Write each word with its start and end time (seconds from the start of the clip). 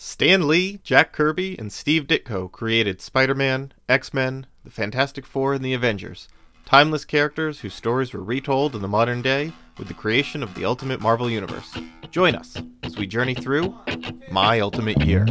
Stan 0.00 0.46
Lee, 0.46 0.78
Jack 0.84 1.12
Kirby, 1.12 1.58
and 1.58 1.72
Steve 1.72 2.06
Ditko 2.06 2.52
created 2.52 3.00
Spider 3.00 3.34
Man, 3.34 3.72
X 3.88 4.14
Men, 4.14 4.46
the 4.62 4.70
Fantastic 4.70 5.26
Four, 5.26 5.54
and 5.54 5.64
the 5.64 5.74
Avengers. 5.74 6.28
Timeless 6.64 7.04
characters 7.04 7.58
whose 7.58 7.74
stories 7.74 8.12
were 8.12 8.22
retold 8.22 8.76
in 8.76 8.80
the 8.80 8.86
modern 8.86 9.22
day 9.22 9.52
with 9.76 9.88
the 9.88 9.94
creation 9.94 10.40
of 10.44 10.54
the 10.54 10.64
Ultimate 10.64 11.00
Marvel 11.00 11.28
Universe. 11.28 11.76
Join 12.12 12.36
us 12.36 12.56
as 12.84 12.96
we 12.96 13.08
journey 13.08 13.34
through 13.34 13.76
My 14.30 14.60
Ultimate 14.60 15.04
Year. 15.04 15.26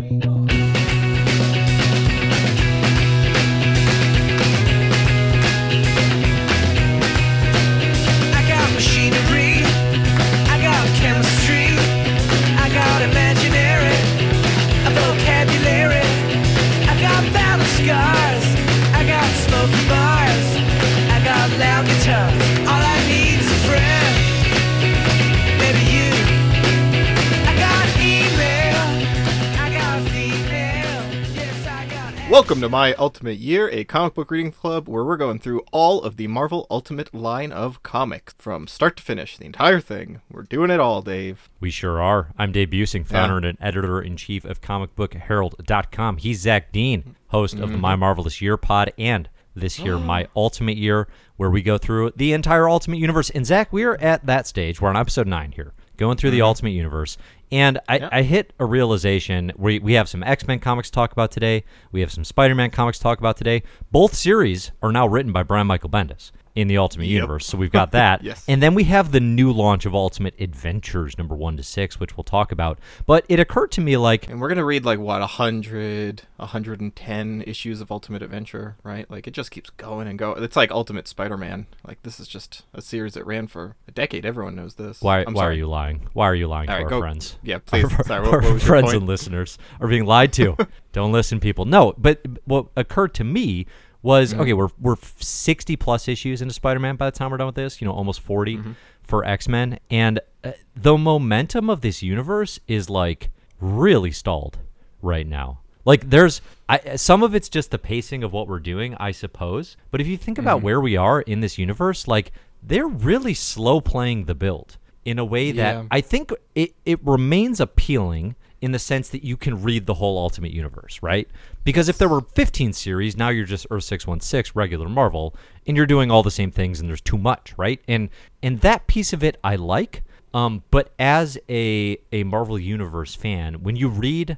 Welcome 32.37 32.61
to 32.61 32.69
My 32.69 32.93
Ultimate 32.93 33.39
Year, 33.39 33.67
a 33.69 33.83
comic 33.83 34.13
book 34.13 34.29
reading 34.29 34.51
club 34.51 34.87
where 34.87 35.03
we're 35.03 35.17
going 35.17 35.39
through 35.39 35.63
all 35.71 36.03
of 36.03 36.17
the 36.17 36.27
Marvel 36.27 36.67
Ultimate 36.69 37.11
line 37.11 37.51
of 37.51 37.81
comics 37.81 38.35
from 38.37 38.67
start 38.67 38.97
to 38.97 39.03
finish, 39.03 39.37
the 39.37 39.47
entire 39.47 39.79
thing. 39.79 40.21
We're 40.29 40.43
doing 40.43 40.69
it 40.69 40.79
all, 40.79 41.01
Dave. 41.01 41.49
We 41.59 41.71
sure 41.71 41.99
are. 41.99 42.29
I'm 42.37 42.51
Dave 42.51 42.69
Buesing, 42.69 43.07
founder 43.07 43.47
and 43.47 43.57
editor 43.59 43.99
in 43.99 44.17
chief 44.17 44.45
of 44.45 44.61
comicbookherald.com. 44.61 46.17
He's 46.17 46.41
Zach 46.41 46.71
Dean, 46.71 47.15
host 47.29 47.55
of 47.55 47.61
the 47.61 47.65
mm-hmm. 47.69 47.81
My 47.81 47.95
Marvelous 47.95 48.39
Year 48.39 48.55
pod 48.55 48.93
and 48.99 49.27
this 49.55 49.79
year, 49.79 49.97
My 49.97 50.27
Ultimate 50.35 50.77
Year, 50.77 51.07
where 51.37 51.49
we 51.49 51.63
go 51.63 51.79
through 51.79 52.11
the 52.15 52.33
entire 52.33 52.69
Ultimate 52.69 52.99
Universe. 52.99 53.31
And 53.31 53.47
Zach, 53.47 53.73
we 53.73 53.83
are 53.83 53.97
at 53.99 54.27
that 54.27 54.45
stage. 54.45 54.79
We're 54.79 54.89
on 54.89 54.95
episode 54.95 55.25
nine 55.25 55.53
here, 55.53 55.73
going 55.97 56.17
through 56.17 56.29
the 56.29 56.37
mm-hmm. 56.37 56.45
Ultimate 56.45 56.69
Universe. 56.69 57.17
And 57.51 57.79
I, 57.87 58.09
I 58.11 58.21
hit 58.23 58.53
a 58.59 58.65
realization. 58.65 59.53
We, 59.55 59.79
we 59.79 59.93
have 59.93 60.09
some 60.09 60.23
X 60.23 60.45
Men 60.47 60.59
comics 60.59 60.89
to 60.89 60.93
talk 60.93 61.11
about 61.11 61.31
today. 61.31 61.63
We 61.91 62.01
have 62.01 62.11
some 62.11 62.23
Spider 62.25 62.55
Man 62.55 62.71
comics 62.71 62.97
to 62.97 63.03
talk 63.03 63.19
about 63.19 63.37
today. 63.37 63.63
Both 63.91 64.15
series 64.15 64.71
are 64.81 64.91
now 64.91 65.07
written 65.07 65.31
by 65.31 65.43
Brian 65.43 65.67
Michael 65.67 65.89
Bendis 65.89 66.31
in 66.57 66.67
the 66.67 66.79
Ultimate 66.79 67.05
Universe. 67.05 67.45
So 67.45 67.55
we've 67.55 67.71
got 67.71 67.91
that. 68.01 68.23
Yes. 68.23 68.43
And 68.47 68.63
then 68.63 68.73
we 68.73 68.85
have 68.85 69.11
the 69.11 69.19
new 69.19 69.51
launch 69.51 69.85
of 69.85 69.93
Ultimate 69.93 70.33
Adventures 70.41 71.15
number 71.15 71.35
one 71.35 71.55
to 71.57 71.61
six, 71.61 71.99
which 71.99 72.17
we'll 72.17 72.23
talk 72.23 72.51
about. 72.51 72.79
But 73.05 73.25
it 73.29 73.39
occurred 73.39 73.71
to 73.73 73.81
me 73.81 73.95
like 73.95 74.27
And 74.27 74.41
we're 74.41 74.47
going 74.47 74.57
to 74.57 74.65
read 74.65 74.83
like, 74.83 74.97
what, 74.97 75.19
100, 75.19 76.23
110 76.37 77.43
issues 77.45 77.79
of 77.79 77.91
Ultimate 77.91 78.23
Adventure, 78.23 78.75
right? 78.83 79.09
Like, 79.09 79.27
it 79.27 79.31
just 79.31 79.51
keeps 79.51 79.69
going 79.69 80.07
and 80.07 80.17
going. 80.17 80.43
It's 80.43 80.55
like 80.55 80.71
Ultimate 80.71 81.07
Spider 81.07 81.37
Man. 81.37 81.67
Like, 81.85 82.01
this 82.01 82.19
is 82.19 82.27
just 82.27 82.63
a 82.73 82.81
series 82.81 83.13
that 83.13 83.25
ran 83.27 83.45
for 83.45 83.75
a 83.87 83.91
decade. 83.91 84.25
Everyone 84.25 84.55
knows 84.55 84.73
this. 84.75 84.99
why 84.99 85.19
I'm 85.27 85.33
why 85.35 85.45
are 85.45 85.53
you 85.53 85.67
lying? 85.67 86.09
Why 86.13 86.25
are 86.25 86.35
you 86.35 86.47
lying 86.47 86.69
All 86.69 86.75
to 86.77 86.83
right, 86.83 86.83
our 86.85 86.89
go- 86.89 86.99
friends? 87.01 87.37
Yeah, 87.43 87.59
please. 87.65 87.83
Our, 87.83 88.03
Sorry, 88.03 88.21
what, 88.21 88.33
our 88.33 88.41
what 88.41 88.53
was 88.53 88.63
your 88.63 88.67
friends 88.67 88.93
and 88.93 89.05
listeners 89.05 89.59
are 89.79 89.87
being 89.87 90.05
lied 90.05 90.33
to. 90.33 90.57
Don't 90.91 91.11
listen, 91.11 91.39
people. 91.39 91.65
No, 91.65 91.93
but 91.99 92.25
what 92.45 92.65
occurred 92.75 93.13
to 93.15 93.23
me 93.23 93.67
was 94.07 94.31
Mm-hmm. 94.31 94.41
okay. 94.41 94.53
We're 94.53 94.69
we're 94.79 94.95
sixty 95.19 95.75
plus 95.75 96.07
issues 96.07 96.41
into 96.41 96.53
Spider 96.53 96.79
Man 96.79 96.95
by 96.95 97.05
the 97.09 97.17
time 97.17 97.29
we're 97.31 97.37
done 97.37 97.47
with 97.53 97.55
this. 97.63 97.81
You 97.81 97.85
know, 97.87 97.93
almost 97.93 98.19
40 98.21 98.57
Mm-hmm. 98.57 98.71
for 99.03 99.23
X 99.25 99.47
Men, 99.47 99.79
and 99.91 100.19
uh, 100.43 100.51
the 100.75 100.97
momentum 100.97 101.69
of 101.69 101.81
this 101.81 102.01
universe 102.01 102.59
is 102.67 102.89
like 102.89 103.29
really 103.59 104.11
stalled 104.11 104.59
right 105.01 105.27
now. 105.27 105.59
Like 105.85 106.09
there's 106.09 106.41
I, 106.67 106.95
some 106.97 107.23
of 107.23 107.33
it's 107.35 107.49
just 107.49 107.71
the 107.71 107.77
pacing 107.79 108.23
of 108.23 108.33
what 108.33 108.47
we're 108.47 108.59
doing, 108.73 108.95
I 108.99 109.11
suppose. 109.11 109.77
But 109.91 110.01
if 110.01 110.07
you 110.07 110.17
think 110.17 110.37
Mm-hmm. 110.37 110.47
about 110.47 110.61
where 110.61 110.81
we 110.81 110.97
are 110.97 111.21
in 111.21 111.39
this 111.41 111.57
universe, 111.57 112.07
like 112.07 112.31
they're 112.63 112.87
really 112.87 113.33
slow 113.33 113.79
playing 113.81 114.25
the 114.25 114.35
build 114.35 114.77
in 115.05 115.17
a 115.19 115.25
way 115.25 115.51
that 115.53 115.73
Yeah. 115.75 115.83
I 115.91 116.01
think 116.01 116.31
it, 116.55 116.73
it 116.85 116.99
remains 117.05 117.59
appealing 117.61 118.35
in 118.61 118.71
the 118.71 118.79
sense 118.79 119.09
that 119.09 119.23
you 119.23 119.37
can 119.37 119.61
read 119.61 119.85
the 119.85 119.93
whole 119.93 120.17
Ultimate 120.17 120.51
Universe, 120.51 120.99
right? 121.01 121.27
Because 121.63 121.89
if 121.89 121.97
there 121.97 122.09
were 122.09 122.21
15 122.21 122.73
series, 122.73 123.15
now 123.15 123.29
you're 123.29 123.45
just 123.45 123.67
Earth 123.69 123.83
616 123.83 124.53
regular 124.55 124.89
Marvel 124.89 125.35
and 125.65 125.77
you're 125.77 125.85
doing 125.85 126.09
all 126.09 126.23
the 126.23 126.31
same 126.31 126.51
things 126.51 126.79
and 126.79 126.89
there's 126.89 127.01
too 127.01 127.17
much, 127.17 127.53
right? 127.57 127.79
And 127.87 128.09
and 128.41 128.61
that 128.61 128.87
piece 128.87 129.13
of 129.13 129.23
it 129.23 129.37
I 129.43 129.55
like. 129.55 130.03
Um, 130.33 130.63
but 130.71 130.91
as 130.99 131.37
a 131.49 131.97
a 132.11 132.23
Marvel 132.23 132.59
Universe 132.59 133.15
fan, 133.15 133.63
when 133.63 133.75
you 133.75 133.89
read 133.89 134.37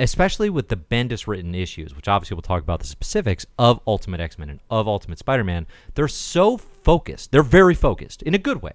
especially 0.00 0.48
with 0.48 0.68
the 0.68 0.76
Bendis 0.76 1.26
written 1.26 1.54
issues, 1.54 1.94
which 1.94 2.08
obviously 2.08 2.34
we'll 2.34 2.42
talk 2.42 2.62
about 2.62 2.80
the 2.80 2.86
specifics 2.86 3.44
of 3.58 3.80
Ultimate 3.86 4.18
X 4.18 4.38
Men 4.38 4.48
and 4.48 4.60
of 4.70 4.88
Ultimate 4.88 5.18
Spider 5.18 5.44
Man, 5.44 5.66
they're 5.94 6.08
so 6.08 6.56
focused. 6.56 7.30
They're 7.30 7.42
very 7.42 7.74
focused 7.74 8.22
in 8.22 8.34
a 8.34 8.38
good 8.38 8.62
way, 8.62 8.72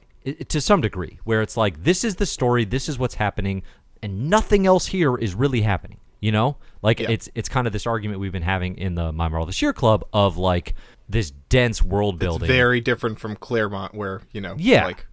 to 0.48 0.62
some 0.62 0.82
degree, 0.82 1.20
where 1.24 1.42
it's 1.42 1.58
like, 1.58 1.84
this 1.84 2.04
is 2.04 2.16
the 2.18 2.28
story, 2.28 2.64
this 2.64 2.88
is 2.88 3.00
what's 3.00 3.16
happening, 3.16 3.64
and 4.06 4.30
nothing 4.30 4.66
else 4.68 4.86
here 4.86 5.18
is 5.18 5.34
really 5.36 5.62
happening. 5.62 6.00
You 6.22 6.32
know, 6.32 6.58
like 6.82 7.00
Yeah. 7.00 7.12
it's 7.12 7.30
it's 7.36 7.50
kind 7.50 7.68
of 7.68 7.74
this 7.74 7.86
argument 7.86 8.20
we've 8.20 8.32
been 8.32 8.42
having 8.42 8.78
in 8.78 8.96
the 8.96 9.12
My 9.12 9.28
Marvel 9.28 9.46
this 9.46 9.62
Year 9.62 9.74
Club 9.74 10.06
of 10.14 10.38
like 10.38 10.74
this 11.10 11.32
dense 11.50 11.84
world 11.84 12.16
It's 12.16 12.20
building. 12.22 12.48
very 12.48 12.82
different 12.82 13.20
from 13.20 13.36
Claremont, 13.36 13.94
where, 13.94 14.22
you 14.32 14.42
know, 14.42 14.56
Yeah. 14.58 14.86
like, 14.86 15.06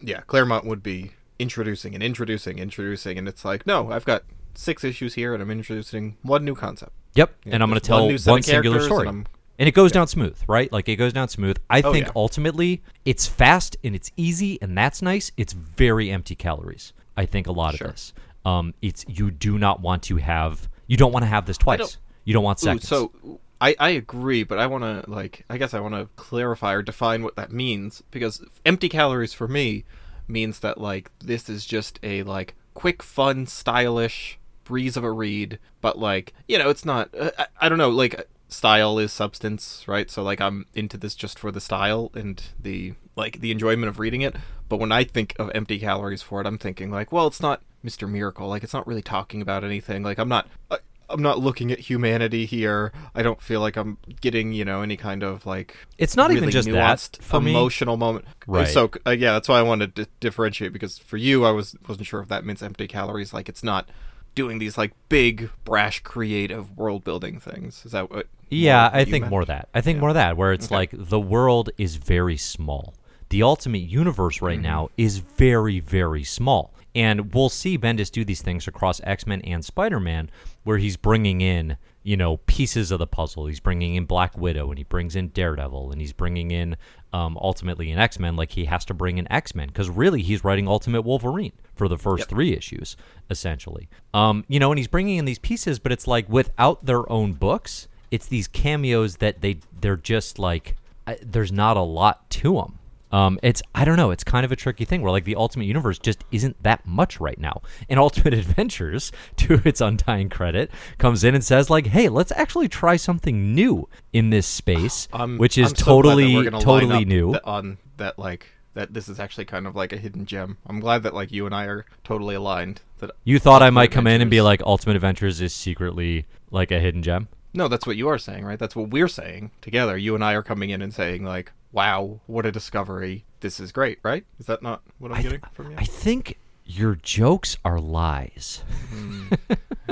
yeah, 0.00 0.20
Claremont 0.26 0.64
would 0.64 0.82
be 0.82 1.12
introducing 1.38 1.94
and 1.94 2.02
introducing, 2.02 2.58
introducing, 2.58 3.18
and 3.18 3.28
it's 3.28 3.44
like, 3.44 3.66
no, 3.66 3.90
I've 3.92 4.04
got 4.06 4.22
six 4.54 4.84
issues 4.84 5.14
here, 5.14 5.34
and 5.34 5.42
I'm 5.42 5.50
introducing 5.50 6.16
one 6.22 6.44
new 6.44 6.54
concept. 6.54 6.92
Yep, 7.14 7.34
Yeah, 7.44 7.54
and 7.54 7.62
I'm 7.62 7.68
going 7.68 7.80
to 7.80 7.86
tell 7.86 7.96
one 7.98 8.04
one, 8.04 8.12
new 8.12 8.18
set 8.18 8.38
of 8.38 8.44
singular 8.44 8.80
story, 8.80 9.08
and 9.08 9.28
and, 9.58 9.68
it 9.68 9.72
goes 9.72 9.92
down 9.92 10.06
smooth, 10.08 10.38
right? 10.48 10.72
Like 10.72 10.88
it 10.88 10.96
goes 10.96 11.12
down 11.12 11.28
smooth. 11.28 11.58
I 11.68 11.82
Oh, 11.82 11.92
think 11.92 12.06
yeah. 12.06 12.12
ultimately 12.16 12.82
it's 13.04 13.26
fast 13.26 13.76
and 13.84 13.94
it's 13.94 14.10
easy, 14.16 14.58
and 14.62 14.76
that's 14.78 15.02
nice. 15.02 15.30
It's 15.36 15.52
very 15.52 16.10
empty 16.10 16.34
calories. 16.34 16.94
I 17.16 17.26
think 17.26 17.46
a 17.46 17.52
lot 17.52 17.74
Sure. 17.76 17.88
of 17.88 17.94
this. 17.94 18.12
Um, 18.44 18.74
it's 18.82 19.04
you 19.08 19.30
do 19.30 19.58
not 19.58 19.80
want 19.80 20.02
to 20.04 20.16
have 20.16 20.68
you 20.86 20.96
don't 20.96 21.12
want 21.12 21.22
to 21.22 21.28
have 21.28 21.46
this 21.46 21.56
twice. 21.58 21.78
don't- 21.78 21.96
You 22.24 22.32
don't 22.34 22.44
want 22.44 22.60
Ooh, 22.62 22.66
seconds. 22.66 22.88
so 22.88 23.12
I, 23.60 23.74
I 23.78 23.90
agree, 23.90 24.42
but 24.44 24.58
I 24.58 24.66
want 24.66 24.82
to 24.84 25.08
like 25.10 25.44
I 25.50 25.58
guess 25.58 25.74
I 25.74 25.80
want 25.80 25.94
to 25.94 26.08
clarify 26.16 26.72
or 26.74 26.82
define 26.82 27.22
what 27.22 27.36
that 27.36 27.52
means 27.52 28.02
because 28.10 28.44
empty 28.66 28.88
calories 28.88 29.32
for 29.32 29.46
me 29.48 29.84
means 30.28 30.60
that 30.60 30.78
like 30.80 31.10
this 31.20 31.48
is 31.48 31.64
just 31.66 31.98
a 32.02 32.22
like 32.24 32.54
quick, 32.74 33.02
fun, 33.02 33.46
stylish 33.46 34.38
breeze 34.64 34.96
of 34.96 35.04
a 35.04 35.10
read, 35.12 35.58
but 35.80 35.98
like 35.98 36.32
you 36.48 36.58
know 36.58 36.68
it's 36.70 36.84
not. 36.84 37.10
Uh, 37.18 37.30
I, 37.38 37.46
I 37.62 37.68
don't 37.68 37.78
know 37.78 37.90
like 37.90 38.28
style 38.48 38.98
is 38.98 39.12
substance, 39.12 39.84
right? 39.86 40.10
So 40.10 40.22
like 40.22 40.40
I'm 40.40 40.66
into 40.74 40.96
this 40.96 41.14
just 41.14 41.38
for 41.38 41.50
the 41.50 41.60
style 41.60 42.10
and 42.14 42.42
the 42.60 42.94
like 43.16 43.40
the 43.40 43.50
enjoyment 43.50 43.88
of 43.88 43.98
reading 43.98 44.22
it. 44.22 44.36
But 44.72 44.80
when 44.80 44.90
I 44.90 45.04
think 45.04 45.36
of 45.38 45.50
empty 45.54 45.78
calories 45.78 46.22
for 46.22 46.40
it, 46.40 46.46
I'm 46.46 46.56
thinking 46.56 46.90
like, 46.90 47.12
well, 47.12 47.26
it's 47.26 47.42
not 47.42 47.60
Mr. 47.84 48.08
Miracle. 48.08 48.48
Like 48.48 48.64
it's 48.64 48.72
not 48.72 48.86
really 48.86 49.02
talking 49.02 49.42
about 49.42 49.64
anything. 49.64 50.02
Like 50.02 50.16
I'm 50.16 50.30
not. 50.30 50.48
I, 50.70 50.78
I'm 51.10 51.20
not 51.20 51.38
looking 51.40 51.70
at 51.70 51.78
humanity 51.78 52.46
here. 52.46 52.90
I 53.14 53.22
don't 53.22 53.42
feel 53.42 53.60
like 53.60 53.76
I'm 53.76 53.98
getting, 54.22 54.54
you 54.54 54.64
know, 54.64 54.80
any 54.80 54.96
kind 54.96 55.22
of 55.22 55.44
like. 55.44 55.76
It's 55.98 56.16
not 56.16 56.30
even 56.30 56.44
really 56.44 56.52
just 56.54 56.70
that, 56.70 56.98
nuanced 56.98 57.42
me. 57.42 57.50
emotional 57.50 57.98
moment. 57.98 58.24
Right. 58.46 58.66
So 58.66 58.90
uh, 59.06 59.10
yeah, 59.10 59.32
that's 59.32 59.46
why 59.46 59.58
I 59.58 59.62
wanted 59.62 59.94
to 59.96 60.08
differentiate 60.20 60.72
because 60.72 60.96
for 60.96 61.18
you, 61.18 61.44
I 61.44 61.50
was 61.50 61.76
wasn't 61.86 62.06
sure 62.06 62.22
if 62.22 62.28
that 62.28 62.46
means 62.46 62.62
empty 62.62 62.88
calories. 62.88 63.34
Like 63.34 63.50
it's 63.50 63.62
not 63.62 63.90
doing 64.34 64.58
these 64.58 64.78
like 64.78 64.92
big, 65.10 65.50
brash, 65.66 66.00
creative 66.00 66.78
world 66.78 67.04
building 67.04 67.38
things. 67.38 67.84
Is 67.84 67.92
that 67.92 68.10
what? 68.10 68.26
Yeah, 68.48 68.88
I 68.90 69.04
think 69.04 69.24
meant? 69.24 69.32
more 69.32 69.44
that. 69.44 69.68
I 69.74 69.82
think 69.82 69.98
more 69.98 70.08
of 70.08 70.14
that, 70.14 70.38
where 70.38 70.54
it's 70.54 70.68
Okay. 70.68 70.76
like 70.76 70.90
the 70.94 71.20
world 71.20 71.68
is 71.76 71.96
very 71.96 72.38
small. 72.38 72.94
The 73.32 73.42
ultimate 73.42 73.82
universe 73.82 74.42
right 74.42 74.58
Mm-hmm. 74.58 74.62
now 74.62 74.90
is 74.98 75.16
very, 75.18 75.80
very 75.80 76.22
small. 76.22 76.74
And 76.94 77.32
we'll 77.32 77.48
see 77.48 77.78
Bendis 77.78 78.10
do 78.10 78.22
these 78.26 78.42
things 78.42 78.68
across 78.68 79.00
X 79.04 79.26
Men 79.26 79.40
and 79.40 79.64
Spider 79.64 79.98
Man, 79.98 80.30
where 80.64 80.76
he's 80.76 80.98
bringing 80.98 81.40
in, 81.40 81.78
you 82.02 82.18
know, 82.18 82.36
pieces 82.36 82.90
of 82.90 82.98
the 82.98 83.06
puzzle. 83.06 83.46
He's 83.46 83.58
bringing 83.60 83.94
in 83.94 84.04
Black 84.04 84.36
Widow, 84.36 84.68
and 84.68 84.76
he 84.76 84.84
brings 84.84 85.16
in 85.16 85.28
Daredevil, 85.28 85.90
and 85.92 85.98
he's 86.02 86.12
bringing 86.12 86.50
in, 86.50 86.76
um, 87.14 87.38
ultimately, 87.40 87.90
an 87.90 87.98
X 87.98 88.18
Men. 88.18 88.36
Like 88.36 88.50
he 88.52 88.66
has 88.66 88.84
to 88.84 88.92
bring 88.94 89.16
in 89.16 89.26
X 89.32 89.54
Men 89.54 89.68
because 89.68 89.88
really 89.88 90.20
he's 90.20 90.44
writing 90.44 90.68
Ultimate 90.68 91.00
Wolverine 91.00 91.52
for 91.74 91.88
the 91.88 91.96
first 91.96 92.28
three 92.28 92.52
issues, 92.52 92.98
essentially. 93.30 93.88
Um, 94.12 94.44
you 94.48 94.60
know, 94.60 94.70
and 94.70 94.78
he's 94.78 94.88
bringing 94.88 95.16
in 95.16 95.24
these 95.24 95.38
pieces, 95.38 95.78
but 95.78 95.90
it's 95.92 96.06
like 96.06 96.28
without 96.28 96.84
their 96.84 97.10
own 97.10 97.32
books, 97.32 97.88
it's 98.10 98.26
these 98.26 98.46
cameos 98.48 99.16
that 99.16 99.40
they 99.40 99.60
they're 99.80 99.96
just 99.96 100.38
like 100.38 100.76
there's 101.22 101.50
not 101.50 101.78
a 101.78 101.80
lot 101.80 102.28
to 102.28 102.56
them. 102.56 102.78
Um, 103.12 103.38
it's 103.42 103.62
I 103.74 103.84
don't 103.84 103.96
know. 103.96 104.10
It's 104.10 104.24
kind 104.24 104.44
of 104.44 104.52
a 104.52 104.56
tricky 104.56 104.84
thing 104.84 105.02
where 105.02 105.12
like 105.12 105.24
the 105.24 105.36
Ultimate 105.36 105.66
Universe 105.66 105.98
just 105.98 106.24
isn't 106.32 106.62
that 106.62 106.86
much 106.86 107.20
right 107.20 107.38
now. 107.38 107.62
And 107.88 108.00
Ultimate 108.06 108.34
Adventures, 108.34 109.12
to 109.36 109.60
its 109.64 109.80
undying 109.80 110.28
credit, 110.28 110.70
comes 110.98 111.22
in 111.24 111.34
and 111.34 111.44
says 111.44 111.70
like, 111.70 111.86
"Hey, 111.86 112.08
let's 112.08 112.32
actually 112.32 112.68
try 112.68 112.96
something 112.96 113.54
new 113.54 113.88
in 114.12 114.30
this 114.30 114.46
space, 114.46 115.08
which 115.36 115.58
is 115.58 115.70
so 115.70 115.74
totally 115.76 116.34
we're 116.34 116.44
gonna 116.44 116.56
line 116.56 116.64
totally 116.64 117.04
new." 117.04 117.32
th- 117.32 117.42
on 117.44 117.78
that 117.98 118.18
like 118.18 118.46
that 118.74 118.94
this 118.94 119.08
is 119.08 119.20
actually 119.20 119.44
kind 119.44 119.66
of 119.66 119.76
like 119.76 119.92
a 119.92 119.96
hidden 119.98 120.24
gem. 120.24 120.56
I'm 120.66 120.80
glad 120.80 121.02
that 121.02 121.14
like 121.14 121.30
you 121.30 121.44
and 121.46 121.54
I 121.54 121.66
are 121.66 121.84
totally 122.04 122.34
aligned. 122.34 122.80
That 122.98 123.10
You 123.24 123.38
thought 123.38 123.62
I 123.62 123.66
Ultimate 123.66 123.74
might 123.74 123.90
come 123.90 124.06
in 124.06 124.20
and 124.22 124.30
be 124.30 124.40
like, 124.40 124.62
Ultimate 124.62 124.96
Adventures 124.96 125.40
is 125.40 125.52
secretly 125.54 126.24
like 126.50 126.70
a 126.70 126.80
hidden 126.80 127.02
gem. 127.02 127.28
no, 127.52 127.68
that's 127.68 127.86
what 127.86 127.96
you 127.96 128.08
are 128.08 128.16
saying, 128.18 128.46
right? 128.46 128.58
That's 128.58 128.74
what 128.74 128.88
we're 128.88 129.08
saying 129.08 129.50
together. 129.60 129.96
You 129.98 130.14
and 130.14 130.24
I 130.24 130.32
are 130.32 130.42
coming 130.42 130.70
in 130.70 130.80
and 130.80 130.94
saying 130.94 131.22
like, 131.22 131.52
"Wow, 131.72 132.20
what 132.26 132.46
a 132.46 132.52
discovery! 132.52 133.24
This 133.40 133.58
is 133.60 133.72
great!" 133.72 133.98
Right? 134.02 134.24
Is 134.38 134.46
that 134.46 134.62
not 134.62 134.82
what 134.98 135.10
I'm 135.12 135.18
th- 135.18 135.32
getting 135.32 135.48
from 135.52 135.70
you? 135.72 135.76
I 135.78 135.84
think 135.84 136.38
your 136.64 136.94
jokes 136.96 137.56
are 137.64 137.80
lies. 137.80 138.62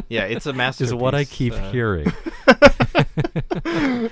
yeah, 0.08 0.24
it's 0.24 0.46
a 0.46 0.52
masterpiece. 0.52 0.88
Is 0.92 0.94
what 0.94 1.14
I 1.14 1.24
keep 1.24 1.52
uh, 1.52 1.70
hearing. 1.70 2.12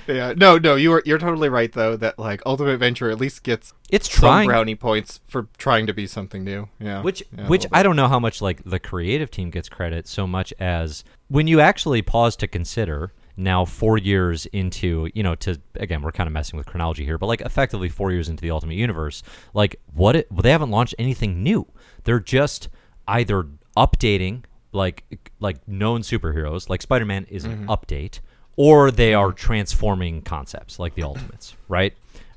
Yeah, 0.07 0.35
no, 0.37 0.59
no, 0.59 0.75
you 0.77 0.93
are 0.93 1.03
you're 1.05 1.19
totally 1.19 1.49
right 1.49 1.73
though. 1.73 1.97
That 1.97 2.19
like 2.19 2.43
Ultimate 2.47 2.71
Adventure 2.73 3.11
at 3.11 3.19
least 3.19 3.43
gets 3.43 3.73
It's 3.91 4.11
some 4.11 4.21
trying, 4.21 4.49
brownie 4.49 4.75
points 4.75 5.21
for 5.27 5.49
trying 5.59 5.87
to 5.87 5.93
be 5.93 6.07
something 6.07 6.45
new. 6.45 6.69
Yeah, 6.79 7.03
which 7.03 7.23
Yeah, 7.37 7.49
which 7.49 7.67
I 7.73 7.83
don't 7.83 7.97
know 7.97 8.09
how 8.09 8.19
much 8.19 8.41
like 8.41 8.63
the 8.65 8.79
creative 8.79 9.31
team 9.31 9.51
gets 9.51 9.69
credit 9.69 10.07
so 10.09 10.27
much 10.27 10.53
as 10.59 11.05
when 11.29 11.47
you 11.47 11.61
actually 11.61 12.03
pause 12.03 12.37
to 12.37 12.47
consider 12.47 13.13
now 13.39 13.65
4 13.65 13.97
years 13.99 14.47
into, 14.47 15.09
you 15.15 15.23
know, 15.23 15.35
to 15.37 15.59
again, 15.77 16.03
we're 16.03 16.13
kind 16.13 16.27
of 16.27 16.33
messing 16.33 16.57
with 16.57 16.67
chronology 16.67 17.05
here, 17.05 17.17
but 17.19 17.27
like 17.27 17.41
effectively 17.41 17.89
4 17.89 18.11
years 18.13 18.29
into 18.29 18.43
the 18.43 18.51
Ultimate 18.51 18.75
Universe, 18.75 19.23
like 19.55 19.81
what 19.95 20.17
it, 20.17 20.27
they 20.43 20.51
haven't 20.51 20.71
launched 20.71 20.95
anything 20.99 21.43
new. 21.43 21.67
They're 22.05 22.21
just 22.21 22.69
either 23.07 23.47
updating 23.77 24.45
like 24.73 25.05
like 25.41 25.67
known 25.67 26.03
superheroes, 26.03 26.69
like 26.69 26.83
Spider-Man 26.83 27.25
is 27.31 27.45
an 27.45 27.59
Mm-hmm. 27.67 27.71
update, 27.71 28.21
or 28.57 28.91
they 28.91 29.15
are 29.15 29.33
transforming 29.33 30.21
concepts 30.23 30.79
like 30.79 30.95
the 30.95 31.05
Ultimates, 31.05 31.57
right? 31.69 31.95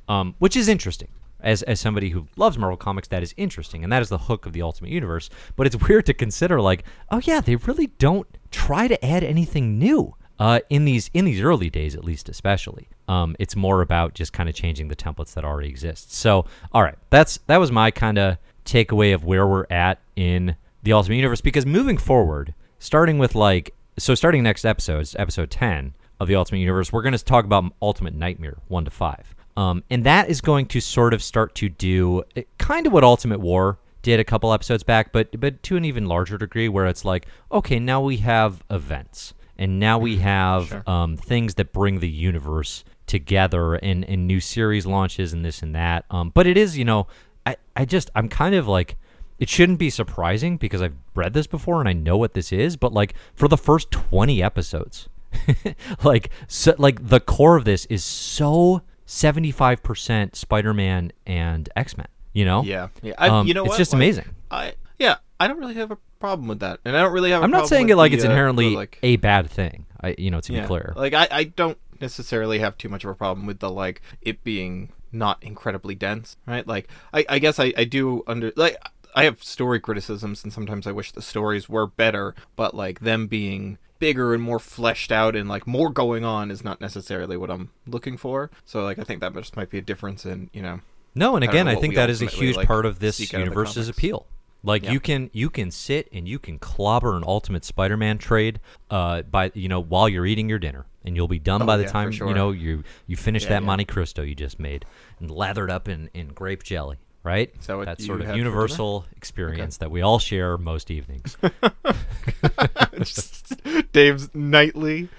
Um, 0.08 0.36
which 0.40 0.56
is 0.56 0.68
interesting. 0.70 1.10
As, 1.44 1.64
as 1.64 1.80
somebody 1.80 2.10
who 2.12 2.28
loves 2.38 2.56
Marvel 2.56 2.78
Comics, 2.78 3.08
that 3.08 3.24
is 3.24 3.34
interesting, 3.36 3.84
and 3.84 3.92
that 3.92 4.04
is 4.04 4.10
the 4.10 4.20
hook 4.20 4.46
of 4.46 4.54
the 4.54 4.62
Ultimate 4.62 4.92
Universe. 4.92 5.32
But 5.56 5.66
it's 5.66 5.76
weird 5.88 6.06
to 6.06 6.14
consider, 6.14 6.62
like, 6.62 6.84
oh 7.10 7.20
yeah, 7.24 7.42
they 7.42 7.56
really 7.56 7.88
don't 7.88 8.28
try 8.52 8.88
to 8.88 9.04
add 9.04 9.24
anything 9.24 9.80
new 9.80 10.16
uh, 10.42 10.60
in 10.72 10.86
these 10.86 11.12
in 11.14 11.24
these 11.24 11.40
early 11.40 11.70
days, 11.70 11.94
at 11.96 12.04
least, 12.04 12.28
especially. 12.28 12.90
Um, 13.08 13.36
it's 13.38 13.56
more 13.56 13.84
about 13.84 14.16
just 14.16 14.34
kind 14.34 14.50
of 14.50 14.56
changing 14.56 14.88
the 14.88 14.96
templates 14.96 15.36
that 15.36 15.46
already 15.46 15.70
exist. 15.70 16.12
So, 16.12 16.46
all 16.74 16.82
right, 16.82 16.98
that's 17.12 17.38
that 17.46 17.58
was 17.58 17.72
my 17.72 17.92
kind 17.92 18.18
of 18.18 18.38
takeaway 18.66 19.14
of 19.14 19.24
where 19.24 19.46
we're 19.46 19.68
at 19.70 20.00
in 20.16 20.56
the 20.82 20.94
Ultimate 20.94 21.18
Universe. 21.18 21.42
Because 21.42 21.68
moving 21.68 21.96
forward, 21.96 22.56
starting 22.80 23.20
with 23.20 23.36
like 23.36 23.76
so, 24.00 24.16
starting 24.16 24.42
next 24.42 24.66
episode, 24.66 25.08
episode 25.16 25.52
ten 25.52 25.94
of 26.20 26.28
the 26.28 26.36
Ultimate 26.36 26.58
Universe, 26.58 26.92
we're 26.92 27.04
going 27.04 27.16
to 27.16 27.24
talk 27.24 27.46
about 27.46 27.66
Ultimate 27.80 28.16
Nightmare 28.16 28.58
one 28.68 28.86
to 28.86 28.92
five, 28.92 29.36
um, 29.56 29.84
and 29.92 30.04
that 30.06 30.28
is 30.28 30.42
going 30.42 30.66
to 30.68 30.82
sort 30.82 31.14
of 31.14 31.22
start 31.22 31.54
to 31.56 31.70
do 31.70 32.24
kind 32.58 32.88
of 32.88 32.94
what 32.94 33.04
Ultimate 33.04 33.42
War 33.42 33.78
did 34.02 34.20
a 34.20 34.24
couple 34.24 34.52
episodes 34.52 34.82
back, 34.82 35.12
but 35.12 35.40
but 35.40 35.62
to 35.62 35.78
an 35.78 35.86
even 35.86 36.08
larger 36.08 36.40
degree, 36.40 36.68
where 36.68 36.88
it's 36.88 37.06
like, 37.06 37.28
okay, 37.52 37.78
now 37.78 38.02
we 38.02 38.18
have 38.18 38.64
events, 38.72 39.36
and 39.62 39.80
now 39.80 40.00
we 40.00 40.18
have 40.18 40.88
um, 40.88 41.16
things 41.18 41.56
that 41.56 41.72
bring 41.72 42.00
the 42.00 42.10
universe 42.10 42.84
together, 43.06 43.76
and 43.76 44.04
and 44.06 44.28
new 44.28 44.40
series 44.40 44.86
launches, 44.86 45.34
and 45.34 45.46
this 45.46 45.62
and 45.62 45.76
that. 45.76 46.06
Um, 46.10 46.32
but 46.34 46.48
it 46.48 46.58
is, 46.58 46.78
you 46.78 46.86
know, 46.86 47.08
I 47.46 47.56
I 47.76 47.86
just 47.86 48.10
I'm 48.16 48.28
kind 48.28 48.56
of 48.56 48.68
like. 48.68 48.98
It 49.40 49.50
shouldn't 49.50 49.80
be 49.80 49.90
surprising 49.90 50.58
because 50.58 50.84
I've 50.84 50.94
read 51.16 51.34
this 51.34 51.48
before 51.48 51.80
and 51.80 51.90
I 51.90 51.94
know 51.94 52.16
what 52.16 52.36
this 52.36 52.52
is, 52.54 52.78
but 52.78 52.94
like 52.94 53.16
for 53.34 53.48
the 53.48 53.58
first 53.58 53.90
20 53.90 54.44
episodes, 54.44 55.10
like 56.04 56.30
so, 56.48 56.76
like 56.78 57.08
the 57.08 57.20
core 57.20 57.56
of 57.56 57.66
this 57.66 57.86
is 57.86 58.04
so 58.04 58.84
75% 59.08 60.36
Spider-Man 60.36 61.12
and 61.26 61.70
X-Men, 61.76 62.08
you 62.34 62.46
know? 62.46 62.62
Yeah, 62.64 62.90
yeah. 63.02 63.14
I, 63.18 63.30
Um, 63.30 63.48
you 63.48 63.56
know 63.56 63.64
it's 63.64 63.72
what? 63.72 63.78
just 63.78 63.94
Like, 63.94 63.98
amazing. 63.98 64.36
I 64.52 64.74
yeah, 65.00 65.16
I 65.40 65.48
don't 65.48 65.58
really 65.58 65.74
have 65.74 65.90
a 65.90 65.98
problem 66.22 66.48
with 66.48 66.60
that, 66.60 66.80
and 66.86 66.96
I 66.96 67.02
don't 67.02 67.12
really 67.12 67.32
have. 67.32 67.42
i 67.42 67.44
I'm 67.44 67.52
not 67.52 67.68
saying 67.68 67.90
it 67.90 67.98
like 67.98 68.14
it's 68.14 68.24
inherently 68.24 68.76
like 68.76 68.98
a 69.04 69.18
bad 69.18 69.50
thing. 69.50 69.86
I 70.00 70.16
you 70.18 70.32
know, 70.32 70.40
to 70.42 70.54
yeah. 70.54 70.62
be 70.62 70.68
clear. 70.68 70.94
Like 70.96 71.14
I, 71.14 71.28
I 71.30 71.44
don't 71.44 71.78
necessarily 72.00 72.60
have 72.60 72.78
too 72.78 72.90
much 72.90 73.04
of 73.04 73.10
a 73.10 73.16
problem 73.16 73.46
with 73.46 73.60
the 73.60 73.70
like 73.70 74.02
it 74.22 74.44
being 74.44 74.94
not 75.12 75.42
incredibly 75.44 75.96
dense, 75.96 76.38
right? 76.46 76.66
Like 76.66 76.88
I, 77.14 77.26
I 77.28 77.40
guess 77.40 77.60
I, 77.60 77.74
I 77.78 77.84
do 77.84 78.24
under 78.28 78.52
like 78.56 78.78
I 79.16 79.26
have 79.26 79.44
story 79.44 79.80
criticisms 79.80 80.44
and 80.44 80.54
sometimes 80.54 80.88
I 80.88 80.92
wish 80.92 81.12
the 81.12 81.22
stories 81.22 81.68
were 81.70 81.88
better, 81.88 82.34
but 82.56 82.74
like 82.74 83.02
them 83.02 83.28
being 83.28 83.78
bigger 84.00 84.34
and 84.34 84.42
more 84.42 84.60
fleshed 84.60 85.12
out 85.12 85.36
and 85.36 85.48
like 85.48 85.68
more 85.68 85.90
going 85.90 86.26
on 86.26 86.50
is 86.50 86.64
not 86.64 86.82
necessarily 86.82 87.38
what 87.38 87.52
I'm 87.52 87.70
looking 87.86 88.18
for. 88.18 88.50
So 88.66 88.84
like 88.84 89.00
I 89.00 89.04
think 89.04 89.22
that 89.22 89.34
just 89.36 89.56
might 89.56 89.70
be 89.70 89.78
a 89.78 89.82
difference 89.82 90.26
in, 90.26 90.50
you 90.54 90.62
know, 90.62 90.80
No, 91.14 91.36
and 91.36 91.44
again, 91.44 91.66
know 91.66 91.74
I 91.74 91.76
think 91.76 91.96
that 91.96 92.10
is 92.10 92.22
a 92.22 92.26
huge 92.26 92.58
like, 92.58 92.68
part 92.68 92.86
of 92.86 93.00
this 93.00 93.20
of 93.20 93.40
universe's 93.40 93.90
appeal. 93.90 94.26
Like 94.64 94.84
Yeah. 94.84 94.92
you 94.92 95.00
can 95.00 95.30
you 95.34 95.50
can 95.50 95.72
sit 95.72 96.08
and 96.14 96.28
you 96.28 96.38
can 96.40 96.60
clobber 96.60 97.16
an 97.18 97.24
Ultimate 97.26 97.66
Spider-Man 97.66 98.20
trade 98.20 98.60
uh, 98.90 99.24
by 99.24 99.52
you 99.56 99.68
know 99.68 99.80
while 99.82 100.08
you're 100.08 100.26
eating 100.26 100.48
your 100.50 100.60
dinner, 100.60 100.86
and 101.04 101.16
you'll 101.16 101.28
be 101.28 101.40
done 101.40 101.64
Oh, 101.64 101.66
by 101.66 101.78
the 101.78 101.84
yeah, 101.84 101.92
time 101.92 102.12
sure. 102.12 102.28
you 102.28 102.34
know 102.36 102.52
you 102.52 102.84
you 103.08 103.18
finish 103.18 103.44
Yeah, 103.44 103.50
that. 103.50 103.64
Monte 103.64 103.86
Cristo 103.86 104.22
you 104.22 104.36
just 104.36 104.60
made 104.60 104.86
and 105.20 105.32
lathered 105.32 105.72
up 105.72 105.90
in, 105.90 106.10
in 106.14 106.28
grape 106.30 106.64
jelly. 106.64 106.98
Right, 107.24 107.54
that 107.68 107.86
that 107.86 108.02
sort 108.02 108.22
of 108.22 108.36
universal 108.36 109.06
experience 109.16 109.78
that 109.78 109.92
we 109.92 110.02
all 110.02 110.18
share 110.18 110.58
most 110.58 110.90
evenings. 110.90 111.38
Dave's 113.94 114.34
nightly, 114.34 115.10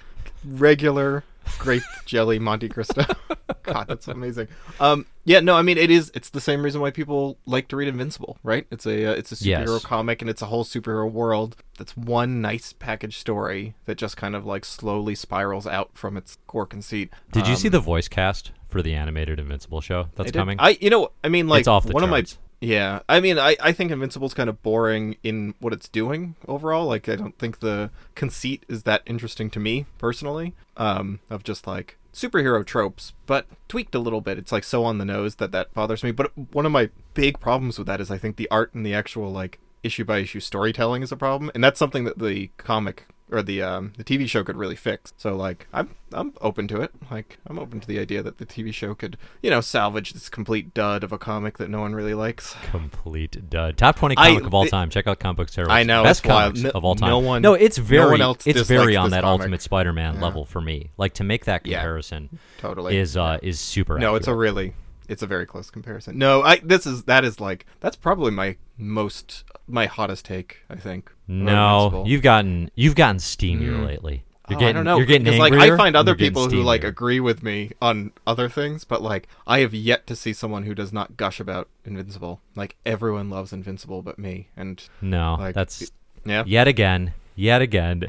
regular 0.45 1.23
grape 1.59 1.83
jelly 2.05 2.39
Monte 2.39 2.69
Cristo. 2.69 3.03
God, 3.63 3.87
that's 3.87 4.07
amazing. 4.07 4.47
Um, 4.79 5.05
yeah, 5.25 5.39
no, 5.39 5.55
I 5.55 5.61
mean 5.61 5.77
it 5.77 5.89
is. 5.89 6.11
It's 6.13 6.29
the 6.29 6.41
same 6.41 6.63
reason 6.63 6.81
why 6.81 6.91
people 6.91 7.37
like 7.45 7.67
to 7.69 7.75
read 7.75 7.87
Invincible, 7.87 8.37
right? 8.43 8.65
It's 8.71 8.85
a 8.85 9.05
uh, 9.05 9.11
it's 9.13 9.31
a 9.31 9.35
superhero 9.35 9.73
Yes. 9.75 9.83
comic, 9.85 10.21
and 10.21 10.29
it's 10.29 10.41
a 10.41 10.47
whole 10.47 10.63
superhero 10.63 11.09
world. 11.11 11.55
That's 11.77 11.95
one 11.97 12.41
nice 12.41 12.73
package 12.73 13.17
story 13.17 13.75
that 13.85 13.95
just 13.97 14.17
kind 14.17 14.35
of 14.35 14.45
like 14.45 14.65
slowly 14.65 15.15
spirals 15.15 15.65
out 15.67 15.91
from 15.97 16.17
its 16.17 16.37
core 16.47 16.65
conceit. 16.65 17.11
Did 17.31 17.47
you 17.47 17.55
see 17.55 17.67
Um, 17.69 17.73
the 17.73 17.79
voice 17.79 18.07
cast 18.07 18.51
for 18.67 18.81
the 18.81 18.93
animated 18.93 19.39
Invincible 19.39 19.81
show 19.81 20.07
that's 20.15 20.31
did- 20.31 20.37
coming? 20.37 20.57
I, 20.59 20.77
you 20.81 20.89
know, 20.89 21.11
I 21.23 21.29
mean, 21.29 21.47
like 21.47 21.61
It's 21.61 21.67
off 21.67 21.85
the 21.85 21.93
one 21.93 22.03
charts. 22.07 22.33
of 22.33 22.37
my. 22.39 22.43
Yeah, 22.65 23.01
I 23.09 23.19
mean, 23.19 23.37
I, 23.37 23.57
I 23.61 23.73
think 23.73 23.91
Invincible's 23.91 24.33
kind 24.33 24.49
of 24.49 24.63
boring 24.63 25.17
in 25.21 25.53
what 25.59 25.73
it's 25.73 25.89
doing 25.89 26.35
overall. 26.47 26.85
Like, 26.87 27.09
I 27.09 27.17
don't 27.17 27.37
think 27.37 27.59
the 27.59 27.91
conceit 28.15 28.65
is 28.69 28.83
that 28.83 29.01
interesting 29.05 29.49
to 29.49 29.59
me 29.59 29.85
personally. 29.97 30.53
Um, 30.77 31.19
of 31.29 31.43
just 31.43 31.67
like 31.67 31.97
superhero 32.13 32.65
tropes, 32.65 33.13
but 33.25 33.47
tweaked 33.67 33.95
a 33.95 33.99
little 33.99 34.21
bit. 34.21 34.37
It's 34.37 34.51
like 34.51 34.63
so 34.63 34.83
on 34.85 34.97
the 34.97 35.05
nose 35.05 35.35
that 35.35 35.51
that 35.51 35.73
bothers 35.73 36.03
me. 36.03 36.11
But 36.11 36.31
one 36.53 36.65
of 36.65 36.71
my 36.71 36.89
big 37.13 37.39
problems 37.39 37.77
with 37.77 37.87
that 37.87 37.99
is 37.99 38.11
I 38.11 38.17
think 38.17 38.35
the 38.35 38.49
art 38.51 38.73
and 38.73 38.85
the 38.85 38.93
actual 38.93 39.31
like 39.31 39.59
issue 39.81 40.05
by 40.05 40.19
issue 40.19 40.39
storytelling 40.39 41.03
is 41.03 41.11
a 41.11 41.17
problem, 41.17 41.51
and 41.53 41.63
that's 41.63 41.79
something 41.79 42.05
that 42.05 42.19
the 42.19 42.51
comic 42.57 43.07
or 43.31 43.41
the 43.41 43.61
um, 43.61 43.93
the 43.97 44.03
TV 44.03 44.27
show 44.29 44.43
could 44.43 44.57
really 44.57 44.75
fix. 44.75 45.13
So 45.17 45.35
like 45.35 45.67
I'm 45.73 45.95
I'm 46.11 46.33
open 46.41 46.67
to 46.67 46.81
it. 46.81 46.91
Like 47.09 47.39
I'm 47.47 47.57
open 47.57 47.79
to 47.79 47.87
the 47.87 47.97
idea 47.99 48.21
that 48.21 48.37
the 48.37 48.45
TV 48.45 48.73
show 48.73 48.93
could 48.93 49.17
you 49.41 49.49
know 49.49 49.61
salvage 49.61 50.13
this 50.13 50.29
complete 50.29 50.73
dud 50.73 51.03
of 51.03 51.11
a 51.11 51.17
comic 51.17 51.57
that 51.57 51.69
no 51.69 51.81
one 51.81 51.95
really 51.95 52.13
likes. 52.13 52.55
Complete 52.71 53.49
dud. 53.49 53.77
Top 53.77 53.95
twenty 53.95 54.15
I- 54.17 54.29
comic 54.29 54.45
of 54.45 54.53
all 54.53 54.65
it- 54.65 54.69
time. 54.69 54.89
Check 54.89 55.07
out 55.07 55.19
Comic 55.19 55.37
Books. 55.37 55.57
I 55.57 55.83
know, 55.83 56.03
best 56.03 56.23
comics 56.23 56.61
No- 56.61 56.69
of 56.71 56.83
all 56.85 56.95
time. 56.95 57.09
no 57.09 57.19
one- 57.19 57.41
No, 57.41 57.53
it's 57.53 57.77
no 57.77 57.83
very. 57.83 58.11
one 58.11 58.21
else 58.21 58.45
it's 58.45 58.61
very 58.67 58.95
on 58.95 59.09
that 59.11 59.23
comic. 59.23 59.41
Ultimate 59.41 59.61
Spider-Man 59.61 60.15
Yeah. 60.15 60.21
level 60.21 60.45
for 60.45 60.61
me. 60.61 60.91
Like 60.97 61.13
to 61.15 61.23
make 61.23 61.45
that 61.45 61.63
comparison. 61.63 62.29
Yeah. 62.31 62.39
Totally. 62.59 62.97
is 62.97 63.17
uh 63.17 63.39
is 63.41 63.59
super. 63.59 63.97
no, 63.97 64.15
it's 64.15 64.27
a 64.27 64.35
really 64.35 64.73
it's 65.07 65.21
a 65.23 65.27
very 65.27 65.45
close 65.45 65.69
comparison. 65.69 66.17
No, 66.17 66.41
I 66.43 66.57
this 66.57 66.85
is 66.85 67.03
that 67.03 67.23
is 67.25 67.39
like 67.39 67.65
that's 67.79 67.95
probably 67.95 68.31
my 68.31 68.57
most 68.77 69.43
my 69.67 69.85
hottest 69.85 70.25
take. 70.25 70.59
I 70.69 70.75
think. 70.75 71.11
No. 71.27 72.03
You've 72.05 72.21
gotten 72.21 72.69
you've 72.75 72.95
gotten 72.95 73.17
steamier 73.17 73.75
Mm. 73.79 73.85
lately. 73.85 74.23
You're 74.49 74.57
Oh, 74.57 74.59
getting, 74.59 74.67
I 74.67 74.71
don't 74.79 74.83
know. 74.85 74.97
You're 74.97 75.05
getting 75.05 75.23
because, 75.23 75.39
like 75.39 75.53
I 75.53 75.77
find 75.77 75.95
other 75.95 76.15
people 76.15 76.49
who 76.49 76.61
like 76.61 76.83
agree 76.83 77.21
with 77.21 77.43
me 77.43 77.71
on 77.81 78.11
other 78.27 78.49
things, 78.49 78.83
but 78.83 79.01
like 79.01 79.27
I 79.47 79.59
have 79.59 79.73
yet 79.73 80.05
to 80.07 80.17
see 80.17 80.33
someone 80.33 80.63
who 80.63 80.75
does 80.75 80.91
not 80.91 81.15
gush 81.15 81.39
about 81.39 81.69
Invincible. 81.85 82.41
Like 82.55 82.75
everyone 82.85 83.29
loves 83.29 83.53
Invincible, 83.53 84.01
but 84.01 84.19
me. 84.19 84.49
And 84.57 84.83
No, 85.01 85.35
like, 85.39 85.55
that's 85.55 85.89
yeah, 86.25 86.43
yet 86.45 86.67
again, 86.67 87.13
yet 87.35 87.61
again. 87.61 88.03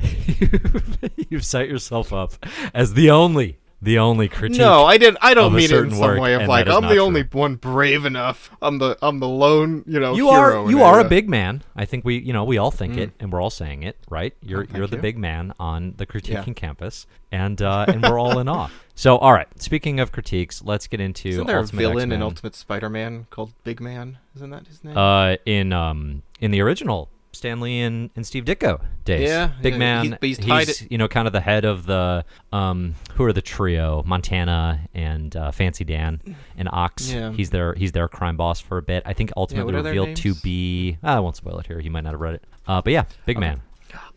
You've 1.31 1.45
set 1.45 1.69
yourself 1.69 2.13
up 2.13 2.33
as 2.75 2.95
the 2.95 3.11
only, 3.11 3.59
the 3.85 3.99
only 3.99 4.29
critique. 4.29 4.59
No, 4.59 4.85
I 4.85 4.99
didn't. 4.99 5.19
I 5.23 5.35
don't 5.35 5.53
mean 5.55 5.71
it 5.71 5.73
in 5.73 5.91
some 5.91 5.99
work, 6.01 6.21
way 6.21 6.35
of 6.35 6.49
like 6.49 6.67
I'm 6.69 6.83
the 6.83 6.89
true. 6.95 6.99
only 7.01 7.23
one 7.23 7.55
brave 7.57 8.05
enough. 8.05 8.51
I'm 8.61 8.79
the 8.79 8.97
I'm 9.03 9.19
the 9.21 9.29
lone 9.29 9.85
you 9.87 10.01
know 10.01 10.15
you 10.15 10.29
are 10.29 10.69
you 10.71 10.83
are 10.83 11.01
a 11.01 11.05
big 11.09 11.29
man. 11.29 11.63
I 11.77 11.85
think 11.85 12.05
we 12.05 12.19
you 12.19 12.33
know 12.33 12.45
we 12.45 12.59
all 12.59 12.71
think 12.71 12.97
it, 12.97 13.13
and 13.21 13.33
we're 13.33 13.41
all 13.43 13.51
saying 13.51 13.83
it, 13.85 13.97
right? 14.11 14.35
You're 14.43 14.65
Mm. 14.65 14.71
Oh, 14.75 14.79
you're 14.79 14.87
the 14.87 14.97
you. 14.97 15.03
big 15.03 15.19
man 15.19 15.53
on 15.61 15.95
the 15.97 16.07
critiquing 16.07 16.47
Yeah. 16.49 16.53
campus, 16.55 17.07
and 17.31 17.61
uh, 17.63 17.85
and 17.89 18.03
we're 18.03 18.19
all 18.19 18.39
in 18.39 18.49
awe. 18.49 18.69
So, 18.97 19.19
all 19.19 19.33
right. 19.33 19.49
Speaking 19.61 19.99
of 19.99 20.13
critiques, 20.13 20.63
let's 20.63 20.87
get 20.87 21.01
into 21.01 21.29
Isn't 21.29 21.49
there 21.49 21.59
Ultimate 21.59 21.81
a 21.81 21.83
villain 21.89 21.99
X-Men. 22.03 22.13
in 22.13 22.23
Ultimate 22.23 22.55
Spider-Man 22.55 23.27
called 23.29 23.53
Big 23.65 23.81
Man? 23.81 24.19
Isn't 24.37 24.51
that 24.51 24.69
his 24.69 24.85
name? 24.85 24.97
Uh, 24.97 25.35
in 25.45 25.73
um 25.73 26.23
in 26.41 26.53
the 26.53 26.61
original 26.61 27.09
Stan 27.35 27.61
Lee 27.61 27.81
and, 27.83 28.11
and 28.17 28.27
Steve 28.27 28.45
Ditko 28.45 28.81
days. 29.05 29.29
Yeah, 29.29 29.51
big 29.61 29.75
yeah, 29.75 29.79
man. 29.79 30.05
he's- 30.05 30.19
he's 30.21 30.39
tied 30.39 30.69
it- 30.69 30.91
you 30.91 30.97
know 30.99 31.09
kind 31.09 31.27
of 31.27 31.33
the 31.33 31.41
head 31.41 31.65
of 31.65 31.87
the 31.87 32.25
um 32.53 32.95
who 33.15 33.25
are 33.25 33.33
the 33.33 33.43
trio 33.43 34.03
Montana 34.07 34.81
and 34.95 35.35
uh, 35.37 35.51
Fancy 35.51 35.85
Dan 35.85 36.21
and 36.57 36.69
Ox. 36.73 37.13
Yeah. 37.13 37.33
He's 37.33 37.51
their 37.51 37.75
he's 37.75 37.93
their 37.93 38.09
crime 38.09 38.37
boss 38.37 38.61
for 38.61 38.79
a 38.79 38.83
bit. 38.83 39.03
I 39.05 39.13
think 39.13 39.33
ultimately 39.37 39.73
their 39.75 39.83
revealed 39.83 40.17
to 40.17 40.35
be. 40.37 40.97
I 41.03 41.21
won't 41.21 41.37
spoil 41.37 41.59
it 41.59 41.67
here. 41.67 41.79
You 41.81 41.91
might 41.91 42.05
not 42.05 42.13
have 42.13 42.21
read 42.21 42.35
it. 42.37 42.45
Uh, 42.67 42.81
but 42.83 42.93
yeah, 42.93 43.05
big 43.27 43.39
man. 43.39 43.61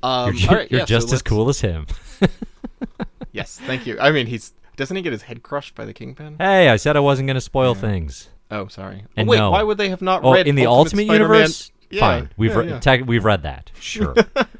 Um, 0.01 0.33
You're, 0.35 0.51
right, 0.51 0.71
you're 0.71 0.79
yeah, 0.79 0.85
so 0.85 0.89
just 0.99 1.13
as 1.13 1.21
cool 1.21 1.49
as 1.49 1.59
him. 1.61 1.85
Yes, 3.31 3.59
thank 3.65 3.85
you. 3.85 3.99
I 3.99 4.11
mean, 4.11 4.25
he's 4.27 4.53
doesn't 4.77 4.95
he 4.95 5.01
get 5.03 5.11
his 5.11 5.23
head 5.23 5.43
crushed 5.43 5.75
by 5.75 5.85
the 5.85 5.93
kingpin? 5.93 6.37
hey, 6.39 6.69
I 6.69 6.75
said 6.77 6.95
I 6.95 6.99
wasn't 7.01 7.27
going 7.27 7.35
to 7.35 7.41
spoil 7.41 7.75
things. 7.75 8.29
Oh, 8.49 8.67
sorry. 8.67 9.03
Oh, 9.05 9.09
And 9.17 9.27
wait, 9.27 9.37
no. 9.37 9.51
why 9.51 9.61
would 9.63 9.77
they 9.77 9.89
have 9.89 10.01
not 10.01 10.23
Oh, 10.23 10.33
read 10.33 10.47
in 10.47 10.55
the 10.55 10.65
Ultimate, 10.65 11.01
Ultimate, 11.03 11.13
Universe, 11.13 11.71
Yeah, 11.89 11.99
fine. 12.01 12.29
We've 12.37 12.51
yeah, 12.51 12.57
re- 12.57 12.67
yeah. 12.69 12.79
tech- 12.79 13.05
we've 13.07 13.23
read 13.25 13.43
that. 13.43 13.71
Sure, 13.79 14.13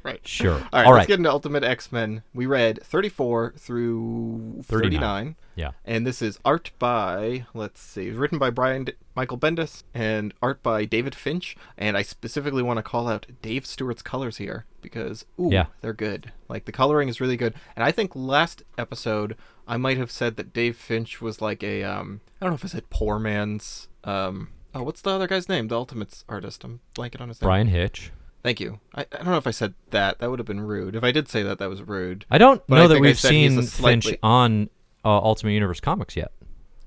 right. 0.04 0.26
sure. 0.26 0.54
All 0.54 0.60
right, 0.74 0.86
All 0.86 0.94
let's 0.94 1.08
get 1.08 1.18
into 1.18 1.30
Ultimate 1.30 1.64
X 1.64 1.92
Men. 1.92 2.24
We 2.34 2.46
read 2.46 2.82
34 2.84 3.54
through 3.58 4.62
39. 4.64 4.92
39. 5.00 5.36
Yeah. 5.56 5.72
And 5.86 6.06
this 6.08 6.22
is 6.22 6.40
art 6.46 6.72
by, 6.80 7.46
let's 7.54 7.82
see, 7.82 8.12
written 8.12 8.38
by 8.38 8.50
Brian 8.52 8.86
D- 8.86 8.94
Michael 9.16 9.38
Bendis 9.38 9.84
and 9.94 10.34
art 10.42 10.62
by 10.64 10.86
David 10.86 11.16
Finch. 11.16 11.58
And 11.78 11.98
I 11.98 12.04
specifically 12.04 12.64
want 12.64 12.78
to 12.78 12.84
call 12.84 13.08
out 13.08 13.26
Dave 13.42 13.66
Stewart's 13.66 14.02
colors 14.04 14.38
here 14.38 14.66
because, 14.82 15.26
ooh, 15.40 15.50
Yeah. 15.52 15.66
they're 15.82 15.94
good. 15.94 16.32
Like, 16.48 16.66
the 16.66 16.72
coloring 16.72 17.10
is 17.10 17.20
really 17.20 17.38
good. 17.38 17.54
And 17.76 17.84
I 17.84 17.92
think 17.92 18.16
last 18.16 18.64
episode, 18.78 19.36
I 19.68 19.78
might 19.78 19.98
have 19.98 20.12
said 20.12 20.38
that 20.38 20.54
Dave 20.54 20.78
Finch 20.78 21.22
was 21.22 21.42
like 21.42 21.64
a, 21.64 21.84
um, 21.84 22.22
I 22.40 22.46
don't 22.46 22.52
know 22.52 22.56
if 22.56 22.64
I 22.66 22.70
said 22.70 22.90
poor 22.90 23.18
man's, 23.20 23.88
um, 24.04 24.50
oh, 24.78 24.84
what's 24.84 25.02
the 25.02 25.10
other 25.12 25.28
guy's 25.28 25.50
name? 25.50 25.68
The 25.68 25.76
Ultimates 25.76 26.24
artist. 26.30 26.64
I'm 26.64 26.80
blanking 26.96 27.22
on 27.22 27.30
his 27.30 27.42
name. 27.42 27.48
Bryan 27.48 27.68
Hitch. 27.68 28.12
Thank 28.44 28.60
you. 28.60 28.80
I, 28.96 29.02
I 29.02 29.18
don't 29.18 29.26
know 29.26 29.38
if 29.38 29.48
I 29.48 29.52
said 29.52 29.74
that. 29.90 30.20
That 30.20 30.30
would 30.30 30.40
have 30.40 30.46
been 30.46 30.62
rude. 30.62 30.96
If 30.96 31.04
I 31.04 31.12
did 31.12 31.28
say 31.28 31.44
that, 31.44 31.58
that 31.60 31.70
was 31.70 31.82
rude. 31.82 32.26
I 32.32 32.38
don't 32.38 32.62
But 32.68 32.76
know 32.76 32.84
I 32.84 32.88
that 32.88 33.00
we've 33.02 33.20
seen 33.20 33.62
slightly- 33.64 34.12
Finch 34.12 34.20
on 34.24 34.70
uh, 35.04 35.18
Ultimate 35.18 35.52
Universe 35.52 35.80
comics 35.80 36.16
yet. 36.16 36.32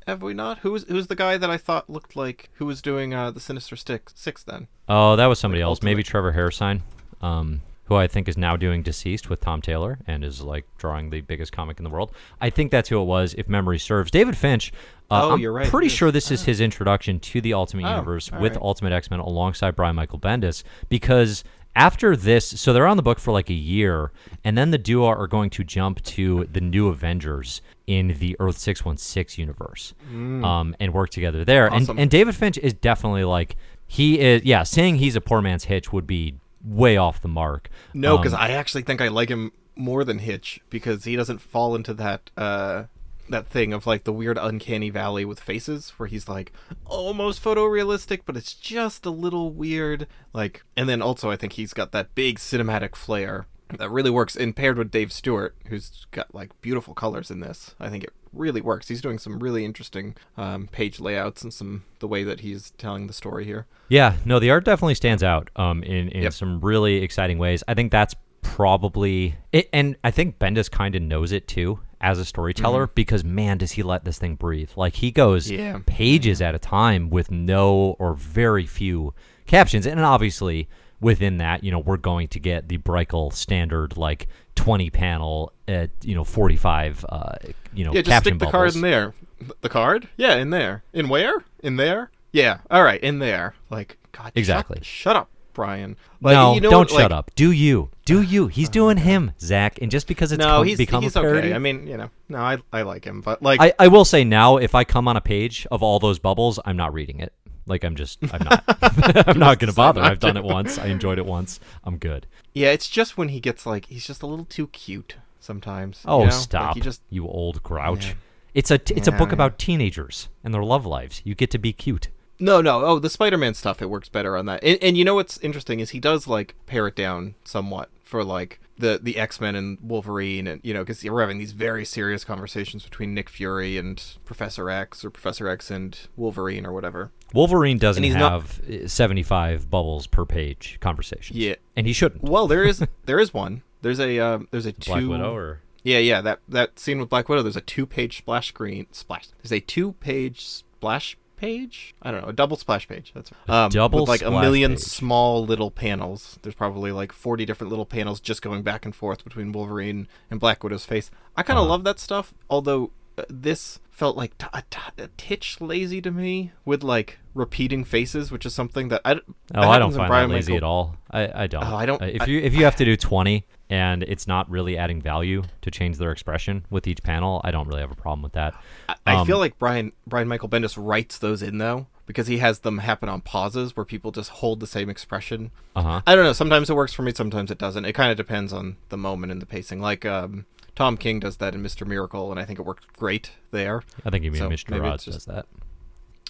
Have 0.06 0.22
we 0.22 0.32
not? 0.32 0.58
Who 0.60 0.72
was 0.72 0.84
who's 0.84 1.08
the 1.08 1.14
guy 1.14 1.36
that 1.36 1.50
I 1.50 1.56
thought 1.58 1.90
looked 1.90 2.16
like 2.16 2.48
who 2.54 2.66
was 2.66 2.80
doing 2.80 3.12
uh, 3.14 3.30
the 3.30 3.38
Sinister 3.40 3.76
Stick 3.76 4.10
Six 4.14 4.42
then? 4.42 4.66
Oh, 4.88 5.14
that 5.16 5.26
was 5.26 5.38
somebody 5.38 5.60
else. 5.60 5.76
Ultimate. 5.76 5.90
Maybe 5.90 6.02
Trevor 6.02 6.32
Hairsine, 6.32 6.80
um, 7.20 7.60
who 7.90 7.96
I 7.96 8.06
think 8.06 8.28
is 8.28 8.38
now 8.38 8.56
doing 8.56 8.82
DCeased 8.84 9.28
with 9.28 9.40
Tom 9.40 9.60
Taylor 9.60 9.98
and 10.06 10.24
is 10.24 10.40
like 10.42 10.64
drawing 10.78 11.10
the 11.10 11.20
biggest 11.22 11.50
comic 11.52 11.78
in 11.78 11.84
the 11.84 11.90
world. 11.90 12.12
I 12.40 12.48
think 12.48 12.70
that's 12.70 12.88
who 12.88 13.00
it 13.02 13.04
was, 13.04 13.34
if 13.36 13.48
memory 13.48 13.78
serves. 13.80 14.10
David 14.10 14.36
Finch. 14.36 14.72
Uh, 15.10 15.22
Oh, 15.26 15.30
I'm 15.32 15.40
you're 15.40 15.52
right, 15.52 15.66
Pretty 15.68 15.88
it 15.88 15.92
is. 15.92 15.96
sure 15.98 16.12
this 16.12 16.30
is 16.30 16.44
his 16.44 16.60
introduction 16.60 17.18
to 17.18 17.40
the 17.40 17.52
Ultimate 17.52 17.84
Oh, 17.84 17.90
Universe 17.90 18.30
with 18.30 18.52
right. 18.54 18.62
Ultimate 18.62 18.92
X 18.92 19.10
Men 19.10 19.18
alongside 19.18 19.74
Brian 19.76 19.96
Michael 19.96 20.18
Bendis 20.20 20.62
because. 20.88 21.44
After 21.76 22.16
this, 22.16 22.44
so 22.60 22.72
they're 22.72 22.88
on 22.88 22.96
the 22.96 23.02
book 23.02 23.20
for 23.20 23.30
like 23.30 23.48
a 23.48 23.54
year, 23.54 24.10
and 24.42 24.58
then 24.58 24.72
the 24.72 24.76
duo 24.76 25.06
are 25.06 25.28
going 25.28 25.50
to 25.50 25.62
jump 25.62 26.02
to 26.02 26.48
the 26.52 26.60
new 26.60 26.88
Avengers 26.88 27.62
in 27.86 28.08
the 28.18 28.34
Earth 28.40 28.58
616 28.58 29.40
universe 29.40 29.94
um, 30.12 30.74
and 30.80 30.92
work 30.92 31.10
together 31.10 31.44
there. 31.44 31.70
Mm. 31.70 31.72
Awesome. 31.82 31.90
And, 31.90 32.00
and 32.00 32.10
David 32.10 32.34
Finch 32.34 32.58
is 32.58 32.72
definitely 32.74 33.22
like, 33.22 33.54
he 33.86 34.18
is, 34.18 34.42
yeah, 34.42 34.64
saying 34.64 34.96
he's 34.96 35.14
a 35.14 35.20
poor 35.20 35.40
man's 35.40 35.62
hitch 35.66 35.92
would 35.92 36.08
be 36.08 36.34
way 36.64 36.96
off 36.96 37.20
the 37.22 37.28
mark. 37.28 37.70
No, 37.94 38.16
because 38.18 38.34
Um, 38.34 38.40
I 38.40 38.50
actually 38.50 38.82
think 38.82 39.00
I 39.00 39.08
like 39.08 39.28
him 39.28 39.52
more 39.76 40.04
than 40.04 40.18
Hitch 40.18 40.60
because 40.68 41.04
he 41.04 41.16
doesn't 41.16 41.40
fall 41.40 41.74
into 41.74 41.94
that 41.94 42.30
uh, 42.36 42.84
that 43.28 43.46
thing 43.46 43.72
of 43.72 43.86
like 43.86 44.04
the 44.04 44.12
weird 44.12 44.36
uncanny 44.36 44.90
valley 44.90 45.24
with 45.24 45.38
faces 45.40 45.90
where 45.96 46.08
he's 46.08 46.28
like 46.28 46.52
almost 46.84 47.42
photorealistic, 47.42 48.22
but 48.26 48.36
it's 48.36 48.54
just 48.54 49.06
a 49.06 49.10
little 49.10 49.50
weird. 49.52 50.06
Like, 50.32 50.64
and 50.76 50.88
then 50.88 51.00
also 51.00 51.30
I 51.30 51.36
think 51.36 51.52
he's 51.54 51.72
got 51.72 51.92
that 51.92 52.14
big 52.14 52.38
cinematic 52.38 52.96
flair 52.96 53.46
that 53.78 53.88
really 53.88 54.10
works. 54.10 54.34
And 54.36 54.54
paired 54.56 54.76
with 54.78 54.90
Dave 54.90 55.12
Stewart, 55.12 55.54
who's 55.68 56.06
got 56.10 56.34
like 56.34 56.60
beautiful 56.60 56.92
colors 56.92 57.30
in 57.30 57.38
this, 57.40 57.74
I 57.78 57.88
think 57.88 58.04
it 58.04 58.12
really 58.32 58.60
works. 58.60 58.88
He's 58.88 59.00
doing 59.00 59.18
some 59.18 59.38
really 59.40 59.64
interesting 59.64 60.16
um, 60.36 60.68
page 60.70 61.00
layouts 61.00 61.42
and 61.42 61.52
some 61.52 61.84
the 61.98 62.06
way 62.08 62.22
that 62.24 62.40
he's 62.40 62.70
telling 62.78 63.06
the 63.06 63.12
story 63.12 63.44
here. 63.44 63.66
Yeah, 63.88 64.14
no, 64.24 64.38
the 64.38 64.50
art 64.50 64.64
definitely 64.64 64.94
stands 64.94 65.22
out 65.22 65.50
um, 65.56 65.82
in 65.82 66.08
in 66.10 66.22
Yep. 66.24 66.32
some 66.32 66.60
really 66.60 66.96
exciting 67.02 67.38
ways. 67.38 67.62
I 67.66 67.74
think 67.74 67.90
that's 67.92 68.14
probably 68.42 69.34
it, 69.52 69.68
and 69.72 69.96
I 70.04 70.10
think 70.10 70.38
Bendis 70.38 70.70
kind 70.70 70.94
of 70.94 71.02
knows 71.02 71.32
it 71.32 71.48
too 71.48 71.80
as 72.00 72.18
a 72.18 72.24
storyteller 72.24 72.86
because 72.88 73.24
man, 73.24 73.58
does 73.58 73.72
he 73.72 73.82
let 73.82 74.04
this 74.04 74.18
thing 74.18 74.34
breathe? 74.34 74.70
Like 74.76 74.96
he 74.96 75.10
goes 75.10 75.48
Mm-hmm. 75.48 75.58
Yeah. 75.60 75.78
pages 75.86 76.40
at 76.42 76.54
a 76.54 76.58
time 76.58 77.10
with 77.10 77.30
no 77.30 77.96
or 77.98 78.14
very 78.14 78.66
few 78.66 79.14
captions, 79.46 79.86
and 79.86 79.98
obviously 80.00 80.68
within 81.00 81.38
that, 81.38 81.64
you 81.64 81.70
know, 81.70 81.78
we're 81.78 81.96
going 81.96 82.28
to 82.28 82.40
get 82.40 82.68
the 82.68 82.78
Breichel 82.78 83.32
standard 83.32 83.96
like 83.96 84.28
twenty 84.54 84.90
panel 84.90 85.52
at 85.68 85.90
you 86.02 86.14
know 86.14 86.24
forty 86.24 86.56
five, 86.56 87.04
uh, 87.08 87.32
you 87.74 87.84
know, 87.84 87.92
Yeah, 87.92 88.02
just 88.02 88.20
stick 88.22 88.34
the 88.34 88.38
bubbles. 88.46 88.52
card 88.52 88.74
in 88.74 88.80
there. 88.82 89.14
The 89.62 89.68
card? 89.68 90.08
Yeah, 90.16 90.36
in 90.36 90.50
there. 90.50 90.82
In 90.92 91.08
where? 91.08 91.42
In 91.62 91.76
there? 91.76 92.10
Yeah. 92.32 92.58
All 92.70 92.82
right, 92.82 93.00
in 93.02 93.18
there. 93.20 93.54
Like 93.70 93.96
God. 94.12 94.32
Exactly. 94.34 94.78
Shut, 94.82 95.16
up, 95.16 95.30
Brian. 95.54 95.96
Like, 96.20 96.34
no, 96.34 96.54
you 96.54 96.60
know 96.60 96.70
don't 96.70 96.90
like- 96.90 97.00
shut 97.00 97.12
up. 97.12 97.30
Do 97.34 97.50
you? 97.50 97.90
Do 98.04 98.20
you? 98.22 98.48
He's 98.48 98.68
doing 98.68 98.96
him, 98.98 99.30
Zach. 99.40 99.78
And 99.80 99.90
just 99.90 100.06
because 100.08 100.32
it's 100.32 100.40
No, 100.40 100.58
come, 100.58 100.66
he's 100.66 100.78
become 100.78 101.02
he's 101.02 101.14
a 101.16 101.20
parody, 101.20 101.48
okay. 101.48 101.54
I 101.54 101.58
mean, 101.58 101.86
you 101.86 101.96
know, 101.96 102.10
no, 102.28 102.38
I 102.38 102.58
I 102.72 102.82
like 102.82 103.04
him, 103.04 103.20
but 103.20 103.40
like, 103.42 103.60
I, 103.60 103.72
I 103.78 103.88
will 103.88 104.04
say 104.04 104.24
now, 104.24 104.56
if 104.56 104.74
I 104.74 104.82
come 104.84 105.06
on 105.08 105.16
a 105.16 105.20
page 105.20 105.66
of 105.70 105.82
all 105.82 105.98
those 106.00 106.18
bubbles, 106.18 106.58
I'm 106.64 106.76
not 106.76 106.92
reading 106.92 107.20
it. 107.20 107.32
Like 107.66 107.84
I'm 107.84 107.96
just, 107.96 108.18
I'm 108.32 108.42
not, 108.44 108.64
I'm 109.28 109.38
not 109.38 109.58
gonna 109.58 109.72
bother. 109.72 110.00
I've 110.02 110.18
done 110.20 110.36
it 110.36 110.44
once. 110.44 110.78
I 110.78 110.86
enjoyed 110.86 111.18
it 111.18 111.26
once. 111.26 111.60
I'm 111.84 111.98
good. 111.98 112.26
yeah, 112.54 112.70
it's 112.70 112.88
just 112.88 113.16
when 113.18 113.28
he 113.28 113.40
gets 113.40 113.66
like 113.66 113.86
he's 113.86 114.06
just 114.06 114.22
a 114.22 114.26
little 114.26 114.44
too 114.46 114.66
cute 114.68 115.16
sometimes. 115.38 116.02
you 116.04 116.10
Oh, 116.10 116.18
know? 116.18 116.24
Like, 116.24 116.32
stop! 116.32 116.78
just 116.80 117.02
you 117.10 117.26
old 117.26 117.62
grouch. 117.62 118.06
Yeah. 118.08 118.14
It's 118.52 118.70
a, 118.72 118.78
t- 118.78 118.94
it's 118.94 119.06
a 119.06 119.12
book 119.12 119.28
yeah. 119.28 119.34
about 119.34 119.58
teenagers 119.60 120.28
and 120.42 120.52
their 120.52 120.64
love 120.64 120.84
lives. 120.84 121.22
You 121.24 121.36
get 121.36 121.50
to 121.52 121.58
be 121.58 121.72
cute. 121.72 122.08
No, 122.40 122.60
no. 122.60 122.84
Oh, 122.84 122.98
the 122.98 123.08
Spider-Man 123.10 123.54
stuff. 123.54 123.80
It 123.80 123.88
works 123.90 124.08
better 124.08 124.36
on 124.36 124.46
that. 124.46 124.64
And, 124.64 124.76
and 124.82 124.96
you 124.98 125.04
know 125.04 125.14
what's 125.14 125.38
interesting 125.38 125.78
is 125.78 125.90
he 125.90 126.00
does 126.00 126.26
like 126.26 126.56
pare 126.66 126.88
it 126.88 126.96
down 126.96 127.36
somewhat 127.44 127.90
for 128.02 128.24
like 128.24 128.58
the 128.80 128.98
the 129.02 129.16
X-Men 129.18 129.54
and 129.54 129.78
Wolverine, 129.80 130.46
and 130.46 130.60
you 130.64 130.74
know, 130.74 130.80
because 130.80 131.04
we're 131.04 131.20
having 131.20 131.38
these 131.38 131.52
very 131.52 131.84
serious 131.84 132.24
conversations 132.24 132.82
between 132.84 133.14
Nick 133.14 133.28
Fury 133.30 133.78
and 133.78 134.02
Professor 134.24 134.68
X, 134.68 135.04
or 135.04 135.10
Professor 135.10 135.48
X 135.48 135.70
and 135.70 135.98
Wolverine, 136.16 136.66
or 136.66 136.72
whatever. 136.72 137.10
Wolverine 137.32 137.78
doesn't 137.78 138.02
he's 138.02 138.14
not- 138.16 138.32
have 138.32 138.60
uh 138.84 138.88
75 138.88 139.70
bubbles 139.70 140.06
per 140.06 140.24
page 140.24 140.78
conversations. 140.80 141.38
Yeah. 141.38 141.54
and 141.76 141.86
he 141.86 141.92
shouldn't. 141.92 142.22
Well, 142.24 142.46
there 142.46 142.64
is 142.64 142.84
there 143.06 143.20
is 143.20 143.32
one. 143.32 143.62
There's 143.82 144.00
a 144.00 144.18
um, 144.18 144.48
there's 144.50 144.66
a 144.66 144.72
two. 144.72 144.90
Black 144.90 145.02
Widow 145.08 145.34
or 145.34 145.60
Yeah, 145.82 145.98
yeah. 145.98 146.20
That 146.20 146.40
that 146.48 146.78
scene 146.78 146.98
with 146.98 147.08
Black 147.08 147.28
Widow. 147.28 147.42
There's 147.42 147.56
a 147.56 147.60
two-page 147.62 148.18
splash 148.18 148.48
screen. 148.48 148.86
Splash. 148.92 149.28
There's 149.42 149.52
a 149.52 149.60
two-page 149.60 150.40
splash 150.44 151.16
page. 151.40 151.94
I 152.02 152.10
don't 152.10 152.20
know, 152.22 152.28
a 152.28 152.32
double 152.32 152.56
splash 152.56 152.86
page. 152.86 153.12
That's 153.14 153.30
um, 153.48 153.70
double 153.70 154.00
with 154.00 154.08
like 154.08 154.22
a 154.22 154.30
million 154.30 154.72
page. 154.72 154.80
small 154.80 155.44
little 155.44 155.70
panels. 155.70 156.38
There's 156.42 156.54
probably 156.54 156.92
like 156.92 157.12
40 157.12 157.44
different 157.44 157.70
little 157.70 157.86
panels 157.86 158.20
just 158.20 158.42
going 158.42 158.62
back 158.62 158.84
and 158.84 158.94
forth 158.94 159.24
between 159.24 159.50
Wolverine 159.52 160.06
and 160.30 160.38
Black 160.38 160.62
Widow's 160.62 160.84
face. 160.84 161.10
I 161.36 161.42
kind 161.42 161.58
of 161.58 161.62
Uh-huh. 161.64 161.70
love 161.70 161.84
that 161.84 161.98
stuff. 161.98 162.34
Although 162.48 162.90
uh, 163.18 163.22
this 163.28 163.80
felt 163.90 164.16
like 164.16 164.36
t- 164.38 164.46
a, 164.52 164.62
t- 164.70 164.78
a 165.02 165.08
titch 165.16 165.60
lazy 165.60 166.00
to 166.02 166.10
me 166.10 166.52
with 166.64 166.82
like 166.84 167.18
repeating 167.34 167.84
faces, 167.84 168.30
which 168.30 168.46
is 168.46 168.54
something 168.54 168.88
that 168.88 169.00
I. 169.04 169.14
d- 169.14 169.20
Oh, 169.54 169.60
that 169.62 169.64
I 169.68 169.78
don't 169.78 169.92
find 169.92 170.08
Brian 170.08 170.28
that 170.28 170.34
lazy 170.36 170.52
Michael- 170.52 170.66
at 170.66 170.68
all. 170.70 170.96
I, 171.10 171.42
I 171.44 171.46
don't. 171.48 171.64
Oh, 171.64 171.74
I 171.76 171.86
don't- 171.86 172.02
If 172.02 172.22
I- 172.22 172.26
you 172.26 172.38
if 172.40 172.54
you 172.54 172.64
have 172.64 172.76
to 172.76 172.84
do 172.84 172.96
twenty 172.96 173.44
and 173.70 174.02
it's 174.02 174.26
not 174.26 174.50
really 174.50 174.76
adding 174.76 175.00
value 175.00 175.44
to 175.62 175.70
change 175.70 175.96
their 175.96 176.10
expression 176.12 176.66
with 176.68 176.86
each 176.86 177.02
panel, 177.02 177.40
I 177.44 177.50
don't 177.52 177.66
really 177.68 177.80
have 177.80 177.90
a 177.90 177.94
problem 177.96 178.22
with 178.22 178.32
that. 178.32 178.52
I, 178.88 178.96
I 179.06 179.14
Um, 179.16 179.26
feel 179.26 179.38
like 179.38 179.58
Brian 179.58 179.92
Brian 180.06 180.28
Michael 180.28 180.48
Bendis 180.50 180.76
writes 180.76 181.16
those 181.18 181.40
in 181.42 181.56
though 181.58 181.86
because 182.06 182.26
he 182.26 182.38
has 182.38 182.58
them 182.60 182.78
happen 182.78 183.08
on 183.08 183.20
pauses 183.20 183.76
where 183.76 183.84
people 183.86 184.10
just 184.10 184.30
hold 184.30 184.58
the 184.60 184.66
same 184.66 184.90
expression. 184.90 185.52
Uh 185.76 185.82
huh. 185.82 186.00
I 186.06 186.14
don't 186.16 186.24
know. 186.24 186.32
Sometimes 186.32 186.68
it 186.68 186.74
works 186.74 186.92
for 186.92 187.02
me. 187.02 187.12
Sometimes 187.14 187.50
it 187.50 187.58
doesn't. 187.58 187.84
It 187.84 187.92
kind 187.92 188.10
of 188.10 188.16
depends 188.16 188.52
on 188.52 188.76
the 188.88 188.96
moment 188.98 189.30
and 189.32 189.40
the 189.40 189.46
pacing. 189.46 189.80
Like 189.80 190.04
um, 190.04 190.44
Tom 190.74 190.96
King 190.96 191.20
does 191.20 191.36
that 191.36 191.54
in 191.54 191.62
Mister 191.62 191.84
Miracle, 191.84 192.30
and 192.32 192.40
I 192.40 192.44
think 192.44 192.58
it 192.58 192.62
worked 192.62 192.92
great 192.94 193.30
there. 193.52 193.84
I 194.04 194.10
think 194.10 194.24
you 194.24 194.32
mean 194.32 194.40
So, 194.40 194.48
Mr. 194.50 194.70
maybe 194.70 194.90
just- 194.96 195.06
does 195.06 195.24
that. 195.26 195.46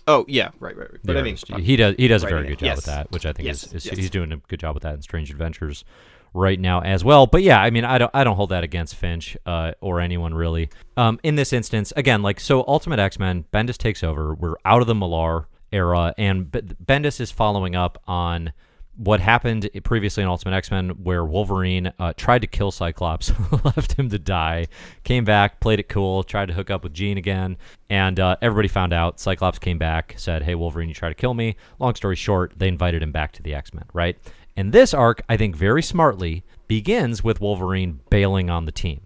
Oh 0.06 0.24
yeah, 0.28 0.48
right, 0.58 0.76
right, 0.76 0.90
right. 0.90 1.00
But 1.04 1.16
I 1.18 1.22
mean, 1.22 1.36
he 1.60 1.76
does 1.76 1.94
he 1.96 2.08
does 2.08 2.24
a 2.24 2.26
very 2.26 2.48
good 2.48 2.58
job 2.58 2.76
with 2.76 2.86
that, 2.86 3.10
which 3.12 3.26
I 3.26 3.32
think 3.32 3.46
Yes, 3.46 3.64
is, 3.64 3.74
is 3.74 3.86
yes. 3.86 3.96
he's 3.98 4.10
doing 4.10 4.32
a 4.32 4.38
good 4.48 4.58
job 4.58 4.74
with 4.74 4.82
that 4.82 4.94
in 4.94 5.02
Strange 5.02 5.30
Adventures 5.30 5.84
right 6.34 6.58
now 6.58 6.80
as 6.80 7.04
well. 7.04 7.26
But 7.26 7.42
yeah, 7.42 7.60
I 7.60 7.70
mean, 7.70 7.84
I 7.84 7.98
don't 7.98 8.10
I 8.14 8.24
don't 8.24 8.36
hold 8.36 8.50
that 8.50 8.64
against 8.64 8.94
Finch 8.96 9.36
uh, 9.46 9.72
or 9.80 10.00
anyone 10.00 10.34
really. 10.34 10.70
Um, 10.96 11.18
in 11.22 11.34
this 11.36 11.52
instance, 11.52 11.92
again, 11.96 12.22
like 12.22 12.40
so, 12.40 12.64
Ultimate 12.66 12.98
X 12.98 13.18
Men, 13.18 13.44
Bendis 13.52 13.76
takes 13.76 14.02
over. 14.02 14.34
We're 14.34 14.56
out 14.64 14.80
of 14.80 14.86
the 14.86 14.94
Millar 14.94 15.48
era, 15.72 16.14
and 16.18 16.50
B- 16.50 16.60
Bendis 16.84 17.20
is 17.20 17.30
following 17.30 17.76
up 17.76 18.02
on 18.06 18.52
what 18.96 19.18
happened 19.18 19.70
previously 19.82 20.22
in 20.22 20.28
Ultimate 20.28 20.54
X 20.54 20.70
Men, 20.70 20.90
where 20.90 21.24
Wolverine 21.24 21.92
uh, 21.98 22.12
tried 22.16 22.40
to 22.40 22.46
kill 22.46 22.70
Cyclops, 22.70 23.32
left 23.64 23.94
him 23.94 24.10
to 24.10 24.18
die, 24.18 24.66
came 25.04 25.24
back, 25.24 25.60
played 25.60 25.80
it 25.80 25.88
cool, 25.88 26.22
tried 26.22 26.46
to 26.46 26.54
hook 26.54 26.70
up 26.70 26.84
with 26.84 26.92
Jean 26.92 27.16
again, 27.16 27.56
and 27.88 28.20
uh, 28.20 28.36
everybody 28.42 28.68
found 28.68 28.92
out. 28.92 29.18
Cyclops 29.18 29.58
came 29.58 29.78
back, 29.78 30.14
said, 30.18 30.42
"Hey, 30.42 30.54
Wolverine, 30.54 30.88
you 30.88 30.94
tried 30.94 31.10
to 31.10 31.14
kill 31.14 31.34
me." 31.34 31.56
Long 31.78 31.94
story 31.94 32.16
short, 32.16 32.52
they 32.56 32.68
invited 32.68 33.02
him 33.02 33.12
back 33.12 33.32
to 33.32 33.42
the 33.42 33.54
X 33.54 33.72
Men, 33.72 33.84
right? 33.94 34.18
And 34.56 34.72
this 34.72 34.92
arc, 34.92 35.22
I 35.28 35.36
think, 35.36 35.56
very 35.56 35.82
smartly 35.82 36.44
begins 36.68 37.22
with 37.24 37.40
Wolverine 37.40 38.00
bailing 38.10 38.50
on 38.50 38.64
the 38.66 38.72
team. 38.72 39.00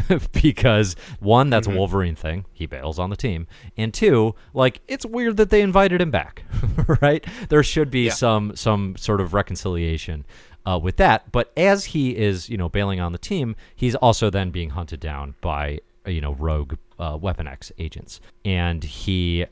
because 0.32 0.94
one, 1.20 1.50
that's 1.50 1.66
Mm-hmm. 1.66 1.76
a 1.76 1.78
Wolverine 1.78 2.14
thing. 2.14 2.44
He 2.52 2.66
bails 2.66 2.98
on 2.98 3.10
the 3.10 3.16
team. 3.16 3.46
And 3.76 3.92
two, 3.92 4.34
like 4.54 4.80
it's 4.88 5.04
weird 5.04 5.36
that 5.38 5.50
they 5.50 5.60
invited 5.60 6.00
him 6.00 6.10
back, 6.10 6.44
right? 7.02 7.24
There 7.48 7.62
should 7.62 7.90
be 7.90 8.06
Yeah. 8.06 8.12
some 8.12 8.54
some 8.56 8.96
sort 8.96 9.20
of 9.20 9.34
reconciliation 9.34 10.24
uh, 10.64 10.78
with 10.82 10.96
that. 10.98 11.32
But 11.32 11.52
as 11.56 11.86
he 11.86 12.16
is, 12.16 12.48
you 12.48 12.56
know, 12.56 12.68
bailing 12.68 13.00
on 13.00 13.12
the 13.12 13.18
team, 13.18 13.56
he's 13.74 13.94
also 13.96 14.30
then 14.30 14.50
being 14.50 14.70
hunted 14.70 15.00
down 15.00 15.34
by 15.40 15.80
you 16.06 16.20
know 16.20 16.34
rogue 16.34 16.74
uh, 17.02 17.16
Weapon 17.16 17.48
X 17.48 17.72
agents, 17.78 18.20
and 18.44 18.84
he, 18.84 19.44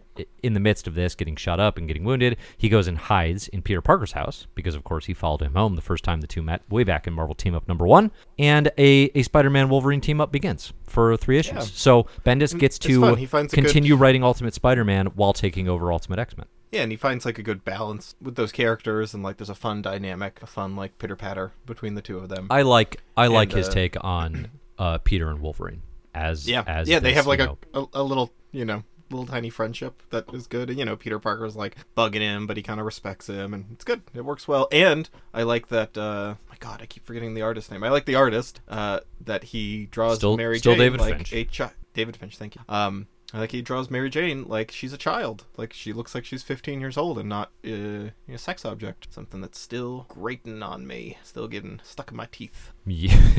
in 0.43 0.55
the 0.55 0.61
midst 0.61 0.87
of 0.87 0.95
this, 0.95 1.17
getting 1.17 1.35
shot 1.35 1.59
up 1.59 1.77
and 1.77 1.89
getting 1.89 2.05
wounded, 2.05 2.37
he 2.57 2.69
goes 2.69 2.87
and 2.87 2.97
hides 2.97 3.49
in 3.49 3.61
Peter 3.61 3.83
Parker's 3.83 4.13
house 4.13 4.47
because, 4.55 4.77
of 4.77 4.85
course, 4.85 5.07
he 5.07 5.15
followed 5.15 5.43
him 5.43 5.55
home 5.55 5.75
the 5.75 5.83
first 5.83 6.05
time 6.05 6.21
the 6.21 6.29
two 6.29 6.43
met, 6.43 6.63
way 6.71 6.85
back 6.85 7.09
in 7.09 7.13
Marvel 7.13 7.35
Team 7.35 7.55
Up 7.57 7.67
number 7.67 7.87
one, 7.87 8.13
and 8.39 8.71
a, 8.79 9.11
a 9.17 9.23
Spider-Man 9.25 9.69
Wolverine 9.69 10.01
team 10.01 10.21
up 10.21 10.31
begins 10.31 10.73
for 10.87 11.17
three 11.17 11.39
issues. 11.39 11.55
Yeah. 11.55 11.61
So 11.63 12.05
Bendis 12.25 12.57
gets 12.57 12.77
it's 12.77 12.87
to 12.87 13.01
fun. 13.01 13.17
He 13.17 13.27
finds 13.27 13.53
a 13.53 13.57
good- 13.57 13.65
continue 13.65 13.97
writing 13.97 14.23
Ultimate 14.23 14.55
Spider-Man 14.55 15.07
while 15.17 15.33
taking 15.33 15.69
over 15.69 15.93
Ultimate 15.93 16.21
X-Men. 16.21 16.47
Yeah, 16.71 16.83
and 16.83 16.93
he 16.93 16.97
finds 16.97 17.25
like 17.25 17.37
a 17.37 17.43
good 17.43 17.65
balance 17.65 18.15
with 18.23 18.37
those 18.37 18.53
characters, 18.53 19.13
and 19.13 19.25
like 19.25 19.39
there's 19.39 19.51
a 19.51 19.57
fun 19.57 19.83
dynamic, 19.83 20.41
a 20.41 20.47
fun 20.47 20.77
like 20.77 20.99
pitter 20.99 21.17
patter 21.17 21.51
between 21.67 21.97
the 21.97 22.03
two 22.03 22.19
of 22.19 22.29
them. 22.29 22.47
I 22.49 22.63
like 22.63 23.01
I 23.17 23.27
like 23.27 23.49
And, 23.49 23.59
his 23.59 23.69
uh, 23.69 23.73
take 23.73 23.97
on 24.05 24.53
uh, 24.79 24.99
Peter 24.99 25.31
and 25.31 25.41
Wolverine 25.41 25.83
as 26.15 26.49
yeah, 26.49 26.65
as 26.67 26.89
yeah, 26.89 26.99
they 26.99 27.13
have 27.15 27.27
like 27.27 27.41
a, 27.41 27.57
a 27.75 27.85
a 27.95 28.03
little 28.03 28.33
you 28.53 28.65
know 28.65 28.83
little 29.11 29.27
tiny 29.27 29.51
friendship 29.51 30.03
that 30.11 30.33
is 30.33 30.47
good. 30.47 30.71
And, 30.71 30.79
you 30.79 30.85
know, 30.85 30.95
Peter 30.97 31.19
Parker's 31.19 31.57
like 31.57 31.75
bugging 31.97 32.21
him, 32.21 32.47
but 32.47 32.57
he 32.57 32.63
kind 32.63 32.79
of 32.79 32.87
respects 32.87 33.29
him, 33.29 33.53
and 33.53 33.67
it's 33.73 33.83
good. 33.85 34.03
It 34.15 34.25
works 34.25 34.47
well. 34.47 34.69
And 34.71 35.11
I 35.35 35.43
like 35.43 35.67
that. 35.69 35.99
uh 35.99 36.35
My 36.49 36.55
God, 36.61 36.81
I 36.81 36.87
keep 36.87 37.05
forgetting 37.05 37.35
the 37.35 37.43
artist 37.43 37.71
name. 37.73 37.83
I 37.83 37.89
like 37.89 38.05
the 38.07 38.15
artist 38.15 38.61
uh 38.69 39.01
that 39.25 39.43
he 39.45 39.87
draws 39.87 40.19
Still- 40.19 40.37
Mary 40.37 40.59
still 40.61 40.73
Jane 40.75 40.81
David 40.81 41.01
like 41.01 41.27
Finch. 41.27 41.33
a 41.33 41.45
chi- 41.45 41.73
David 41.93 42.17
Finch, 42.17 42.37
thank 42.39 42.55
you. 42.55 42.61
Um, 42.69 43.09
like 43.39 43.53
he 43.53 43.63
draws 43.63 43.91
Mary 43.91 44.11
Jane 44.11 44.45
like 44.49 44.71
she's 44.71 44.93
a 44.93 44.99
child, 44.99 45.45
like 45.57 45.73
she 45.73 45.93
looks 45.93 46.15
like 46.15 46.25
she's 46.25 46.43
15 46.43 46.81
years 46.81 46.97
old 46.97 47.19
and 47.19 47.29
not 47.29 47.51
uh, 47.65 48.11
a 48.29 48.39
sex 48.39 48.65
object. 48.65 49.09
Something 49.11 49.41
that's 49.41 49.59
still 49.59 50.07
grating 50.09 50.63
on 50.63 50.87
me, 50.87 51.19
still 51.23 51.47
getting 51.47 51.81
stuck 51.85 52.11
in 52.11 52.17
my 52.17 52.27
teeth. 52.33 52.73
Yeah. 52.87 53.17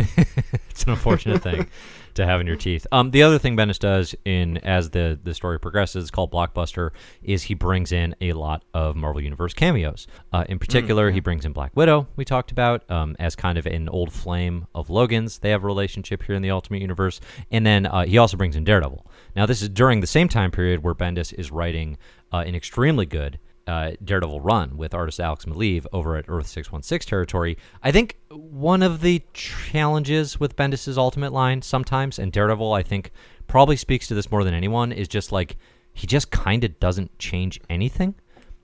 it's 0.70 0.84
an 0.84 0.92
unfortunate 0.92 1.42
thing 1.42 1.70
to 2.14 2.26
have 2.26 2.40
in 2.40 2.48
your 2.48 2.56
teeth. 2.56 2.88
Um, 2.92 3.12
the 3.12 3.24
other 3.24 3.38
thing 3.38 3.58
Bendis 3.58 3.80
does 3.80 4.16
in 4.24 4.58
as 4.60 4.92
the 4.92 5.20
the 5.22 5.34
story 5.34 5.60
progresses, 5.60 6.10
called 6.10 6.32
Blockbuster, 6.32 6.92
is 7.22 7.44
he 7.44 7.54
brings 7.54 7.92
in 7.92 8.16
a 8.22 8.34
lot 8.34 8.64
of 8.74 8.96
Marvel 8.96 9.22
Universe 9.22 9.54
cameos. 9.54 10.08
Uh, 10.32 10.46
in 10.48 10.58
particular, 10.58 11.12
he 11.12 11.20
brings 11.20 11.46
in 11.46 11.52
Black 11.52 11.76
Widow. 11.76 12.08
We 12.16 12.24
talked 12.24 12.52
about 12.52 12.90
um, 12.90 13.16
as 13.20 13.36
kind 13.36 13.58
of 13.58 13.66
an 13.66 13.90
old 13.90 14.14
flame 14.14 14.68
of 14.74 14.90
Logan's. 14.90 15.40
They 15.40 15.50
have 15.50 15.64
a 15.64 15.68
relationship 15.68 16.24
here 16.24 16.36
in 16.36 16.42
the 16.42 16.52
Ultimate 16.52 16.82
Universe, 16.82 17.20
and 17.52 17.66
then 17.66 17.86
uh, 17.86 18.06
he 18.06 18.18
also 18.18 18.38
brings 18.38 18.56
in 18.56 18.64
Daredevil. 18.64 19.06
Now, 19.36 19.46
this 19.46 19.62
is 19.62 19.70
during 19.70 20.02
the 20.02 20.08
same 20.08 20.28
time 20.28 20.52
period 20.52 20.84
where 20.84 20.94
Bendis 20.94 21.34
is 21.34 21.52
writing 21.52 21.98
uh, 22.34 22.44
an 22.46 22.56
extremely 22.56 23.06
good 23.06 23.40
uh, 23.68 23.92
Daredevil 24.04 24.42
run 24.42 24.76
with 24.76 24.94
artist 24.94 25.20
Alex 25.20 25.46
Maleev 25.46 25.86
over 25.94 26.18
at 26.18 26.26
Earth 26.28 26.48
616 26.48 27.08
territory. 27.10 27.58
I 27.84 27.92
think 27.92 28.18
one 28.30 28.82
of 28.84 29.02
the 29.02 29.22
challenges 29.34 30.40
with 30.40 30.56
Bendis's 30.56 30.98
Ultimate 30.98 31.32
line 31.32 31.62
sometimes, 31.62 32.20
and 32.20 32.32
Daredevil, 32.32 32.74
I 32.74 32.84
think, 32.84 33.12
probably 33.48 33.78
speaks 33.78 34.08
to 34.08 34.16
this 34.16 34.32
more 34.32 34.44
than 34.44 34.54
anyone, 34.54 34.92
is 34.92 35.08
just 35.08 35.32
like 35.32 35.58
he 35.94 36.08
just 36.08 36.32
kind 36.32 36.64
of 36.64 36.80
doesn't 36.80 37.18
change 37.20 37.60
anything. 37.70 38.16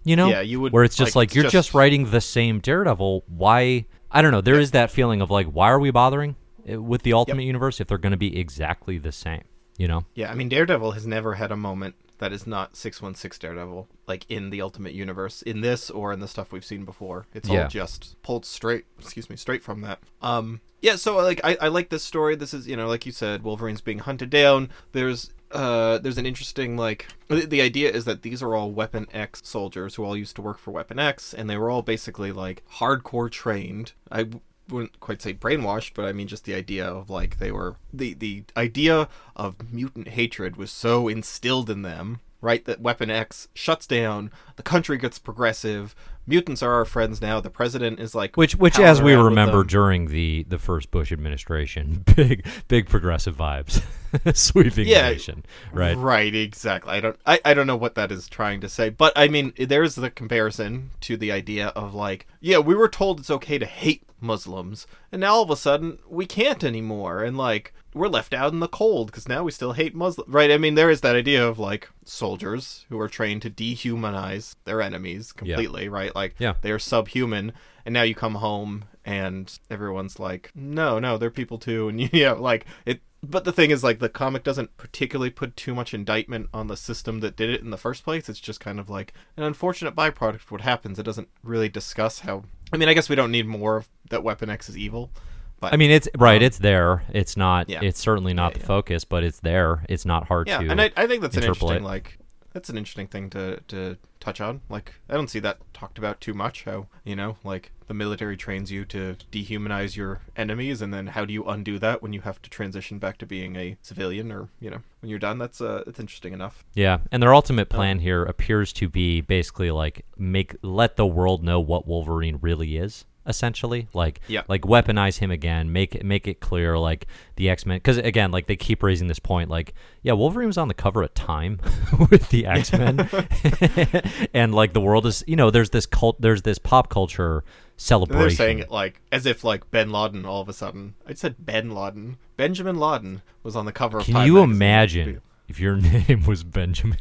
You 0.03 0.15
know? 0.15 0.29
Yeah, 0.29 0.41
you 0.41 0.59
would- 0.61 0.73
Where 0.73 0.83
it's 0.83 0.95
just 0.95 1.15
like, 1.15 1.21
like, 1.21 1.27
it's 1.29 1.35
you're 1.35 1.43
just- 1.43 1.53
just 1.53 1.73
writing 1.73 2.09
the 2.09 2.21
same 2.21 2.59
Daredevil. 2.59 3.23
Why? 3.27 3.85
I 4.09 4.21
don't 4.21 4.31
know. 4.31 4.41
There 4.41 4.59
is 4.59 4.71
that 4.71 4.89
feeling 4.91 5.21
of 5.21 5.29
like, 5.29 5.47
why 5.47 5.69
are 5.69 5.79
we 5.79 5.91
bothering 5.91 6.35
uh, 6.71 6.81
with 6.81 7.03
the 7.03 7.13
Ultimate 7.13 7.43
Universe 7.43 7.79
if 7.79 7.87
they're 7.87 7.97
going 7.97 8.11
to 8.11 8.17
be 8.17 8.37
exactly 8.39 8.97
the 8.97 9.11
same? 9.11 9.43
You 9.77 9.87
know? 9.87 10.05
Yeah, 10.15 10.31
I 10.31 10.35
mean 10.35 10.49
Daredevil 10.49 10.91
has 10.93 11.05
never 11.07 11.35
had 11.35 11.51
a 11.51 11.57
moment 11.57 11.95
that 12.19 12.33
is 12.33 12.47
not 12.47 12.75
616 12.75 13.39
Daredevil, 13.47 13.87
like 14.07 14.25
in 14.27 14.49
the 14.49 14.59
Ultimate 14.61 14.93
Universe, 14.93 15.43
in 15.43 15.61
this 15.61 15.91
or 15.91 16.11
in 16.11 16.19
the 16.19 16.27
stuff 16.27 16.51
we've 16.51 16.65
seen 16.65 16.83
before. 16.83 17.27
It's 17.33 17.47
Yeah. 17.47 17.63
all 17.63 17.67
just 17.69 18.19
pulled 18.23 18.43
straight, 18.43 18.85
excuse 18.99 19.29
me, 19.29 19.35
straight 19.35 19.61
from 19.63 19.81
that. 19.81 19.99
Um, 20.21 20.61
yeah, 20.81 20.95
so 20.95 21.15
like 21.17 21.39
I, 21.43 21.57
I 21.61 21.67
like 21.67 21.89
this 21.89 22.03
story. 22.03 22.35
This 22.35 22.53
is 22.55 22.67
you 22.67 22.75
know 22.75 22.87
like 22.87 23.05
you 23.05 23.11
said, 23.11 23.43
Wolverine's 23.43 23.81
being 23.81 23.99
hunted 23.99 24.29
down. 24.31 24.69
There's 24.93 25.31
uh 25.51 25.97
there's 25.99 26.17
an 26.17 26.25
interesting 26.25 26.75
like 26.75 27.07
the, 27.29 27.45
the 27.45 27.61
idea 27.61 27.89
is 27.89 28.03
that 28.05 28.21
these 28.23 28.43
are 28.43 28.53
all 28.55 28.71
Weapon 28.71 29.07
X 29.13 29.41
soldiers 29.45 29.95
who 29.95 30.03
all 30.03 30.17
used 30.17 30.35
to 30.37 30.41
work 30.41 30.57
for 30.59 30.71
Weapon 30.71 30.97
X, 30.99 31.33
and 31.33 31.47
they 31.49 31.55
were 31.57 31.69
all 31.69 31.81
basically 31.83 32.31
like 32.31 32.63
hardcore 32.79 33.29
trained. 33.31 33.93
I 34.11 34.27
wouldn't 34.69 34.99
quite 34.99 35.21
say 35.21 35.33
brainwashed, 35.33 35.91
but 35.93 36.05
I 36.05 36.13
mean 36.13 36.27
just 36.27 36.45
the 36.45 36.55
idea 36.55 36.85
of 36.85 37.09
like 37.09 37.39
they 37.39 37.51
were 37.51 37.75
the 37.93 38.13
the 38.13 38.43
idea 38.55 39.07
of 39.35 39.71
mutant 39.71 40.09
hatred 40.09 40.55
was 40.55 40.71
so 40.71 41.07
instilled 41.07 41.69
in 41.69 41.81
them, 41.81 42.21
right? 42.41 42.63
That 42.65 42.81
Weapon 42.81 43.09
X 43.09 43.47
shuts 43.53 43.87
down, 43.87 44.31
the 44.55 44.63
country 44.63 44.97
gets 44.97 45.19
progressive, 45.19 45.95
mutants 46.27 46.61
are 46.61 46.73
our 46.73 46.85
friends 46.85 47.21
now. 47.21 47.39
The 47.39 47.49
president 47.49 47.99
is 47.99 48.13
like 48.13 48.35
Which, 48.35 48.55
which, 48.55 48.79
as 48.79 49.01
we 49.01 49.13
remember 49.15 49.63
during 49.63 50.07
the 50.07 50.45
the 50.47 50.59
first 50.59 50.91
Bush 50.91 51.11
administration, 51.11 52.03
big 52.15 52.45
big 52.67 52.87
progressive 52.87 53.35
vibes, 53.35 53.81
sweeping 54.33 54.87
Yeah. 54.87 55.09
nation, 55.09 55.45
right? 55.71 55.97
Right, 55.97 56.33
exactly. 56.33 56.91
I 56.93 56.99
don't 56.99 57.19
I, 57.25 57.39
I 57.45 57.53
don't 57.53 57.67
know 57.67 57.75
what 57.75 57.95
that 57.95 58.11
is 58.11 58.27
trying 58.27 58.61
to 58.61 58.69
say, 58.69 58.89
but 58.89 59.13
I 59.15 59.27
mean 59.27 59.53
there's 59.57 59.95
the 59.95 60.09
comparison 60.09 60.91
to 61.01 61.17
the 61.17 61.31
idea 61.31 61.67
of 61.69 61.93
like, 61.93 62.27
yeah, 62.39 62.57
we 62.59 62.75
were 62.75 62.89
told 62.89 63.19
it's 63.19 63.31
okay 63.31 63.57
to 63.57 63.65
hate 63.65 64.03
Muslims, 64.19 64.87
and 65.11 65.21
now 65.21 65.33
all 65.35 65.43
of 65.43 65.49
a 65.51 65.55
sudden 65.55 65.99
we 66.09 66.25
can't 66.25 66.63
anymore 66.63 67.23
and 67.23 67.37
like 67.37 67.73
we're 67.93 68.07
left 68.07 68.33
out 68.33 68.53
in 68.53 68.59
the 68.59 68.67
cold 68.67 69.07
because 69.07 69.27
now 69.27 69.43
we 69.43 69.51
still 69.51 69.73
hate 69.73 69.95
Muslims. 69.95 70.29
Right? 70.31 70.51
I 70.51 70.57
mean 70.57 70.75
there 70.75 70.89
is 70.89 71.01
that 71.01 71.15
idea 71.15 71.47
of 71.47 71.57
like 71.59 71.89
soldiers 72.05 72.85
who 72.89 72.99
are 72.99 73.07
trained 73.09 73.41
to 73.43 73.49
dehumanize 73.49 74.55
their 74.65 74.81
enemies 74.81 75.31
completely, 75.31 75.89
right? 75.89 76.13
Like 76.15 76.35
Yeah. 76.39 76.53
they 76.61 76.71
are 76.71 76.79
subhuman 76.79 77.53
and 77.85 77.93
now 77.93 78.03
you 78.03 78.15
come 78.15 78.35
home 78.35 78.85
and 79.05 79.57
everyone's 79.71 80.19
like 80.19 80.51
no 80.53 80.99
no 80.99 81.17
they're 81.17 81.31
people 81.31 81.57
too 81.57 81.87
and 81.87 82.13
yeah 82.13 82.33
like 82.33 82.65
it 82.85 82.99
but 83.23 83.43
the 83.43 83.51
thing 83.51 83.71
is 83.71 83.83
like 83.83 83.99
the 83.99 84.09
comic 84.09 84.43
doesn't 84.43 84.75
particularly 84.77 85.29
put 85.29 85.55
too 85.57 85.73
much 85.73 85.93
indictment 85.93 86.47
on 86.53 86.67
the 86.67 86.77
system 86.77 87.19
that 87.19 87.35
did 87.35 87.49
it 87.49 87.61
in 87.61 87.69
the 87.71 87.77
first 87.77 88.03
place 88.03 88.29
it's 88.29 88.39
just 88.39 88.59
kind 88.59 88.79
of 88.79 88.89
like 88.89 89.13
an 89.35 89.43
unfortunate 89.43 89.95
byproduct 89.95 90.35
of 90.35 90.51
what 90.51 90.61
happens 90.61 90.99
it 90.99 91.03
doesn't 91.03 91.27
really 91.43 91.69
discuss 91.69 92.19
how 92.19 92.43
i 92.71 92.77
mean 92.77 92.87
i 92.89 92.93
guess 92.93 93.09
we 93.09 93.15
don't 93.15 93.31
need 93.31 93.45
more 93.47 93.77
of 93.77 93.89
that 94.09 94.23
weapon 94.23 94.49
x 94.49 94.69
is 94.69 94.77
evil 94.77 95.11
but 95.59 95.73
I 95.73 95.77
mean, 95.77 95.89
it's 95.89 96.07
right. 96.15 96.39
Um, 96.39 96.45
it's 96.45 96.59
there. 96.59 97.03
It's 97.11 97.35
not. 97.35 97.67
Yeah. 97.67 97.79
It's 97.81 97.99
certainly 97.99 98.31
not 98.31 98.51
Yeah, 98.51 98.53
the 98.57 98.59
yeah. 98.59 98.67
focus, 98.67 99.05
but 99.05 99.23
it's 99.23 99.39
there. 99.39 99.83
It's 99.89 100.05
not 100.05 100.27
hard 100.27 100.47
yeah 100.47 100.59
to. 100.59 100.69
and 100.69 100.79
I, 100.79 100.91
I 100.95 101.07
think 101.07 101.23
that's 101.23 101.35
an 101.35 101.41
interesting 101.43 101.81
like 101.81 102.19
that's 102.57 102.69
an 102.69 102.77
interesting 102.77 103.05
thing 103.05 103.29
to 103.29 103.59
to 103.67 103.97
touch 104.19 104.41
on. 104.41 104.61
Like 104.67 104.95
i 105.07 105.13
don't 105.13 105.29
see 105.29 105.39
that 105.39 105.59
talked 105.73 105.99
about 105.99 106.19
too 106.19 106.33
much 106.33 106.63
how 106.63 106.87
you 107.03 107.15
know 107.15 107.37
like 107.43 107.71
the 107.85 107.93
military 107.93 108.35
trains 108.35 108.71
you 108.71 108.83
to 108.83 109.15
dehumanize 109.31 109.95
your 109.95 110.21
enemies 110.35 110.81
and 110.81 110.91
then 110.91 111.07
how 111.07 111.23
do 111.23 111.31
you 111.31 111.43
undo 111.45 111.77
that 111.77 112.01
when 112.01 112.13
you 112.13 112.21
have 112.21 112.41
to 112.41 112.49
transition 112.49 112.97
back 112.97 113.19
to 113.19 113.27
being 113.27 113.55
a 113.55 113.77
civilian 113.83 114.31
or 114.31 114.49
you 114.59 114.71
know 114.71 114.81
when 115.01 115.09
you're 115.11 115.19
done? 115.19 115.37
That's 115.37 115.61
uh 115.61 115.83
that's 115.85 115.99
interesting 115.99 116.33
enough. 116.33 116.65
Yeah, 116.73 116.97
and 117.11 117.21
their 117.21 117.35
ultimate 117.35 117.69
plan 117.69 117.99
here 117.99 118.23
appears 118.23 118.73
to 118.73 118.89
be 118.89 119.21
basically 119.21 119.69
like 119.69 120.03
make 120.17 120.55
let 120.63 120.95
the 120.95 121.05
world 121.05 121.43
know 121.43 121.59
what 121.59 121.87
Wolverine 121.87 122.39
really 122.41 122.77
is. 122.77 123.05
Essentially, 123.27 123.87
like 123.93 124.21
Yeah. 124.27 124.41
like 124.47 124.61
weaponize 124.61 125.19
him 125.19 125.29
again, 125.31 125.71
make 125.73 125.93
it 125.93 126.05
make 126.05 126.27
it 126.27 126.39
clear 126.39 126.77
like 126.79 127.05
the 127.35 127.49
X 127.49 127.65
Men, 127.65 127.77
because 127.77 127.97
again, 127.97 128.31
like 128.31 128.47
they 128.47 128.55
keep 128.55 128.81
raising 128.81 129.07
this 129.07 129.19
point, 129.19 129.49
like 129.49 129.73
yeah, 130.01 130.13
Wolverine 130.13 130.47
was 130.47 130.57
on 130.57 130.67
the 130.69 130.73
cover 130.73 131.03
at 131.03 131.13
Time 131.13 131.59
with 132.09 132.29
the 132.29 132.45
X 132.45 132.71
Men, 132.71 133.09
and 134.33 134.53
like 134.55 134.73
the 134.73 134.81
world 134.81 135.05
is, 135.05 135.23
you 135.27 135.35
know, 135.35 135.51
there's 135.51 135.71
this 135.71 135.85
cult, 135.85 136.19
there's 136.21 136.41
this 136.43 136.57
pop 136.57 136.89
culture 136.89 137.43
celebration. 137.75 138.19
they're 138.21 138.29
saying 138.31 138.59
it 138.59 138.71
like 138.71 139.01
as 139.11 139.25
if 139.25 139.43
like 139.43 139.69
Ben 139.71 139.91
Laden 139.91 140.25
all 140.25 140.41
of 140.41 140.49
a 140.49 140.53
sudden. 140.53 140.95
I 141.07 141.13
said 141.13 141.35
Ben 141.39 141.71
Laden. 141.71 142.17
Benjamin 142.37 142.77
Laden 142.77 143.21
was 143.43 143.55
on 143.55 143.65
the 143.65 143.71
cover 143.71 143.99
of 143.99 144.05
Can 144.05 144.25
you 144.25 144.33
magazine. 144.47 144.51
imagine 144.55 145.21
if 145.47 145.59
your 145.59 145.75
name 145.77 146.23
was 146.25 146.43
Benjamin 146.43 146.97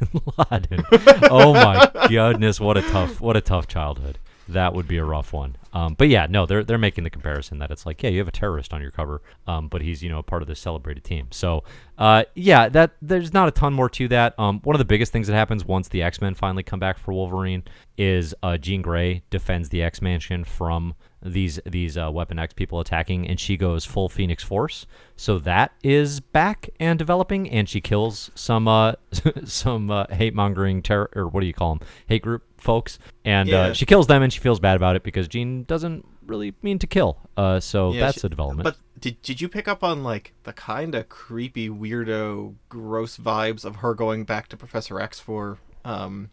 Laden? 0.50 0.84
oh 1.30 1.52
my 1.54 1.90
goodness, 2.08 2.60
what 2.60 2.76
a 2.76 2.82
tough 2.82 3.20
what 3.20 3.36
a 3.36 3.40
tough 3.40 3.66
childhood. 3.68 4.18
That 4.48 4.74
would 4.74 4.86
be 4.86 4.98
a 4.98 5.04
rough 5.04 5.32
one. 5.32 5.56
Um, 5.72 5.94
but 5.94 6.08
yeah, 6.08 6.26
no, 6.28 6.46
they're 6.46 6.64
they're 6.64 6.78
making 6.78 7.04
the 7.04 7.10
comparison 7.10 7.58
that 7.58 7.70
it's 7.70 7.84
like, 7.84 8.02
yeah, 8.02 8.10
you 8.10 8.18
have 8.18 8.28
a 8.28 8.32
terrorist 8.32 8.72
on 8.72 8.80
your 8.80 8.90
cover, 8.90 9.20
um, 9.46 9.68
but 9.68 9.82
he's 9.82 10.02
you 10.02 10.08
know 10.08 10.18
a 10.18 10.22
part 10.22 10.40
of 10.40 10.48
this 10.48 10.60
celebrated 10.60 11.04
team. 11.04 11.28
So 11.32 11.64
uh, 11.98 12.24
yeah, 12.34 12.68
that 12.68 12.92
there's 13.02 13.32
not 13.32 13.48
a 13.48 13.50
ton 13.50 13.72
more 13.72 13.90
to 13.90 14.08
that. 14.08 14.38
Um, 14.38 14.60
one 14.62 14.74
of 14.74 14.78
the 14.78 14.84
biggest 14.84 15.12
things 15.12 15.26
that 15.26 15.34
happens 15.34 15.64
once 15.64 15.88
the 15.88 16.02
X 16.02 16.20
Men 16.20 16.34
finally 16.34 16.62
come 16.62 16.78
back 16.78 16.98
for 16.98 17.12
Wolverine 17.12 17.64
is 17.98 18.34
uh, 18.42 18.56
Jean 18.56 18.82
Grey 18.82 19.22
defends 19.30 19.68
the 19.68 19.82
X 19.82 20.00
Mansion 20.00 20.44
from 20.44 20.94
these 21.22 21.58
these 21.66 21.98
uh, 21.98 22.10
Weapon 22.10 22.38
X 22.38 22.54
people 22.54 22.80
attacking, 22.80 23.28
and 23.28 23.38
she 23.40 23.56
goes 23.56 23.84
full 23.84 24.08
Phoenix 24.08 24.42
Force. 24.44 24.86
So 25.16 25.38
that 25.40 25.72
is 25.82 26.20
back 26.20 26.70
and 26.78 26.98
developing, 26.98 27.50
and 27.50 27.68
she 27.68 27.80
kills 27.80 28.30
some 28.34 28.68
uh, 28.68 28.92
some 29.44 29.90
uh, 29.90 30.06
hate 30.10 30.34
mongering 30.34 30.82
terror 30.82 31.10
or 31.14 31.28
what 31.28 31.40
do 31.40 31.46
you 31.46 31.54
call 31.54 31.74
them 31.74 31.86
hate 32.06 32.22
group 32.22 32.44
folks, 32.66 32.98
and 33.24 33.50
uh, 33.52 33.72
she 33.72 33.86
kills 33.86 34.06
them, 34.08 34.22
and 34.22 34.30
she 34.32 34.40
feels 34.40 34.60
bad 34.60 34.76
about 34.76 34.96
it 34.96 35.02
because 35.02 35.26
Jean 35.28 35.62
doesn't 35.64 36.04
really 36.26 36.52
mean 36.60 36.78
to 36.80 36.86
kill. 36.86 37.16
Uh, 37.36 37.60
so 37.60 37.92
Yeah, 37.92 38.00
that's 38.00 38.20
she- 38.20 38.26
a 38.26 38.30
development. 38.30 38.64
But 38.64 38.76
did 39.00 39.20
did 39.22 39.40
you 39.40 39.48
pick 39.48 39.68
up 39.68 39.82
on 39.84 40.02
like 40.02 40.32
the 40.42 40.52
kind 40.52 40.94
of 40.94 41.08
creepy, 41.08 41.68
weirdo, 41.70 42.54
gross 42.68 43.16
vibes 43.16 43.64
of 43.64 43.76
her 43.76 43.94
going 43.94 44.24
back 44.24 44.48
to 44.48 44.56
Professor 44.56 45.00
X 45.00 45.20
for 45.20 45.58
um 45.84 46.30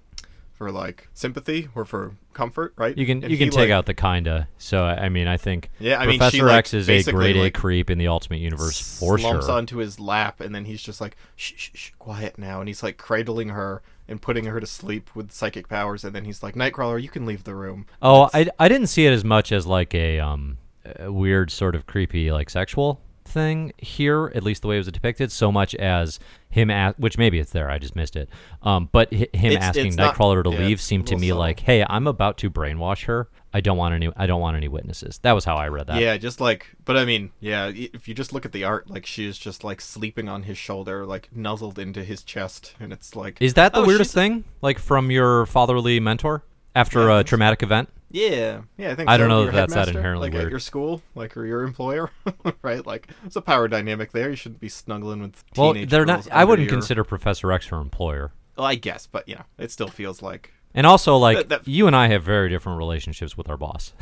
for 0.53 0.71
like 0.71 1.07
sympathy 1.13 1.67
or 1.75 1.83
for 1.83 2.15
comfort, 2.33 2.73
right? 2.77 2.95
you 2.97 3.05
can 3.07 3.23
And 3.23 3.31
you 3.31 3.37
can 3.37 3.49
take 3.49 3.57
like, 3.57 3.69
out 3.71 3.85
the 3.87 3.93
kinda. 3.95 4.47
So 4.59 4.83
I 4.85 5.09
mean, 5.09 5.27
I 5.27 5.35
think 5.37 5.69
Yeah, 5.79 5.97
I 5.99 6.05
mean, 6.05 6.13
she, 6.13 6.17
Professor 6.19 6.45
like, 6.45 6.57
X 6.59 6.73
is 6.75 6.89
a 6.89 7.11
grade 7.11 7.35
A 7.35 7.49
creep 7.51 7.89
in 7.89 7.97
the 7.97 8.07
Ultimate 8.07 8.39
Universe 8.39 8.99
for 8.99 9.17
slumps 9.17 9.47
sure. 9.47 9.55
onto 9.55 9.77
his 9.77 9.99
lap, 9.99 10.39
and 10.41 10.53
then 10.53 10.65
he's 10.65 10.81
just 10.81 11.01
like, 11.01 11.17
shh, 11.35 11.53
shh, 11.57 11.69
shh, 11.73 11.91
quiet 11.99 12.37
now, 12.37 12.59
and 12.59 12.67
he's 12.69 12.81
like 12.83 12.97
cradling 12.97 13.49
her 13.49 13.81
and 14.07 14.21
putting 14.21 14.45
her 14.45 14.59
to 14.59 14.67
sleep 14.67 15.09
with 15.15 15.31
psychic 15.31 15.67
powers, 15.69 16.03
and 16.03 16.13
then 16.15 16.25
he's 16.25 16.43
like, 16.43 16.55
Nightcrawler, 16.55 17.01
you 17.01 17.09
can 17.09 17.25
leave 17.25 17.43
the 17.43 17.55
room. 17.55 17.85
Oh, 18.01 18.29
I, 18.33 18.47
I 18.59 18.67
didn't 18.67 18.87
see 18.87 19.05
it 19.05 19.11
as 19.13 19.23
much 19.23 19.51
as 19.51 19.65
like 19.65 19.93
a 19.95 20.19
um 20.19 20.57
a 20.99 21.11
weird 21.11 21.49
sort 21.51 21.75
of 21.75 21.85
creepy 21.85 22.31
like 22.31 22.49
sexual 22.49 22.99
thing 23.25 23.71
here, 23.77 24.29
at 24.35 24.43
least 24.43 24.63
the 24.63 24.67
way 24.67 24.75
it 24.75 24.79
was 24.79 24.87
depicted, 24.91 25.31
so 25.31 25.49
much 25.49 25.73
as 25.75 26.19
him 26.49 26.69
a- 26.69 26.93
which 26.97 27.17
maybe 27.17 27.39
it's 27.39 27.51
there, 27.51 27.69
I 27.71 27.77
just 27.79 27.95
missed 27.95 28.17
it. 28.17 28.27
Um, 28.63 28.89
but 28.91 29.07
hi- 29.13 29.27
him 29.33 29.51
It's- 29.53 29.63
asking 29.63 29.87
it's 29.87 29.95
not- 29.95 30.15
Nightcrawler 30.15 30.43
to 30.43 30.49
yeah, 30.51 30.57
leave 30.59 30.81
seemed 30.81 31.07
to 31.07 31.15
me 31.15 31.29
subtle. 31.29 31.39
like, 31.39 31.61
hey, 31.61 31.85
I'm 31.89 32.05
about 32.05 32.37
to 32.39 32.49
brainwash 32.51 33.05
her. 33.05 33.29
I 33.53 33.61
don't 33.61 33.77
want 33.77 33.93
any 33.93 34.09
I 34.17 34.25
don't 34.25 34.41
want 34.41 34.57
any 34.57 34.67
witnesses. 34.67 35.19
That 35.21 35.33
was 35.33 35.45
how 35.45 35.55
I 35.55 35.67
read 35.67 35.87
that. 35.87 36.01
Yeah, 36.01 36.17
just 36.17 36.41
like, 36.41 36.67
but 36.85 36.97
I 36.97 37.05
mean, 37.05 37.31
yeah, 37.39 37.67
if 37.73 38.07
you 38.07 38.13
just 38.13 38.33
look 38.33 38.45
at 38.45 38.51
the 38.51 38.63
art, 38.63 38.89
like 38.89 39.05
she's 39.05 39.37
just 39.37 39.63
like 39.63 39.79
sleeping 39.81 40.27
on 40.27 40.43
his 40.43 40.57
shoulder, 40.57 41.05
like 41.05 41.29
nuzzled 41.35 41.77
into 41.77 42.03
his 42.03 42.23
chest, 42.23 42.73
and 42.79 42.91
it's 42.91 43.15
like, 43.15 43.37
Is 43.41 43.53
that 43.53 43.73
the 43.73 43.79
oh, 43.81 43.85
weirdest 43.85 44.09
she's- 44.11 44.13
thing? 44.15 44.43
Like 44.61 44.79
from 44.79 45.11
your 45.11 45.45
fatherly 45.45 45.99
mentor 45.99 46.43
after 46.75 46.99
Yeah, 47.01 47.05
I 47.05 47.09
a 47.13 47.17
think 47.19 47.27
so. 47.27 47.29
traumatic 47.29 47.63
event? 47.63 47.89
Yeah, 48.09 48.61
yeah, 48.77 48.91
I 48.91 48.95
think. 48.95 49.09
I 49.09 49.17
don't 49.17 49.27
know 49.27 49.39
Your 49.41 49.49
if 49.49 49.55
that's 49.55 49.73
that 49.73 49.79
headmaster, 49.79 49.97
inherently 49.99 50.27
like 50.27 50.33
weird. 50.33 50.45
at 50.45 50.51
your 50.51 50.59
school, 50.59 51.01
like 51.15 51.35
or 51.35 51.45
your 51.47 51.63
employer, 51.63 52.11
right? 52.61 52.85
Like, 52.85 53.07
it's 53.25 53.35
a 53.35 53.41
power 53.41 53.67
dynamic 53.67 54.11
there. 54.11 54.29
You 54.29 54.35
shouldn't 54.35 54.59
be 54.61 54.69
snuggling 54.69 55.19
with 55.21 55.43
Well, 55.57 55.73
they're 55.73 56.05
girls 56.05 56.27
not 56.27 56.31
I 56.31 56.43
wouldn't 56.45 56.67
your- 56.69 56.75
consider 56.77 57.03
Professor 57.03 57.51
X 57.51 57.67
her 57.67 57.77
employer. 57.77 58.31
Well, 58.55 58.67
I 58.67 58.75
guess, 58.75 59.07
but 59.07 59.27
you 59.27 59.35
know, 59.35 59.45
it 59.57 59.71
still 59.71 59.87
feels 59.87 60.21
like 60.21 60.53
And 60.75 60.87
also, 60.87 61.17
like 61.17 61.37
That- 61.37 61.49
that- 61.49 61.67
you 61.67 61.87
and 61.87 61.95
I 61.95 62.07
have 62.07 62.23
very 62.23 62.49
different 62.49 62.77
relationships 62.79 63.37
with 63.37 63.49
our 63.49 63.57
boss. 63.57 63.93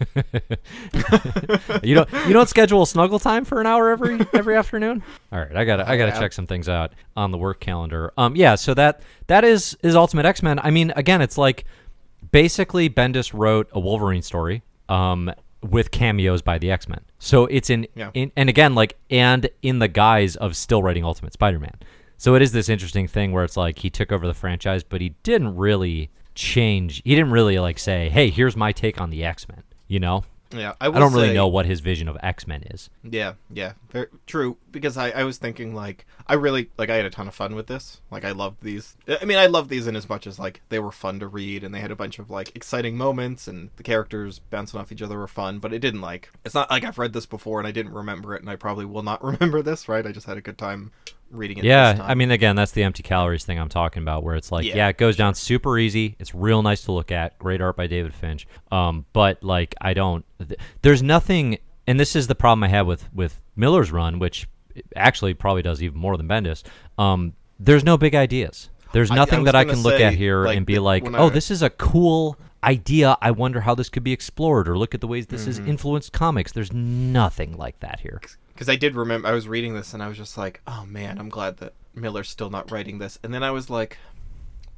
you 1.82 1.94
don't 1.94 2.08
you 2.26 2.32
don't 2.32 2.48
schedule 2.48 2.86
snuggle 2.86 3.18
time 3.18 3.44
for 3.44 3.60
an 3.60 3.66
hour 3.66 3.90
every 3.90 4.18
every 4.32 4.56
afternoon. 4.56 5.02
All 5.32 5.38
right, 5.38 5.54
I 5.54 5.64
gotta 5.64 5.88
I 5.88 5.96
gotta 5.96 6.12
Yeah. 6.12 6.18
check 6.20 6.32
some 6.32 6.46
things 6.46 6.68
out 6.68 6.92
on 7.16 7.30
the 7.30 7.38
work 7.38 7.60
calendar. 7.60 8.12
Um, 8.16 8.34
yeah, 8.36 8.54
so 8.54 8.74
that 8.74 9.02
that 9.26 9.44
is 9.44 9.76
is 9.82 9.94
Ultimate 9.96 10.24
X 10.26 10.42
Men. 10.42 10.58
I 10.60 10.70
mean, 10.70 10.92
again, 10.96 11.20
it's 11.20 11.36
like 11.38 11.64
basically 12.32 12.88
Bendis 12.88 13.32
wrote 13.34 13.68
a 13.72 13.80
Wolverine 13.80 14.22
story. 14.22 14.62
Um. 14.88 15.32
With 15.62 15.90
cameos 15.90 16.40
by 16.40 16.56
the 16.56 16.70
X 16.70 16.88
Men, 16.88 17.00
so 17.18 17.44
it's 17.44 17.68
in, 17.68 17.86
Yeah. 17.94 18.10
in, 18.14 18.32
and 18.34 18.48
again, 18.48 18.74
like, 18.74 18.96
and 19.10 19.46
in 19.60 19.78
the 19.78 19.88
guise 19.88 20.34
of 20.36 20.56
still 20.56 20.82
writing 20.82 21.04
Ultimate 21.04 21.34
Spider-Man. 21.34 21.74
So 22.20 22.34
it 22.34 22.42
is 22.42 22.52
this 22.52 22.68
interesting 22.68 23.08
thing 23.08 23.32
where 23.32 23.44
it's 23.44 23.56
like 23.56 23.78
he 23.78 23.88
took 23.88 24.12
over 24.12 24.26
the 24.26 24.34
franchise, 24.34 24.84
but 24.84 25.00
he 25.00 25.14
didn't 25.22 25.56
really 25.56 26.10
change. 26.34 27.00
He 27.02 27.14
didn't 27.14 27.30
really 27.30 27.58
like 27.58 27.78
say, 27.78 28.10
"Hey, 28.10 28.28
here's 28.28 28.54
my 28.54 28.72
take 28.72 29.00
on 29.00 29.08
the 29.08 29.24
X 29.24 29.48
Men." 29.48 29.62
You 29.88 30.00
know, 30.00 30.24
yeah. 30.50 30.74
I, 30.82 30.88
I 30.88 30.90
don't 30.90 31.14
really 31.14 31.28
say- 31.28 31.34
know 31.34 31.48
what 31.48 31.64
his 31.64 31.80
vision 31.80 32.08
of 32.08 32.18
X 32.22 32.46
Men 32.46 32.64
is. 32.64 32.90
Yeah, 33.02 33.32
yeah, 33.50 33.72
very 33.90 34.08
true. 34.26 34.58
Because 34.70 34.96
I, 34.96 35.10
I 35.10 35.24
was 35.24 35.38
thinking 35.38 35.74
like 35.74 36.06
I 36.26 36.34
really 36.34 36.70
like 36.78 36.90
I 36.90 36.96
had 36.96 37.06
a 37.06 37.10
ton 37.10 37.28
of 37.28 37.34
fun 37.34 37.54
with 37.54 37.66
this. 37.66 38.00
Like 38.10 38.24
I 38.24 38.32
loved 38.32 38.62
these. 38.62 38.96
I 39.20 39.24
mean, 39.24 39.38
I 39.38 39.46
loved 39.46 39.70
these 39.70 39.86
in 39.86 39.96
as 39.96 40.08
much 40.08 40.26
as 40.26 40.38
like 40.38 40.60
they 40.68 40.78
were 40.78 40.92
fun 40.92 41.20
to 41.20 41.28
read 41.28 41.64
and 41.64 41.74
they 41.74 41.80
had 41.80 41.90
a 41.90 41.96
bunch 41.96 42.18
of 42.18 42.30
like 42.30 42.54
exciting 42.54 42.96
moments 42.96 43.48
and 43.48 43.70
the 43.76 43.82
characters 43.82 44.38
bouncing 44.38 44.78
off 44.80 44.92
each 44.92 45.02
other 45.02 45.18
were 45.18 45.28
fun. 45.28 45.58
But 45.58 45.72
it 45.72 45.80
didn't 45.80 46.00
like 46.00 46.30
it's 46.44 46.54
not 46.54 46.70
like 46.70 46.84
I've 46.84 46.98
read 46.98 47.12
this 47.12 47.26
before 47.26 47.58
and 47.58 47.66
I 47.66 47.72
didn't 47.72 47.92
remember 47.92 48.34
it 48.34 48.42
and 48.42 48.50
I 48.50 48.56
probably 48.56 48.84
will 48.84 49.02
not 49.02 49.22
remember 49.24 49.62
this. 49.62 49.88
Right? 49.88 50.06
I 50.06 50.12
just 50.12 50.26
had 50.26 50.36
a 50.36 50.42
good 50.42 50.58
time 50.58 50.92
reading 51.30 51.58
it. 51.58 51.64
Yeah, 51.64 51.92
this 51.92 52.00
time. 52.00 52.10
I 52.10 52.14
mean, 52.14 52.30
again, 52.30 52.56
that's 52.56 52.72
the 52.72 52.82
empty 52.82 53.02
calories 53.02 53.44
thing 53.44 53.58
I'm 53.58 53.68
talking 53.68 54.02
about, 54.02 54.22
where 54.22 54.34
it's 54.34 54.52
like, 54.52 54.66
yeah, 54.66 54.76
Yeah, 54.76 54.88
it 54.88 54.98
goes 54.98 55.16
down 55.16 55.34
super 55.34 55.78
easy. 55.78 56.16
It's 56.18 56.34
real 56.34 56.62
nice 56.62 56.84
to 56.84 56.92
look 56.92 57.10
at. 57.12 57.38
Great 57.38 57.60
art 57.60 57.76
by 57.76 57.86
David 57.86 58.14
Finch. 58.14 58.46
Um, 58.70 59.06
but 59.12 59.42
like, 59.42 59.74
I 59.80 59.94
don't. 59.94 60.24
Th- 60.38 60.58
there's 60.82 61.02
nothing, 61.02 61.58
and 61.86 61.98
this 61.98 62.16
is 62.16 62.26
the 62.26 62.34
problem 62.34 62.64
I 62.64 62.68
have 62.68 62.86
with 62.86 63.08
with 63.14 63.40
Millar's 63.56 63.92
run, 63.92 64.18
which 64.18 64.48
actually 64.96 65.34
probably 65.34 65.62
does 65.62 65.82
even 65.82 65.98
more 65.98 66.16
than 66.16 66.28
Bendis. 66.28 66.62
Um, 66.98 67.34
there's 67.58 67.84
no 67.84 67.96
big 67.98 68.14
ideas. 68.14 68.70
There's 68.92 69.10
I- 69.10 69.14
I 69.14 69.16
nothing 69.16 69.44
that 69.44 69.54
I 69.54 69.64
can 69.64 69.82
look 69.82 69.98
say, 69.98 70.04
at 70.04 70.14
here 70.14 70.44
like, 70.46 70.56
and 70.56 70.66
be 70.66 70.74
the- 70.74 70.80
like, 70.80 71.04
oh, 71.06 71.26
I- 71.26 71.30
this 71.30 71.50
is 71.50 71.62
a 71.62 71.70
cool 71.70 72.36
idea. 72.64 73.16
I 73.22 73.30
wonder 73.30 73.60
how 73.60 73.74
this 73.74 73.88
could 73.88 74.02
be 74.04 74.12
explored, 74.12 74.68
or 74.68 74.76
look 74.76 74.94
at 74.94 75.00
the 75.00 75.06
ways 75.06 75.26
this 75.28 75.46
has 75.46 75.58
Mm-hmm. 75.60 75.70
influenced 75.70 76.12
comics. 76.12 76.52
There's 76.52 76.72
nothing 76.72 77.56
like 77.56 77.80
that 77.80 78.00
here. 78.00 78.20
because 78.52 78.68
I 78.68 78.76
did 78.76 78.94
remember 78.94 79.26
I 79.26 79.32
was 79.32 79.48
reading 79.48 79.74
this 79.74 79.94
and 79.94 80.02
I 80.02 80.08
was 80.08 80.18
just 80.18 80.36
like, 80.36 80.60
oh 80.66 80.84
man, 80.86 81.18
I'm 81.18 81.30
glad 81.30 81.56
that 81.58 81.72
Millar's 81.94 82.28
still 82.28 82.50
not 82.50 82.70
writing 82.70 82.98
this. 82.98 83.18
And 83.24 83.32
then 83.32 83.42
I 83.42 83.50
was 83.52 83.70
like, 83.70 83.96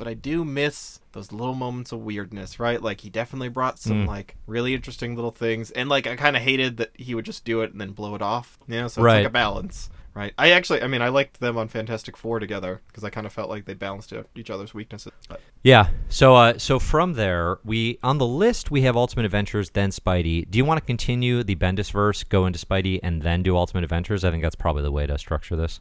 but 0.03 0.11
I 0.11 0.15
do 0.15 0.45
miss 0.45 0.99
those 1.13 1.31
little 1.31 1.55
moments 1.55 1.93
of 1.93 2.01
weirdness, 2.01 2.59
right? 2.59 2.83
Like 2.83 3.03
he 3.03 3.09
definitely 3.09 3.51
brought 3.51 3.79
some 3.79 4.03
Mm. 4.03 4.09
like 4.09 4.35
really 4.49 4.75
interesting 4.75 5.15
little 5.15 5.31
things, 5.31 5.71
and 5.71 5.89
like 5.89 6.09
I 6.09 6.17
kind 6.17 6.37
of 6.37 6.43
hated 6.43 6.79
that 6.79 6.91
he 6.95 7.15
would 7.15 7.25
just 7.25 7.45
do 7.45 7.61
it 7.61 7.71
and 7.71 7.81
then 7.81 7.93
blow 7.93 8.17
it 8.17 8.23
off. 8.23 8.59
You 8.67 8.81
know, 8.81 8.89
so 8.89 9.01
it's 9.05 9.13
like 9.19 9.27
a 9.27 9.31
balance. 9.31 9.91
Right. 10.13 10.35
I 10.37 10.51
actually, 10.51 10.83
I 10.83 10.89
mean, 10.89 11.03
I 11.03 11.09
liked 11.09 11.39
them 11.39 11.57
on 11.57 11.69
Fantastic 11.69 12.17
Four 12.17 12.41
together 12.41 12.81
because 12.89 13.05
I 13.05 13.11
kind 13.11 13.27
of 13.27 13.33
felt 13.33 13.49
like 13.49 13.65
they 13.65 13.75
balanced 13.75 14.13
each 14.35 14.51
other's 14.51 14.75
weaknesses. 14.75 15.13
But 15.29 15.41
Yeah. 15.63 15.87
So 16.09 16.35
uh 16.35 16.59
so 16.59 16.81
from 16.81 17.13
there, 17.13 17.59
we 17.65 18.01
on 18.03 18.19
the 18.19 18.27
list 18.27 18.73
we 18.73 18.83
have 18.83 18.97
Ultimate 18.97 19.25
Adventures, 19.25 19.71
then 19.71 19.91
Spidey. 19.91 20.51
Do 20.51 20.59
you 20.59 20.65
want 20.65 20.81
to 20.81 20.85
continue 20.85 21.45
the 21.45 21.55
Bendis 21.55 21.93
verse, 21.93 22.25
go 22.25 22.45
into 22.47 22.59
Spidey, 22.59 22.99
and 23.05 23.23
then 23.23 23.45
do 23.45 23.57
Ultimate 23.57 23.85
Adventures? 23.85 24.25
I 24.25 24.33
think 24.33 24.43
that's 24.43 24.57
probably 24.57 24.83
the 24.83 24.91
way 24.91 25.07
to 25.07 25.17
structure 25.17 25.55
this. 25.55 25.79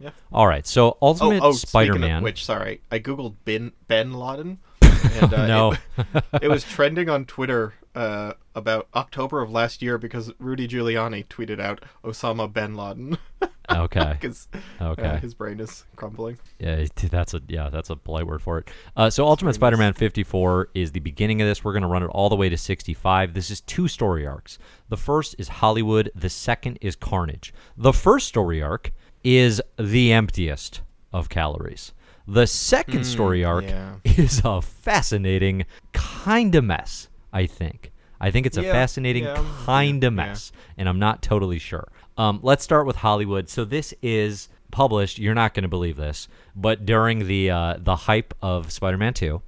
Yeah. 0.00 0.10
All 0.32 0.46
right. 0.46 0.66
So 0.66 0.96
Oh, 1.02 1.08
Ultimate 1.08 1.42
oh, 1.42 1.52
speaking 1.52 1.68
Spider-Man. 1.68 2.22
which, 2.22 2.44
sorry, 2.44 2.80
I 2.90 2.98
googled 2.98 3.34
Bin 3.44 3.72
Ben 3.86 4.12
Laden. 4.12 4.58
And, 5.20 5.32
uh, 5.32 5.46
No. 5.46 5.72
it, 5.96 6.24
it 6.42 6.48
was 6.48 6.64
trending 6.64 7.08
on 7.08 7.24
Twitter 7.24 7.74
uh, 7.94 8.32
about 8.56 8.88
October 8.96 9.40
of 9.42 9.50
last 9.50 9.80
year 9.80 9.96
because 9.96 10.32
Rudy 10.40 10.66
Giuliani 10.66 11.24
tweeted 11.28 11.60
out 11.60 11.84
Osama 12.04 12.52
Ben 12.52 12.74
Laden 12.74 13.16
okay. 13.70 14.16
because 14.20 14.48
Okay. 14.80 15.18
his 15.18 15.34
brain 15.34 15.60
is 15.60 15.84
crumbling. 15.94 16.38
Yeah, 16.58 16.84
that's 17.10 17.32
a 17.34 17.40
yeah, 17.46 17.68
that's 17.70 17.90
a 17.90 17.96
polite 17.96 18.26
word 18.26 18.42
for 18.42 18.58
it. 18.58 18.68
Uh, 18.96 19.08
so 19.08 19.24
Ultimate 19.24 19.54
Spider-Man 19.54 19.92
54 19.92 20.70
is 20.74 20.90
the 20.90 21.00
beginning 21.00 21.40
of 21.42 21.46
this. 21.48 21.62
We're 21.62 21.72
going 21.74 21.82
to 21.82 21.88
run 21.88 22.02
it 22.02 22.06
all 22.08 22.28
the 22.28 22.36
way 22.36 22.48
to 22.48 22.56
65. 22.56 23.34
This 23.34 23.50
is 23.52 23.60
two 23.60 23.86
story 23.86 24.26
arcs. 24.26 24.58
The 24.88 24.96
first 24.96 25.36
is 25.38 25.46
Hollywood. 25.48 26.10
The 26.16 26.30
second 26.30 26.78
is 26.80 26.96
Carnage. 26.96 27.54
The 27.76 27.92
first 27.92 28.26
story 28.26 28.60
arc 28.60 28.92
is 29.24 29.60
the 29.78 30.12
emptiest 30.12 30.82
of 31.12 31.28
calories. 31.28 31.92
The 32.26 32.46
second 32.46 33.04
story 33.04 33.44
arc 33.44 33.64
yeah. 33.64 33.96
is 34.04 34.42
a 34.44 34.60
fascinating 34.60 35.64
kind 35.92 36.54
of 36.54 36.64
mess. 36.64 37.08
I 37.32 37.46
think. 37.46 37.92
I 38.20 38.30
think 38.30 38.46
it's 38.46 38.56
a 38.56 38.62
Yeah, 38.62 38.72
fascinating 38.72 39.24
yeah, 39.24 39.44
kind 39.64 40.02
of 40.02 40.12
mess, 40.12 40.50
and 40.76 40.88
I'm 40.88 40.98
not 40.98 41.22
totally 41.22 41.58
sure. 41.58 41.88
Um, 42.16 42.40
let's 42.42 42.64
start 42.64 42.86
with 42.86 42.96
Hollywood. 42.96 43.48
So 43.48 43.64
this 43.64 43.94
is 44.02 44.48
published. 44.70 45.18
You're 45.18 45.34
not 45.34 45.54
going 45.54 45.62
to 45.62 45.68
believe 45.68 45.96
this, 45.96 46.26
but 46.56 46.84
during 46.84 47.26
the 47.26 47.50
uh, 47.50 47.76
the 47.78 47.94
hype 47.94 48.34
of 48.42 48.72
Spider-Man 48.72 49.14
2, 49.14 49.40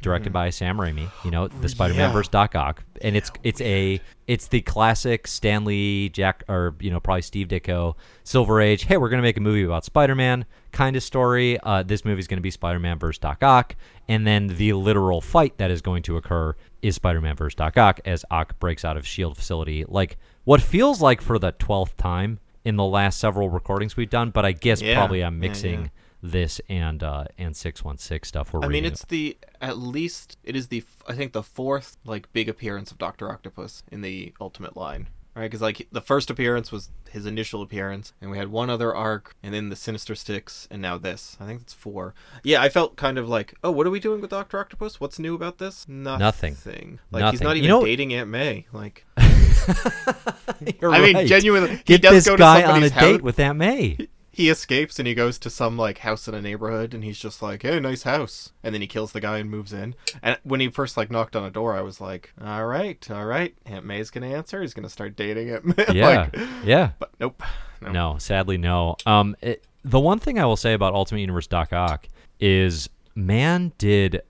directed 0.00 0.32
by 0.32 0.50
Sam 0.50 0.76
Raimi, 0.78 1.10
you 1.24 1.30
know, 1.30 1.48
the 1.48 1.68
Spider-Man 1.68 2.08
yeah. 2.08 2.12
versus 2.12 2.28
Doc 2.28 2.54
Ock, 2.54 2.84
and 3.00 3.16
it's 3.16 3.30
it's 3.42 3.60
a 3.60 4.00
it's 4.26 4.48
the 4.48 4.60
classic 4.60 5.26
Stan 5.26 5.64
Lee 5.64 6.08
Jack 6.08 6.44
or 6.48 6.74
you 6.80 6.90
know 6.90 7.00
probably 7.00 7.22
Steve 7.22 7.48
Ditko 7.48 7.94
Silver 8.24 8.60
Age. 8.60 8.84
Hey, 8.84 8.96
we're 8.96 9.08
gonna 9.08 9.22
make 9.22 9.36
a 9.36 9.40
movie 9.40 9.62
about 9.64 9.84
Spider-Man 9.84 10.44
kind 10.70 10.94
of 10.96 11.02
story. 11.02 11.58
Uh, 11.60 11.82
this 11.82 12.04
movie's 12.04 12.26
gonna 12.26 12.40
be 12.40 12.50
Spider-Man 12.50 12.98
versus 12.98 13.18
Doc 13.18 13.42
Ock, 13.42 13.74
and 14.08 14.26
then 14.26 14.46
the 14.46 14.72
literal 14.74 15.20
fight 15.20 15.58
that 15.58 15.70
is 15.70 15.82
going 15.82 16.02
to 16.04 16.16
occur 16.16 16.54
is 16.82 16.94
Spider-Man 16.96 17.36
versus 17.36 17.56
Doc 17.56 17.76
Ock 17.76 18.00
as 18.04 18.24
Ock 18.30 18.58
breaks 18.60 18.84
out 18.84 18.96
of 18.96 19.06
Shield 19.06 19.36
facility, 19.36 19.84
like 19.88 20.16
what 20.44 20.60
feels 20.60 21.00
like 21.00 21.20
for 21.20 21.38
the 21.38 21.52
twelfth 21.52 21.96
time 21.96 22.38
in 22.64 22.76
the 22.76 22.84
last 22.84 23.18
several 23.18 23.48
recordings 23.48 23.96
we've 23.96 24.10
done. 24.10 24.30
But 24.30 24.44
I 24.44 24.52
guess 24.52 24.80
Yeah. 24.80 24.94
probably 24.94 25.22
I'm 25.24 25.34
Yeah, 25.34 25.48
mixing 25.48 25.80
yeah. 25.82 25.88
This 26.22 26.60
and 26.68 27.02
uh, 27.02 27.24
and 27.36 27.56
six 27.56 27.82
one 27.84 27.98
six 27.98 28.28
stuff. 28.28 28.52
We're 28.52 28.62
I 28.64 28.68
mean, 28.68 28.84
it's 28.84 29.04
the 29.04 29.36
at 29.60 29.78
least 29.78 30.38
it 30.44 30.54
is 30.56 30.68
the 30.68 30.84
I 31.08 31.14
think 31.14 31.32
the 31.32 31.42
fourth 31.42 31.96
like 32.04 32.32
big 32.32 32.48
appearance 32.48 32.90
of 32.92 32.98
Doctor 32.98 33.30
Octopus 33.30 33.82
in 33.90 34.02
the 34.02 34.32
Ultimate 34.40 34.76
line, 34.76 35.08
right? 35.34 35.42
Because 35.44 35.60
like 35.60 35.88
the 35.90 36.00
first 36.00 36.30
appearance 36.30 36.70
was 36.70 36.90
his 37.10 37.26
initial 37.26 37.60
appearance, 37.60 38.12
and 38.20 38.30
we 38.30 38.38
had 38.38 38.48
one 38.48 38.70
other 38.70 38.94
arc, 38.94 39.34
and 39.42 39.52
then 39.52 39.68
the 39.68 39.76
Sinister 39.76 40.14
Six, 40.14 40.68
and 40.70 40.80
now 40.80 40.96
this. 40.96 41.36
I 41.40 41.46
think 41.46 41.60
it's 41.62 41.74
four. 41.74 42.14
Yeah, 42.44 42.62
I 42.62 42.68
felt 42.68 42.96
kind 42.96 43.18
of 43.18 43.28
like, 43.28 43.54
oh, 43.64 43.72
what 43.72 43.86
are 43.86 43.90
we 43.90 43.98
doing 44.00 44.20
with 44.20 44.30
Doctor 44.30 44.58
Octopus? 44.60 45.00
What's 45.00 45.18
new 45.18 45.34
about 45.34 45.58
this? 45.58 45.86
Nothing. 45.88 46.52
Nothing. 46.52 46.98
Like 47.10 47.32
he's 47.32 47.40
Nothing. 47.40 47.44
not 47.48 47.56
You 47.56 47.62
even 47.64 47.68
know- 47.68 47.84
dating 47.84 48.14
Aunt 48.14 48.30
May. 48.30 48.66
Like 48.72 49.04
I 49.16 50.60
mean, 50.60 50.76
right. 51.16 51.26
genuinely, 51.26 51.76
he 51.78 51.82
Get 51.84 52.02
does 52.02 52.12
this 52.12 52.26
go 52.26 52.36
to 52.36 52.40
guy 52.40 52.62
on 52.62 52.82
a 52.82 52.88
somebody's 52.88 52.92
date 52.92 53.22
with 53.22 53.38
Aunt 53.40 53.58
May. 53.58 53.98
he 54.32 54.48
escapes 54.48 54.98
and 54.98 55.06
he 55.06 55.14
goes 55.14 55.38
to 55.38 55.50
some 55.50 55.76
like 55.76 55.98
house 55.98 56.26
in 56.26 56.34
a 56.34 56.40
neighborhood 56.40 56.94
and 56.94 57.04
he's 57.04 57.18
just 57.18 57.42
like, 57.42 57.62
"Hey, 57.62 57.78
nice 57.78 58.02
house," 58.04 58.52
and 58.62 58.74
then 58.74 58.80
he 58.80 58.86
kills 58.86 59.12
the 59.12 59.20
guy 59.20 59.38
and 59.38 59.50
moves 59.50 59.72
in. 59.72 59.94
And 60.22 60.38
when 60.42 60.60
he 60.60 60.68
first 60.70 60.96
like 60.96 61.10
knocked 61.10 61.36
on 61.36 61.44
a 61.44 61.50
door, 61.50 61.76
I 61.76 61.82
was 61.82 62.00
like, 62.00 62.32
"All 62.42 62.66
right, 62.66 63.08
all 63.10 63.26
right, 63.26 63.54
Aunt 63.66 63.84
May's 63.84 64.10
gonna 64.10 64.28
answer. 64.34 64.62
He's 64.62 64.74
gonna 64.74 64.88
start 64.88 65.16
dating 65.16 65.48
it 65.48 65.62
Yeah, 65.94 66.06
like, 66.32 66.36
yeah. 66.64 66.90
but 66.98 67.10
nope. 67.20 67.42
No. 67.82 67.92
No, 67.92 68.18
sadly, 68.18 68.58
no. 68.58 68.96
Um, 69.06 69.36
it, 69.42 69.64
the 69.84 70.00
one 70.00 70.18
thing 70.18 70.38
I 70.38 70.46
will 70.46 70.56
say 70.56 70.72
about 70.72 70.94
Ultimate 70.94 71.20
Universe 71.20 71.46
Doc 71.48 71.72
Ock 71.72 72.08
is, 72.38 72.88
man, 73.14 73.72
did 73.76 74.22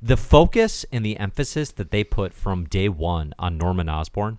the 0.00 0.16
focus 0.16 0.84
and 0.90 1.04
the 1.04 1.18
emphasis 1.18 1.72
that 1.72 1.90
they 1.90 2.02
put 2.02 2.32
from 2.32 2.64
day 2.64 2.88
one 2.88 3.34
on 3.38 3.58
Norman 3.58 3.88
Osborn 3.88 4.38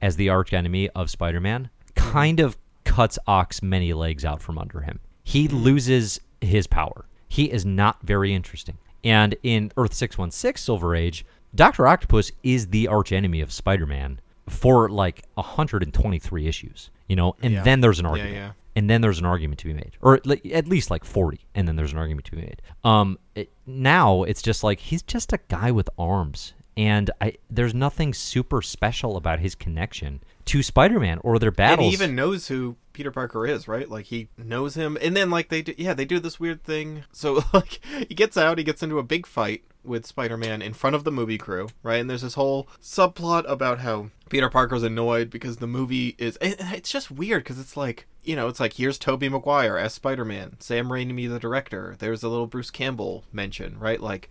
as 0.00 0.16
the 0.16 0.28
arch 0.28 0.52
enemy 0.52 0.88
of 0.90 1.10
Spider-Man 1.10 1.68
kind 1.94 2.40
of 2.40 2.56
cuts 2.84 3.18
Ock's 3.26 3.62
many 3.62 3.92
legs 3.92 4.24
out 4.24 4.40
from 4.42 4.58
under 4.58 4.80
him. 4.80 5.00
He 5.24 5.48
loses 5.48 6.20
his 6.40 6.66
power. 6.66 7.06
He 7.28 7.50
is 7.50 7.64
not 7.64 7.98
very 8.02 8.34
interesting. 8.34 8.78
And 9.04 9.34
in 9.42 9.72
Earth 9.76 9.94
616 9.94 10.62
Silver 10.62 10.94
Age, 10.94 11.24
Dr. 11.54 11.86
Octopus 11.86 12.30
is 12.42 12.68
the 12.68 12.88
arch 12.88 13.12
enemy 13.12 13.40
of 13.40 13.52
Spider-Man 13.52 14.20
for 14.48 14.88
like 14.88 15.24
123 15.34 16.46
issues, 16.46 16.90
you 17.08 17.16
know, 17.16 17.36
and 17.42 17.52
Yeah. 17.54 17.62
then 17.62 17.80
there's 17.80 18.00
an 18.00 18.06
argument. 18.06 18.34
yeah. 18.34 18.46
yeah. 18.46 18.52
And 18.74 18.88
then 18.88 19.02
there's 19.02 19.18
an 19.18 19.26
argument 19.26 19.60
to 19.60 19.66
be 19.66 19.74
made, 19.74 19.92
or 20.00 20.14
at, 20.14 20.46
at 20.46 20.66
least 20.66 20.90
like 20.90 21.04
40, 21.04 21.40
and 21.54 21.68
then 21.68 21.76
there's 21.76 21.92
an 21.92 21.98
argument 21.98 22.24
to 22.26 22.30
be 22.32 22.38
made. 22.38 22.62
Um, 22.84 23.18
it, 23.34 23.50
now 23.66 24.22
it's 24.22 24.40
just 24.40 24.64
like 24.64 24.80
he's 24.80 25.02
just 25.02 25.34
a 25.34 25.38
guy 25.48 25.70
with 25.70 25.90
arms, 25.98 26.54
and 26.74 27.10
I 27.20 27.34
there's 27.50 27.74
nothing 27.74 28.14
super 28.14 28.62
special 28.62 29.18
about 29.18 29.40
his 29.40 29.54
connection 29.54 30.22
to 30.46 30.62
Spider-Man 30.62 31.20
or 31.22 31.38
their 31.38 31.50
battles. 31.50 31.86
And 31.86 31.86
he 31.86 31.92
even 31.92 32.16
knows 32.16 32.48
who 32.48 32.76
Peter 32.92 33.10
Parker 33.10 33.46
is, 33.46 33.68
right? 33.68 33.88
Like 33.88 34.06
he 34.06 34.28
knows 34.36 34.74
him, 34.74 34.98
and 35.00 35.16
then 35.16 35.30
like 35.30 35.48
they 35.48 35.62
do, 35.62 35.74
yeah, 35.76 35.94
they 35.94 36.04
do 36.04 36.18
this 36.18 36.40
weird 36.40 36.62
thing. 36.62 37.04
So 37.12 37.44
like 37.52 37.80
he 38.08 38.14
gets 38.14 38.36
out, 38.36 38.58
he 38.58 38.64
gets 38.64 38.82
into 38.82 38.98
a 38.98 39.02
big 39.02 39.26
fight 39.26 39.64
with 39.84 40.06
Spider-Man 40.06 40.62
in 40.62 40.74
front 40.74 40.94
of 40.94 41.02
the 41.04 41.10
movie 41.10 41.38
crew, 41.38 41.68
right? 41.82 42.00
And 42.00 42.08
there's 42.08 42.22
this 42.22 42.34
whole 42.34 42.68
subplot 42.80 43.50
about 43.50 43.80
how 43.80 44.10
Peter 44.28 44.48
Parker's 44.48 44.84
annoyed 44.84 45.30
because 45.30 45.56
the 45.56 45.66
movie 45.66 46.14
is. 46.18 46.38
It's 46.40 46.90
just 46.90 47.10
weird 47.10 47.44
because 47.44 47.58
it's 47.58 47.76
like 47.76 48.06
you 48.24 48.36
know, 48.36 48.48
it's 48.48 48.60
like 48.60 48.74
here's 48.74 48.98
Tobey 48.98 49.28
Maguire 49.28 49.76
as 49.76 49.94
Spider-Man, 49.94 50.56
Sam 50.60 50.88
Raimi 50.88 51.28
the 51.28 51.40
director. 51.40 51.96
There's 51.98 52.22
a 52.22 52.28
little 52.28 52.46
Bruce 52.46 52.70
Campbell 52.70 53.24
mention, 53.32 53.78
right? 53.78 54.00
Like 54.00 54.30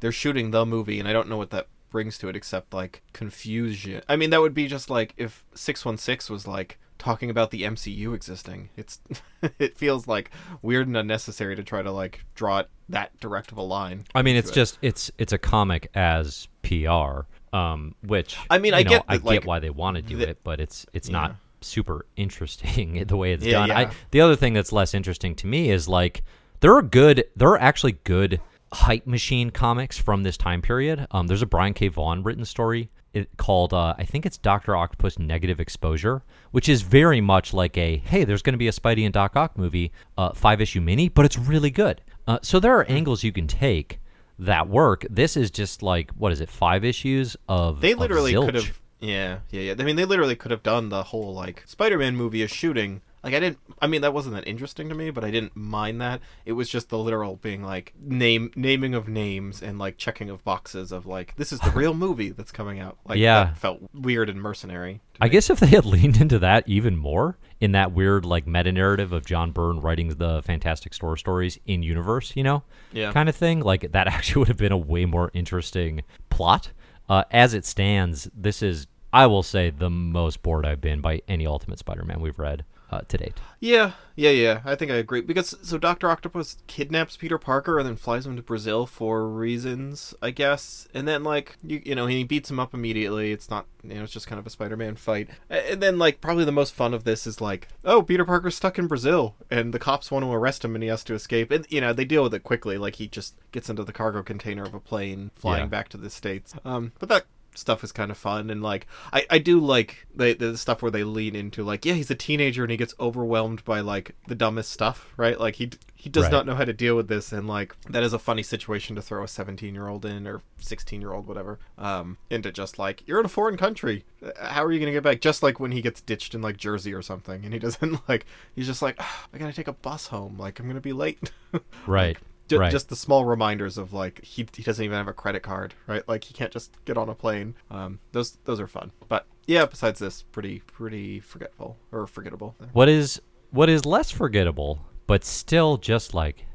they're 0.00 0.12
shooting 0.12 0.50
the 0.50 0.64
movie, 0.64 0.98
and 0.98 1.08
I 1.08 1.12
don't 1.12 1.28
know 1.28 1.36
what 1.36 1.50
that 1.50 1.68
brings 1.92 2.18
to 2.18 2.28
it 2.28 2.34
except 2.34 2.72
like 2.74 3.02
confusion. 3.12 4.02
I 4.08 4.16
mean, 4.16 4.30
that 4.30 4.40
would 4.40 4.54
be 4.54 4.66
just 4.66 4.90
like 4.90 5.14
if 5.16 5.44
616 5.54 6.32
was 6.32 6.46
like 6.46 6.78
talking 6.98 7.30
about 7.30 7.50
the 7.50 7.62
MCU 7.62 8.14
existing. 8.14 8.70
It's 8.76 9.00
it 9.58 9.76
feels 9.76 10.08
like 10.08 10.30
weird 10.62 10.86
and 10.88 10.96
unnecessary 10.96 11.54
to 11.56 11.62
try 11.62 11.82
to 11.82 11.90
like 11.92 12.24
draw 12.34 12.60
it 12.60 12.68
that 12.88 13.18
direct 13.20 13.52
of 13.52 13.58
a 13.58 13.62
line. 13.62 14.04
I 14.14 14.22
mean, 14.22 14.36
it's 14.36 14.50
it. 14.50 14.54
just 14.54 14.78
it's 14.82 15.10
it's 15.18 15.32
a 15.32 15.38
comic 15.38 15.88
as 15.94 16.48
PR, 16.62 17.22
um, 17.56 17.94
which 18.04 18.36
I 18.50 18.58
mean, 18.58 18.74
I 18.74 18.82
know, 18.82 18.90
get 18.90 19.04
I 19.08 19.16
that, 19.18 19.24
like, 19.26 19.40
get 19.42 19.46
why 19.46 19.58
they 19.60 19.70
want 19.70 19.96
to 19.96 20.02
do 20.02 20.16
the- 20.16 20.30
it, 20.30 20.38
but 20.42 20.60
it's 20.60 20.86
it's 20.92 21.08
Yeah. 21.08 21.12
not 21.12 21.36
super 21.60 22.06
interesting 22.16 23.04
the 23.06 23.16
way 23.16 23.32
it's 23.32 23.44
Yeah, 23.44 23.52
done. 23.60 23.68
yeah. 23.68 23.78
I, 23.78 23.90
the 24.10 24.20
other 24.20 24.34
thing 24.36 24.52
that's 24.52 24.72
less 24.72 24.94
interesting 24.94 25.34
to 25.36 25.46
me 25.46 25.70
is 25.70 25.86
like 25.88 26.22
there 26.60 26.74
are 26.76 26.82
good, 26.82 27.24
there 27.36 27.48
are 27.48 27.60
actually 27.60 27.92
good 28.04 28.40
hype 28.72 29.06
machine 29.06 29.50
comics 29.50 29.98
from 29.98 30.22
this 30.22 30.36
time 30.36 30.62
period. 30.62 31.06
Um, 31.10 31.26
there's 31.26 31.42
a 31.42 31.46
Brian 31.46 31.74
K. 31.74 31.88
Vaughan 31.88 32.22
written 32.22 32.44
story 32.44 32.90
it, 33.12 33.28
called 33.36 33.72
uh, 33.72 33.94
I 33.98 34.04
think 34.04 34.26
it's 34.26 34.38
Doctor 34.38 34.76
Octopus 34.76 35.18
Negative 35.18 35.60
Exposure, 35.60 36.22
which 36.50 36.68
is 36.68 36.82
very 36.82 37.20
much 37.20 37.52
like 37.52 37.76
a 37.76 37.98
hey, 37.98 38.24
there's 38.24 38.42
going 38.42 38.54
to 38.54 38.58
be 38.58 38.68
a 38.68 38.72
Spidey 38.72 39.04
and 39.04 39.12
Doc 39.12 39.36
Ock 39.36 39.56
movie, 39.56 39.92
uh, 40.16 40.32
five 40.32 40.60
issue 40.60 40.80
mini, 40.80 41.08
but 41.08 41.24
it's 41.24 41.38
really 41.38 41.70
good. 41.70 42.00
Uh, 42.26 42.38
so 42.42 42.58
there 42.58 42.76
are 42.76 42.84
angles 42.88 43.22
you 43.22 43.32
can 43.32 43.46
take 43.46 44.00
that 44.38 44.68
work. 44.68 45.04
This 45.10 45.36
is 45.36 45.50
just 45.50 45.82
like 45.82 46.10
what 46.12 46.32
is 46.32 46.40
it, 46.40 46.48
five 46.48 46.84
issues 46.84 47.36
of 47.48 47.80
They 47.80 47.92
of 47.92 47.98
literally 47.98 48.32
zilch. 48.32 48.46
could 48.46 48.54
have 48.54 48.80
yeah, 49.00 49.38
yeah, 49.50 49.60
yeah. 49.60 49.74
I 49.78 49.82
mean, 49.82 49.96
they 49.96 50.04
literally 50.04 50.36
could 50.36 50.52
have 50.52 50.62
done 50.62 50.88
the 50.88 51.02
whole 51.02 51.34
like 51.34 51.64
Spider-Man 51.66 52.16
movie 52.16 52.42
is 52.42 52.50
shooting. 52.50 53.02
Like 53.24 53.34
I 53.34 53.40
didn't 53.40 53.58
I 53.80 53.86
mean 53.86 54.00
that 54.02 54.12
wasn't 54.12 54.34
that 54.34 54.46
interesting 54.48 54.88
to 54.88 54.94
me, 54.94 55.10
but 55.10 55.24
I 55.24 55.30
didn't 55.30 55.54
mind 55.56 56.00
that. 56.00 56.20
It 56.44 56.52
was 56.52 56.68
just 56.68 56.88
the 56.88 56.98
literal 56.98 57.36
being 57.36 57.62
like 57.62 57.92
name 58.00 58.50
naming 58.56 58.94
of 58.94 59.08
names 59.08 59.62
and 59.62 59.78
like 59.78 59.96
checking 59.96 60.28
of 60.28 60.42
boxes 60.44 60.90
of 60.92 61.06
like 61.06 61.36
this 61.36 61.52
is 61.52 61.60
the 61.60 61.70
real 61.74 61.94
movie 61.94 62.30
that's 62.30 62.50
coming 62.52 62.80
out. 62.80 62.98
Like 63.06 63.18
Yeah. 63.18 63.44
that 63.44 63.58
felt 63.58 63.80
weird 63.94 64.28
and 64.28 64.40
mercenary. 64.42 65.00
to 65.14 65.22
I 65.22 65.26
me. 65.26 65.30
guess 65.30 65.50
if 65.50 65.60
they 65.60 65.68
had 65.68 65.84
leaned 65.94 66.20
into 66.20 66.38
that 66.40 66.68
even 66.68 66.96
more 66.96 67.38
in 67.60 67.72
that 67.72 67.92
weird 67.92 68.24
like 68.24 68.46
meta 68.46 68.72
narrative 68.72 69.12
of 69.12 69.24
John 69.24 69.52
Byrne 69.52 69.80
writing 69.80 70.08
the 70.08 70.42
Fantastic 70.42 70.92
Store 70.92 71.16
stories 71.16 71.58
in 71.64 71.84
universe, 71.84 72.32
you 72.34 72.42
know, 72.42 72.64
Yeah. 72.92 73.12
kind 73.12 73.28
of 73.28 73.36
thing, 73.36 73.60
like 73.60 73.92
that 73.92 74.06
actually 74.08 74.40
would 74.40 74.48
have 74.48 74.56
been 74.56 74.72
a 74.72 74.76
way 74.76 75.04
more 75.04 75.30
interesting 75.32 76.02
plot. 76.28 76.72
Uh, 77.08 77.22
as 77.30 77.54
it 77.54 77.64
stands, 77.64 78.28
this 78.34 78.62
is, 78.62 78.86
I 79.12 79.26
will 79.26 79.42
say, 79.42 79.70
the 79.70 79.90
most 79.90 80.42
bored 80.42 80.64
I've 80.64 80.80
been 80.80 81.00
by 81.00 81.20
any 81.28 81.46
Ultimate 81.46 81.78
Spider-Man 81.78 82.20
we've 82.20 82.38
read 82.38 82.64
uh, 82.92 83.00
to 83.08 83.16
date. 83.18 83.34
Yeah, 83.58 83.92
yeah, 84.16 84.30
yeah. 84.30 84.60
I 84.64 84.74
think 84.74 84.90
I 84.90 84.96
agree 84.96 85.20
because 85.22 85.54
so 85.62 85.78
Doctor 85.78 86.10
Octopus 86.10 86.58
kidnaps 86.66 87.16
Peter 87.16 87.38
Parker 87.38 87.78
and 87.78 87.88
then 87.88 87.96
flies 87.96 88.26
him 88.26 88.36
to 88.36 88.42
Brazil 88.42 88.86
for 88.86 89.28
reasons, 89.28 90.14
I 90.20 90.30
guess. 90.30 90.88
And 90.92 91.06
then 91.08 91.22
like 91.24 91.56
you 91.62 91.80
you 91.84 91.94
know 91.94 92.06
he 92.06 92.24
beats 92.24 92.50
him 92.50 92.58
up 92.60 92.74
immediately. 92.74 93.32
It's 93.32 93.48
not 93.48 93.66
you 93.82 93.94
know 93.94 94.02
it's 94.02 94.12
just 94.12 94.26
kind 94.26 94.38
of 94.38 94.46
a 94.46 94.50
Spider-Man 94.50 94.96
fight. 94.96 95.28
And 95.48 95.80
then 95.82 95.98
like 95.98 96.20
probably 96.20 96.44
the 96.44 96.52
most 96.52 96.74
fun 96.74 96.92
of 96.92 97.04
this 97.04 97.26
is 97.26 97.40
like 97.40 97.68
oh 97.84 98.02
Peter 98.02 98.24
Parker's 98.24 98.56
stuck 98.56 98.78
in 98.78 98.86
Brazil 98.88 99.36
and 99.50 99.72
the 99.72 99.78
cops 99.78 100.10
want 100.10 100.24
to 100.24 100.32
arrest 100.32 100.64
him 100.64 100.74
and 100.74 100.82
he 100.82 100.88
has 100.90 101.04
to 101.04 101.14
escape. 101.14 101.50
And 101.50 101.66
you 101.70 101.80
know 101.80 101.92
they 101.92 102.04
deal 102.04 102.24
with 102.24 102.34
it 102.34 102.42
quickly. 102.42 102.76
Like 102.78 102.96
he 102.96 103.06
just 103.08 103.36
gets 103.52 103.70
into 103.70 103.84
the 103.84 103.92
cargo 103.92 104.22
container 104.22 104.64
of 104.64 104.74
a 104.74 104.80
plane 104.80 105.30
flying 105.36 105.62
Yeah. 105.64 105.68
back 105.68 105.88
to 105.90 105.96
the 105.96 106.10
states. 106.10 106.54
Um, 106.64 106.92
but 106.98 107.08
that 107.08 107.24
stuff 107.54 107.84
is 107.84 107.92
kind 107.92 108.10
of 108.10 108.16
fun 108.16 108.48
and 108.50 108.62
like 108.62 108.86
I, 109.12 109.26
I 109.30 109.38
do 109.38 109.60
like 109.60 110.06
the 110.14 110.32
the 110.32 110.56
stuff 110.56 110.80
where 110.80 110.90
they 110.90 111.04
lean 111.04 111.36
into 111.36 111.62
like 111.62 111.84
yeah 111.84 111.92
he's 111.94 112.10
a 112.10 112.14
teenager 112.14 112.62
and 112.64 112.70
he 112.70 112.76
gets 112.78 112.94
overwhelmed 112.98 113.62
by 113.64 113.80
like 113.80 114.14
the 114.26 114.34
dumbest 114.34 114.70
stuff 114.70 115.12
right? 115.18 115.38
Like 115.38 115.56
he 115.56 115.70
he 115.94 116.08
does 116.08 116.24
Right. 116.24 116.32
not 116.32 116.46
know 116.46 116.54
how 116.54 116.64
to 116.64 116.72
deal 116.72 116.96
with 116.96 117.08
this 117.08 117.30
and 117.32 117.46
like 117.46 117.76
that 117.90 118.02
is 118.02 118.12
a 118.12 118.18
funny 118.18 118.42
situation 118.42 118.96
to 118.96 119.02
throw 119.02 119.22
a 119.22 119.28
17 119.28 119.74
year 119.74 119.86
old 119.88 120.04
in 120.06 120.26
or 120.26 120.40
16 120.58 121.00
year 121.00 121.12
old 121.12 121.26
whatever 121.26 121.58
um 121.78 122.16
into 122.30 122.50
just 122.50 122.78
like 122.78 123.02
you're 123.06 123.20
in 123.20 123.26
a 123.26 123.28
foreign 123.28 123.56
country. 123.56 124.04
How 124.40 124.64
are 124.64 124.72
you 124.72 124.78
gonna 124.80 124.92
get 124.92 125.02
back? 125.02 125.20
Just 125.20 125.42
like 125.42 125.60
when 125.60 125.72
he 125.72 125.82
gets 125.82 126.00
ditched 126.00 126.34
in 126.34 126.40
like 126.42 126.56
Jersey 126.56 126.94
or 126.94 127.02
something 127.02 127.44
and 127.44 127.52
he 127.52 127.58
doesn't 127.66 128.08
like 128.08 128.24
he's 128.54 128.66
just 128.66 128.80
like 128.82 128.96
"Ah, 128.98 129.26
I 129.34 129.38
gotta 129.38 129.52
take 129.52 129.68
a 129.68 129.72
bus 129.74 130.06
home. 130.06 130.38
Like 130.38 130.58
I'm 130.58 130.66
gonna 130.66 130.80
be 130.80 130.92
late. 130.94 131.30
Right. 131.86 132.16
Ju- 132.48 132.58
right. 132.58 132.70
Just 132.72 132.88
the 132.88 132.96
small 132.96 133.24
reminders 133.24 133.78
of 133.78 133.92
like 133.92 134.24
he, 134.24 134.46
he 134.54 134.62
doesn't 134.62 134.84
even 134.84 134.96
have 134.96 135.08
a 135.08 135.12
credit 135.12 135.42
card, 135.42 135.74
right? 135.86 136.06
Like 136.08 136.24
he 136.24 136.34
can't 136.34 136.52
just 136.52 136.76
get 136.84 136.98
on 136.98 137.08
a 137.08 137.14
plane. 137.14 137.54
Um, 137.70 138.00
those 138.12 138.32
those 138.44 138.60
are 138.60 138.66
fun, 138.66 138.90
but 139.08 139.26
yeah. 139.46 139.64
Besides 139.66 139.98
this, 140.00 140.22
pretty 140.22 140.60
pretty 140.60 141.20
forgetful 141.20 141.76
or 141.92 142.06
forgettable. 142.06 142.54
What 142.72 142.88
is 142.88 143.20
what 143.50 143.68
is 143.68 143.84
less 143.86 144.10
forgettable, 144.10 144.80
but 145.06 145.24
still 145.24 145.76
just 145.76 146.14
like 146.14 146.46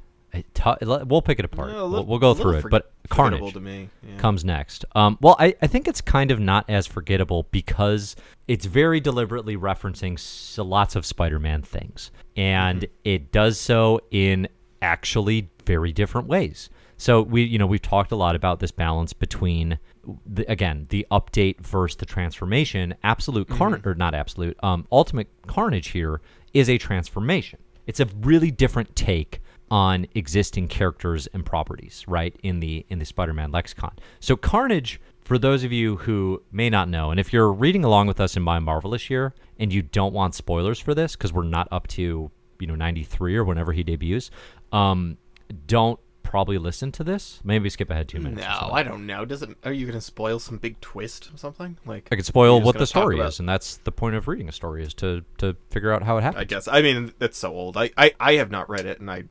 tou- 0.53 0.75
we'll 1.05 1.21
pick 1.21 1.39
it 1.39 1.45
apart. 1.45 1.69
Yeah, 1.71 1.77
a 1.77 1.79
we'll, 1.79 1.89
little- 1.89 2.05
we'll 2.05 2.19
go 2.19 2.33
through 2.33 2.57
it. 2.57 2.61
for- 2.61 2.69
But 2.69 2.91
Carnage 3.09 3.55
yeah. 3.55 4.17
comes 4.17 4.43
next. 4.43 4.83
Um, 4.93 5.17
well, 5.21 5.37
I, 5.39 5.55
I 5.61 5.67
think 5.67 5.87
it's 5.87 6.01
kind 6.01 6.29
of 6.29 6.39
not 6.41 6.65
as 6.69 6.85
forgettable 6.85 7.47
because 7.51 8.15
it's 8.49 8.65
very 8.65 8.99
deliberately 8.99 9.55
referencing 9.55 10.15
s- 10.15 10.57
lots 10.61 10.95
of 10.95 11.05
Spider-Man 11.05 11.61
things, 11.61 12.11
and 12.35 12.81
Mm-hmm. 12.81 12.91
it 13.05 13.31
does 13.31 13.57
so 13.59 14.01
in 14.11 14.47
actually 14.81 15.49
very 15.65 15.91
different 15.91 16.27
ways. 16.27 16.69
So 16.97 17.21
we, 17.21 17.43
you 17.43 17.59
know, 17.59 17.67
we've 17.67 17.81
talked 17.81 18.11
a 18.11 18.15
lot 18.15 18.35
about 18.35 18.59
this 18.59 18.71
balance 18.71 19.13
between, 19.13 19.77
the, 20.25 20.49
again, 20.51 20.87
the 20.89 21.05
update 21.11 21.61
versus 21.61 21.97
the 21.97 22.05
transformation. 22.05 22.95
Absolute 23.03 23.47
carnage, 23.47 23.85
or 23.85 23.93
not 23.93 24.15
absolute, 24.15 24.57
um, 24.63 24.87
ultimate 24.91 25.27
carnage 25.45 25.89
here 25.89 26.21
is 26.53 26.69
a 26.69 26.77
transformation. 26.77 27.59
It's 27.85 27.99
a 27.99 28.07
really 28.21 28.51
different 28.51 28.95
take 28.95 29.41
on 29.69 30.07
existing 30.15 30.67
characters 30.67 31.27
and 31.27 31.45
properties, 31.45 32.03
right? 32.07 32.35
In 32.43 32.59
the 32.59 32.85
in 32.89 32.99
the 32.99 33.05
Spider-Man 33.05 33.51
lexicon. 33.51 33.91
So 34.19 34.35
Carnage, 34.35 34.99
for 35.21 35.37
those 35.37 35.63
of 35.63 35.71
you 35.71 35.97
who 35.97 36.41
may 36.51 36.69
not 36.69 36.89
know, 36.89 37.11
and 37.11 37.19
if 37.19 37.33
you're 37.33 37.51
reading 37.51 37.83
along 37.83 38.07
with 38.07 38.19
us 38.19 38.37
in 38.37 38.43
My 38.43 38.59
Marvelous 38.59 39.09
Year 39.09 39.33
and 39.59 39.73
you 39.73 39.81
don't 39.81 40.13
want 40.13 40.35
spoilers 40.35 40.79
for 40.79 40.93
this 40.93 41.15
because 41.15 41.33
we're 41.33 41.43
not 41.43 41.67
up 41.71 41.87
to 41.87 42.31
you 42.59 42.67
know 42.67 42.75
93 42.75 43.35
or 43.35 43.43
whenever 43.43 43.73
he 43.73 43.83
debuts, 43.83 44.31
um, 44.71 45.17
don't 45.65 45.99
probably 46.23 46.57
listen 46.57 46.91
to 46.91 47.03
this. 47.05 47.39
Maybe 47.43 47.69
skip 47.69 47.89
ahead 47.89 48.09
two 48.09 48.19
minutes. 48.19 48.41
No. 48.41 48.69
I 48.71 48.83
don't 48.83 49.05
know. 49.05 49.23
Does 49.25 49.41
it? 49.43 49.49
Are 49.63 49.71
you 49.71 49.85
gonna 49.85 50.01
spoil 50.01 50.39
some 50.39 50.57
big 50.57 50.79
twist 50.81 51.29
or 51.33 51.37
something? 51.37 51.77
Like 51.85 52.09
I 52.11 52.15
could 52.17 52.25
spoil 52.25 52.61
what 52.61 52.77
the 52.77 52.85
story 52.87 53.19
is, 53.19 53.39
and 53.39 53.47
that's 53.47 53.77
the 53.77 53.91
point 53.91 54.15
of 54.15 54.27
reading 54.27 54.49
a 54.49 54.51
story 54.51 54.83
is 54.83 54.93
to 54.95 55.23
to 55.37 55.55
figure 55.71 55.91
out 55.93 56.03
how 56.03 56.17
it 56.17 56.21
happens. 56.23 56.41
I 56.41 56.43
guess. 56.45 56.67
I 56.67 56.81
mean, 56.81 57.13
that's 57.19 57.37
so 57.37 57.53
old. 57.53 57.77
I, 57.77 57.91
I 57.97 58.13
I 58.19 58.33
have 58.33 58.51
not 58.51 58.69
read 58.69 58.85
it, 58.85 58.99
and 58.99 59.09
I 59.09 59.23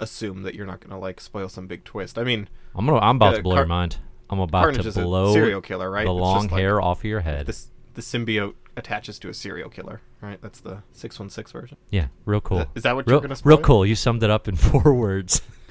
assume 0.00 0.42
that 0.42 0.54
you're 0.54 0.66
not 0.66 0.80
gonna 0.80 0.98
like 1.00 1.20
spoil 1.20 1.48
some 1.48 1.66
big 1.66 1.84
twist. 1.84 2.18
I 2.18 2.24
mean, 2.24 2.48
I'm 2.74 2.86
gonna 2.86 2.98
I'm 2.98 3.16
about 3.16 3.32
Yeah, 3.32 3.36
to 3.38 3.42
blow 3.42 3.54
Car- 3.54 3.62
your 3.62 3.68
mind. 3.68 3.96
I'm 4.30 4.38
about 4.40 4.62
Carnage 4.62 4.84
to 4.94 5.00
blow 5.02 5.32
serial 5.34 5.60
killer, 5.60 5.90
right? 5.90 6.06
the 6.06 6.12
It's 6.12 6.20
long 6.20 6.42
like 6.48 6.60
hair 6.60 6.80
off 6.80 7.00
of 7.00 7.04
your 7.04 7.20
head. 7.20 7.46
this 7.46 7.68
the 7.94 8.00
symbiote 8.00 8.54
attaches 8.76 9.18
to 9.20 9.28
a 9.28 9.34
serial 9.34 9.68
killer, 9.68 10.00
right? 10.24 10.40
That's 10.40 10.60
the 10.60 10.82
six 10.92 11.18
one 11.18 11.30
six 11.30 11.52
version. 11.52 11.76
Yeah, 11.90 12.08
real 12.24 12.40
cool. 12.40 12.58
that- 12.58 12.68
is 12.74 12.82
that 12.82 12.94
what 12.96 13.06
real, 13.06 13.16
you're 13.16 13.28
gonna 13.28 13.40
Real 13.44 13.58
cool. 13.58 13.86
You 13.86 13.94
summed 13.94 14.22
it 14.22 14.30
up 14.30 14.48
in 14.48 14.56
four 14.56 14.94
words. 14.94 15.42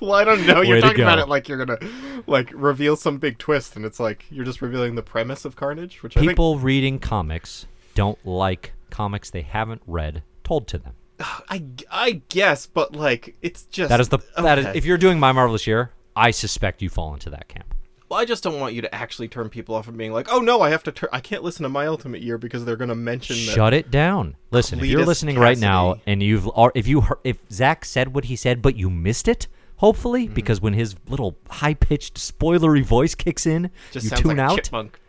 well, 0.00 0.12
I 0.14 0.24
don't 0.24 0.46
know. 0.46 0.62
You're 0.62 0.76
Way 0.76 0.80
talking 0.80 1.02
about 1.02 1.18
it 1.18 1.28
like 1.28 1.48
you're 1.48 1.64
gonna 1.64 1.78
like 2.26 2.50
reveal 2.54 2.96
some 2.96 3.18
big 3.18 3.38
twist, 3.38 3.76
and 3.76 3.84
it's 3.84 4.00
like 4.00 4.24
you're 4.30 4.44
just 4.44 4.62
revealing 4.62 4.94
the 4.94 5.02
premise 5.02 5.44
of 5.44 5.56
Carnage, 5.56 6.02
which 6.02 6.14
People 6.14 6.58
reading 6.58 6.98
comics 6.98 7.66
don't 7.94 8.18
like 8.26 8.72
comics 8.90 9.30
they 9.30 9.42
haven't 9.42 9.82
read 9.86 10.22
told 10.44 10.66
to 10.68 10.78
them. 10.78 10.94
I 11.20 11.62
I 11.90 12.22
guess, 12.28 12.66
but 12.66 12.94
like 12.94 13.36
it's 13.42 13.64
just 13.64 13.90
That 13.90 14.00
is 14.00 14.08
the 14.08 14.18
that 14.36 14.58
is 14.58 14.66
if 14.74 14.84
you're 14.84 14.98
doing 14.98 15.18
my 15.18 15.32
marvelous 15.32 15.66
year, 15.66 15.90
I 16.14 16.30
suspect 16.30 16.82
you 16.82 16.88
fall 16.88 17.14
into 17.14 17.30
that 17.30 17.48
camp. 17.48 17.74
Well, 18.08 18.20
I 18.20 18.24
just 18.24 18.44
don't 18.44 18.60
want 18.60 18.74
you 18.74 18.82
to 18.82 18.94
actually 18.94 19.26
turn 19.26 19.48
people 19.48 19.74
off 19.74 19.84
from 19.84 19.96
being 19.96 20.12
like, 20.12 20.28
oh 20.30 20.38
no, 20.38 20.60
I 20.60 20.70
have 20.70 20.84
to 20.84 20.92
turn. 20.92 21.10
I 21.12 21.20
can't 21.20 21.42
listen 21.42 21.64
to 21.64 21.68
my 21.68 21.86
Ultimate 21.86 22.22
Year 22.22 22.38
because 22.38 22.64
they're 22.64 22.76
gonna 22.76 22.94
mention 22.94 23.34
that. 23.46 23.52
Shut 23.52 23.74
it 23.74 23.90
down. 23.90 24.36
Listen, 24.52 24.78
if 24.78 24.86
you're 24.86 25.00
Cletus 25.00 25.06
listening 25.06 25.38
right 25.38 25.58
now 25.58 25.96
and 26.06 26.22
you've 26.22 26.48
if 26.74 26.86
you 26.86 27.00
heard, 27.00 27.18
if 27.24 27.38
Zach 27.50 27.84
said 27.84 28.14
what 28.14 28.26
he 28.26 28.36
said 28.36 28.62
but 28.62 28.76
you 28.76 28.90
missed 28.90 29.26
it, 29.26 29.48
hopefully 29.76 30.24
Mm-hmm. 30.26 30.34
because 30.34 30.60
when 30.60 30.72
his 30.74 30.96
little 31.08 31.36
high 31.50 31.74
pitched 31.74 32.14
spoilery 32.16 32.82
voice 32.84 33.14
kicks 33.14 33.46
in, 33.46 33.70
Just 33.92 34.10
you 34.10 34.16
tune 34.16 34.36
like 34.36 34.50
out. 34.50 34.56
chipmunk. 34.56 34.98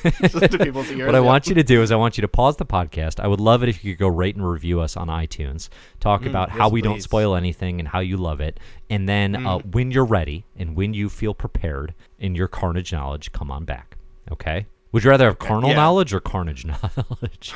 Just 0.22 0.52
to 0.52 0.58
people's 0.58 0.90
ears. 0.90 1.04
What 1.06 1.14
I 1.14 1.20
want 1.20 1.46
you 1.46 1.54
to 1.56 1.62
do 1.62 1.82
is 1.82 1.92
I 1.92 1.96
want 1.96 2.16
you 2.16 2.22
to 2.22 2.28
pause 2.28 2.56
the 2.56 2.64
podcast. 2.64 3.20
I 3.20 3.26
would 3.26 3.40
love 3.40 3.62
it 3.62 3.68
if 3.68 3.84
you 3.84 3.92
could 3.94 4.00
go 4.00 4.08
rate 4.08 4.34
and 4.34 4.48
review 4.48 4.80
us 4.80 4.96
on 4.96 5.08
iTunes. 5.08 5.68
Talk 6.00 6.24
about 6.24 6.48
how 6.48 6.60
Mm, 6.60 6.62
yes, 6.68 6.72
we 6.72 6.80
don't. 6.82 6.98
Mm. 6.98 7.02
spoil 7.02 7.34
anything 7.34 7.80
and 7.80 7.88
how 7.88 7.98
you 8.00 8.16
love 8.16 8.40
it. 8.40 8.58
And 8.88 9.06
then 9.08 9.46
uh, 9.46 9.58
when 9.58 9.90
you're 9.90 10.06
ready 10.06 10.44
and 10.56 10.74
when 10.74 10.94
you 10.94 11.08
feel 11.10 11.34
prepared 11.34 11.92
in 12.18 12.34
your 12.34 12.48
carnage 12.48 12.92
knowledge, 12.92 13.30
come 13.32 13.50
on 13.50 13.64
back. 13.66 13.96
Okay? 14.32 14.66
Would 14.92 15.04
you 15.04 15.10
rather 15.10 15.26
have 15.26 15.38
carnal 15.38 15.70
yeah. 15.70 15.76
knowledge 15.76 16.14
or 16.14 16.20
carnage 16.20 16.64
knowledge? 16.64 17.54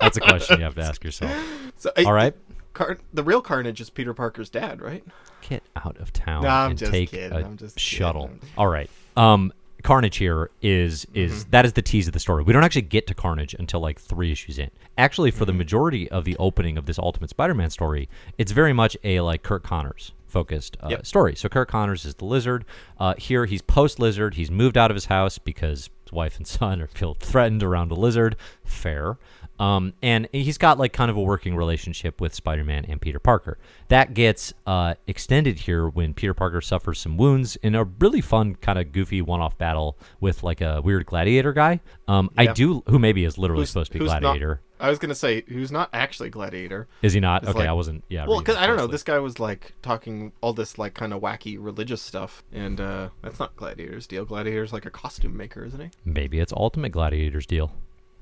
That's 0.00 0.16
a 0.16 0.20
question 0.20 0.58
you 0.58 0.64
have 0.64 0.74
to 0.74 0.82
ask 0.82 1.02
yourself. 1.02 1.32
So, 1.76 1.90
All 2.04 2.12
right? 2.12 2.34
Car- 2.72 2.98
the 3.12 3.22
real 3.24 3.40
Carnage 3.42 3.80
is 3.80 3.90
Peter 3.90 4.14
Parker's 4.14 4.48
dad, 4.48 4.80
right? 4.80 5.04
Get 5.48 5.62
out 5.84 5.96
of 5.98 6.12
town 6.12 6.42
Nah, 6.44 6.64
I'm 6.64 6.70
and 6.70 6.78
just 6.78 6.92
take 6.92 7.10
kidding. 7.10 7.32
a 7.36 7.44
I'm 7.44 7.56
just 7.56 7.78
shuttle. 7.78 8.28
kidding. 8.28 8.40
All 8.56 8.68
right. 8.68 8.88
Um, 9.16 9.52
Carnage 9.82 10.18
here 10.18 10.50
is 10.62 11.06
is 11.14 11.40
Mm-hmm. 11.42 11.50
that 11.52 11.64
is 11.64 11.72
the 11.72 11.82
tease 11.82 12.06
of 12.06 12.12
the 12.12 12.20
story. 12.20 12.42
We 12.44 12.52
don't 12.52 12.64
actually 12.64 12.82
get 12.82 13.06
to 13.08 13.14
Carnage 13.14 13.54
until 13.54 13.80
like 13.80 13.98
three 13.98 14.30
issues 14.30 14.58
in. 14.58 14.70
Actually, 14.98 15.30
for 15.30 15.44
the 15.46 15.52
Mm-hmm. 15.52 15.58
majority 15.58 16.10
of 16.10 16.24
the 16.24 16.36
opening 16.38 16.76
of 16.76 16.84
this 16.86 16.98
Ultimate 16.98 17.30
Spider-Man 17.30 17.70
story, 17.70 18.08
it's 18.38 18.52
very 18.52 18.72
much 18.74 18.96
a 19.04 19.20
like 19.20 19.42
Kirk 19.42 19.62
Connors 19.62 20.12
focused 20.28 20.76
uh, 20.82 20.88
Yep. 20.90 21.06
story. 21.06 21.34
So 21.34 21.48
Kirk 21.48 21.68
Connors 21.70 22.04
is 22.04 22.14
the 22.14 22.24
Lizard. 22.26 22.64
Uh, 23.00 23.14
here 23.18 23.46
he's 23.46 23.62
post 23.62 23.98
Lizard. 23.98 24.34
He's 24.34 24.50
moved 24.50 24.76
out 24.76 24.90
of 24.90 24.94
his 24.94 25.06
house 25.06 25.38
because 25.38 25.88
his 26.04 26.12
wife 26.12 26.36
and 26.36 26.46
son 26.46 26.80
are 26.82 26.86
feel 26.86 27.14
threatened 27.14 27.62
around 27.62 27.90
a 27.90 27.94
lizard. 27.94 28.36
Fair. 28.64 29.16
Um, 29.60 29.92
and 30.02 30.26
he's 30.32 30.58
got 30.58 30.78
like 30.78 30.92
kind 30.92 31.10
of 31.10 31.16
a 31.16 31.20
working 31.22 31.54
relationship 31.54 32.20
with 32.20 32.34
Spider-Man 32.34 32.86
and 32.88 33.00
Peter 33.00 33.18
Parker. 33.20 33.58
That 33.88 34.14
gets 34.14 34.52
uh, 34.66 34.94
extended 35.06 35.58
here 35.60 35.88
when 35.88 36.14
Peter 36.14 36.32
Parker 36.34 36.60
suffers 36.62 36.98
some 36.98 37.16
wounds 37.18 37.56
in 37.56 37.74
a 37.74 37.84
really 37.84 38.22
fun 38.22 38.54
kind 38.56 38.78
of 38.78 38.90
goofy 38.90 39.20
one-off 39.22 39.58
battle 39.58 39.98
with 40.18 40.42
like 40.42 40.60
a 40.62 40.80
weird 40.80 41.04
gladiator 41.06 41.52
guy. 41.52 41.80
Um, 42.08 42.30
I 42.38 42.46
do 42.46 42.82
who 42.86 42.98
maybe 42.98 43.24
is 43.24 43.36
literally 43.38 43.60
Who's- 43.60 43.70
supposed 43.70 43.92
to 43.92 43.98
be 43.98 44.04
who's 44.04 44.10
not- 44.12 44.22
gladiator. 44.22 44.60
I 44.82 44.88
was 44.88 44.98
gonna 44.98 45.14
say 45.14 45.44
who's 45.46 45.70
not 45.70 45.90
actually 45.92 46.30
Gladiator. 46.30 46.88
Is 47.02 47.12
he 47.12 47.20
not? 47.20 47.42
It's 47.42 47.50
Okay, 47.50 47.58
like- 47.58 47.68
I 47.68 47.72
wasn't. 47.74 48.02
Yeah. 48.08 48.24
Well, 48.26 48.38
because 48.38 48.56
I 48.56 48.66
don't 48.66 48.78
know, 48.78 48.86
this 48.86 49.02
guy 49.02 49.18
was 49.18 49.38
like 49.38 49.74
talking 49.82 50.32
all 50.40 50.54
this 50.54 50.78
like 50.78 50.94
kind 50.94 51.12
of 51.12 51.20
wacky 51.20 51.58
religious 51.60 52.00
stuff, 52.00 52.42
and 52.50 52.80
uh 52.80 53.10
that's 53.20 53.38
not 53.38 53.54
Gladiator's 53.56 54.06
deal. 54.06 54.24
Gladiator's 54.24 54.72
like 54.72 54.86
a 54.86 54.90
costume 54.90 55.36
maker, 55.36 55.66
isn't 55.66 55.78
he? 55.82 55.90
maybe 56.06 56.40
it's 56.40 56.54
Ultimate 56.54 56.92
Gladiator's 56.92 57.44
deal. 57.44 57.72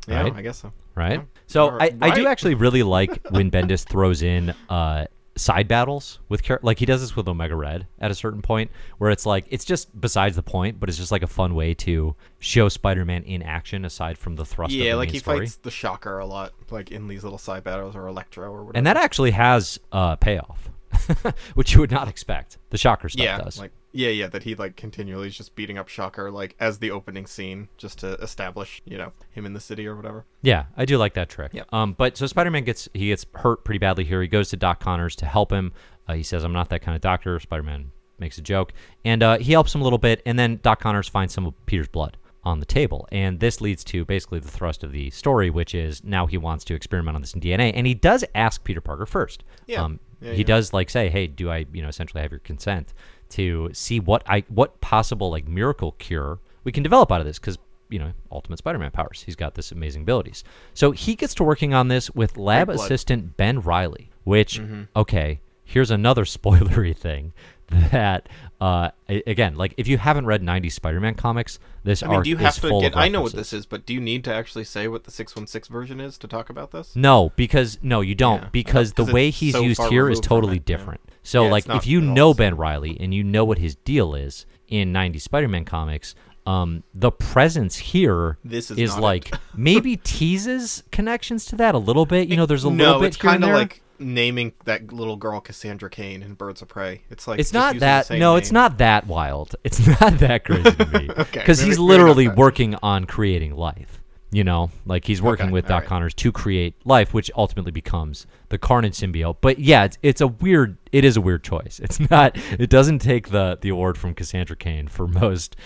Yeah, 0.09 0.23
Right? 0.23 0.35
I 0.35 0.43
guess 0.43 0.59
so. 0.59 0.73
right? 0.95 1.19
Yeah. 1.21 1.25
So 1.47 1.67
Or- 1.69 1.83
I, 1.83 1.93
I 2.01 2.15
do 2.15 2.27
actually 2.27 2.55
really 2.55 2.83
like 2.83 3.27
when 3.31 3.51
Bendis 3.51 3.85
throws 3.87 4.23
in 4.23 4.55
uh, 4.69 5.07
side 5.37 5.69
battles 5.69 6.19
with 6.29 6.43
char- 6.43 6.59
like 6.63 6.79
he 6.81 6.85
does 6.87 7.01
this 7.01 7.15
with 7.15 7.29
Omega 7.29 7.55
Red 7.55 7.87
at 8.01 8.11
a 8.11 8.15
certain 8.15 8.43
point 8.43 8.71
where 8.99 9.11
it's 9.11 9.25
like 9.25 9.45
it's 9.51 9.65
just 9.65 9.99
besides 10.01 10.35
the 10.37 10.43
point, 10.43 10.81
but 10.81 10.89
it's 10.89 10.99
just 10.99 11.13
like 11.13 11.23
a 11.23 11.27
fun 11.29 11.55
way 11.55 11.75
to 11.75 12.17
show 12.41 12.69
Spider-Man 12.69 13.23
in 13.23 13.43
action 13.43 13.85
aside 13.85 14.19
from 14.19 14.35
the 14.37 14.45
thrust. 14.45 14.73
of 14.75 14.79
Yeah, 14.81 14.93
the 14.93 14.97
like 14.97 15.11
he 15.11 15.19
story. 15.21 15.41
fights 15.41 15.57
the 15.57 15.71
Shocker 15.71 16.19
a 16.19 16.27
lot, 16.27 16.53
like 16.71 16.91
in 16.91 17.07
these 17.07 17.23
little 17.23 17.39
side 17.39 17.63
battles 17.65 17.95
or 17.95 18.09
Electro 18.09 18.51
or 18.51 18.65
whatever. 18.65 18.79
and 18.79 18.87
that 18.87 18.97
actually 18.97 19.31
has 19.31 19.79
uh, 19.93 20.17
payoff, 20.17 20.71
which 21.55 21.73
you 21.75 21.81
would 21.81 21.91
not 21.93 22.09
expect. 22.09 22.59
The 22.71 22.79
Shocker 22.79 23.09
stuff 23.09 23.25
yeah, 23.25 23.39
does. 23.39 23.59
like 23.59 23.71
yeah, 23.99 24.11
yeah, 24.11 24.29
that 24.29 24.45
he 24.45 24.55
like 24.55 24.77
continually 24.77 25.27
is 25.27 25.37
just 25.37 25.57
beating 25.57 25.77
up 25.77 25.89
Shocker 25.89 26.31
like 26.31 26.55
as 26.61 26.79
the 26.79 26.93
opening 26.93 27.27
scene 27.27 27.69
just 27.77 27.99
to 27.99 28.13
establish 28.15 28.81
you 28.85 28.97
know 28.97 29.13
him 29.33 29.45
in 29.45 29.55
the 29.55 29.61
city 29.61 29.89
or 29.89 29.97
whatever. 29.97 30.25
Yeah, 30.41 30.67
I 30.77 30.85
do 30.85 30.99
like 30.99 31.15
that 31.15 31.29
trick. 31.29 31.51
Yeah. 31.53 31.65
Um, 31.73 31.95
but 31.95 32.17
so 32.17 32.29
Spider-Man 32.29 32.63
gets 32.63 32.89
he 32.95 33.09
gets 33.09 33.27
hurt 33.35 33.65
pretty 33.65 33.79
badly 33.81 34.05
here. 34.05 34.23
He 34.23 34.29
goes 34.29 34.51
to 34.51 34.57
Doc 34.57 34.79
Connors 34.79 35.17
to 35.17 35.27
help 35.27 35.51
him. 35.51 35.73
Uh, 36.07 36.15
he 36.15 36.23
says, 36.23 36.45
"I'm 36.45 36.53
not 36.53 36.69
that 36.69 36.81
kind 36.81 36.95
of 36.95 37.01
doctor." 37.01 37.41
Spider-Man 37.41 37.91
makes 38.21 38.39
a 38.39 38.43
joke, 38.43 38.73
and 39.05 39.21
uh, 39.21 39.39
he 39.39 39.51
helps 39.51 39.75
him 39.75 39.81
a 39.81 39.85
little 39.85 39.99
bit. 39.99 40.23
And 40.25 40.39
then 40.39 40.61
Doc 40.63 40.81
Connors 40.81 41.09
finds 41.09 41.35
some 41.35 41.45
of 41.47 41.55
Peter's 41.67 41.89
blood 41.89 42.17
on 42.45 42.61
the 42.61 42.67
table, 42.67 43.09
and 43.11 43.41
this 43.41 43.61
leads 43.61 43.83
to 43.85 44.05
basically 44.05 44.39
the 44.39 44.49
thrust 44.49 44.85
of 44.85 44.93
the 44.93 45.11
story, 45.11 45.51
which 45.51 45.75
is 45.75 46.05
now 46.05 46.27
he 46.27 46.39
wants 46.39 46.65
to 46.67 46.75
experiment 46.75 47.17
on 47.17 47.21
this 47.21 47.35
in 47.35 47.41
DNA, 47.41 47.73
and 47.75 47.85
he 47.85 47.95
does 47.95 48.25
ask 48.37 48.63
Peter 48.63 48.81
Parker 48.81 49.07
first. 49.07 49.43
Yeah. 49.67 49.83
Um, 49.83 49.99
Yeah, 50.21 50.33
he 50.33 50.39
yeah. 50.39 50.45
does 50.47 50.73
like 50.73 50.89
say, 50.91 51.09
"Hey, 51.11 51.27
do 51.27 51.51
I, 51.51 51.67
you 51.73 51.83
know, 51.83 51.89
essentially 51.89 52.23
have 52.23 52.31
your 52.33 52.41
consent 52.41 52.93
to 53.31 53.71
see 53.73 54.01
what 54.01 54.23
I 54.27 54.45
what 54.49 54.81
possible 54.81 55.31
like 55.31 55.47
miracle 55.49 55.93
cure 55.93 56.39
we 56.65 56.73
can 56.73 56.83
develop 56.83 57.11
out 57.13 57.21
of 57.21 57.27
this?" 57.27 57.39
Because 57.39 57.59
you 57.91 57.99
know, 57.99 58.13
Ultimate 58.31 58.59
Spider-Man 58.59 58.91
powers. 58.91 59.23
He's 59.23 59.35
got 59.37 59.55
this 59.55 59.73
amazing 59.73 60.03
abilities. 60.03 60.45
So 60.75 60.91
he 60.91 61.15
gets 61.15 61.33
to 61.37 61.43
working 61.45 61.73
on 61.73 61.89
this 61.89 62.11
with 62.11 62.37
lab 62.37 62.69
assistant 62.85 63.37
Ben 63.39 63.61
Riley. 63.63 64.11
Which, 64.25 64.61
Mm-hmm. 64.61 64.83
okay, 64.95 65.41
here's 65.65 65.91
another 65.91 66.25
spoilery 66.37 66.95
thing 66.95 67.33
that, 67.69 68.29
uh, 68.61 68.91
again, 69.09 69.55
like 69.55 69.73
if 69.77 69.87
you 69.87 69.99
haven't 69.99 70.27
read 70.27 70.43
'90s 70.43 70.73
Spider-Man 70.73 71.15
comics, 71.15 71.61
this 71.85 72.03
I 72.03 72.09
mean, 72.09 72.23
do 72.23 72.31
you 72.31 72.37
have 72.39 72.61
to 72.61 72.75
of 72.75 72.97
I 72.97 73.09
know 73.09 73.23
what 73.23 73.33
this 73.33 73.53
is, 73.53 73.67
but 73.67 73.87
do 73.87 73.95
you 73.95 74.01
need 74.01 74.25
to 74.25 74.35
actually 74.35 74.65
say 74.65 74.89
what 74.89 75.05
the 75.05 75.13
six 75.13 75.37
one 75.37 75.47
six 75.47 75.69
version 75.69 76.01
is 76.01 76.19
to 76.19 76.27
talk 76.27 76.51
about 76.51 76.73
this? 76.73 76.97
No, 76.97 77.33
because 77.37 77.79
no, 77.83 78.01
you 78.01 78.17
don't. 78.17 78.43
Yeah. 78.43 78.49
because 78.51 78.95
the 78.95 79.05
way 79.05 79.31
he's 79.31 79.55
so 79.55 79.61
used 79.61 79.83
here 79.85 80.11
is 80.11 80.19
totally 80.19 80.57
it, 80.57 80.69
yeah. 80.69 80.77
different. 80.77 81.01
So, 81.23 81.45
Yeah, 81.45 81.51
like, 81.51 81.69
if 81.69 81.87
you 81.87 82.01
know. 82.01 82.35
Ben 82.35 82.57
Riley 82.57 82.97
and 83.01 83.13
you 83.15 83.23
know 83.23 83.45
what 83.45 83.59
his 83.59 83.77
deal 83.77 84.15
is 84.15 84.45
in 84.67 84.93
'90s 84.93 85.23
Spider-Man 85.23 85.65
comics, 85.65 86.17
um, 86.45 86.83
the 86.95 87.13
presence 87.13 87.77
here 87.77 88.39
This 88.43 88.71
is 88.71 88.95
not 88.95 89.03
like 89.03 89.35
maybe 89.55 89.97
teases 90.03 90.83
connections 90.91 91.45
to 91.47 91.57
that 91.57 91.75
a 91.75 91.79
little 91.79 92.07
bit. 92.07 92.29
You 92.29 92.37
know, 92.37 92.47
there's 92.47 92.65
a 92.65 92.71
no, 92.71 92.85
little 92.85 93.01
bit 93.01 93.07
it's 93.09 93.17
kind 93.19 93.45
of 93.45 93.51
like 93.51 93.83
naming 94.01 94.53
that 94.65 94.93
little 94.93 95.17
girl 95.17 95.41
Cassandra 95.41 95.91
Cain 95.91 96.23
in 96.23 96.35
Birds 96.35 96.63
of 96.63 96.69
Prey. 96.69 97.03
It's 97.11 97.27
like 97.27 97.39
It's 97.41 97.53
not 97.53 97.79
that. 97.81 98.11
No, 98.11 98.37
it's 98.37 98.53
not 98.53 98.79
that 98.79 99.07
wild. 99.07 99.55
It's 99.65 99.87
not 99.87 100.19
that 100.19 100.45
crazy 100.45 100.71
to 100.71 100.87
me. 100.87 101.11
Okay, 101.19 101.41
Because 101.41 101.61
he's 101.61 101.79
literally 101.79 102.29
working 102.29 102.75
on 102.83 103.05
creating 103.05 103.55
life. 103.57 103.95
You 104.31 104.45
know, 104.45 104.71
like 104.85 105.07
he's 105.07 105.23
working 105.23 105.47
Okay, 105.47 105.53
with 105.55 105.65
Doc 105.65 105.71
alright. 105.77 105.89
Connors 105.89 106.13
to 106.13 106.31
create 106.33 106.75
life, 106.85 107.15
which 107.15 107.31
ultimately 107.35 107.73
becomes 107.73 108.27
the 108.51 108.59
Carnage 108.59 108.93
symbiote. 108.93 109.37
But 109.41 109.59
yeah, 109.59 109.85
it's, 109.85 109.97
it's 110.03 110.21
a 110.21 110.27
weird. 110.27 110.77
It 110.93 111.07
is 111.07 111.17
a 111.17 111.23
weird 111.23 111.43
choice. 111.43 111.81
It's 111.83 111.99
not. 112.11 112.37
It 112.59 112.69
doesn't 112.69 112.99
take 112.99 113.31
the 113.31 113.57
the 113.59 113.71
award 113.71 113.97
from 113.97 114.13
Cassandra 114.15 114.55
Cain 114.55 114.87
for 114.87 115.09
most 115.09 115.57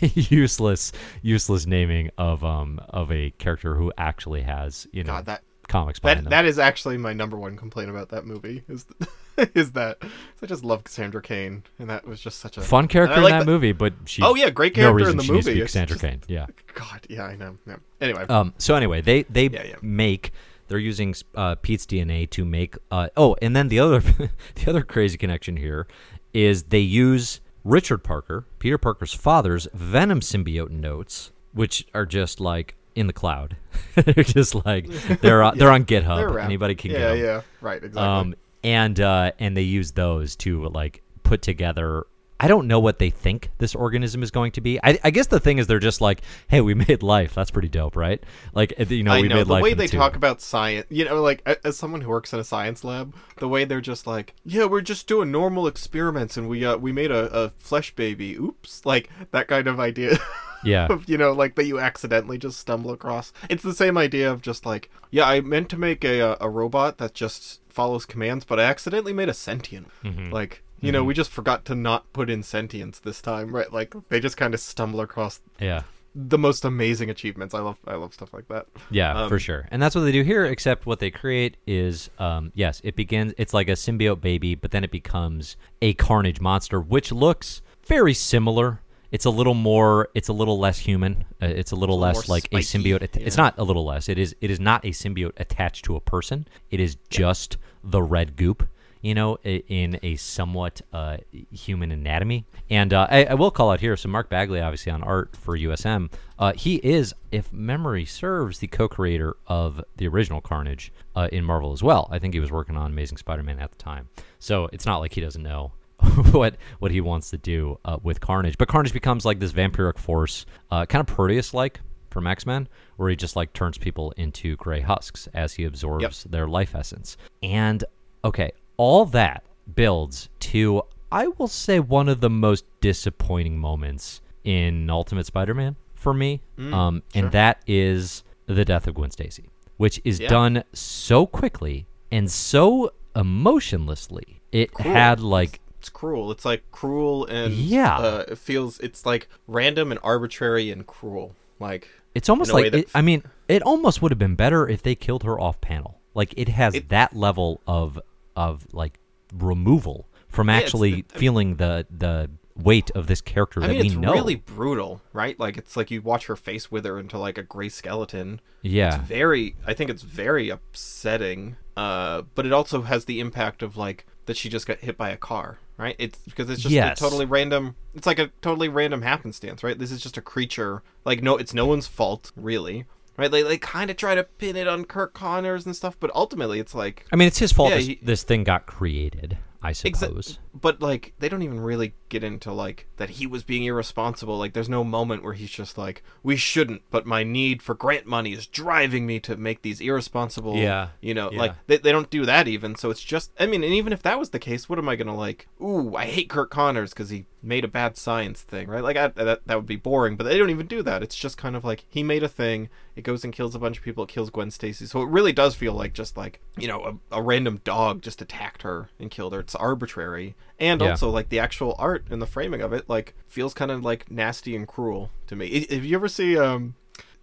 useless 0.00 0.92
useless 1.22 1.66
naming 1.66 2.10
of 2.16 2.44
um 2.44 2.80
of 2.88 3.10
a 3.10 3.30
character 3.38 3.74
who 3.74 3.92
actually 3.98 4.42
has 4.42 4.86
you 4.92 5.02
know 5.02 5.14
God, 5.14 5.26
that 5.26 5.42
comics 5.68 5.98
behind 5.98 6.18
that 6.18 6.22
them. 6.24 6.30
that 6.30 6.44
is 6.44 6.58
actually 6.58 6.96
my 6.98 7.12
number 7.12 7.36
one 7.36 7.56
complaint 7.56 7.90
about 7.90 8.08
that 8.10 8.26
movie. 8.26 8.62
Is 8.68 8.86
is 9.54 9.72
that 9.72 9.98
I 10.42 10.46
just 10.46 10.64
love 10.64 10.84
Cassandra 10.84 11.20
Cain, 11.22 11.62
and 11.78 11.90
that 11.90 12.06
was 12.06 12.20
just 12.20 12.38
such 12.40 12.56
a 12.56 12.60
Fun 12.60 12.88
character 12.88 13.14
I 13.14 13.18
in 13.18 13.22
like 13.24 13.32
that 13.40 13.46
movie, 13.46 13.72
but 13.72 13.92
she. 14.06 14.22
Oh 14.22 14.34
yeah, 14.34 14.50
great 14.50 14.76
no 14.76 14.82
character 14.82 14.96
reason 14.96 15.12
in 15.12 15.16
the 15.18 15.22
she 15.24 15.32
needs 15.32 15.46
to 15.46 15.50
movie. 15.52 15.60
be 15.60 15.64
Cassandra 15.66 15.98
Cain. 15.98 16.20
Yeah. 16.28 16.46
God, 16.74 17.06
yeah, 17.08 17.24
I 17.24 17.36
know. 17.36 17.56
Yeah. 17.66 17.76
Anyway, 18.00 18.24
Um, 18.28 18.54
so 18.58 18.74
anyway, 18.74 19.00
they 19.00 19.22
they 19.24 19.48
Yeah, 19.48 19.64
yeah. 19.64 19.74
make 19.82 20.32
they're 20.68 20.78
using 20.78 21.14
uh, 21.34 21.56
Pete's 21.56 21.84
DNA 21.86 22.28
to 22.30 22.44
make. 22.44 22.76
Uh, 22.90 23.08
oh, 23.16 23.36
and 23.42 23.54
then 23.54 23.68
the 23.68 23.78
other 23.80 24.00
the 24.54 24.68
other 24.68 24.82
crazy 24.82 25.16
connection 25.18 25.56
here 25.56 25.86
is 26.32 26.64
they 26.64 26.78
use 26.80 27.40
Richard 27.64 27.98
Parker, 28.04 28.46
Peter 28.58 28.76
Parker's 28.78 29.12
father's 29.14 29.66
Venom 29.72 30.20
symbiote 30.20 30.70
notes, 30.70 31.32
which 31.52 31.86
are 31.94 32.06
just 32.06 32.40
like 32.40 32.76
in 32.94 33.06
the 33.06 33.12
cloud. 33.12 33.56
they're 33.94 34.24
just 34.24 34.54
like 34.66 34.86
they're 35.20 35.42
on, 35.42 35.58
they're 35.58 35.70
on 35.70 35.84
GitHub. 35.84 36.16
they're. 36.16 36.38
Anybody 36.38 36.74
can 36.74 36.90
yeah, 36.90 36.98
get 36.98 37.08
them. 37.08 37.18
yeah, 37.18 37.24
yeah. 37.24 37.40
right, 37.60 37.82
exactly. 37.82 38.02
Um, 38.02 38.34
and 38.62 38.98
uh, 38.98 39.32
and 39.38 39.56
they 39.56 39.62
use 39.62 39.92
those 39.92 40.36
to 40.36 40.68
like 40.68 41.02
put 41.22 41.42
together. 41.42 42.06
I 42.40 42.48
don't 42.48 42.66
know 42.66 42.80
what 42.80 42.98
they 42.98 43.10
think 43.10 43.50
this 43.58 43.76
organism 43.76 44.22
is 44.22 44.32
going 44.32 44.52
to 44.52 44.60
be. 44.60 44.78
I, 44.82 44.98
I 45.04 45.10
guess 45.10 45.28
the 45.28 45.38
thing 45.38 45.58
is 45.58 45.68
they're 45.68 45.78
just 45.78 46.00
like, 46.00 46.20
hey, 46.48 46.60
we 46.60 46.74
made 46.88 47.02
life. 47.02 47.34
That's 47.34 47.50
pretty 47.50 47.68
dope, 47.68 47.94
right? 47.94 48.22
Like 48.52 48.74
uh, 48.78 48.84
you 48.88 49.02
know, 49.02 49.12
I 49.12 49.20
we 49.20 49.28
know 49.28 49.36
made 49.36 49.46
the 49.46 49.52
life. 49.52 49.62
way 49.62 49.74
they 49.74 49.86
two. 49.86 49.96
talk 49.98 50.16
about 50.16 50.40
science. 50.40 50.86
You 50.90 51.04
know, 51.04 51.22
like 51.22 51.46
as 51.64 51.76
someone 51.76 52.00
who 52.00 52.10
works 52.10 52.32
in 52.32 52.40
a 52.40 52.44
science 52.44 52.82
lab, 52.84 53.14
the 53.38 53.48
way 53.48 53.64
they're 53.64 53.80
just 53.80 54.06
like, 54.06 54.34
yeah, 54.44 54.64
we're 54.64 54.80
just 54.80 55.06
doing 55.06 55.30
normal 55.30 55.66
experiments, 55.66 56.36
and 56.36 56.48
we 56.48 56.64
uh 56.64 56.76
we 56.76 56.90
made 56.90 57.10
a, 57.10 57.32
a 57.36 57.50
flesh 57.50 57.94
baby. 57.94 58.34
Oops, 58.34 58.84
like 58.84 59.10
that 59.30 59.46
kind 59.46 59.68
of 59.68 59.78
idea. 59.78 60.18
Yeah. 60.64 60.86
of, 60.86 61.08
you 61.08 61.18
know, 61.18 61.32
like 61.32 61.54
that 61.56 61.64
you 61.64 61.78
accidentally 61.78 62.38
just 62.38 62.58
stumble 62.58 62.90
across. 62.90 63.32
It's 63.48 63.62
the 63.62 63.74
same 63.74 63.96
idea 63.98 64.30
of 64.30 64.42
just 64.42 64.64
like, 64.66 64.90
yeah, 65.10 65.28
I 65.28 65.40
meant 65.40 65.68
to 65.70 65.76
make 65.78 66.04
a 66.04 66.20
a, 66.20 66.36
a 66.40 66.48
robot 66.50 66.98
that 66.98 67.14
just 67.14 67.60
follows 67.68 68.06
commands, 68.06 68.44
but 68.44 68.60
I 68.60 68.64
accidentally 68.64 69.12
made 69.12 69.28
a 69.28 69.34
sentient. 69.34 69.88
Mm-hmm. 70.04 70.30
Like, 70.30 70.62
you 70.80 70.92
know, 70.92 71.02
we 71.02 71.14
just 71.14 71.30
forgot 71.30 71.64
to 71.66 71.74
not 71.74 72.12
put 72.12 72.28
in 72.28 72.42
sentience 72.42 72.98
this 72.98 73.22
time, 73.22 73.54
right? 73.54 73.72
Like 73.72 73.94
they 74.10 74.20
just 74.20 74.36
kind 74.36 74.52
of 74.54 74.60
stumble 74.60 75.00
across 75.00 75.40
Yeah. 75.58 75.82
the 76.14 76.36
most 76.38 76.64
amazing 76.64 77.08
achievements. 77.10 77.54
I 77.54 77.60
love 77.60 77.78
I 77.86 77.94
love 77.94 78.12
stuff 78.12 78.32
like 78.34 78.48
that. 78.48 78.66
Yeah, 78.90 79.22
Um, 79.22 79.28
for 79.30 79.38
sure. 79.38 79.66
And 79.70 79.80
that's 79.82 79.94
what 79.94 80.02
they 80.02 80.12
do 80.12 80.22
here, 80.22 80.44
except 80.44 80.84
what 80.86 80.98
they 81.00 81.10
create 81.10 81.56
is, 81.66 82.10
um, 82.18 82.52
yes, 82.54 82.80
it 82.84 82.94
begins, 82.96 83.32
it's 83.38 83.54
like 83.54 83.68
a 83.68 83.72
symbiote 83.72 84.20
baby, 84.20 84.54
but 84.54 84.70
then 84.72 84.84
it 84.84 84.90
becomes 84.90 85.56
a 85.82 85.94
carnage 85.94 86.38
monster, 86.40 86.80
which 86.80 87.10
looks 87.10 87.62
very 87.86 88.14
similar. 88.14 88.80
It's 89.14 89.24
a 89.26 89.30
little 89.30 89.54
more, 89.54 90.08
it's 90.14 90.28
a 90.28 90.32
little 90.32 90.58
less 90.58 90.78
human. 90.78 91.24
Uh, 91.40 91.46
it's 91.46 91.70
a 91.72 91.76
little 91.76 91.96
little 91.98 91.98
less 92.18 92.28
like 92.28 92.48
a 92.52 92.56
symbiote. 92.66 93.02
att- 93.02 93.16
It's 93.16 93.36
not 93.36 93.54
a 93.58 93.62
little 93.64 93.84
less. 93.84 94.08
It 94.08 94.18
is, 94.18 94.34
it 94.40 94.50
is 94.50 94.58
not 94.58 94.84
a 94.84 94.88
symbiote 94.88 95.32
attached 95.36 95.84
to 95.86 95.94
a 95.96 96.00
person. 96.00 96.46
It 96.70 96.80
is 96.80 96.96
just 97.10 97.56
the 97.84 98.02
red 98.02 98.34
goop. 98.36 98.68
You 99.02 99.14
know, 99.14 99.36
i- 99.44 99.62
in 99.68 100.00
a 100.02 100.16
somewhat 100.16 100.80
uh, 100.90 101.18
human 101.52 101.90
anatomy, 101.92 102.46
and 102.70 102.90
uh, 102.94 103.06
I, 103.10 103.24
I 103.26 103.34
will 103.34 103.50
call 103.50 103.70
out 103.70 103.80
here. 103.80 103.96
So 103.98 104.08
Mark 104.08 104.30
Bagley, 104.30 104.60
obviously 104.62 104.90
on 104.92 105.02
art 105.02 105.36
for 105.36 105.58
USM, 105.58 106.10
uh, 106.38 106.54
he 106.56 106.76
is, 106.76 107.14
if 107.30 107.52
memory 107.52 108.06
serves, 108.06 108.60
the 108.60 108.66
co-creator 108.66 109.36
of 109.46 109.84
the 109.98 110.08
original 110.08 110.40
Carnage 110.40 110.90
uh, 111.14 111.28
in 111.30 111.44
Marvel 111.44 111.72
as 111.72 111.82
well. 111.82 112.08
I 112.10 112.18
think 112.18 112.32
he 112.32 112.40
was 112.40 112.50
working 112.50 112.78
on 112.78 112.90
Amazing 112.90 113.18
Spider-Man 113.18 113.58
at 113.60 113.72
the 113.72 113.76
time, 113.76 114.08
so 114.38 114.70
it's 114.72 114.86
not 114.86 114.98
like 115.00 115.12
he 115.12 115.20
doesn't 115.20 115.42
know 115.42 115.72
what 116.32 116.56
what 116.78 116.90
he 116.90 117.00
wants 117.00 117.30
to 117.30 117.38
do 117.38 117.78
uh, 117.84 117.98
with 118.02 118.20
Carnage. 118.20 118.56
But 118.58 118.68
Carnage 118.68 118.92
becomes 118.92 119.24
like 119.24 119.38
this 119.40 119.52
vampiric 119.52 119.98
force, 119.98 120.46
uh, 120.70 120.86
kind 120.86 121.00
of 121.00 121.06
Proteus-like 121.14 121.80
from 122.10 122.26
X-Men, 122.26 122.68
where 122.96 123.10
he 123.10 123.16
just 123.16 123.34
like 123.36 123.52
turns 123.52 123.76
people 123.78 124.12
into 124.16 124.56
gray 124.56 124.80
husks 124.80 125.28
as 125.34 125.54
he 125.54 125.64
absorbs 125.64 126.24
their 126.24 126.46
life 126.46 126.74
essence. 126.74 127.16
And 127.42 127.82
okay, 128.24 128.52
all 128.76 129.04
that 129.06 129.42
builds 129.74 130.28
to 130.40 130.82
I 131.10 131.28
will 131.28 131.48
say 131.48 131.78
one 131.80 132.08
of 132.08 132.20
the 132.20 132.30
most 132.30 132.64
disappointing 132.80 133.58
moments 133.58 134.20
in 134.42 134.90
Ultimate 134.90 135.26
Spider-Man 135.26 135.76
for 135.94 136.12
me, 136.12 136.40
um, 136.58 137.02
and 137.14 137.30
that 137.32 137.62
is 137.66 138.24
the 138.46 138.64
death 138.64 138.86
of 138.86 138.94
Gwen 138.94 139.10
Stacy, 139.10 139.48
which 139.78 140.00
is 140.04 140.20
Yeah. 140.20 140.28
done 140.28 140.64
so 140.72 141.24
quickly 141.26 141.86
and 142.12 142.30
so 142.30 142.92
emotionlessly. 143.16 144.40
It 144.52 144.76
had 144.78 145.20
like 145.20 145.60
It's 145.84 145.90
cruel. 145.90 146.30
It's 146.30 146.46
like 146.46 146.62
cruel 146.72 147.26
and 147.26 147.52
Yeah. 147.52 147.96
uh, 147.98 148.24
it 148.28 148.38
feels 148.38 148.80
it's 148.80 149.04
like 149.04 149.28
random 149.46 149.90
and 149.92 150.00
arbitrary 150.02 150.70
and 150.70 150.86
cruel. 150.86 151.34
Like 151.60 151.90
It's 152.14 152.30
almost 152.30 152.48
in 152.48 152.54
a 152.54 152.56
way 152.56 152.64
like 152.70 152.74
it, 152.74 152.88
I 152.94 153.02
mean, 153.02 153.22
it 153.48 153.60
almost 153.60 154.00
would 154.00 154.10
have 154.10 154.18
been 154.18 154.34
better 154.34 154.66
if 154.66 154.82
they 154.82 154.94
killed 154.94 155.24
her 155.24 155.38
off 155.38 155.60
panel. 155.60 156.00
Like 156.14 156.32
it 156.38 156.48
has 156.48 156.74
It- 156.74 156.88
that 156.88 157.14
level 157.14 157.60
of 157.66 158.00
of 158.34 158.66
like 158.72 158.98
removal 159.34 160.06
from 160.28 160.48
it's- 160.48 160.64
actually 160.64 160.92
mean- 160.92 161.04
feeling 161.08 161.56
the 161.56 161.86
the 161.94 162.30
weight 162.56 162.90
of 162.92 163.08
this 163.08 163.20
character 163.20 163.60
I 163.62 163.66
that 163.66 163.72
mean, 163.72 163.80
we 163.82 163.86
it's 163.88 163.96
know. 163.96 164.12
really 164.14 164.36
brutal, 164.36 165.02
right? 165.12 165.38
Like 165.38 165.58
it's 165.58 165.76
like 165.76 165.90
you 165.90 166.00
watch 166.00 166.26
her 166.26 166.36
face 166.36 166.70
wither 166.70 166.98
into 166.98 167.18
like 167.18 167.36
a 167.36 167.42
gray 167.42 167.68
skeleton. 167.68 168.40
yeah, 168.62 168.94
It's 169.00 169.04
very. 169.08 169.54
I 169.66 169.74
think 169.74 169.90
it's 169.90 170.02
very 170.02 170.48
upsetting. 170.48 171.56
Uh, 171.76 172.22
but 172.36 172.46
it 172.46 172.52
also 172.52 172.82
has 172.82 173.04
the 173.06 173.18
impact 173.20 173.62
of 173.62 173.76
like 173.76 174.06
that 174.26 174.36
she 174.36 174.48
just 174.48 174.66
got 174.66 174.78
hit 174.78 174.96
by 174.96 175.10
a 175.10 175.16
car, 175.16 175.58
right? 175.76 175.96
It's 175.98 176.18
because 176.18 176.48
it's 176.50 176.62
just 176.62 176.72
Yes. 176.74 176.98
a 176.98 177.00
totally 177.04 177.26
random. 177.26 177.76
It's 177.94 178.06
like 178.06 178.18
a 178.18 178.28
totally 178.42 178.68
random 178.68 179.02
happenstance, 179.02 179.62
right? 179.62 179.78
This 179.78 179.90
is 179.90 180.02
just 180.02 180.16
a 180.16 180.22
creature. 180.22 180.82
Like 181.04 181.22
no, 181.22 181.36
it's 181.36 181.54
no 181.54 181.66
one's 181.66 181.86
fault, 181.86 182.32
really. 182.36 182.86
Right? 183.16 183.30
They 183.30 183.42
they 183.42 183.58
kind 183.58 183.90
of 183.90 183.96
try 183.96 184.14
to 184.16 184.24
pin 184.24 184.56
it 184.56 184.66
on 184.66 184.84
Kirk 184.86 185.14
Connors 185.14 185.66
and 185.66 185.76
stuff, 185.76 185.96
but 186.00 186.10
ultimately 186.14 186.58
it's 186.58 186.74
like 186.74 187.06
I 187.12 187.16
mean, 187.16 187.28
it's 187.28 187.38
his 187.38 187.52
fault 187.52 187.70
Yeah, 187.70 187.76
this, 187.76 187.86
he- 187.86 188.00
this 188.02 188.22
thing 188.24 188.42
got 188.44 188.66
created. 188.66 189.38
I 189.62 189.70
Exa- 189.72 189.96
suppose. 189.96 190.38
But 190.54 190.80
like 190.80 191.14
they 191.18 191.28
don't 191.28 191.42
even 191.42 191.60
really 191.60 191.94
get 192.08 192.22
into 192.22 192.52
like 192.52 192.86
that 192.96 193.10
he 193.10 193.26
was 193.26 193.42
being 193.42 193.64
irresponsible. 193.64 194.38
Like 194.38 194.52
there's 194.52 194.68
no 194.68 194.84
moment 194.84 195.24
where 195.24 195.32
he's 195.32 195.50
just 195.50 195.76
like 195.76 196.02
we 196.22 196.36
shouldn't 196.36 196.82
but 196.90 197.06
my 197.06 197.24
need 197.24 197.60
for 197.60 197.74
grant 197.74 198.06
money 198.06 198.32
is 198.32 198.46
driving 198.46 199.04
me 199.06 199.18
to 199.20 199.36
make 199.36 199.62
these 199.62 199.80
irresponsible 199.80 200.56
Yeah, 200.56 200.88
you 201.00 201.12
know 201.12 201.30
yeah. 201.32 201.38
like 201.38 201.52
they, 201.66 201.78
they 201.78 201.92
don't 201.92 202.10
do 202.10 202.24
that 202.26 202.46
even. 202.46 202.76
So 202.76 202.90
it's 202.90 203.02
just 203.02 203.32
i 203.38 203.46
mean 203.46 203.64
and 203.64 203.72
even 203.72 203.92
if 203.92 204.02
that 204.02 204.18
was 204.18 204.30
the 204.30 204.38
case 204.38 204.68
what 204.68 204.78
am 204.78 204.88
i 204.88 204.96
gonna 204.96 205.16
like 205.16 205.48
ooh 205.60 205.94
i 205.96 206.04
hate 206.04 206.28
kirk 206.28 206.50
connors 206.50 206.92
because 206.92 207.10
he 207.10 207.26
made 207.42 207.64
a 207.64 207.68
bad 207.68 207.96
science 207.96 208.40
thing 208.42 208.68
right? 208.68 208.82
Like 208.82 208.96
I, 208.96 209.08
that, 209.08 209.46
that 209.46 209.56
would 209.56 209.66
be 209.66 209.76
boring 209.76 210.16
but 210.16 210.24
they 210.24 210.38
don't 210.38 210.50
even 210.50 210.66
do 210.66 210.82
that. 210.82 211.02
It's 211.02 211.16
just 211.16 211.36
kind 211.36 211.56
of 211.56 211.64
like 211.64 211.84
he 211.88 212.02
made 212.02 212.22
a 212.22 212.28
thing 212.28 212.68
it 212.96 213.02
goes 213.02 213.24
and 213.24 213.32
kills 213.32 213.54
a 213.54 213.58
bunch 213.58 213.78
of 213.78 213.84
people 213.84 214.04
it 214.04 214.10
kills 214.10 214.30
gwen 214.30 214.50
stacy. 214.50 214.86
So 214.86 215.02
it 215.02 215.08
really 215.08 215.32
does 215.32 215.54
feel 215.54 215.74
like 215.74 215.92
just 215.92 216.16
like 216.16 216.40
you 216.56 216.68
know 216.68 216.98
a, 217.10 217.18
a 217.18 217.22
random 217.22 217.60
dog 217.64 218.02
just 218.02 218.22
attacked 218.22 218.62
her 218.62 218.88
and 218.98 219.10
killed 219.10 219.32
her. 219.34 219.40
It's 219.40 219.54
arbitrary 219.54 220.34
and 220.58 220.80
Yeah. 220.80 220.90
also 220.90 221.10
like 221.10 221.28
the 221.30 221.38
actual 221.38 221.74
art 221.78 222.04
and 222.10 222.20
the 222.22 222.26
framing 222.26 222.60
of 222.60 222.72
it 222.72 222.88
like 222.88 223.14
feels 223.26 223.54
kind 223.54 223.70
of 223.70 223.82
like 223.84 224.10
nasty 224.10 224.54
and 224.54 224.68
cruel 224.68 225.10
to 225.26 225.34
me 225.36 225.66
I- 225.70 225.74
have 225.74 225.84
you 225.84 225.96
ever 225.96 226.08
see 226.08 226.38
um 226.38 226.74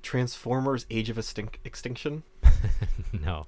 transformers 0.02 0.86
age 0.90 1.10
of 1.10 1.18
Extin- 1.18 1.56
extinction 1.64 2.24
no. 3.26 3.46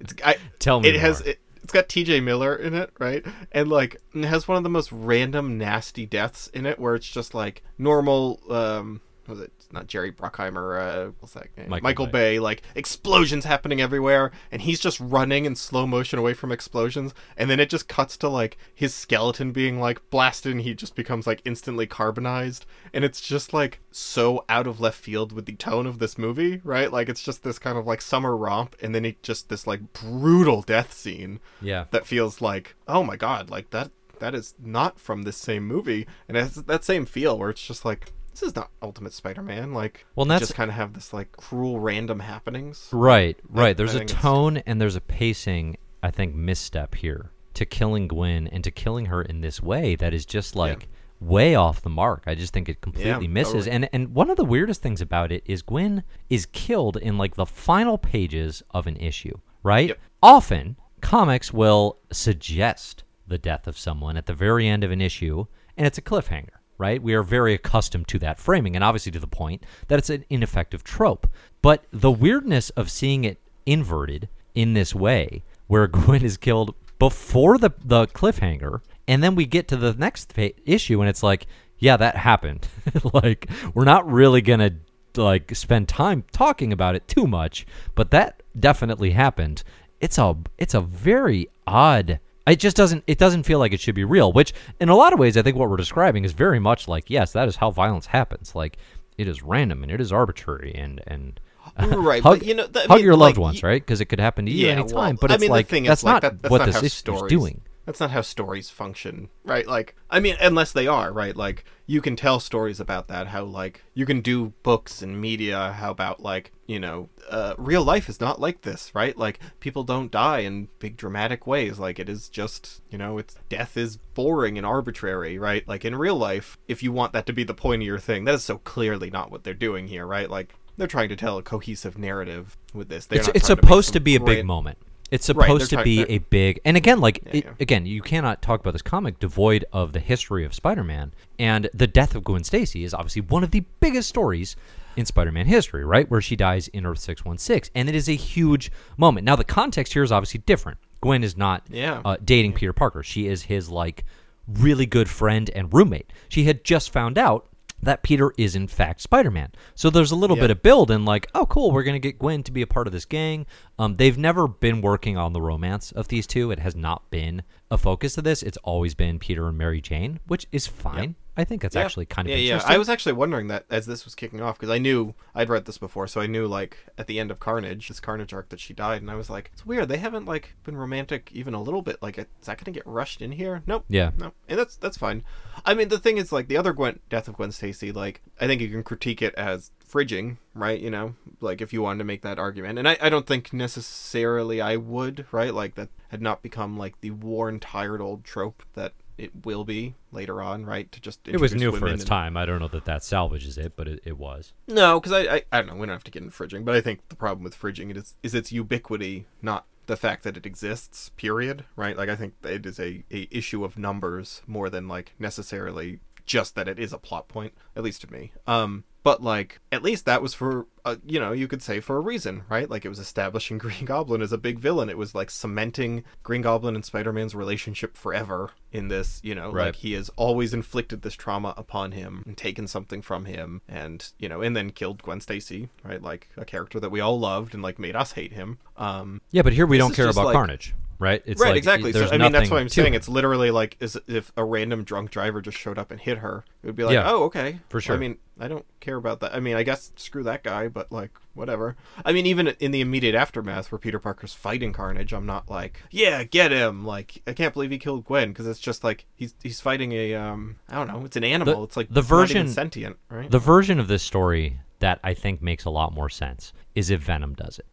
it's 0.00 0.14
I, 0.24 0.36
Tell 0.58 0.80
me 0.80 0.88
it 0.88 0.96
has 1.00 1.20
it, 1.20 1.38
it's 1.62 1.72
got 1.72 1.88
TJ 1.88 2.22
Miller 2.22 2.54
in 2.56 2.74
it, 2.74 2.90
right? 2.98 3.24
And 3.52 3.68
like 3.68 4.00
it 4.14 4.24
has 4.24 4.48
one 4.48 4.56
of 4.56 4.62
the 4.62 4.70
most 4.70 4.90
random 4.92 5.58
nasty 5.58 6.06
deaths 6.06 6.46
in 6.54 6.64
it 6.64 6.78
where 6.78 6.94
it's 6.94 7.08
just 7.08 7.34
like 7.34 7.62
normal 7.76 8.40
um 8.48 9.00
what 9.26 9.36
was 9.38 9.44
it 9.46 9.52
not 9.72 9.86
Jerry 9.86 10.10
Bruckheimer 10.10 10.80
uh 11.08 11.10
what's 11.20 11.34
that 11.34 11.48
name? 11.56 11.68
Michael 11.68 11.82
Michael, 11.84 12.06
Bay. 12.06 12.12
Bay. 12.36 12.38
like 12.40 12.62
explosions 12.74 13.44
happening 13.44 13.80
everywhere 13.80 14.30
and 14.50 14.62
he's 14.62 14.80
just 14.80 14.98
running 15.00 15.44
in 15.44 15.54
slow 15.54 15.86
motion 15.86 16.18
away 16.18 16.34
from 16.34 16.50
explosions 16.52 17.14
and 17.36 17.48
then 17.50 17.60
it 17.60 17.70
just 17.70 17.88
cuts 17.88 18.16
to 18.18 18.28
like 18.28 18.56
his 18.74 18.92
skeleton 18.94 19.52
being 19.52 19.78
like 19.80 20.00
blasted 20.10 20.52
and 20.52 20.62
he 20.62 20.74
just 20.74 20.94
becomes 20.94 21.26
like 21.26 21.40
instantly 21.44 21.86
carbonized 21.86 22.66
and 22.92 23.04
it's 23.04 23.20
just 23.20 23.52
like 23.52 23.80
so 23.90 24.44
out 24.48 24.66
of 24.66 24.80
left 24.80 24.98
field 24.98 25.32
with 25.32 25.46
the 25.46 25.54
tone 25.54 25.86
of 25.86 25.98
this 25.98 26.18
movie 26.18 26.60
right 26.64 26.92
like 26.92 27.08
it's 27.08 27.22
just 27.22 27.42
this 27.42 27.58
kind 27.58 27.78
of 27.78 27.86
like 27.86 28.00
summer 28.02 28.36
romp 28.36 28.74
and 28.82 28.94
then 28.94 29.04
it 29.04 29.22
just 29.22 29.48
this 29.48 29.66
like 29.66 29.92
brutal 29.92 30.62
death 30.62 30.92
scene 30.92 31.40
Yeah. 31.60 31.84
that 31.90 32.06
feels 32.06 32.40
like 32.40 32.74
oh 32.88 33.02
my 33.02 33.16
god 33.16 33.50
like 33.50 33.70
that 33.70 33.90
that 34.18 34.34
is 34.34 34.54
not 34.62 35.00
from 35.00 35.22
this 35.22 35.36
same 35.38 35.66
movie 35.66 36.06
and 36.28 36.36
it 36.36 36.40
has 36.40 36.54
that 36.56 36.84
same 36.84 37.06
feel 37.06 37.38
where 37.38 37.48
it's 37.50 37.64
just 37.66 37.84
like 37.84 38.12
this 38.32 38.42
is 38.42 38.54
not 38.56 38.70
ultimate 38.82 39.12
spider-man 39.12 39.72
like 39.74 40.06
Well, 40.16 40.26
that's- 40.26 40.40
just 40.48 40.54
kind 40.54 40.70
of 40.70 40.76
have 40.76 40.92
this 40.94 41.12
like 41.12 41.32
cruel 41.32 41.80
random 41.80 42.20
happenings 42.20 42.88
Right, 42.92 43.36
right. 43.48 43.76
There's 43.76 43.90
I 43.90 43.94
a 43.94 43.98
think 43.98 44.10
it's- 44.10 44.22
tone 44.22 44.56
and 44.58 44.80
there's 44.80 44.96
a 44.96 45.00
pacing, 45.00 45.76
I 46.02 46.10
think, 46.10 46.34
misstep 46.34 46.94
here 46.94 47.30
to 47.54 47.64
killing 47.66 48.06
Gwen 48.08 48.46
and 48.46 48.62
to 48.64 48.70
killing 48.70 49.06
her 49.06 49.22
in 49.22 49.40
this 49.40 49.60
way 49.62 49.96
that 49.96 50.14
is 50.14 50.24
just 50.24 50.54
like 50.56 50.88
way 51.20 51.54
off 51.54 51.82
the 51.82 51.90
mark. 51.90 52.22
I 52.26 52.34
just 52.34 52.52
think 52.54 52.68
it 52.68 52.80
completely 52.80 53.28
misses. 53.28 53.64
totally. 53.66 53.70
And 53.76 53.88
and 53.92 54.14
one 54.14 54.30
of 54.30 54.36
the 54.36 54.44
weirdest 54.44 54.80
things 54.80 55.00
about 55.02 55.30
it 55.32 55.42
is 55.44 55.60
Gwen 55.62 56.02
is 56.30 56.46
killed 56.46 56.96
in 56.96 57.18
like 57.18 57.34
the 57.34 57.44
final 57.46 57.98
pages 57.98 58.62
of 58.70 58.86
an 58.86 58.96
issue, 58.96 59.38
right? 59.62 59.88
Yep. 59.88 59.98
Often 60.22 60.76
comics 61.02 61.52
will 61.52 61.98
suggest 62.12 63.02
the 63.26 63.38
death 63.38 63.66
of 63.66 63.76
someone 63.78 64.16
at 64.16 64.26
the 64.26 64.34
very 64.34 64.66
end 64.68 64.82
of 64.84 64.90
an 64.90 65.00
issue 65.00 65.44
and 65.76 65.86
it's 65.86 65.98
a 65.98 66.02
cliffhanger. 66.02 66.59
Right? 66.80 67.02
We 67.02 67.12
are 67.12 67.22
very 67.22 67.52
accustomed 67.52 68.08
to 68.08 68.18
that 68.20 68.40
framing, 68.40 68.74
and 68.74 68.82
obviously 68.82 69.12
to 69.12 69.20
the 69.20 69.26
point 69.26 69.62
that 69.88 69.98
it's 69.98 70.08
an 70.08 70.24
ineffective 70.30 70.82
trope. 70.82 71.26
But 71.60 71.84
the 71.92 72.10
weirdness 72.10 72.70
of 72.70 72.90
seeing 72.90 73.24
it 73.24 73.38
inverted 73.66 74.30
in 74.54 74.72
this 74.72 74.94
way, 74.94 75.44
where 75.66 75.86
Gwen 75.98 76.24
is 76.24 76.38
killed 76.38 76.74
before 76.98 77.58
the 77.58 77.70
the 77.84 78.06
cliffhanger, 78.08 78.80
and 79.06 79.22
then 79.22 79.34
we 79.34 79.44
get 79.44 79.68
to 79.68 79.76
the 79.76 79.92
next 79.92 80.34
pa- 80.34 80.56
issue, 80.64 81.00
and 81.00 81.08
it's 81.10 81.22
like, 81.22 81.46
yeah, 81.78 81.98
that 81.98 82.16
happened. 82.16 82.66
like 83.12 83.48
we're 83.74 83.84
not 83.84 84.10
really 84.10 84.40
gonna 84.40 84.72
like 85.16 85.54
spend 85.54 85.88
time 85.88 86.24
talking 86.32 86.72
about 86.72 86.94
it 86.94 87.06
too 87.08 87.26
much, 87.26 87.66
but 87.94 88.10
that 88.12 88.42
definitely 88.58 89.10
happened. 89.10 89.62
It's 90.00 90.16
a 90.16 90.34
it's 90.56 90.74
a 90.74 90.80
very 90.80 91.48
odd. 91.66 92.20
It 92.46 92.56
just 92.56 92.76
doesn't 92.76 93.04
it 93.06 93.18
doesn't 93.18 93.44
feel 93.44 93.58
like 93.58 93.72
it 93.72 93.80
should 93.80 93.94
be 93.94 94.04
real. 94.04 94.32
Which 94.32 94.52
in 94.80 94.88
a 94.88 94.96
lot 94.96 95.12
of 95.12 95.18
ways, 95.18 95.36
I 95.36 95.42
think 95.42 95.56
what 95.56 95.70
we're 95.70 95.76
describing 95.76 96.24
is 96.24 96.32
very 96.32 96.58
much 96.58 96.88
like 96.88 97.10
yes, 97.10 97.32
that 97.32 97.48
is 97.48 97.56
how 97.56 97.70
violence 97.70 98.06
happens. 98.06 98.54
Like 98.54 98.78
it 99.18 99.28
is 99.28 99.42
random 99.42 99.82
and 99.82 99.92
it 99.92 100.00
is 100.00 100.12
arbitrary 100.12 100.74
and 100.74 101.00
and 101.06 101.40
right 101.78 102.22
hug, 102.22 102.40
but 102.40 102.46
you 102.46 102.54
know 102.54 102.66
th- 102.66 102.86
hug 102.86 102.96
mean, 102.96 103.04
your 103.04 103.16
loved 103.16 103.36
like, 103.36 103.42
ones, 103.42 103.62
right? 103.62 103.82
Because 103.82 104.00
it 104.00 104.06
could 104.06 104.20
happen 104.20 104.46
to 104.46 104.52
you 104.52 104.66
yeah 104.66 104.72
anytime. 104.72 104.94
well, 104.94 105.18
but 105.20 105.30
I 105.30 105.34
it's 105.34 105.40
mean, 105.40 105.50
like 105.50 105.66
the 105.66 105.70
thing 105.70 105.84
that's 105.84 106.00
is, 106.00 106.04
like, 106.04 106.14
not 106.14 106.22
that, 106.22 106.42
that's 106.42 106.50
what 106.50 106.58
not 106.58 106.82
this 106.82 106.82
is 106.82 107.02
doing. 107.28 107.62
That's 107.86 107.98
not 107.98 108.10
how 108.10 108.20
stories 108.20 108.70
function, 108.70 109.30
right? 109.44 109.66
Like, 109.66 109.96
I 110.10 110.20
mean, 110.20 110.36
unless 110.40 110.70
they 110.70 110.86
are, 110.86 111.12
right? 111.12 111.34
Like, 111.34 111.64
you 111.86 112.00
can 112.00 112.14
tell 112.14 112.38
stories 112.38 112.78
about 112.78 113.08
that, 113.08 113.28
how, 113.28 113.42
like, 113.44 113.82
you 113.94 114.06
can 114.06 114.20
do 114.20 114.52
books 114.62 115.02
and 115.02 115.20
media, 115.20 115.72
how 115.72 115.90
about, 115.90 116.20
like, 116.20 116.52
you 116.70 116.78
know, 116.78 117.08
uh, 117.28 117.54
real 117.58 117.82
life 117.82 118.08
is 118.08 118.20
not 118.20 118.40
like 118.40 118.60
this, 118.62 118.94
right? 118.94 119.18
Like 119.18 119.40
people 119.58 119.82
don't 119.82 120.08
die 120.08 120.38
in 120.38 120.68
big 120.78 120.96
dramatic 120.96 121.44
ways. 121.44 121.80
Like 121.80 121.98
it 121.98 122.08
is 122.08 122.28
just, 122.28 122.80
you 122.90 122.96
know, 122.96 123.18
it's 123.18 123.34
death 123.48 123.76
is 123.76 123.96
boring 123.96 124.56
and 124.56 124.64
arbitrary, 124.64 125.36
right? 125.36 125.66
Like 125.66 125.84
in 125.84 125.96
real 125.96 126.14
life, 126.14 126.58
if 126.68 126.80
you 126.80 126.92
want 126.92 127.12
that 127.12 127.26
to 127.26 127.32
be 127.32 127.42
the 127.42 127.54
point 127.54 127.82
of 127.82 127.86
your 127.86 127.98
thing, 127.98 128.24
that 128.26 128.36
is 128.36 128.44
so 128.44 128.58
clearly 128.58 129.10
not 129.10 129.32
what 129.32 129.42
they're 129.42 129.52
doing 129.52 129.88
here, 129.88 130.06
right? 130.06 130.30
Like 130.30 130.54
they're 130.76 130.86
trying 130.86 131.08
to 131.08 131.16
tell 131.16 131.38
a 131.38 131.42
cohesive 131.42 131.98
narrative 131.98 132.56
with 132.72 132.88
this. 132.88 133.06
They're 133.06 133.18
it's 133.18 133.26
not 133.26 133.36
it's 133.36 133.46
trying 133.48 133.56
to 133.56 133.62
supposed 133.62 133.92
to 133.94 134.00
be 134.00 134.14
a 134.14 134.20
big 134.20 134.44
moment. 134.44 134.78
It's 135.10 135.28
Right, 135.28 135.46
supposed 135.46 135.70
to 135.70 135.82
be 135.82 135.96
they're- 135.96 136.06
a 136.08 136.18
big, 136.18 136.60
and 136.64 136.76
again, 136.76 137.00
like 137.00 137.20
Yeah, 137.26 137.32
it, 137.32 137.44
yeah. 137.44 137.50
again, 137.58 137.86
you 137.86 138.00
cannot 138.00 138.42
talk 138.42 138.60
about 138.60 138.72
this 138.72 138.82
comic 138.82 139.18
devoid 139.18 139.64
of 139.72 139.92
the 139.92 139.98
history 140.00 140.44
of 140.44 140.54
Spider-Man. 140.54 141.12
And 141.38 141.68
the 141.74 141.86
death 141.86 142.14
of 142.14 142.22
Gwen 142.24 142.44
Stacy 142.44 142.84
is 142.84 142.94
obviously 142.94 143.22
one 143.22 143.42
of 143.42 143.50
the 143.50 143.64
biggest 143.80 144.08
stories 144.08 144.54
in 144.96 145.06
Spider-Man 145.06 145.46
history, 145.46 145.84
right? 145.84 146.08
Where 146.10 146.20
she 146.20 146.36
dies 146.36 146.68
in 146.68 146.86
Earth 146.86 146.98
six 147.00 147.24
one 147.24 147.38
six, 147.38 147.70
and 147.74 147.88
it 147.88 147.94
is 147.94 148.08
a 148.08 148.14
huge 148.14 148.70
moment. 148.96 149.24
Now, 149.24 149.36
the 149.36 149.44
context 149.44 149.92
here 149.94 150.02
is 150.02 150.12
obviously 150.12 150.42
different. 150.46 150.78
Gwen 151.00 151.24
is 151.24 151.36
not 151.36 151.64
Yeah. 151.70 152.02
uh, 152.04 152.16
dating 152.24 152.52
Peter 152.52 152.72
Parker. 152.72 153.02
She 153.02 153.26
is 153.26 153.42
his 153.44 153.68
like 153.68 154.04
really 154.46 154.86
good 154.86 155.08
friend 155.08 155.48
and 155.54 155.72
roommate. 155.72 156.12
She 156.28 156.44
had 156.44 156.64
just 156.64 156.92
found 156.92 157.16
out 157.18 157.46
that 157.82 158.02
Peter 158.02 158.32
is 158.36 158.54
in 158.54 158.66
fact 158.68 159.00
Spider-Man. 159.00 159.52
So 159.74 159.90
there's 159.90 160.10
a 160.10 160.16
little 160.16 160.36
Yeah. 160.36 160.42
bit 160.44 160.50
of 160.50 160.62
build 160.62 160.90
and 160.90 161.04
like, 161.04 161.26
oh 161.34 161.46
cool, 161.46 161.70
we're 161.70 161.82
gonna 161.82 161.98
get 161.98 162.18
Gwen 162.18 162.42
to 162.44 162.52
be 162.52 162.62
a 162.62 162.66
part 162.66 162.86
of 162.86 162.92
this 162.92 163.04
gang. 163.04 163.46
Um, 163.78 163.96
they've 163.96 164.18
never 164.18 164.46
been 164.48 164.80
working 164.82 165.16
on 165.16 165.32
the 165.32 165.40
romance 165.40 165.92
of 165.92 166.08
these 166.08 166.26
two. 166.26 166.50
It 166.50 166.58
has 166.58 166.74
not 166.76 167.10
been 167.10 167.42
a 167.70 167.78
focus 167.78 168.18
of 168.18 168.24
this. 168.24 168.42
It's 168.42 168.58
always 168.58 168.94
been 168.94 169.18
Peter 169.18 169.48
and 169.48 169.56
Mary 169.56 169.80
Jane, 169.80 170.20
which 170.26 170.46
is 170.52 170.66
fine. 170.66 171.14
I 171.40 171.44
think 171.44 171.62
that's 171.62 171.74
Yeah. 171.74 171.82
actually 171.82 172.06
kind 172.06 172.28
of 172.28 172.32
yeah, 172.38 172.56
yeah. 172.56 172.62
I 172.66 172.78
was 172.78 172.88
actually 172.88 173.14
wondering 173.14 173.48
that 173.48 173.64
as 173.70 173.86
this 173.86 174.04
was 174.04 174.14
kicking 174.14 174.40
off 174.40 174.58
because 174.58 174.70
I 174.72 174.78
knew 174.78 175.14
I'd 175.34 175.48
read 175.48 175.64
this 175.64 175.78
before, 175.78 176.06
so 176.06 176.20
I 176.20 176.26
knew 176.26 176.46
like 176.46 176.76
at 176.98 177.06
the 177.06 177.18
end 177.18 177.30
of 177.30 177.40
Carnage, 177.40 177.88
this 177.88 178.00
Carnage 178.00 178.32
arc 178.32 178.50
that 178.50 178.60
she 178.60 178.74
died, 178.74 179.02
and 179.02 179.10
I 179.10 179.14
was 179.14 179.30
like, 179.30 179.50
it's 179.52 179.64
weird. 179.66 179.88
They 179.88 179.98
haven't 179.98 180.26
like 180.26 180.54
been 180.64 180.76
romantic 180.76 181.30
even 181.32 181.54
a 181.54 181.62
little 181.62 181.82
bit. 181.82 182.00
Like, 182.02 182.18
is 182.18 182.26
that 182.44 182.58
going 182.58 182.66
to 182.66 182.70
get 182.78 182.86
rushed 182.86 183.20
in 183.22 183.32
here? 183.32 183.62
Nope. 183.66 183.84
Yeah. 183.88 184.10
No, 184.18 184.32
and 184.48 184.58
that's 184.58 184.76
that's 184.76 184.96
fine. 184.98 185.24
I 185.64 185.74
mean, 185.74 185.88
the 185.88 185.98
thing 185.98 186.18
is, 186.18 186.30
like 186.32 186.48
the 186.48 186.56
other 186.56 186.72
Gwen 186.72 187.00
death 187.08 187.26
of 187.28 187.36
Gwen 187.36 187.52
Stacy, 187.52 187.90
like 187.92 188.22
I 188.40 188.46
think 188.46 188.60
you 188.60 188.68
can 188.68 188.82
critique 188.82 189.22
it 189.22 189.34
as 189.34 189.70
fridging, 189.90 190.36
right? 190.54 190.78
You 190.80 190.90
know, 190.90 191.14
like 191.40 191.60
if 191.60 191.72
you 191.72 191.82
wanted 191.82 191.98
to 191.98 192.04
make 192.04 192.22
that 192.22 192.38
argument, 192.38 192.78
and 192.78 192.88
I, 192.88 192.96
I 193.00 193.08
don't 193.08 193.26
think 193.26 193.52
necessarily 193.52 194.60
I 194.60 194.76
would, 194.76 195.26
right? 195.32 195.52
Like 195.52 195.74
that 195.74 195.88
had 196.08 196.22
not 196.22 196.42
become 196.42 196.76
like 196.76 197.00
the 197.00 197.10
worn, 197.10 197.60
tired 197.60 198.00
old 198.00 198.24
trope 198.24 198.62
that 198.74 198.92
it 199.20 199.44
will 199.44 199.64
be 199.64 199.94
later 200.12 200.40
on, 200.40 200.64
right? 200.64 200.90
To 200.92 201.00
just 201.00 201.26
it 201.28 201.38
was 201.40 201.54
new 201.54 201.72
for 201.72 201.88
its 201.88 202.02
and- 202.02 202.08
time. 202.08 202.36
I 202.36 202.46
don't 202.46 202.58
know 202.58 202.68
that 202.68 202.86
that 202.86 203.02
salvages 203.04 203.58
it, 203.58 203.74
but 203.76 203.86
it, 203.86 204.00
it 204.04 204.18
was. 204.18 204.52
no, 204.66 204.98
because 204.98 205.12
I, 205.12 205.36
I 205.36 205.42
I 205.52 205.58
don't 205.58 205.66
know. 205.68 205.74
We 205.74 205.86
don't 205.86 205.94
have 205.94 206.04
to 206.04 206.10
get 206.10 206.22
into 206.22 206.36
fridging, 206.36 206.64
but 206.64 206.74
I 206.74 206.80
think 206.80 207.08
the 207.08 207.16
problem 207.16 207.44
with 207.44 207.58
fridging 207.58 207.90
it 207.90 207.96
is 207.96 208.14
is 208.22 208.34
its 208.34 208.50
ubiquity, 208.50 209.26
not 209.42 209.66
the 209.86 209.96
fact 209.96 210.22
that 210.24 210.36
it 210.36 210.46
exists. 210.46 211.10
Period. 211.16 211.64
Right? 211.76 211.96
Like 211.96 212.08
I 212.08 212.16
think 212.16 212.34
it 212.42 212.64
is 212.64 212.80
a, 212.80 213.04
a 213.10 213.28
issue 213.30 213.64
of 213.64 213.76
numbers 213.78 214.42
more 214.46 214.70
than 214.70 214.88
like 214.88 215.14
necessarily 215.18 216.00
just 216.26 216.54
that 216.54 216.68
it 216.68 216.78
is 216.78 216.92
a 216.92 216.98
plot 216.98 217.28
point. 217.28 217.52
At 217.76 217.82
least 217.82 218.00
to 218.02 218.12
me. 218.12 218.32
Um, 218.46 218.84
but 219.02 219.22
like 219.22 219.60
at 219.72 219.82
least 219.82 220.04
that 220.06 220.20
was 220.22 220.34
for 220.34 220.66
uh, 220.84 220.96
you 221.06 221.18
know 221.20 221.32
you 221.32 221.46
could 221.48 221.62
say 221.62 221.80
for 221.80 221.96
a 221.96 222.00
reason, 222.00 222.42
right? 222.48 222.68
Like 222.70 222.84
it 222.84 222.88
was 222.88 222.98
establishing 222.98 223.58
Green 223.64 223.84
Goblin 223.84 224.22
as 224.22 224.32
a 224.32 224.38
big 224.38 224.58
villain. 224.58 224.88
It 224.88 224.98
was 224.98 225.14
like 225.14 225.30
cementing 225.30 226.04
Green 226.22 226.42
Goblin 226.42 226.74
and 226.74 226.84
Spider 226.84 227.12
Man's 227.12 227.34
relationship 227.34 227.96
forever 227.96 228.50
in 228.72 228.88
this. 228.88 229.20
You 229.22 229.34
know, 229.34 229.50
Right. 229.52 229.66
like 229.66 229.76
he 229.76 229.92
has 229.94 230.10
always 230.16 230.52
inflicted 230.54 231.02
this 231.02 231.14
trauma 231.14 231.54
upon 231.56 231.92
him 231.92 232.22
and 232.26 232.36
taken 232.36 232.66
something 232.66 233.02
from 233.02 233.24
him 233.24 233.62
and 233.68 234.10
you 234.18 234.28
know 234.28 234.40
and 234.42 234.54
then 234.56 234.70
killed 234.70 235.02
gwen 235.02 235.20
stacy 235.20 235.68
right 235.84 236.02
like 236.02 236.28
a 236.36 236.44
character 236.44 236.78
that 236.80 236.90
we 236.90 237.00
all 237.00 237.18
loved 237.18 237.54
and 237.54 237.62
like 237.62 237.78
made 237.78 237.96
us 237.96 238.12
hate 238.12 238.32
him 238.32 238.58
um 238.76 239.20
Yeah, 239.30 239.42
but 239.42 239.52
here 239.52 239.66
we 239.66 239.78
don't 239.78 239.94
care 239.94 240.08
about 240.08 240.26
like- 240.26 240.34
Carnage, 240.34 240.74
right? 241.00 241.22
It's 241.26 241.40
right 241.40 241.48
like, 241.48 241.56
exactly 241.56 241.92
so 241.92 242.06
i 242.12 242.18
mean 242.18 242.30
that's 242.30 242.50
what 242.50 242.60
i'm 242.60 242.68
saying 242.68 242.94
it. 242.94 242.98
it's 242.98 243.08
literally 243.08 243.50
like 243.50 243.76
as 243.80 243.96
if 244.06 244.30
a 244.36 244.44
random 244.44 244.84
drunk 244.84 245.10
driver 245.10 245.40
just 245.40 245.58
showed 245.58 245.78
up 245.78 245.90
and 245.90 246.00
hit 246.00 246.18
her 246.18 246.44
it 246.62 246.66
would 246.66 246.76
be 246.76 246.84
like 246.84 246.94
Yeah. 246.94 247.10
oh 247.10 247.24
okay 247.24 247.58
For 247.68 247.80
sure. 247.80 247.96
i 247.96 247.98
mean 247.98 248.18
i 248.38 248.46
don't 248.46 248.64
care 248.78 248.96
about 248.96 249.18
that 249.20 249.34
i 249.34 249.40
mean 249.40 249.56
i 249.56 249.62
guess 249.64 249.90
screw 249.96 250.22
that 250.24 250.44
guy 250.44 250.68
but 250.68 250.92
like 250.92 251.10
whatever 251.34 251.76
i 252.04 252.12
mean 252.12 252.26
even 252.26 252.48
in 252.60 252.70
the 252.70 252.80
immediate 252.80 253.14
aftermath 253.14 253.72
where 253.72 253.78
peter 253.78 253.98
parker's 253.98 254.34
fighting 254.34 254.72
carnage 254.72 255.12
i'm 255.12 255.26
not 255.26 255.50
like 255.50 255.82
yeah 255.90 256.22
get 256.22 256.52
him 256.52 256.84
like 256.84 257.22
i 257.26 257.32
can't 257.32 257.54
believe 257.54 257.70
he 257.70 257.78
killed 257.78 258.04
gwen 258.04 258.28
because 258.28 258.46
it's 258.46 258.60
just 258.60 258.84
like 258.84 259.06
he's 259.16 259.34
he's 259.42 259.60
fighting 259.60 259.92
a 259.92 260.14
um 260.14 260.56
i 260.68 260.74
don't 260.76 260.86
know 260.86 261.04
it's 261.04 261.16
an 261.16 261.24
animal 261.24 261.64
it's 261.64 261.76
like 261.76 261.88
the 261.90 262.00
it's 262.00 262.10
not 262.10 262.16
even 262.30 262.42
version- 262.44 262.48
sentient 262.48 262.96
right 263.08 263.30
The 263.30 263.38
version 263.38 263.80
of 263.80 263.88
this 263.88 264.02
story 264.02 264.60
that 264.80 264.98
I 265.04 265.12
think 265.12 265.42
makes 265.42 265.66
a 265.66 265.70
lot 265.70 265.92
more 265.92 266.08
sense 266.08 266.54
is 266.74 266.88
if 266.88 267.02
Venom 267.02 267.34
does 267.34 267.58
it. 267.58 267.66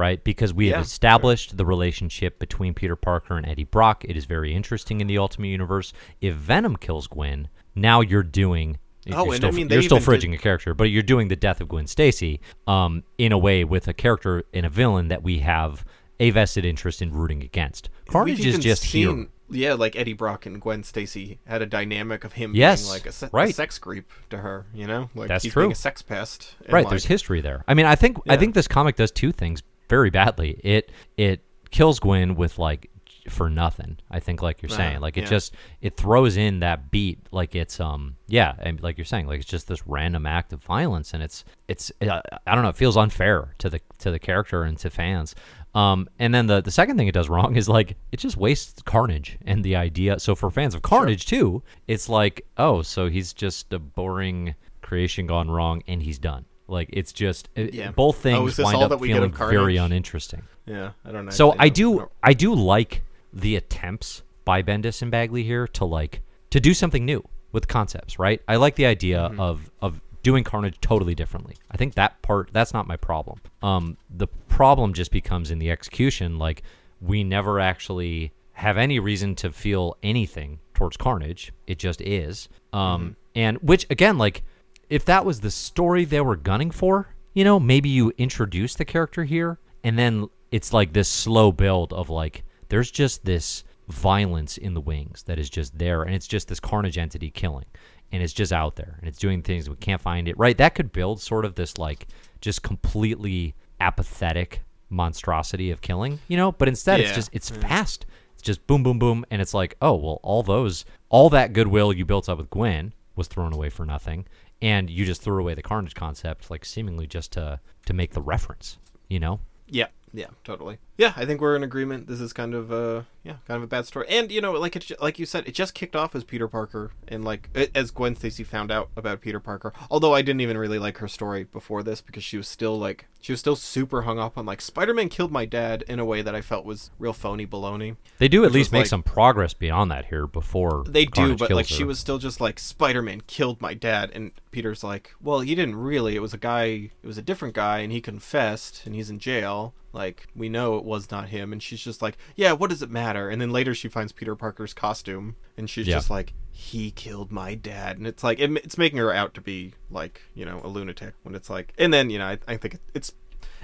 Right? 0.00 0.22
Because 0.24 0.54
we 0.54 0.70
Yeah, 0.70 0.76
have 0.76 0.86
established 0.86 1.56
the 1.58 1.66
relationship 1.66 2.38
between 2.38 2.72
Peter 2.74 2.96
Parker 2.96 3.36
and 3.36 3.46
Eddie 3.46 3.64
Brock. 3.64 4.02
It 4.08 4.16
is 4.16 4.24
very 4.24 4.54
interesting 4.54 5.00
in 5.02 5.06
the 5.06 5.18
Ultimate 5.18 5.48
Universe. 5.48 5.92
If 6.22 6.34
Venom 6.34 6.76
kills 6.76 7.06
Gwen, 7.06 7.48
now 7.74 8.00
you're 8.00 8.22
doing 8.22 8.78
Oh, 9.12 9.24
you're 9.24 9.34
and 9.34 9.36
still, 9.36 9.48
I 9.48 9.52
mean, 9.52 9.68
you're 9.68 9.82
still 9.82 9.98
even 9.98 10.30
did- 10.30 10.38
a 10.40 10.42
character, 10.42 10.74
but 10.74 10.84
you're 10.84 11.02
doing 11.02 11.28
the 11.28 11.36
death 11.36 11.60
of 11.60 11.68
Gwen 11.68 11.86
Stacy 11.86 12.40
um, 12.66 13.02
in 13.18 13.32
a 13.32 13.38
way 13.38 13.64
with 13.64 13.88
a 13.88 13.94
character 13.94 14.44
and 14.54 14.64
a 14.66 14.68
villain 14.70 15.08
that 15.08 15.22
we 15.22 15.38
have 15.38 15.84
a 16.18 16.30
vested 16.30 16.64
interest 16.66 17.00
in 17.02 17.10
rooting 17.12 17.42
against. 17.42 17.88
Carnage 18.08 18.44
is 18.44 18.58
just 18.58 18.82
seen, 18.82 19.16
here. 19.16 19.26
Yeah, 19.52 19.74
like 19.74 19.96
Eddie 19.96 20.12
Brock 20.12 20.46
and 20.46 20.60
Gwen 20.60 20.82
Stacy 20.84 21.40
had 21.46 21.60
a 21.62 21.66
dynamic 21.66 22.24
of 22.24 22.34
him 22.34 22.54
Yes, 22.54 22.82
being 22.82 22.92
like 22.92 23.06
a, 23.06 23.12
se- 23.12 23.30
right. 23.32 23.50
a 23.50 23.52
sex 23.52 23.78
creep 23.78 24.12
to 24.30 24.36
her. 24.38 24.66
You 24.74 24.86
know, 24.86 25.10
like 25.14 25.28
That's 25.28 25.42
he's 25.44 25.52
true. 25.54 25.62
being 25.64 25.72
a 25.72 25.76
sex 25.76 26.02
pest. 26.02 26.54
right 26.68 26.84
like, 26.84 26.90
there's 26.90 27.06
history 27.06 27.40
there 27.40 27.64
i 27.66 27.74
mean 27.74 27.86
i 27.86 27.94
think 27.96 28.18
i 28.28 28.36
think 28.36 28.54
this 28.54 28.68
comic 28.68 28.96
does 28.96 29.10
two 29.10 29.32
things 29.32 29.62
very 29.90 30.08
badly. 30.08 30.58
It 30.64 30.90
it 31.18 31.44
kills 31.70 32.00
gwen 32.00 32.36
with 32.36 32.58
like 32.58 32.90
for 33.28 33.50
nothing 33.50 33.98
i 34.10 34.18
think 34.18 34.40
like 34.40 34.62
you're 34.62 34.70
saying. 34.70 34.96
Uh, 34.96 35.00
like 35.00 35.16
it 35.16 35.22
yeah. 35.22 35.26
just 35.28 35.54
it 35.82 35.94
throws 35.94 36.36
in 36.38 36.60
that 36.60 36.90
beat 36.90 37.18
like 37.30 37.54
it's 37.54 37.78
um 37.78 38.16
yeah 38.28 38.54
and 38.60 38.82
like 38.82 38.96
you're 38.96 39.04
saying 39.04 39.26
like 39.26 39.40
it's 39.40 39.48
just 39.48 39.68
this 39.68 39.86
random 39.86 40.26
act 40.26 40.52
of 40.54 40.62
violence 40.64 41.12
and 41.12 41.22
it's 41.22 41.44
it's 41.68 41.92
uh, 42.00 42.20
i 42.46 42.54
don't 42.54 42.64
know 42.64 42.70
it 42.70 42.76
feels 42.76 42.96
unfair 42.96 43.54
to 43.58 43.68
the 43.68 43.80
to 43.98 44.10
the 44.10 44.18
character 44.18 44.62
and 44.62 44.78
to 44.78 44.88
fans. 44.90 45.34
Um 45.74 46.08
and 46.18 46.34
then 46.34 46.46
the 46.46 46.60
the 46.60 46.70
second 46.70 46.96
thing 46.96 47.08
it 47.08 47.14
does 47.14 47.28
wrong 47.28 47.56
is 47.56 47.68
like 47.68 47.96
it 48.10 48.16
just 48.16 48.36
wastes 48.36 48.80
carnage 48.82 49.38
and 49.44 49.62
the 49.62 49.76
idea 49.76 50.18
so 50.18 50.34
for 50.34 50.50
fans 50.50 50.74
of 50.74 50.82
carnage 50.82 51.26
too 51.26 51.62
it's 51.86 52.08
like 52.08 52.46
oh 52.56 52.82
so 52.82 53.08
he's 53.08 53.32
just 53.32 53.72
a 53.72 53.78
boring 53.78 54.54
creation 54.82 55.26
gone 55.26 55.50
wrong 55.50 55.82
and 55.86 56.02
he's 56.02 56.18
done 56.18 56.44
like 56.70 56.88
it's 56.92 57.12
just 57.12 57.48
it- 57.54 57.74
Yeah. 57.74 57.90
both 57.90 58.18
Oh, 58.18 58.20
things 58.22 58.56
this 58.56 58.64
wind 58.64 58.82
up 58.82 58.90
that 58.90 58.98
we 59.00 59.08
get 59.08 59.14
feeling 59.16 59.32
very 59.32 59.76
uninteresting 59.76 60.42
Yeah, 60.66 60.90
I 61.04 61.12
don't 61.12 61.24
know. 61.26 61.30
so 61.30 61.52
I 61.58 61.68
don't 61.68 61.74
do 61.74 61.94
know. 61.96 62.10
I 62.22 62.32
do 62.32 62.54
like 62.54 63.02
the 63.32 63.56
attempts 63.56 64.22
by 64.44 64.62
Bendis 64.62 65.02
and 65.02 65.10
Bagley 65.10 65.42
here 65.42 65.66
to 65.68 65.84
like 65.84 66.22
to 66.50 66.60
do 66.60 66.74
something 66.74 67.04
new 67.04 67.22
with 67.52 67.68
concepts, 67.68 68.18
right? 68.18 68.40
I 68.48 68.56
like 68.56 68.76
the 68.76 68.86
idea 68.86 69.28
Mm-hmm. 69.30 69.40
of 69.40 69.70
of 69.82 70.00
doing 70.22 70.44
Carnage 70.44 70.78
totally 70.80 71.14
differently. 71.14 71.54
I 71.70 71.76
think 71.76 71.94
that 71.94 72.20
part 72.22 72.50
that's 72.52 72.72
not 72.74 72.86
my 72.86 72.96
problem. 72.96 73.40
Um 73.62 73.96
the 74.08 74.26
problem 74.48 74.92
just 74.94 75.10
becomes 75.12 75.50
in 75.50 75.58
the 75.58 75.70
execution 75.70 76.38
like 76.38 76.62
we 77.00 77.24
never 77.24 77.58
actually 77.60 78.32
have 78.52 78.76
any 78.76 78.98
reason 78.98 79.34
to 79.34 79.50
feel 79.50 79.96
anything 80.02 80.58
towards 80.74 80.96
Carnage. 80.98 81.52
It 81.66 81.78
just 81.78 82.00
is. 82.02 82.48
Um 82.72 82.80
Mm-hmm. 82.80 83.12
and 83.36 83.58
which 83.58 83.86
again 83.90 84.18
like 84.18 84.42
if 84.90 85.04
that 85.04 85.24
was 85.24 85.40
the 85.40 85.50
story 85.50 86.04
they 86.04 86.20
were 86.20 86.36
gunning 86.36 86.72
for, 86.72 87.14
you 87.32 87.44
know, 87.44 87.58
maybe 87.60 87.88
you 87.88 88.12
introduce 88.18 88.74
the 88.74 88.84
character 88.84 89.24
here 89.24 89.58
and 89.84 89.98
then 89.98 90.28
it's 90.50 90.72
like 90.72 90.92
this 90.92 91.08
slow 91.08 91.52
build 91.52 91.92
of 91.92 92.10
like 92.10 92.42
there's 92.68 92.90
just 92.90 93.24
this 93.24 93.64
violence 93.88 94.58
in 94.58 94.74
the 94.74 94.80
wings 94.80 95.22
that 95.24 95.38
is 95.38 95.48
just 95.48 95.78
there 95.78 96.02
and 96.02 96.14
it's 96.14 96.26
just 96.26 96.48
this 96.48 96.60
carnage 96.60 96.98
entity 96.98 97.30
killing 97.30 97.64
and 98.12 98.22
it's 98.22 98.32
just 98.32 98.52
out 98.52 98.76
there 98.76 98.96
and 98.98 99.08
it's 99.08 99.18
doing 99.18 99.42
things 99.42 99.70
we 99.70 99.76
can't 99.76 100.02
find 100.02 100.28
it 100.28 100.36
right? 100.36 100.58
That 100.58 100.74
could 100.74 100.92
build 100.92 101.20
sort 101.20 101.44
of 101.44 101.54
this 101.54 101.78
like 101.78 102.08
just 102.40 102.62
completely 102.62 103.54
apathetic 103.80 104.62
monstrosity 104.88 105.70
of 105.70 105.80
killing 105.80 106.18
you 106.26 106.36
know? 106.36 106.50
But 106.50 106.66
instead 106.68 106.98
it's 106.98 107.14
just 107.14 107.30
it's 107.32 107.50
mm. 107.50 107.60
fast. 107.62 108.06
It's 108.34 108.42
just 108.42 108.66
boom 108.66 108.82
boom 108.82 108.98
boom 108.98 109.24
and 109.30 109.40
it's 109.40 109.54
like 109.54 109.76
oh 109.80 109.94
well 109.94 110.18
all 110.24 110.42
those 110.42 110.84
all 111.10 111.30
that 111.30 111.52
goodwill 111.52 111.92
you 111.92 112.04
built 112.04 112.28
up 112.28 112.38
with 112.38 112.50
gwen 112.50 112.92
was 113.14 113.28
thrown 113.28 113.52
away 113.52 113.68
for 113.68 113.84
nothing 113.84 114.26
and 114.62 114.90
you 114.90 115.04
just 115.04 115.22
threw 115.22 115.40
away 115.40 115.54
the 115.54 115.62
carnage 115.62 115.94
concept 115.94 116.50
like 116.50 116.64
seemingly 116.64 117.06
just 117.06 117.32
to 117.32 117.60
to 117.86 117.92
make 117.92 118.12
the 118.12 118.22
reference 118.22 118.78
you 119.10 119.20
know? 119.20 119.40
Yeah, 119.66 119.88
Yeah, 120.12 120.26
totally. 120.44 120.78
Yeah, 120.96 121.12
I 121.16 121.24
think 121.24 121.40
we're 121.40 121.56
in 121.56 121.62
agreement. 121.62 122.06
This 122.08 122.20
is 122.20 122.32
kind 122.32 122.54
of 122.54 122.70
a 122.70 123.06
yeah, 123.22 123.36
kind 123.46 123.56
of 123.56 123.62
a 123.62 123.66
bad 123.66 123.86
story. 123.86 124.06
And 124.08 124.30
you 124.30 124.40
know, 124.40 124.52
like 124.52 124.76
it, 124.76 124.90
like 125.00 125.18
you 125.18 125.26
said, 125.26 125.46
it 125.46 125.52
just 125.54 125.72
kicked 125.74 125.94
off 125.96 126.14
as 126.14 126.24
Peter 126.24 126.48
Parker 126.48 126.90
and 127.08 127.24
like 127.24 127.48
as 127.74 127.90
Gwen 127.90 128.16
Stacy 128.16 128.44
found 128.44 128.70
out 128.70 128.90
about 128.96 129.20
Peter 129.20 129.40
Parker. 129.40 129.72
Although 129.90 130.14
I 130.14 130.22
didn't 130.22 130.40
even 130.40 130.58
really 130.58 130.78
like 130.78 130.98
her 130.98 131.08
story 131.08 131.44
before 131.44 131.82
this 131.82 132.00
because 132.00 132.24
she 132.24 132.36
was 132.36 132.48
still 132.48 132.78
like 132.78 133.06
she 133.20 133.32
was 133.32 133.40
still 133.40 133.56
super 133.56 134.02
hung 134.02 134.18
up 134.18 134.36
on 134.36 134.46
like 134.46 134.60
Spider-Man 134.60 135.08
killed 135.10 135.30
my 135.30 135.44
dad 135.44 135.84
in 135.88 135.98
a 135.98 136.04
way 136.04 136.22
that 136.22 136.34
I 136.34 136.40
felt 136.40 136.64
was 136.64 136.90
real 136.98 137.12
phony 137.12 137.46
baloney. 137.46 137.96
They 138.18 138.28
do 138.28 138.44
at 138.44 138.52
least 138.52 138.72
make 138.72 138.80
like- 138.80 138.88
some 138.88 139.02
progress 139.02 139.54
beyond 139.54 139.90
that 139.90 140.06
here 140.06 140.26
before 140.26 140.84
They 140.86 141.04
do, 141.04 141.36
but 141.36 141.48
kills 141.48 141.56
like 141.56 141.68
her. 141.68 141.74
she 141.74 141.84
was 141.84 141.98
still 141.98 142.18
just 142.18 142.40
like 142.40 142.58
Spider-Man 142.58 143.22
killed 143.26 143.60
my 143.60 143.74
dad, 143.74 144.10
and 144.14 144.32
Peter's 144.50 144.82
like, 144.82 145.12
well, 145.20 145.40
he 145.40 145.54
didn't 145.54 145.76
really. 145.76 146.16
It 146.16 146.20
was 146.22 146.34
a 146.34 146.38
guy. 146.38 146.90
It 147.02 147.06
was 147.06 147.18
a 147.18 147.22
different 147.22 147.54
guy, 147.54 147.78
and 147.78 147.92
he 147.92 148.00
confessed, 148.00 148.82
and 148.86 148.94
he's 148.94 149.10
in 149.10 149.18
jail. 149.18 149.74
Like 149.92 150.26
we 150.34 150.48
know 150.48 150.76
it 150.76 150.84
was 150.84 151.10
not 151.10 151.28
him, 151.30 151.52
and 151.52 151.62
she's 151.62 151.80
just 151.80 152.00
like, 152.02 152.16
yeah, 152.36 152.52
what 152.52 152.70
does 152.70 152.82
it 152.82 152.90
matter? 152.90 153.28
And 153.28 153.40
then 153.40 153.50
later 153.50 153.74
she 153.74 153.88
finds 153.88 154.12
Peter 154.12 154.36
Parker's 154.36 154.72
costume, 154.74 155.36
and 155.56 155.68
she's 155.68 155.86
Yeah. 155.88 155.96
just 155.96 156.10
like, 156.10 156.32
he 156.52 156.90
killed 156.90 157.32
my 157.32 157.54
dad, 157.54 157.98
and 157.98 158.06
it's 158.06 158.22
like 158.22 158.38
it, 158.38 158.50
it's 158.58 158.78
making 158.78 158.98
her 158.98 159.12
out 159.12 159.34
to 159.34 159.40
be 159.40 159.74
like 159.90 160.22
you 160.34 160.44
know 160.44 160.60
a 160.62 160.68
lunatic 160.68 161.14
when 161.22 161.34
it's 161.34 161.50
like, 161.50 161.72
and 161.78 161.92
then 161.92 162.10
you 162.10 162.18
know 162.18 162.26
I, 162.26 162.38
I 162.46 162.56
think 162.56 162.74
it, 162.74 162.80
it's 162.94 163.12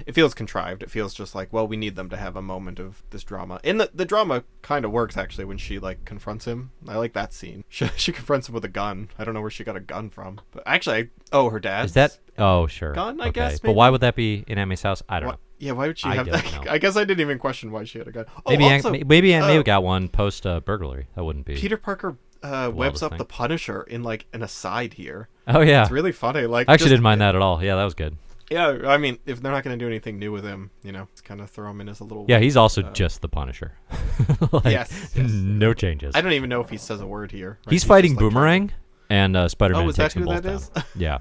it 0.05 0.13
feels 0.13 0.33
contrived. 0.35 0.83
It 0.83 0.91
feels 0.91 1.13
just 1.13 1.33
like, 1.33 1.51
well, 1.51 1.67
we 1.67 1.75
need 1.77 1.95
them 1.95 2.09
to 2.09 2.17
have 2.17 2.35
a 2.35 2.41
moment 2.41 2.79
of 2.79 3.01
this 3.09 3.23
drama. 3.23 3.59
And 3.63 3.79
the, 3.81 3.89
the 3.93 4.05
drama 4.05 4.43
kind 4.61 4.85
of 4.85 4.91
works 4.91 5.17
actually 5.17 5.45
when 5.45 5.57
she 5.57 5.79
like 5.79 6.05
confronts 6.05 6.45
him. 6.45 6.69
I 6.87 6.97
like 6.97 7.13
that 7.13 7.33
scene. 7.33 7.63
She, 7.69 7.87
she 7.95 8.11
confronts 8.11 8.47
him 8.47 8.53
with 8.53 8.63
a 8.65 8.69
gun. 8.69 9.09
I 9.17 9.23
don't 9.23 9.33
know 9.33 9.41
where 9.41 9.49
she 9.49 9.63
got 9.63 9.75
a 9.75 9.79
gun 9.79 10.09
from, 10.11 10.39
but 10.51 10.61
actually, 10.67 10.97
I, 10.97 11.09
oh, 11.31 11.49
her 11.49 11.59
dad. 11.59 11.85
Is 11.85 11.93
that? 11.93 12.17
Oh, 12.37 12.67
sure. 12.67 12.93
Gun, 12.93 13.19
I 13.19 13.25
okay. 13.25 13.31
guess, 13.31 13.59
But 13.59 13.73
why 13.73 13.89
would 13.89 14.01
that 14.01 14.15
be 14.15 14.43
in 14.47 14.67
May's 14.69 14.83
house? 14.83 15.01
I 15.09 15.19
don't 15.19 15.27
Why- 15.29 15.33
know. 15.33 15.39
Yeah, 15.59 15.71
why 15.73 15.87
would 15.87 15.97
she 15.99 16.07
I 16.07 16.15
have 16.15 16.27
don't 16.27 16.43
that? 16.43 16.65
know. 16.65 16.71
I 16.71 16.77
guess 16.77 16.95
I 16.95 17.03
didn't 17.03 17.21
even 17.21 17.39
question 17.39 17.71
why 17.71 17.83
she 17.83 17.97
had 17.99 18.07
a 18.07 18.11
gun. 18.11 18.25
Oh, 18.45 18.51
Maybe 18.51 18.63
also, 18.65 18.93
Aunt, 18.93 19.07
maybe 19.07 19.33
Aunt 19.33 19.47
May 19.47 19.57
uh, 19.57 19.63
got 19.63 19.83
one 19.83 20.07
post 20.09 20.45
uh, 20.45 20.59
burglary. 20.59 21.07
That 21.15 21.23
wouldn't 21.23 21.45
be. 21.45 21.55
Peter 21.55 21.77
Parker 21.77 22.17
uh, 22.43 22.71
webs 22.73 22.75
Wildest 22.75 23.03
up 23.03 23.11
thing. 23.11 23.17
the 23.17 23.25
Punisher 23.25 23.81
in 23.83 24.03
like 24.03 24.27
an 24.33 24.43
aside 24.43 24.93
here. 24.93 25.29
oh 25.47 25.61
yeah. 25.61 25.81
It's 25.83 25.91
really 25.91 26.11
funny. 26.11 26.45
Like 26.45 26.69
I 26.69 26.73
actually 26.73 26.85
just- 26.85 26.89
didn't 26.93 27.03
mind 27.03 27.21
that 27.21 27.35
at 27.35 27.41
all. 27.41 27.63
Yeah, 27.63 27.75
that 27.75 27.83
was 27.83 27.93
good. 27.93 28.17
Yeah, 28.49 28.77
I 28.87 28.95
mean, 28.97 29.19
if 29.25 29.41
they're 29.41 29.51
not 29.51 29.65
going 29.65 29.77
to 29.77 29.83
do 29.83 29.89
anything 29.89 30.19
new 30.19 30.31
with 30.31 30.45
him, 30.45 30.71
you 30.81 30.93
know, 30.93 31.09
it's 31.11 31.19
kind 31.19 31.41
of 31.41 31.49
throw 31.49 31.69
him 31.69 31.81
in 31.81 31.89
as 31.89 31.99
a 31.99 32.05
little. 32.05 32.25
Yeah, 32.29 32.39
he's 32.39 32.55
also 32.55 32.81
uh, 32.81 32.93
just 32.93 33.21
the 33.21 33.27
Punisher. 33.27 33.73
Like, 34.53 34.63
Yes, 34.65 35.11
yes, 35.15 35.29
no 35.31 35.73
changes. 35.73 36.15
I 36.15 36.21
don't 36.21 36.31
even 36.31 36.49
know 36.49 36.61
if 36.61 36.69
he 36.69 36.77
says 36.77 37.01
a 37.01 37.05
word 37.07 37.33
here. 37.33 37.59
right? 37.65 37.71
He's 37.73 37.81
just, 37.81 37.89
fighting 37.89 38.11
like, 38.13 38.19
Boomerang, 38.19 38.71
and 39.09 39.35
uh, 39.35 39.49
Spider-Man 39.49 39.83
Oh, 39.85 39.89
is 39.89 39.97
that 39.97 40.03
takes 40.11 40.13
them 40.13 40.23
who 40.23 40.29
both 40.29 40.43
that 40.43 40.49
down. 40.49 40.55
is? 40.55 40.71
Yeah, 40.95 41.17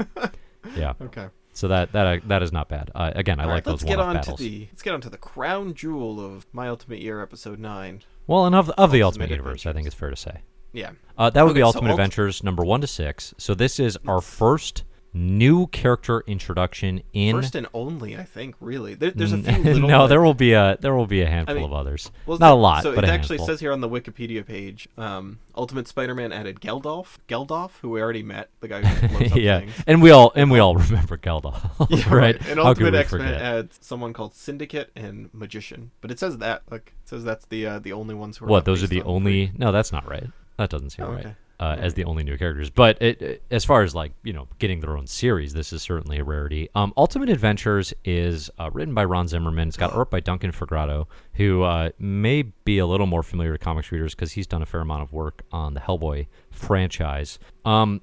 yeah. 0.76 0.92
Okay. 1.02 1.26
So 1.56 1.68
that 1.68 1.92
that 1.92 2.06
uh, 2.06 2.20
that 2.26 2.42
is 2.42 2.52
not 2.52 2.68
bad. 2.68 2.90
Uh, 2.94 3.12
again, 3.14 3.40
I 3.40 3.44
All 3.44 3.48
like 3.48 3.54
right, 3.54 3.64
those 3.64 3.82
let's 3.82 3.84
get 3.84 3.98
on 3.98 4.16
battles. 4.16 4.38
to 4.38 4.44
the 4.44 4.68
let's 4.70 4.82
get 4.82 4.92
on 4.92 5.00
to 5.00 5.08
the 5.08 5.16
crown 5.16 5.72
jewel 5.72 6.20
of 6.20 6.46
My 6.52 6.68
Ultimate 6.68 7.00
Year 7.00 7.22
episode 7.22 7.58
nine. 7.58 8.02
Well, 8.26 8.44
and 8.44 8.54
of 8.54 8.68
of 8.70 8.92
the 8.92 9.02
Ultimate 9.02 9.24
Ultimate 9.24 9.30
Universe, 9.30 9.64
I 9.64 9.72
think 9.72 9.86
it's 9.86 9.96
fair 9.96 10.10
to 10.10 10.16
say. 10.16 10.42
Yeah. 10.74 10.90
Uh, 11.16 11.30
that 11.30 11.42
would 11.46 11.54
be 11.54 11.62
Okay, 11.62 11.72
so 11.72 11.78
Ultimate 11.78 11.90
Ult- 11.92 11.98
Adventures 12.00 12.42
number 12.44 12.62
one 12.62 12.82
to 12.82 12.86
six. 12.86 13.32
So 13.38 13.54
this 13.54 13.80
is 13.80 13.96
our 14.06 14.20
first 14.20 14.84
new 15.16 15.66
character 15.68 16.22
introduction 16.26 17.02
in. 17.12 17.34
First 17.36 17.54
and 17.54 17.66
only, 17.74 18.16
I 18.16 18.24
think. 18.24 18.54
Really, 18.60 18.94
there, 18.94 19.10
there's 19.10 19.32
a 19.32 19.38
few 19.38 19.62
little. 19.62 19.88
no, 19.88 20.06
there 20.06 20.20
will 20.20 20.34
be 20.34 20.52
a 20.52 20.76
there 20.80 20.94
will 20.94 21.06
be 21.06 21.22
a 21.22 21.26
handful 21.26 21.54
mean, 21.56 21.64
of 21.64 21.72
others. 21.72 22.10
well, 22.26 22.38
Not 22.38 22.52
a 22.52 22.54
lot, 22.54 22.82
So 22.82 22.94
but 22.94 23.04
it 23.04 23.10
actually 23.10 23.38
handful. 23.38 23.46
says 23.54 23.60
here 23.60 23.72
on 23.72 23.80
the 23.80 23.88
Wikipedia 23.88 24.46
page, 24.46 24.88
um, 24.98 25.38
Ultimate 25.56 25.88
Spider-Man 25.88 26.32
added 26.32 26.60
Geldoff, 26.60 27.16
Geldoff, 27.28 27.72
who 27.80 27.90
we 27.90 28.00
already 28.02 28.22
met, 28.22 28.50
the 28.60 28.68
guy 28.68 28.82
who 28.84 29.24
yeah, 29.40 29.60
things. 29.60 29.72
and 29.86 30.02
we 30.02 30.10
all 30.10 30.32
and 30.36 30.50
we 30.50 30.58
all 30.58 30.74
remember 30.76 31.16
Geldoff, 31.16 31.88
Yeah, 31.90 32.14
right? 32.14 32.36
And 32.46 32.58
How 32.60 32.74
could 32.74 32.84
Ultimate 32.84 32.94
X-Men 32.94 33.20
forget? 33.22 33.40
adds 33.40 33.78
someone 33.80 34.12
called 34.12 34.34
Syndicate 34.34 34.90
and 34.94 35.30
Magician, 35.32 35.90
but 36.00 36.10
it 36.10 36.18
says 36.18 36.38
that 36.38 36.62
like 36.70 36.92
it 37.02 37.08
says 37.08 37.24
that's 37.24 37.46
the 37.46 37.66
uh, 37.66 37.78
the 37.78 37.92
only 37.92 38.14
ones 38.14 38.36
who 38.36 38.44
are. 38.44 38.48
What? 38.48 38.64
Those 38.66 38.82
are 38.82 38.86
the 38.88 39.00
on 39.02 39.08
only? 39.08 39.52
No, 39.56 39.72
that's 39.72 39.92
not 39.92 40.08
right. 40.08 40.26
That 40.58 40.70
doesn't 40.70 40.90
seem 40.90 41.04
Oh, 41.06 41.12
right. 41.12 41.34
Uh, 41.58 41.74
as 41.78 41.94
the 41.94 42.04
only 42.04 42.22
new 42.22 42.36
characters, 42.36 42.68
but 42.68 43.00
it, 43.00 43.22
it- 43.22 43.42
as 43.50 43.64
far 43.64 43.80
as 43.82 43.94
like 43.94 44.12
you 44.22 44.32
know, 44.34 44.46
getting 44.58 44.80
their 44.80 44.94
own 44.94 45.06
series, 45.06 45.54
this 45.54 45.72
is 45.72 45.80
certainly 45.80 46.18
a 46.18 46.24
rarity. 46.24 46.68
Um, 46.74 46.92
Ultimate 46.98 47.30
Adventures 47.30 47.94
is 48.04 48.50
uh, 48.58 48.68
written 48.74 48.92
by 48.92 49.06
Ron 49.06 49.26
Zimmerman. 49.26 49.68
It's 49.68 49.76
got 49.78 49.94
art 49.94 50.10
by 50.10 50.20
Duncan 50.20 50.52
Fegredo, 50.52 51.06
who 51.32 51.62
uh, 51.62 51.92
may 51.98 52.42
be 52.42 52.76
a 52.76 52.84
little 52.86 53.06
more 53.06 53.22
familiar 53.22 53.52
to 53.56 53.58
comics 53.58 53.90
readers 53.90 54.14
because 54.14 54.32
he's 54.32 54.46
done 54.46 54.60
a 54.60 54.66
fair 54.66 54.80
amount 54.82 55.02
of 55.02 55.14
work 55.14 55.44
on 55.50 55.72
the 55.72 55.80
Hellboy 55.80 56.26
franchise. 56.50 57.38
Um, 57.64 58.02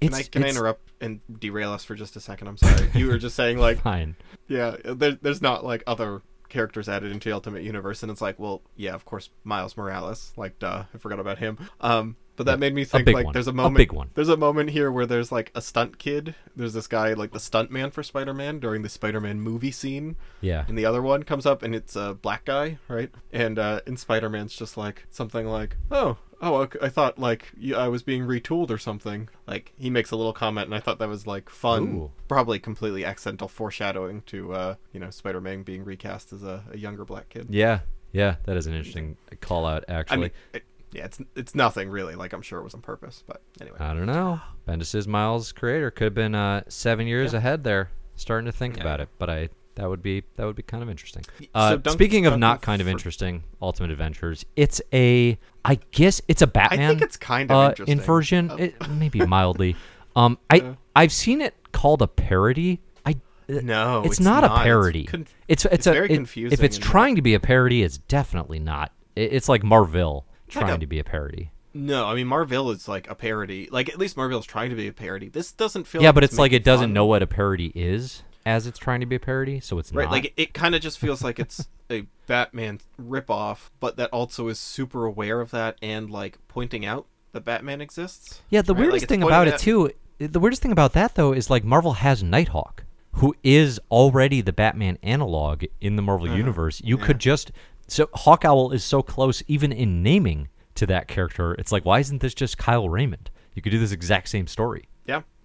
Can 0.00 0.14
I 0.14 0.22
can 0.22 0.44
I 0.44 0.48
interrupt 0.48 0.90
and 1.00 1.20
derail 1.38 1.70
us 1.72 1.84
for 1.84 1.94
just 1.94 2.16
a 2.16 2.20
second? 2.20 2.48
I'm 2.48 2.56
sorry. 2.56 2.90
you 2.94 3.06
were 3.06 3.18
just 3.18 3.36
saying 3.36 3.58
like 3.58 3.80
Fine. 3.80 4.16
yeah, 4.48 4.76
there, 4.84 5.12
there's 5.12 5.40
not 5.42 5.64
like 5.64 5.84
other 5.86 6.22
characters 6.48 6.88
added 6.88 7.12
into 7.12 7.28
the 7.28 7.34
Ultimate 7.34 7.62
Universe, 7.62 8.02
and 8.02 8.10
it's 8.10 8.20
like, 8.22 8.38
well, 8.38 8.62
yeah, 8.76 8.94
of 8.94 9.04
course, 9.04 9.30
Miles 9.44 9.76
Morales. 9.76 10.32
Like, 10.36 10.58
duh, 10.58 10.84
I 10.92 10.98
forgot 10.98 11.20
about 11.20 11.38
him. 11.38 11.58
Um, 11.80 12.16
but 12.38 12.46
that 12.46 12.58
made 12.58 12.74
me 12.74 12.84
think 12.84 13.06
like 13.08 13.26
one. 13.26 13.32
there's 13.34 13.46
a 13.48 13.50
A 13.50 13.54
moment. 13.54 13.92
one. 13.92 14.10
There's 14.14 14.28
a 14.30 14.36
moment 14.36 14.70
here 14.70 14.90
where 14.90 15.04
there's 15.04 15.30
like 15.30 15.50
a 15.54 15.60
stunt 15.60 15.98
kid. 15.98 16.34
There's 16.56 16.72
this 16.72 16.86
guy 16.86 17.12
like 17.12 17.32
the 17.32 17.40
stunt 17.40 17.70
man 17.70 17.90
for 17.90 18.02
Spider-Man 18.02 18.58
during 18.60 18.80
the 18.82 18.88
Spider-Man 18.88 19.40
movie 19.40 19.70
scene. 19.70 20.16
Yeah. 20.40 20.64
And 20.66 20.78
the 20.78 20.86
other 20.86 21.02
one 21.02 21.24
comes 21.24 21.44
up 21.44 21.62
and 21.62 21.74
it's 21.74 21.96
a 21.96 22.14
black 22.14 22.46
guy, 22.46 22.78
right? 22.88 23.10
And 23.32 23.58
uh, 23.58 23.80
in 23.86 23.96
Spider-Man's 23.98 24.54
just 24.56 24.76
like 24.78 25.06
something 25.10 25.46
like, 25.46 25.76
"Oh, 25.90 26.16
oh, 26.40 26.68
I 26.80 26.88
thought 26.88 27.18
like 27.18 27.52
I 27.76 27.88
was 27.88 28.02
being 28.02 28.22
retooled 28.22 28.70
or 28.70 28.78
something." 28.78 29.28
Like 29.46 29.72
he 29.76 29.90
makes 29.90 30.10
a 30.10 30.16
little 30.16 30.32
comment, 30.32 30.66
and 30.66 30.74
I 30.74 30.80
thought 30.80 30.98
that 31.00 31.08
was 31.08 31.26
like 31.26 31.50
fun, 31.50 31.82
Ooh. 31.96 32.10
probably 32.28 32.58
completely 32.58 33.04
accidental 33.04 33.48
foreshadowing 33.48 34.22
to 34.26 34.52
uh, 34.52 34.74
you 34.92 35.00
know 35.00 35.10
Spider-Man 35.10 35.62
being 35.64 35.84
recast 35.84 36.32
as 36.32 36.42
a, 36.42 36.64
a 36.72 36.78
younger 36.78 37.04
black 37.04 37.28
kid. 37.30 37.48
Yeah. 37.50 37.80
Yeah. 38.12 38.36
That 38.44 38.56
is 38.56 38.66
an 38.66 38.74
interesting 38.74 39.16
call 39.40 39.66
out. 39.66 39.84
I 39.88 39.92
Actually, 39.94 40.18
mean, 40.18 40.30
it, 40.54 40.62
yeah, 40.92 41.04
it's 41.04 41.18
it's 41.36 41.54
nothing 41.54 41.88
really. 41.90 42.14
Like 42.14 42.32
I'm 42.32 42.42
sure 42.42 42.58
it 42.60 42.64
was 42.64 42.74
on 42.74 42.80
purpose, 42.82 43.22
but 43.26 43.42
anyway. 43.60 43.76
I 43.80 43.94
don't 43.94 44.06
know. 44.06 44.40
Bendis' 44.66 45.06
Miles 45.06 45.52
creator 45.52 45.90
could 45.90 46.04
have 46.04 46.14
been 46.14 46.34
uh, 46.34 46.62
seven 46.68 47.06
years 47.06 47.32
Yeah. 47.32 47.38
ahead 47.38 47.64
there, 47.64 47.90
starting 48.16 48.46
to 48.46 48.52
think 48.52 48.76
Yeah. 48.76 48.82
about 48.82 49.00
it. 49.00 49.08
But 49.18 49.30
I 49.30 49.48
that 49.76 49.88
would 49.88 50.02
be 50.02 50.24
that 50.36 50.44
would 50.44 50.56
be 50.56 50.62
kind 50.62 50.82
of 50.82 50.90
interesting. 50.90 51.24
Uh, 51.54 51.70
so 51.70 51.76
Dunk- 51.78 51.92
speaking 51.94 52.26
of 52.26 52.32
Duncan 52.32 52.40
not 52.40 52.62
kind 52.62 52.80
of 52.82 52.88
interesting, 52.88 53.44
Ultimate 53.62 53.90
Adventures. 53.90 54.44
It's 54.56 54.80
a 54.92 55.38
I 55.64 55.76
guess 55.92 56.20
it's 56.28 56.42
a 56.42 56.46
Batman. 56.46 56.80
I 56.80 56.88
think 56.88 57.02
it's 57.02 57.16
kind 57.16 57.50
of 57.50 57.56
uh, 57.56 57.68
interesting. 57.70 57.98
inversion, 57.98 58.50
Uh, 58.50 58.56
it, 58.56 58.88
maybe 58.90 59.20
mildly. 59.26 59.76
Um, 60.16 60.38
I 60.50 60.58
Uh. 60.60 60.74
I've 60.96 61.12
seen 61.12 61.40
it 61.40 61.54
called 61.72 62.02
a 62.02 62.08
parody. 62.08 62.80
I 63.06 63.12
uh, 63.48 63.60
No, 63.62 64.00
it's, 64.00 64.14
it's 64.14 64.20
not, 64.20 64.40
not. 64.42 64.50
a 64.50 64.54
It's 64.54 64.62
parody. 64.64 65.04
conf- 65.04 65.34
it's 65.46 65.64
it's, 65.64 65.74
it's 65.74 65.86
a, 65.86 65.92
very 65.92 66.10
it- 66.10 66.14
confusing 66.16 66.52
If 66.58 66.64
it's 66.64 66.76
trying 66.78 67.14
to 67.16 67.22
be 67.22 67.34
a 67.34 67.40
parody, 67.40 67.82
it's 67.84 67.98
definitely 67.98 68.58
not. 68.58 68.90
It, 69.14 69.32
it's 69.32 69.48
like 69.48 69.62
Marville 69.62 70.24
like 70.56 70.64
trying 70.64 70.76
a- 70.76 70.80
to 70.80 70.86
be 70.86 70.98
a 70.98 71.04
parody. 71.04 71.50
No, 71.74 72.06
I 72.06 72.14
mean 72.14 72.26
Marville 72.26 72.70
is 72.70 72.88
like 72.88 73.08
a 73.10 73.14
parody. 73.14 73.68
Like 73.70 73.88
at 73.88 73.98
least 73.98 74.16
Marville's 74.16 74.46
trying 74.46 74.70
to 74.70 74.76
be 74.76 74.88
a 74.88 74.92
parody. 74.92 75.28
This 75.28 75.52
doesn't 75.52 75.86
feel. 75.86 76.02
Yeah, 76.02 76.08
like 76.08 76.14
but 76.16 76.24
it's 76.24 76.38
like 76.38 76.52
it 76.52 76.64
doesn't 76.64 76.88
fun. 76.88 76.92
know 76.94 77.06
what 77.06 77.22
a 77.22 77.26
parody 77.26 77.72
is 77.74 78.22
as 78.46 78.66
it's 78.66 78.78
trying 78.78 79.00
to 79.00 79.06
be 79.06 79.16
a 79.16 79.20
parody, 79.20 79.60
so 79.60 79.78
it's 79.78 79.92
Right, 79.92 80.04
not. 80.04 80.10
like 80.10 80.32
it, 80.38 80.54
kind 80.54 80.74
of 80.74 80.80
just 80.80 80.98
feels 80.98 81.22
like 81.22 81.38
it's 81.38 81.68
a 81.90 82.06
Batman 82.26 82.80
ripoff, 83.00 83.68
but 83.78 83.96
that 83.98 84.08
also 84.10 84.48
is 84.48 84.58
super 84.58 85.04
aware 85.04 85.42
of 85.42 85.50
that 85.50 85.76
and 85.82 86.10
like 86.10 86.38
pointing 86.48 86.86
out 86.86 87.06
that 87.32 87.44
Batman 87.44 87.82
exists. 87.82 88.40
yeah, 88.48 88.62
the 88.62 88.74
right? 88.74 88.80
Weirdest 88.80 89.04
it's 89.04 89.10
thing 89.10 89.22
about 89.22 89.48
it 89.48 89.58
too, 89.58 89.90
the 90.18 90.40
weirdest 90.40 90.62
thing 90.62 90.72
about 90.72 90.94
that 90.94 91.14
though 91.14 91.32
is 91.34 91.50
like 91.50 91.62
Marvel 91.62 91.92
has 91.92 92.22
Nighthawk, 92.22 92.84
who 93.12 93.34
is 93.44 93.78
already 93.90 94.40
the 94.40 94.52
Batman 94.52 94.98
analog 95.02 95.64
in 95.82 95.96
the 95.96 96.02
Marvel 96.02 96.28
uh-huh. 96.28 96.36
universe. 96.36 96.80
You 96.82 96.96
yeah. 96.98 97.04
could 97.04 97.18
just 97.18 97.52
so 97.88 98.08
Hawk 98.14 98.44
Owl 98.44 98.70
is 98.72 98.84
so 98.84 99.02
close 99.02 99.42
even 99.48 99.72
in 99.72 100.02
naming 100.02 100.48
to 100.76 100.86
that 100.86 101.08
character. 101.08 101.54
It's 101.54 101.72
like 101.72 101.84
why 101.84 101.98
isn't 101.98 102.20
this 102.20 102.34
just 102.34 102.58
Kyle 102.58 102.88
Richmond? 102.88 103.30
You 103.54 103.62
could 103.62 103.72
do 103.72 103.78
this 103.78 103.92
exact 103.92 104.28
same 104.28 104.46
story. 104.46 104.88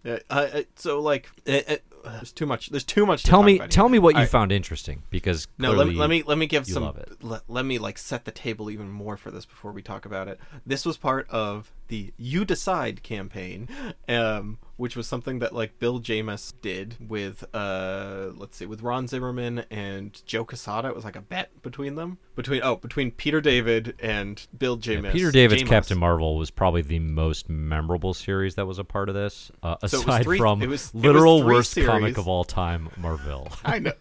Yeah. 0.05 0.19
Uh, 0.29 0.61
so 0.75 0.99
like, 0.99 1.29
it, 1.45 1.69
it, 1.69 1.83
there's 2.03 2.33
too 2.33 2.45
much. 2.45 2.69
There's 2.69 2.83
too 2.83 3.05
much. 3.05 3.23
To 3.23 3.29
Tell 3.29 3.39
talk 3.39 3.45
me, 3.45 3.55
about 3.57 3.71
tell 3.71 3.87
me 3.87 3.99
what 3.99 4.17
you 4.17 4.25
found 4.25 4.51
interesting 4.51 5.03
because 5.09 5.47
No, 5.57 5.71
let 5.71 5.87
me 5.87 5.93
let 5.93 6.09
me 6.09 6.23
let 6.23 6.37
me 6.37 6.45
give 6.45 6.67
some. 6.67 6.93
Let, 7.21 7.43
let 7.47 7.65
me 7.65 7.79
like 7.79 7.97
set 7.97 8.25
the 8.25 8.31
table 8.31 8.69
even 8.69 8.89
more 8.89 9.15
for 9.15 9.31
this 9.31 9.45
before 9.45 9.71
we 9.71 9.81
talk 9.81 10.05
about 10.05 10.27
it. 10.27 10.39
This 10.65 10.85
was 10.85 10.97
part 10.97 11.29
of 11.29 11.71
the 11.93 12.11
"U-Decide" 12.17 13.03
campaign, 13.03 13.69
um, 14.09 14.57
which 14.77 14.95
was 14.95 15.05
something 15.07 15.37
that 15.39 15.53
like 15.53 15.77
Bill 15.77 15.99
Jemas 15.99 16.53
did 16.63 16.95
with 16.99 17.43
uh, 17.53 18.29
let's 18.35 18.57
see, 18.57 18.65
with 18.65 18.81
Ron 18.81 19.07
Zimmerman 19.07 19.65
and 19.69 20.19
Joe 20.25 20.43
Quesada. 20.43 20.87
It 20.87 20.95
was 20.95 21.05
like 21.05 21.15
a 21.15 21.21
bet 21.21 21.61
between 21.61 21.93
them, 21.93 22.17
between 22.35 22.61
oh, 22.63 22.77
between 22.77 23.11
Peter 23.11 23.41
David 23.41 23.95
and 24.01 24.47
Bill 24.57 24.77
Jemas. 24.77 25.13
Peter 25.13 25.29
David's 25.31 25.61
Jemas. 25.61 25.69
Captain 25.69 25.99
Marvel 25.99 26.35
was 26.35 26.49
probably 26.49 26.81
the 26.81 26.97
most 26.97 27.47
memorable 27.47 28.15
series 28.15 28.55
that 28.55 28.65
was 28.65 28.79
a 28.79 28.83
part 28.83 29.07
of 29.07 29.13
this, 29.13 29.51
uh, 29.61 29.75
So 29.85 29.99
aside 29.99 30.23
three- 30.23 30.39
from 30.39 30.63
it 30.63 30.67
was- 30.67 30.87
it 30.87 30.95
was 30.95 31.03
literal 31.05 31.43
worst 31.43 31.77
comic 31.79 32.17
of 32.17 32.27
all 32.27 32.43
time, 32.43 32.89
Marville. 32.97 33.49
I 33.63 33.77
know. 33.79 33.93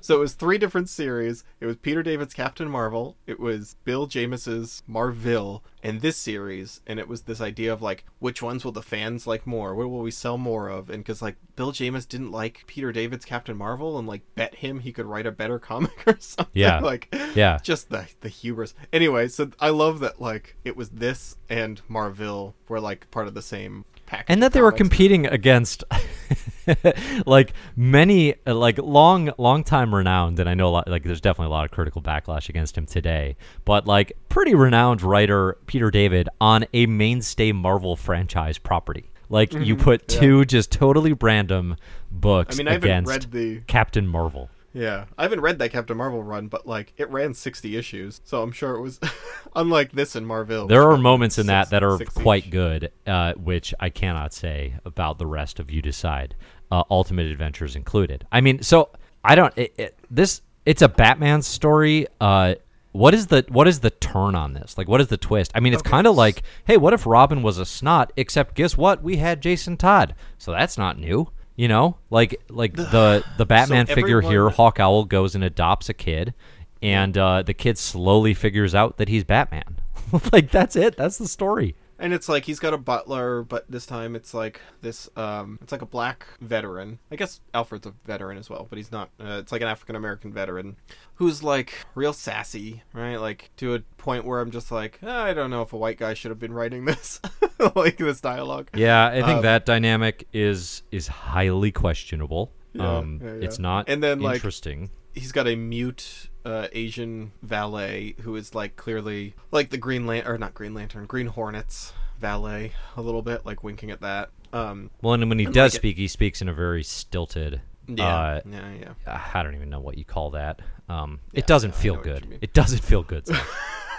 so 0.00 0.16
it 0.16 0.20
was 0.20 0.32
three 0.32 0.56
different 0.56 0.88
series. 0.88 1.44
It 1.60 1.66
was 1.66 1.76
Peter 1.76 2.02
David's 2.02 2.32
Captain 2.32 2.70
Marvel. 2.70 3.16
It 3.26 3.38
was 3.38 3.76
Bill 3.84 4.06
Jemas's 4.06 4.82
Marville, 4.86 5.62
and 5.84 6.00
this 6.00 6.16
series, 6.16 6.80
and 6.86 6.98
it 6.98 7.06
was 7.06 7.22
this 7.22 7.40
idea 7.40 7.72
of 7.72 7.82
like 7.82 8.04
which 8.18 8.42
ones 8.42 8.64
will 8.64 8.72
the 8.72 8.82
fans 8.82 9.26
like 9.26 9.46
more? 9.46 9.74
What 9.74 9.90
will 9.90 10.00
we 10.00 10.10
sell 10.10 10.38
more 10.38 10.68
of? 10.68 10.88
And 10.90 11.04
because 11.04 11.20
like 11.22 11.36
Bill 11.54 11.70
Jemas 11.72 12.06
didn't 12.06 12.32
like 12.32 12.64
Peter 12.66 12.90
David's 12.90 13.24
Captain 13.26 13.56
Marvel 13.56 13.98
and 13.98 14.08
like 14.08 14.22
bet 14.34 14.56
him 14.56 14.80
he 14.80 14.92
could 14.92 15.06
write 15.06 15.26
a 15.26 15.30
better 15.30 15.58
comic 15.58 15.92
or 16.06 16.16
something. 16.18 16.50
Yeah. 16.54 16.78
like 16.82 17.14
Yeah. 17.34 17.58
just 17.62 17.90
the 17.90 18.08
the 18.22 18.28
hubris. 18.30 18.74
Anyway, 18.92 19.28
so 19.28 19.50
I 19.60 19.68
love 19.68 20.00
that 20.00 20.20
like 20.20 20.56
it 20.64 20.76
was 20.76 20.88
this 20.88 21.36
and 21.48 21.80
Marville 21.88 22.54
were 22.68 22.80
like 22.80 23.10
part 23.10 23.28
of 23.28 23.34
the 23.34 23.42
same 23.42 23.84
package. 24.06 24.26
and 24.28 24.42
that 24.42 24.52
they 24.52 24.60
were 24.62 24.72
competing 24.72 25.26
against 25.26 25.84
like 27.26 27.52
many 27.76 28.34
like 28.46 28.78
long 28.78 29.30
long 29.38 29.62
time 29.64 29.94
renowned 29.94 30.38
and 30.38 30.48
i 30.48 30.54
know 30.54 30.68
a 30.68 30.70
lot 30.70 30.88
like 30.88 31.02
there's 31.04 31.20
definitely 31.20 31.46
a 31.46 31.50
lot 31.50 31.64
of 31.64 31.70
critical 31.70 32.00
backlash 32.00 32.48
against 32.48 32.76
him 32.76 32.86
today 32.86 33.36
but 33.64 33.86
like 33.86 34.12
pretty 34.28 34.54
renowned 34.54 35.02
writer 35.02 35.56
peter 35.66 35.90
david 35.90 36.28
on 36.40 36.64
a 36.72 36.86
mainstay 36.86 37.52
marvel 37.52 37.96
franchise 37.96 38.58
property 38.58 39.10
like 39.28 39.52
you 39.52 39.74
put 39.76 40.06
two 40.08 40.44
just 40.44 40.70
totally 40.70 41.12
random 41.14 41.76
books 42.10 42.56
Mm-hmm. 42.56 42.60
I 42.60 42.64
mean, 42.64 42.68
I 42.68 42.72
haven't 42.72 42.88
against 42.88 43.10
read 43.10 43.32
the 43.32 43.60
captain 43.66 44.06
marvel 44.06 44.48
Yeah, 44.74 45.04
I 45.16 45.22
haven't 45.22 45.40
read 45.40 45.60
that 45.60 45.70
Captain 45.70 45.96
Marvel 45.96 46.22
run, 46.24 46.48
but 46.48 46.66
like 46.66 46.92
it 46.96 47.08
ran 47.10 47.32
sixty 47.32 47.76
issues, 47.76 48.20
so 48.24 48.42
I'm 48.42 48.50
sure 48.50 48.74
it 48.74 48.80
was 48.80 48.98
unlike 49.56 49.92
this 49.92 50.16
in 50.16 50.26
Marville. 50.26 50.66
There 50.66 50.90
are 50.90 50.96
moments 50.98 51.38
in 51.38 51.46
that 51.46 51.66
six- 51.66 51.70
that 51.70 51.84
are 51.84 51.98
quite 51.98 52.46
each. 52.46 52.50
good, 52.50 52.90
uh, 53.06 53.34
which 53.34 53.72
I 53.78 53.88
cannot 53.90 54.34
say 54.34 54.74
about 54.84 55.18
the 55.18 55.26
rest 55.26 55.60
of 55.60 55.70
U-Decide, 55.70 56.34
uh, 56.72 56.82
Ultimate 56.90 57.26
Adventures 57.26 57.76
included. 57.76 58.26
I 58.32 58.40
mean, 58.40 58.62
so 58.62 58.90
I 59.22 59.36
don't. 59.36 59.56
It, 59.56 59.74
it, 59.78 59.98
this 60.10 60.42
it's 60.66 60.82
a 60.82 60.88
Batman 60.88 61.42
story. 61.42 62.08
Uh, 62.20 62.56
what 62.90 63.14
is 63.14 63.28
the 63.28 63.44
what 63.50 63.68
is 63.68 63.78
the 63.78 63.90
turn 63.90 64.34
on 64.34 64.54
this? 64.54 64.76
Like, 64.76 64.88
what 64.88 65.00
is 65.00 65.06
the 65.06 65.16
twist? 65.16 65.52
I 65.54 65.60
mean, 65.60 65.72
it's 65.72 65.82
Okay, 65.82 65.90
kind 65.90 66.06
of 66.08 66.16
like, 66.16 66.42
hey, 66.64 66.76
what 66.78 66.92
if 66.92 67.06
Robin 67.06 67.42
was 67.44 67.58
a 67.58 67.64
snot? 67.66 68.12
Except 68.16 68.56
guess 68.56 68.76
what? 68.76 69.04
We 69.04 69.18
had 69.18 69.40
Jason 69.40 69.76
Todd, 69.76 70.16
so 70.36 70.50
that's 70.50 70.76
not 70.76 70.98
new. 70.98 71.28
You 71.56 71.68
know, 71.68 71.96
like 72.10 72.40
like 72.48 72.74
the 72.74 73.24
the 73.36 73.46
Batman 73.46 73.86
figure 73.86 74.20
here, 74.20 74.30
everyone- 74.40 74.52
Hawk 74.54 74.80
Owl 74.80 75.04
goes 75.04 75.34
and 75.34 75.44
adopts 75.44 75.88
a 75.88 75.94
kid, 75.94 76.34
and 76.82 77.16
uh, 77.16 77.42
the 77.42 77.54
kid 77.54 77.78
slowly 77.78 78.34
figures 78.34 78.74
out 78.74 78.96
that 78.98 79.08
he's 79.08 79.24
Batman. 79.24 79.80
like 80.32 80.50
that's 80.50 80.76
it. 80.76 80.96
That's 80.96 81.18
the 81.18 81.28
story. 81.28 81.76
And 81.98 82.12
it's 82.12 82.28
like 82.28 82.44
he's 82.44 82.58
got 82.58 82.74
a 82.74 82.78
butler, 82.78 83.42
but 83.42 83.70
this 83.70 83.86
time 83.86 84.16
it's 84.16 84.34
like 84.34 84.60
this. 84.80 85.08
Um, 85.16 85.58
it's 85.62 85.70
like 85.72 85.82
a 85.82 85.86
black 85.86 86.26
veteran. 86.40 86.98
I 87.10 87.16
guess 87.16 87.40
Alfred's 87.52 87.86
a 87.86 87.94
veteran 88.04 88.36
as 88.36 88.50
well, 88.50 88.66
but 88.68 88.76
he's 88.78 88.90
not. 88.90 89.10
Uh, 89.20 89.38
it's 89.40 89.52
like 89.52 89.62
an 89.62 89.68
African 89.68 89.94
American 89.94 90.32
veteran 90.32 90.76
who's 91.14 91.42
like 91.42 91.72
real 91.94 92.12
sassy, 92.12 92.82
right? 92.92 93.16
Like 93.16 93.50
to 93.58 93.74
a 93.74 93.80
point 93.96 94.24
where 94.24 94.40
I'm 94.40 94.50
just 94.50 94.72
like, 94.72 94.98
"Ah, 95.04 95.24
I 95.24 95.34
don't 95.34 95.50
know 95.50 95.62
if 95.62 95.72
a 95.72 95.76
white 95.76 95.98
guy 95.98 96.14
should 96.14 96.30
have 96.30 96.40
been 96.40 96.52
writing 96.52 96.84
this, 96.84 97.20
like 97.76 97.96
this 97.98 98.20
dialogue. 98.20 98.70
Yeah, 98.74 99.06
I 99.06 99.22
think 99.22 99.38
Um, 99.38 99.42
that 99.42 99.64
dynamic 99.64 100.26
is 100.32 100.82
is 100.90 101.06
highly 101.06 101.70
questionable. 101.70 102.50
Yeah, 102.72 102.96
um, 102.98 103.20
yeah, 103.22 103.30
it's 103.34 103.60
not 103.60 103.88
And 103.88 104.02
then, 104.02 104.18
like, 104.18 104.34
interesting. 104.34 104.90
he's 105.14 105.30
got 105.30 105.46
a 105.46 105.54
mute 105.54 106.28
uh, 106.44 106.68
Asian 106.72 107.32
valet 107.42 108.14
who 108.22 108.36
is 108.36 108.54
like 108.54 108.76
clearly 108.76 109.34
like 109.50 109.70
the 109.70 109.78
Green 109.78 110.06
Lantern 110.06 110.32
or 110.34 110.38
not 110.38 110.54
Green 110.54 110.74
Lantern, 110.74 111.06
Green 111.06 111.26
Hornets 111.28 111.92
valet 112.18 112.72
a 112.96 113.02
little 113.02 113.22
bit, 113.22 113.44
like 113.46 113.62
winking 113.64 113.90
at 113.90 114.00
that. 114.00 114.30
Um, 114.52 114.90
well, 115.02 115.14
and 115.14 115.28
when 115.28 115.38
he 115.38 115.46
and 115.46 115.54
does 115.54 115.72
like 115.72 115.76
it- 115.76 115.80
speak, 115.80 115.96
he 115.96 116.08
speaks 116.08 116.40
in 116.42 116.48
a 116.48 116.54
very 116.54 116.82
stilted. 116.84 117.60
yeah, 117.88 118.06
Uh, 118.06 118.40
yeah, 118.48 118.72
yeah. 119.06 119.20
I 119.34 119.42
don't 119.42 119.54
even 119.54 119.68
know 119.70 119.80
what 119.80 119.98
you 119.98 120.04
call 120.04 120.30
that. 120.30 120.60
Um, 120.88 121.20
Yeah, 121.32 121.40
it 121.40 121.46
doesn't 121.46 121.74
feel 121.74 121.94
know 121.94 122.00
what 122.00 122.06
you 122.06 122.28
good. 122.28 122.38
It 122.42 122.52
doesn't 122.52 122.82
feel 122.84 123.02
good. 123.02 123.26
Zach. 123.26 123.46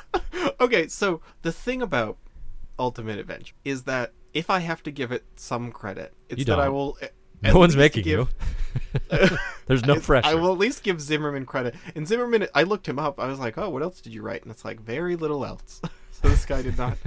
okay, 0.61 0.87
so 0.87 1.21
the 1.41 1.51
thing 1.51 1.81
about 1.81 2.17
Ultimate 2.79 3.19
Adventure 3.19 3.53
is 3.63 3.83
that 3.83 4.13
if 4.33 4.49
I 4.49 4.59
have 4.59 4.83
to 4.83 4.91
give 4.91 5.11
it 5.11 5.23
some 5.35 5.71
credit, 5.71 6.13
it's 6.29 6.45
that 6.45 6.59
I 6.59 6.69
will. 6.69 6.97
No 7.41 7.57
one's 7.57 7.75
making 7.75 8.03
give- 8.03 8.19
you. 9.09 9.09
There's 9.67 9.83
no 9.85 9.95
I- 9.95 9.99
pressure. 9.99 10.27
I 10.27 10.35
will 10.35 10.51
at 10.51 10.57
least 10.57 10.83
give 10.83 11.01
Zimmerman 11.01 11.45
credit. 11.45 11.75
And 11.95 12.07
Zimmerman, 12.07 12.47
I 12.53 12.63
looked 12.63 12.87
him 12.87 12.99
up. 12.99 13.19
I 13.19 13.27
was 13.27 13.39
like, 13.39 13.57
oh, 13.57 13.69
what 13.69 13.81
else 13.81 14.01
did 14.01 14.13
you 14.13 14.21
write? 14.21 14.41
And 14.43 14.51
it's 14.51 14.65
like, 14.65 14.79
very 14.81 15.15
little 15.15 15.45
else. 15.45 15.81
so 16.11 16.27
this 16.29 16.45
guy 16.45 16.61
did 16.61 16.77
not 16.77 16.97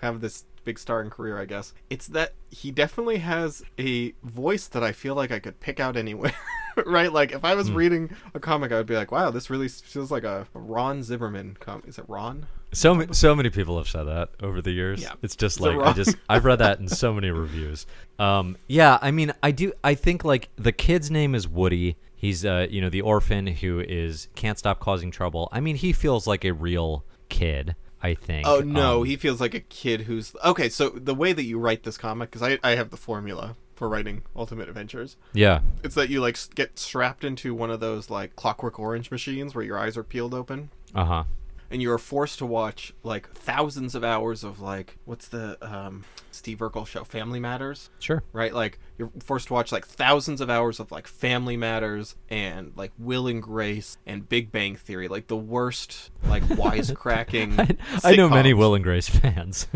have 0.00 0.20
this 0.20 0.44
big 0.64 0.78
starring 0.78 1.10
career, 1.10 1.38
I 1.38 1.44
guess. 1.44 1.72
It's 1.90 2.06
that 2.08 2.34
he 2.50 2.70
definitely 2.70 3.18
has 3.18 3.62
a 3.78 4.14
voice 4.22 4.66
that 4.68 4.82
I 4.82 4.92
feel 4.92 5.14
like 5.14 5.30
I 5.32 5.38
could 5.38 5.60
pick 5.60 5.80
out 5.80 5.96
anywhere. 5.96 6.34
right? 6.86 7.12
Like, 7.12 7.32
if 7.32 7.44
I 7.44 7.54
was 7.54 7.70
reading 7.70 8.14
a 8.34 8.40
comic, 8.40 8.72
I 8.72 8.76
would 8.76 8.86
be 8.86 8.94
like, 8.94 9.12
wow, 9.12 9.30
this 9.30 9.50
really 9.50 9.68
feels 9.68 10.10
like 10.10 10.24
a 10.24 10.46
Ron 10.54 11.02
Zimmerman 11.02 11.56
comic. 11.60 11.88
Is 11.88 11.98
it 11.98 12.04
Ron? 12.08 12.46
So 12.72 12.94
ma- 12.94 13.12
so 13.12 13.34
many 13.34 13.50
people 13.50 13.76
have 13.76 13.88
said 13.88 14.04
that 14.04 14.30
over 14.42 14.62
the 14.62 14.70
years. 14.70 15.02
Yeah. 15.02 15.12
It's 15.22 15.36
just 15.36 15.60
like 15.60 15.78
I 15.78 15.92
just 15.92 16.16
I've 16.28 16.44
read 16.44 16.56
that 16.60 16.80
in 16.80 16.88
so 16.88 17.12
many 17.12 17.30
reviews. 17.30 17.86
Um, 18.18 18.56
yeah, 18.66 18.98
I 19.02 19.10
mean, 19.10 19.32
I 19.42 19.50
do. 19.50 19.72
I 19.84 19.94
think 19.94 20.24
like 20.24 20.48
the 20.56 20.72
kid's 20.72 21.10
name 21.10 21.34
is 21.34 21.46
Woody. 21.46 21.96
He's 22.14 22.44
uh, 22.44 22.66
you 22.70 22.80
know, 22.80 22.88
the 22.88 23.02
orphan 23.02 23.46
who 23.46 23.80
is 23.80 24.28
can't 24.34 24.58
stop 24.58 24.80
causing 24.80 25.10
trouble. 25.10 25.48
I 25.52 25.60
mean, 25.60 25.76
he 25.76 25.92
feels 25.92 26.26
like 26.26 26.44
a 26.44 26.52
real 26.52 27.04
kid. 27.28 27.76
I 28.04 28.14
think. 28.14 28.48
Oh, 28.48 28.58
no. 28.60 29.02
Um, 29.02 29.06
he 29.06 29.16
feels 29.16 29.40
like 29.40 29.54
a 29.54 29.60
kid 29.60 30.02
who's. 30.02 30.34
Okay, 30.44 30.68
so 30.68 30.88
the 30.88 31.14
way 31.14 31.32
that 31.32 31.44
you 31.44 31.58
write 31.58 31.84
this 31.84 31.96
comic, 31.96 32.30
because 32.30 32.42
I, 32.42 32.58
I 32.64 32.74
have 32.74 32.90
the 32.90 32.96
formula 32.96 33.56
for 33.82 33.88
writing 33.88 34.22
Ultimate 34.36 34.68
Adventures. 34.68 35.16
yeah. 35.32 35.58
It's 35.82 35.96
that 35.96 36.08
you 36.08 36.20
like 36.20 36.38
get 36.54 36.78
strapped 36.78 37.24
into 37.24 37.52
one 37.52 37.68
of 37.68 37.80
those 37.80 38.10
like 38.10 38.36
Clockwork 38.36 38.78
Orange 38.78 39.10
machines 39.10 39.56
where 39.56 39.64
your 39.64 39.76
eyes 39.76 39.96
are 39.96 40.04
peeled 40.04 40.34
open, 40.34 40.70
Uh 40.94 41.04
huh. 41.04 41.24
and 41.68 41.82
you 41.82 41.90
are 41.90 41.98
forced 41.98 42.38
to 42.38 42.46
watch 42.46 42.94
like 43.02 43.28
thousands 43.32 43.96
of 43.96 44.04
hours 44.04 44.44
of 44.44 44.60
like 44.60 44.98
what's 45.04 45.26
the 45.26 45.58
um, 45.68 46.04
Steve 46.30 46.58
Urkel 46.58 46.86
show, 46.86 47.02
Family 47.02 47.40
Matters, 47.40 47.90
Sure. 47.98 48.22
right? 48.32 48.54
Like 48.54 48.78
you're 48.98 49.10
forced 49.24 49.48
to 49.48 49.52
watch 49.54 49.72
like 49.72 49.84
thousands 49.84 50.40
of 50.40 50.48
hours 50.48 50.78
of 50.78 50.92
like 50.92 51.08
Family 51.08 51.56
Matters 51.56 52.14
and 52.28 52.70
like 52.76 52.92
Will 53.00 53.26
and 53.26 53.42
Grace 53.42 53.98
and 54.06 54.28
Big 54.28 54.52
Bang 54.52 54.76
Theory, 54.76 55.08
like 55.08 55.26
the 55.26 55.36
worst 55.36 56.12
like 56.28 56.44
wisecracking. 56.44 57.76
I, 58.04 58.12
I 58.12 58.14
know 58.14 58.28
many. 58.28 58.54
Will 58.54 58.76
and 58.76 58.84
Grace 58.84 59.08
fans. 59.20 59.66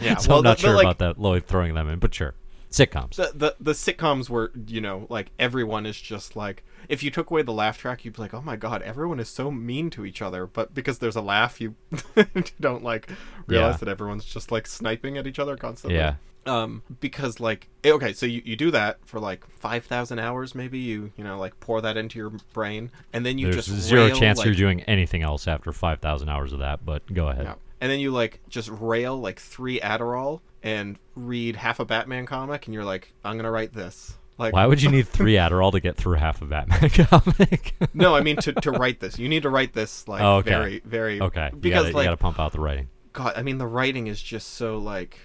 Yeah, 0.00 0.16
so 0.16 0.30
well, 0.30 0.38
I'm 0.38 0.44
not 0.44 0.56
the- 0.56 0.62
the, 0.62 0.68
sure 0.68 0.74
like- 0.76 0.84
about 0.84 0.98
that 1.00 1.18
Lloyd 1.20 1.44
throwing 1.44 1.74
them 1.74 1.90
in, 1.90 1.98
but 1.98 2.14
sure. 2.14 2.32
Sitcoms. 2.70 3.16
the, 3.16 3.30
the 3.34 3.56
the 3.60 3.72
sitcoms 3.72 4.28
were 4.28 4.52
you 4.66 4.80
know 4.80 5.06
like 5.08 5.30
everyone 5.38 5.86
is 5.86 5.98
just 6.00 6.36
like 6.36 6.62
if 6.88 7.02
you 7.02 7.10
took 7.10 7.30
away 7.30 7.42
the 7.42 7.52
laugh 7.52 7.78
track 7.78 8.04
you'd 8.04 8.14
be 8.16 8.22
like 8.22 8.34
oh 8.34 8.42
my 8.42 8.56
god 8.56 8.82
everyone 8.82 9.18
is 9.20 9.28
so 9.28 9.50
mean 9.50 9.88
to 9.90 10.04
each 10.04 10.20
other 10.20 10.46
but 10.46 10.74
because 10.74 10.98
there's 10.98 11.16
a 11.16 11.20
laugh 11.22 11.60
you 11.60 11.74
don't 12.60 12.82
like 12.84 13.08
realize 13.46 13.74
Yeah. 13.74 13.78
that 13.78 13.88
everyone's 13.88 14.24
just 14.24 14.50
like 14.52 14.66
sniping 14.66 15.16
at 15.18 15.26
each 15.26 15.38
other 15.38 15.56
constantly 15.56 15.96
Yeah. 15.98 16.14
um 16.46 16.82
because 17.00 17.40
like 17.40 17.68
eh, 17.84 17.90
okay 17.92 18.12
so 18.12 18.26
you, 18.26 18.42
you 18.44 18.54
do 18.56 18.70
that 18.70 18.98
for 19.06 19.18
like 19.18 19.46
5000 19.48 20.18
hours 20.18 20.54
maybe 20.54 20.78
you 20.78 21.12
you 21.16 21.24
know 21.24 21.38
like 21.38 21.58
pour 21.60 21.80
that 21.80 21.96
into 21.96 22.18
your 22.18 22.30
brain 22.52 22.90
and 23.12 23.24
then 23.24 23.38
you 23.38 23.50
There's 23.50 23.66
just 23.66 23.80
zero 23.80 24.06
rail, 24.08 24.16
chance 24.16 24.38
like, 24.38 24.46
you're 24.46 24.54
doing 24.54 24.82
anything 24.82 25.22
else 25.22 25.48
after 25.48 25.72
5,000 25.72 26.28
hours 26.28 26.52
of 26.52 26.58
that, 26.60 26.84
but 26.84 27.12
go 27.12 27.28
ahead. 27.28 27.44
yeah. 27.44 27.54
And 27.80 27.90
then 27.90 28.00
you 28.00 28.10
like 28.10 28.40
just 28.48 28.68
rail 28.70 29.18
like 29.20 29.38
three 29.40 29.78
Adderall 29.80 30.40
and 30.62 30.98
read 31.14 31.56
half 31.56 31.80
a 31.80 31.84
Batman 31.84 32.26
comic, 32.26 32.66
and 32.66 32.74
you're 32.74 32.84
like, 32.84 33.12
I'm 33.24 33.36
gonna 33.36 33.50
write 33.50 33.72
this. 33.72 34.14
Like, 34.38 34.52
Why 34.52 34.66
would 34.66 34.80
you 34.80 34.90
need 34.90 35.08
three 35.08 35.34
Adderall 35.34 35.72
to 35.72 35.80
get 35.80 35.96
through 35.96 36.14
half 36.16 36.42
a 36.42 36.44
Batman 36.46 36.88
comic? 36.90 37.74
no, 37.92 38.14
I 38.14 38.20
mean 38.22 38.36
to, 38.36 38.52
to 38.52 38.70
write 38.70 39.00
this. 39.00 39.18
You 39.18 39.28
need 39.28 39.42
to 39.42 39.50
write 39.50 39.72
this 39.72 40.06
like 40.06 40.22
Oh, 40.22 40.36
okay. 40.36 40.50
very 40.50 40.80
very 40.84 41.20
okay, 41.20 41.50
you 41.52 41.58
because 41.58 41.84
gotta, 41.84 41.96
like 41.96 42.04
you 42.04 42.08
gotta 42.08 42.16
pump 42.16 42.38
out 42.38 42.52
the 42.52 42.60
writing. 42.60 42.88
God, 43.12 43.32
I 43.36 43.42
mean 43.42 43.58
the 43.58 43.66
writing 43.66 44.06
is 44.06 44.22
just 44.22 44.54
so 44.54 44.78
like 44.78 45.18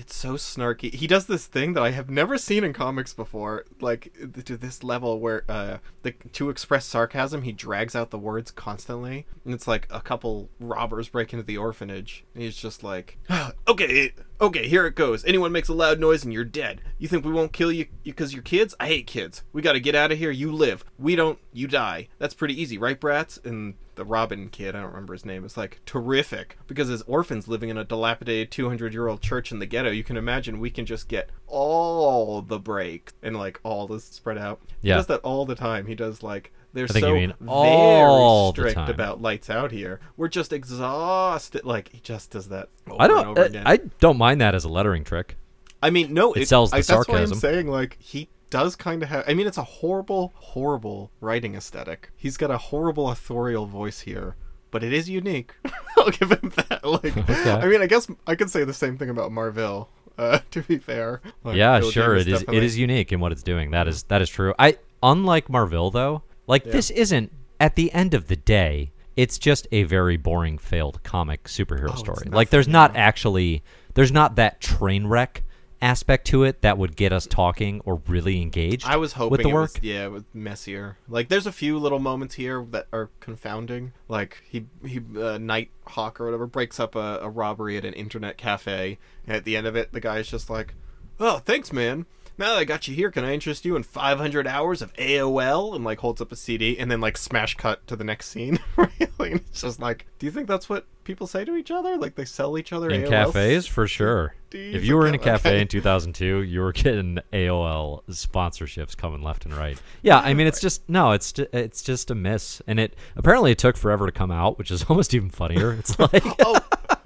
it's 0.00 0.16
so 0.16 0.34
snarky. 0.34 0.92
He 0.94 1.06
does 1.06 1.26
this 1.26 1.46
thing 1.46 1.74
that 1.74 1.82
I 1.82 1.90
have 1.90 2.08
never 2.08 2.38
seen 2.38 2.64
in 2.64 2.72
comics 2.72 3.12
before, 3.12 3.66
like 3.80 4.12
to 4.46 4.56
this 4.56 4.82
level 4.82 5.20
where 5.20 5.44
uh 5.48 5.78
the 6.02 6.12
to 6.32 6.48
express 6.48 6.86
sarcasm, 6.86 7.42
he 7.42 7.52
drags 7.52 7.94
out 7.94 8.10
the 8.10 8.18
words 8.18 8.50
constantly, 8.50 9.26
and 9.44 9.52
it's 9.52 9.68
like 9.68 9.86
a 9.90 10.00
couple 10.00 10.48
robbers 10.58 11.10
break 11.10 11.34
into 11.34 11.44
the 11.44 11.58
orphanage. 11.58 12.24
He's 12.34 12.56
just 12.56 12.82
like, 12.82 13.18
"Okay, 13.68 14.14
okay, 14.40 14.66
here 14.68 14.86
it 14.86 14.94
goes. 14.94 15.22
Anyone 15.24 15.52
makes 15.52 15.68
a 15.68 15.74
loud 15.74 16.00
noise 16.00 16.24
and 16.24 16.32
you're 16.32 16.44
dead. 16.44 16.80
You 16.98 17.06
think 17.06 17.24
we 17.24 17.32
won't 17.32 17.52
kill 17.52 17.70
you 17.70 17.86
because 18.02 18.32
you're 18.32 18.42
kids? 18.42 18.74
I 18.80 18.86
hate 18.86 19.06
kids. 19.06 19.42
We 19.52 19.60
got 19.60 19.74
to 19.74 19.80
get 19.80 19.94
out 19.94 20.12
of 20.12 20.18
here. 20.18 20.30
You 20.30 20.50
live. 20.50 20.82
We 20.98 21.14
don't. 21.14 21.38
You 21.52 21.68
die. 21.68 22.08
That's 22.18 22.34
pretty 22.34 22.60
easy, 22.60 22.78
right, 22.78 22.98
brats?" 22.98 23.38
And 23.44 23.74
the 24.00 24.06
Robin 24.06 24.48
kid, 24.48 24.74
I 24.74 24.80
don't 24.80 24.92
remember 24.92 25.12
his 25.12 25.26
name, 25.26 25.44
is 25.44 25.58
like 25.58 25.80
terrific 25.84 26.56
because 26.66 26.88
as 26.88 27.02
orphans 27.02 27.46
living 27.46 27.68
in 27.68 27.76
a 27.76 27.84
dilapidated 27.84 28.50
200 28.50 28.94
year 28.94 29.08
old 29.08 29.20
church 29.20 29.52
in 29.52 29.58
the 29.58 29.66
ghetto, 29.66 29.90
you 29.90 30.02
can 30.02 30.16
imagine 30.16 30.58
we 30.58 30.70
can 30.70 30.86
just 30.86 31.06
get 31.06 31.28
all 31.46 32.40
the 32.40 32.58
break 32.58 33.12
and 33.22 33.36
like 33.36 33.60
all 33.62 33.86
this 33.86 34.04
spread 34.04 34.38
out. 34.38 34.58
Yeah. 34.80 34.94
He 34.94 34.98
does 35.00 35.06
that 35.08 35.20
all 35.20 35.44
the 35.44 35.54
time. 35.54 35.86
He 35.86 35.94
does 35.94 36.22
like 36.22 36.50
they're 36.72 36.88
so 36.88 37.08
you 37.08 37.14
mean 37.14 37.34
all 37.46 38.52
very 38.52 38.70
strict 38.70 38.88
about 38.88 39.20
lights 39.20 39.50
out 39.50 39.70
here. 39.70 40.00
We're 40.16 40.28
just 40.28 40.50
exhausted. 40.50 41.66
Like 41.66 41.90
he 41.90 42.00
just 42.00 42.30
does 42.30 42.48
that. 42.48 42.70
Over 42.88 43.02
I 43.02 43.06
don't. 43.06 43.56
I. 43.56 43.72
I 43.72 43.76
don't 44.00 44.16
mind 44.16 44.40
that 44.40 44.54
as 44.54 44.64
a 44.64 44.68
lettering 44.70 45.04
trick. 45.04 45.36
I 45.82 45.90
mean, 45.90 46.14
no, 46.14 46.32
It 46.32 46.48
sells 46.48 46.70
the 46.70 46.78
I, 46.78 46.80
That's 46.80 47.06
why. 47.06 47.20
I'm 47.20 47.34
saying 47.34 47.66
like 47.66 47.98
he 48.00 48.30
does 48.50 48.76
kind 48.76 49.02
of 49.02 49.08
have. 49.08 49.24
I 49.26 49.34
mean, 49.34 49.46
it's 49.46 49.58
a 49.58 49.62
horrible, 49.64 50.32
horrible 50.36 51.10
writing 51.20 51.54
aesthetic. 51.54 52.10
He's 52.16 52.36
got 52.36 52.50
a 52.50 52.58
horrible 52.58 53.10
authorial 53.10 53.66
voice 53.66 54.00
here, 54.00 54.36
but 54.70 54.82
it 54.82 54.92
is 54.92 55.08
unique. 55.08 55.54
I'll 55.96 56.10
give 56.10 56.30
him 56.32 56.52
that. 56.56 56.84
Like, 56.84 57.16
I 57.46 57.66
mean, 57.66 57.80
I 57.82 57.86
guess 57.86 58.08
I 58.26 58.34
could 58.34 58.50
say 58.50 58.64
the 58.64 58.74
same 58.74 58.98
thing 58.98 59.10
about 59.10 59.32
Marville. 59.32 59.88
Uh, 60.18 60.40
to 60.50 60.62
be 60.62 60.76
fair, 60.76 61.22
Like, 61.44 61.56
yeah, 61.56 61.78
Bill 61.80 61.90
sure. 61.90 62.02
Jemas 62.14 62.26
It 62.26 62.28
is. 62.32 62.38
definitely- 62.40 62.56
It 62.58 62.64
is 62.64 62.78
unique 62.78 63.12
in 63.12 63.20
what 63.20 63.32
it's 63.32 63.42
doing. 63.42 63.70
That 63.70 63.88
is. 63.88 64.02
That 64.04 64.20
is 64.20 64.28
true. 64.28 64.54
I 64.58 64.76
unlike 65.02 65.48
Marville 65.48 65.90
though. 65.90 66.22
Like 66.46 66.64
this 66.64 66.90
isn't. 66.90 67.32
At 67.58 67.76
the 67.76 67.92
end 67.92 68.14
of 68.14 68.26
the 68.28 68.36
day, 68.36 68.90
it's 69.16 69.38
just 69.38 69.66
a 69.70 69.82
very 69.84 70.16
boring, 70.16 70.56
failed 70.58 71.02
comic 71.02 71.44
superhero 71.44 71.90
Oh, 71.92 71.94
story. 71.96 72.28
Like 72.30 72.50
there's 72.50 72.68
not 72.68 72.96
actually. 72.96 73.62
There's 73.94 74.12
not 74.12 74.36
that 74.36 74.60
train 74.60 75.06
wreck 75.06 75.42
aspect 75.82 76.26
to 76.28 76.44
it 76.44 76.62
that 76.62 76.78
would 76.78 76.96
get 76.96 77.12
us 77.12 77.26
talking 77.26 77.80
or 77.84 78.02
really 78.06 78.40
engaged. 78.42 78.86
I 78.86 78.96
was 78.96 79.14
hoping 79.14 79.30
with 79.30 79.42
the 79.42 79.48
work. 79.48 79.74
was, 79.74 79.82
yeah, 79.82 80.04
it 80.04 80.12
was 80.12 80.24
messier. 80.34 80.98
Like, 81.08 81.28
there's 81.28 81.46
a 81.46 81.52
few 81.52 81.78
little 81.78 81.98
moments 81.98 82.34
here 82.34 82.64
that 82.70 82.86
are 82.92 83.10
confounding. 83.20 83.92
Like, 84.08 84.42
he 84.48 84.66
he 84.84 85.00
uh, 85.18 85.38
Nighthawk 85.38 86.20
or 86.20 86.26
whatever 86.26 86.46
breaks 86.46 86.78
up 86.78 86.94
a, 86.94 87.20
a 87.22 87.28
robbery 87.28 87.76
at 87.76 87.84
an 87.84 87.94
internet 87.94 88.36
cafe, 88.36 88.98
and 89.26 89.36
at 89.36 89.44
the 89.44 89.56
end 89.56 89.66
of 89.66 89.76
it, 89.76 89.92
the 89.92 90.00
guy's 90.00 90.28
just 90.28 90.50
like, 90.50 90.74
"Oh, 91.18 91.38
thanks, 91.38 91.72
man." 91.72 92.06
Now 92.40 92.54
that 92.54 92.58
I 92.60 92.64
got 92.64 92.88
you 92.88 92.94
here, 92.94 93.10
can 93.10 93.22
I 93.22 93.34
interest 93.34 93.66
you 93.66 93.76
in 93.76 93.82
500 93.82 94.46
hours 94.46 94.80
of 94.80 94.94
AOL? 94.94 95.76
And 95.76 95.84
like 95.84 95.98
holds 95.98 96.22
up 96.22 96.32
a 96.32 96.36
CD, 96.36 96.78
and 96.78 96.90
then 96.90 96.98
like 96.98 97.18
smash 97.18 97.54
cut 97.54 97.86
to 97.86 97.96
the 97.96 98.02
next 98.02 98.30
scene. 98.30 98.58
right? 98.76 99.10
Like, 99.18 99.32
it's 99.32 99.60
just 99.60 99.78
like, 99.78 100.06
do 100.18 100.24
you 100.24 100.32
think 100.32 100.48
that's 100.48 100.66
what 100.66 100.86
people 101.04 101.26
say 101.26 101.44
to 101.44 101.54
each 101.54 101.70
other? 101.70 101.98
Like 101.98 102.14
they 102.14 102.24
sell 102.24 102.56
each 102.56 102.72
other 102.72 102.88
in 102.88 103.02
AOLs? 103.02 103.08
cafes 103.10 103.66
for 103.66 103.86
sure. 103.86 104.34
If 104.52 104.86
you 104.86 104.96
were 104.96 105.06
in 105.06 105.14
a 105.14 105.18
cafe 105.18 105.50
okay. 105.50 105.60
in 105.60 105.68
2002, 105.68 106.40
you 106.40 106.60
were 106.60 106.72
getting 106.72 107.18
AOL 107.30 108.04
sponsorships 108.08 108.96
coming 108.96 109.22
left 109.22 109.44
and 109.44 109.54
right. 109.54 109.78
Yeah, 110.00 110.18
I 110.18 110.32
mean 110.32 110.46
it's 110.46 110.62
just 110.62 110.88
no, 110.88 111.12
it's 111.12 111.34
it's 111.52 111.82
just 111.82 112.10
a 112.10 112.14
miss, 112.14 112.62
and 112.66 112.80
it 112.80 112.96
apparently 113.16 113.52
it 113.52 113.58
took 113.58 113.76
forever 113.76 114.06
to 114.06 114.12
come 114.12 114.30
out, 114.30 114.56
which 114.56 114.70
is 114.70 114.84
almost 114.88 115.12
even 115.12 115.28
funnier. 115.28 115.74
It's 115.74 115.98
like 115.98 116.24
Oh, 116.38 116.58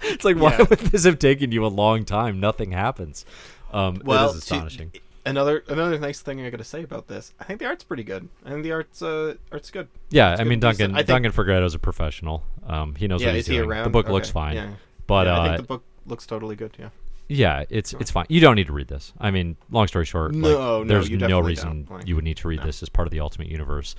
it's 0.02 0.24
like 0.24 0.36
why 0.36 0.52
yeah. 0.52 0.62
would 0.62 0.78
this 0.78 1.02
have 1.04 1.18
taken 1.18 1.50
you 1.50 1.66
a 1.66 1.68
long 1.68 2.04
time? 2.04 2.38
Nothing 2.38 2.70
happens. 2.70 3.26
Um, 3.72 4.00
well, 4.04 4.30
it 4.30 4.36
is 4.36 4.46
to- 4.46 4.54
astonishing. 4.54 4.92
Another 5.26 5.64
another 5.68 5.98
nice 5.98 6.20
thing 6.20 6.44
I 6.44 6.50
got 6.50 6.58
to 6.58 6.64
say 6.64 6.82
about 6.82 7.08
this, 7.08 7.32
I 7.40 7.44
think 7.44 7.58
the 7.58 7.66
art's 7.66 7.82
pretty 7.82 8.04
good. 8.04 8.28
I 8.44 8.50
think 8.50 8.62
the 8.62 8.72
art's 8.72 9.00
uh 9.00 9.34
art's 9.50 9.70
good. 9.70 9.88
yeah, 10.10 10.32
it's 10.32 10.40
I 10.40 10.44
good 10.44 10.50
mean. 10.50 10.60
Duncan 10.60 10.92
I 10.92 10.96
think- 10.98 11.06
Duncan 11.08 11.32
Fegredo's 11.32 11.74
a 11.74 11.78
professional. 11.78 12.44
Um, 12.66 12.94
he 12.94 13.08
knows 13.08 13.22
Yeah, 13.22 13.28
what 13.28 13.34
he's 13.36 13.44
is 13.44 13.48
he 13.48 13.56
doing. 13.56 13.70
around? 13.70 13.84
The 13.84 13.90
book 13.90 14.08
looks 14.08 14.28
fine, 14.30 14.56
yeah. 14.56 14.68
but 15.06 15.26
Yeah, 15.26 15.38
uh, 15.38 15.40
I 15.40 15.46
think 15.48 15.56
the 15.58 15.62
book 15.66 15.84
looks 16.06 16.26
totally 16.26 16.56
good. 16.56 16.72
Yeah. 16.78 16.90
Yeah, 17.26 17.64
it's 17.70 17.94
it's 17.94 18.10
fine. 18.10 18.26
You 18.28 18.40
don't 18.40 18.54
need 18.54 18.66
to 18.66 18.74
read 18.74 18.88
this. 18.88 19.14
I 19.18 19.30
mean, 19.30 19.56
long 19.70 19.86
story 19.86 20.04
short, 20.04 20.32
like, 20.34 20.42
No, 20.42 20.82
no, 20.82 20.84
there's 20.84 21.08
you 21.08 21.16
no 21.16 21.40
reason. 21.40 21.86
Like, 21.88 22.06
you 22.06 22.16
would 22.16 22.24
need 22.24 22.36
to 22.38 22.48
read 22.48 22.62
this 22.62 22.82
as 22.82 22.90
part 22.90 23.08
of 23.08 23.12
the 23.12 23.20
Ultimate 23.20 23.48
Universe. 23.48 23.94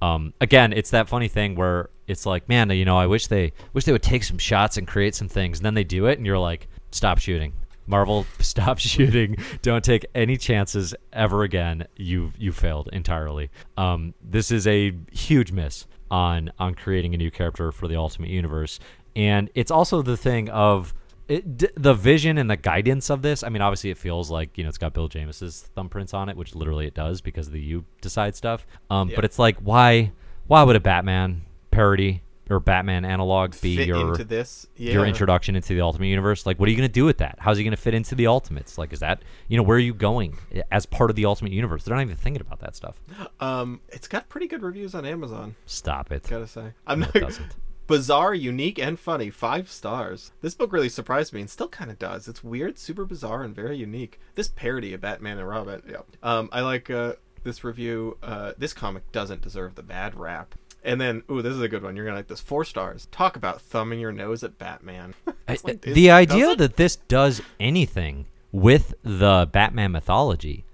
Um, 0.00 0.32
again, 0.40 0.72
it's 0.72 0.88
that 0.90 1.10
funny 1.10 1.28
thing 1.28 1.56
where 1.56 1.90
it's 2.06 2.24
like, 2.24 2.48
man, 2.48 2.70
you 2.70 2.86
know, 2.86 2.96
I 2.96 3.06
wish 3.06 3.26
they 3.26 3.52
wish 3.74 3.84
they 3.84 3.92
would 3.92 4.02
take 4.02 4.24
some 4.24 4.38
shots 4.38 4.78
and 4.78 4.88
create 4.88 5.14
some 5.14 5.28
things, 5.28 5.58
and 5.58 5.66
then 5.66 5.74
they 5.74 5.84
do 5.84 6.06
it, 6.06 6.16
and 6.16 6.24
you're 6.26 6.38
like, 6.38 6.68
stop 6.90 7.18
shooting, 7.18 7.52
Marvel, 7.90 8.24
stop 8.38 8.78
shooting, 8.78 9.36
don't 9.62 9.84
take 9.84 10.06
any 10.14 10.36
chances 10.36 10.94
ever 11.12 11.42
again. 11.42 11.86
You 11.96 12.32
you 12.38 12.52
failed 12.52 12.88
entirely. 12.92 13.50
Um, 13.76 14.14
this 14.22 14.50
is 14.50 14.66
a 14.66 14.94
huge 15.12 15.52
miss 15.52 15.86
on 16.10 16.50
on 16.58 16.74
creating 16.74 17.14
a 17.14 17.18
new 17.18 17.30
character 17.30 17.70
for 17.72 17.86
the 17.88 17.96
Ultimate 17.96 18.30
Universe, 18.30 18.80
and 19.14 19.50
it's 19.54 19.70
also 19.70 20.00
the 20.02 20.16
thing 20.16 20.48
of 20.50 20.94
it, 21.28 21.56
d- 21.58 21.68
the 21.76 21.94
vision 21.94 22.38
and 22.38 22.50
the 22.50 22.56
guidance 22.56 23.10
of 23.10 23.22
this. 23.22 23.44
I 23.44 23.48
mean, 23.50 23.62
obviously, 23.62 23.90
it 23.90 23.98
feels 23.98 24.30
like 24.30 24.56
you 24.56 24.64
know 24.64 24.68
it's 24.68 24.78
got 24.78 24.94
Bill 24.94 25.06
Jemas's 25.08 25.68
thumbprints 25.76 26.14
on 26.14 26.28
it, 26.28 26.36
which 26.36 26.54
literally 26.54 26.86
it 26.86 26.94
does 26.94 27.20
because 27.20 27.46
of 27.46 27.52
the 27.52 27.60
you 27.60 27.84
decide 28.00 28.34
stuff. 28.34 28.66
Um, 28.90 29.10
Yeah. 29.10 29.16
But 29.16 29.24
it's 29.24 29.38
like, 29.38 29.58
why, 29.58 30.12
why 30.48 30.62
would 30.64 30.74
a 30.76 30.80
Batman 30.80 31.42
parody 31.70 32.22
or 32.52 32.60
Batman 32.60 33.04
analog 33.04 33.52
be 33.60 33.76
Fit 33.76 33.86
your 33.88 34.08
into 34.12 34.24
this. 34.24 34.66
Yeah. 34.76 34.92
your 34.92 35.06
introduction 35.06 35.56
into 35.56 35.68
the 35.74 35.80
Ultimate 35.80 36.06
Universe? 36.08 36.46
Like, 36.46 36.58
what 36.58 36.68
are 36.68 36.70
you 36.70 36.76
going 36.76 36.88
to 36.88 36.92
do 36.92 37.04
with 37.04 37.18
that? 37.18 37.36
How's 37.38 37.56
he 37.58 37.64
going 37.64 37.72
to 37.72 37.76
fit 37.80 37.94
into 37.94 38.14
the 38.14 38.26
Ultimates? 38.26 38.78
Like, 38.78 38.92
is 38.92 39.00
that 39.00 39.22
you 39.48 39.56
know 39.56 39.62
where 39.62 39.76
are 39.76 39.80
you 39.80 39.94
going 39.94 40.38
as 40.70 40.86
part 40.86 41.10
of 41.10 41.16
the 41.16 41.24
Ultimate 41.26 41.52
Universe? 41.52 41.84
They're 41.84 41.94
not 41.96 42.02
even 42.02 42.16
thinking 42.16 42.40
about 42.40 42.60
that 42.60 42.74
stuff. 42.76 43.00
Um, 43.40 43.80
it's 43.88 44.08
got 44.08 44.28
pretty 44.28 44.46
good 44.46 44.62
reviews 44.62 44.94
on 44.94 45.04
Amazon. 45.06 45.54
Stop 45.66 46.12
it. 46.12 46.26
Gotta 46.28 46.46
say, 46.46 46.72
I'm 46.86 47.00
No, 47.00 47.06
not. 47.06 47.16
it 47.16 47.20
doesn't. 47.20 47.56
Bizarre, 47.86 48.34
unique, 48.36 48.78
and 48.78 49.00
funny. 49.00 49.30
Five 49.30 49.68
stars. 49.68 50.30
This 50.42 50.54
book 50.54 50.72
really 50.72 50.88
surprised 50.88 51.32
me, 51.32 51.40
and 51.40 51.50
still 51.50 51.66
kind 51.66 51.90
of 51.90 51.98
does. 51.98 52.28
It's 52.28 52.44
weird, 52.44 52.78
super 52.78 53.04
bizarre, 53.04 53.42
and 53.42 53.52
very 53.52 53.76
unique. 53.76 54.20
This 54.36 54.46
parody 54.46 54.94
of 54.94 55.00
Batman 55.00 55.38
and 55.38 55.48
Robin. 55.48 55.82
Yeah. 55.90 55.96
Um, 56.22 56.48
I 56.52 56.60
like 56.60 56.88
uh, 56.88 57.14
this 57.42 57.64
review. 57.64 58.16
Uh, 58.22 58.52
this 58.56 58.72
comic 58.72 59.10
doesn't 59.10 59.40
deserve 59.40 59.74
the 59.74 59.82
bad 59.82 60.14
rap. 60.14 60.54
And 60.82 61.00
then, 61.00 61.22
ooh, 61.30 61.42
this 61.42 61.52
is 61.54 61.60
a 61.60 61.68
good 61.68 61.82
one. 61.82 61.94
You're 61.96 62.04
gonna 62.06 62.16
like 62.16 62.28
this. 62.28 62.40
Four 62.40 62.64
stars. 62.64 63.06
Talk 63.12 63.36
about 63.36 63.60
thumbing 63.60 64.00
your 64.00 64.12
nose 64.12 64.42
at 64.42 64.58
Batman. 64.58 65.14
I- 65.48 65.58
like, 65.62 65.86
uh, 65.86 65.92
the 65.92 66.10
idea 66.10 66.56
that 66.56 66.76
this 66.76 66.96
does 66.96 67.42
anything 67.58 68.26
with 68.52 68.94
the 69.02 69.48
Batman 69.52 69.92
mythology 69.92 70.64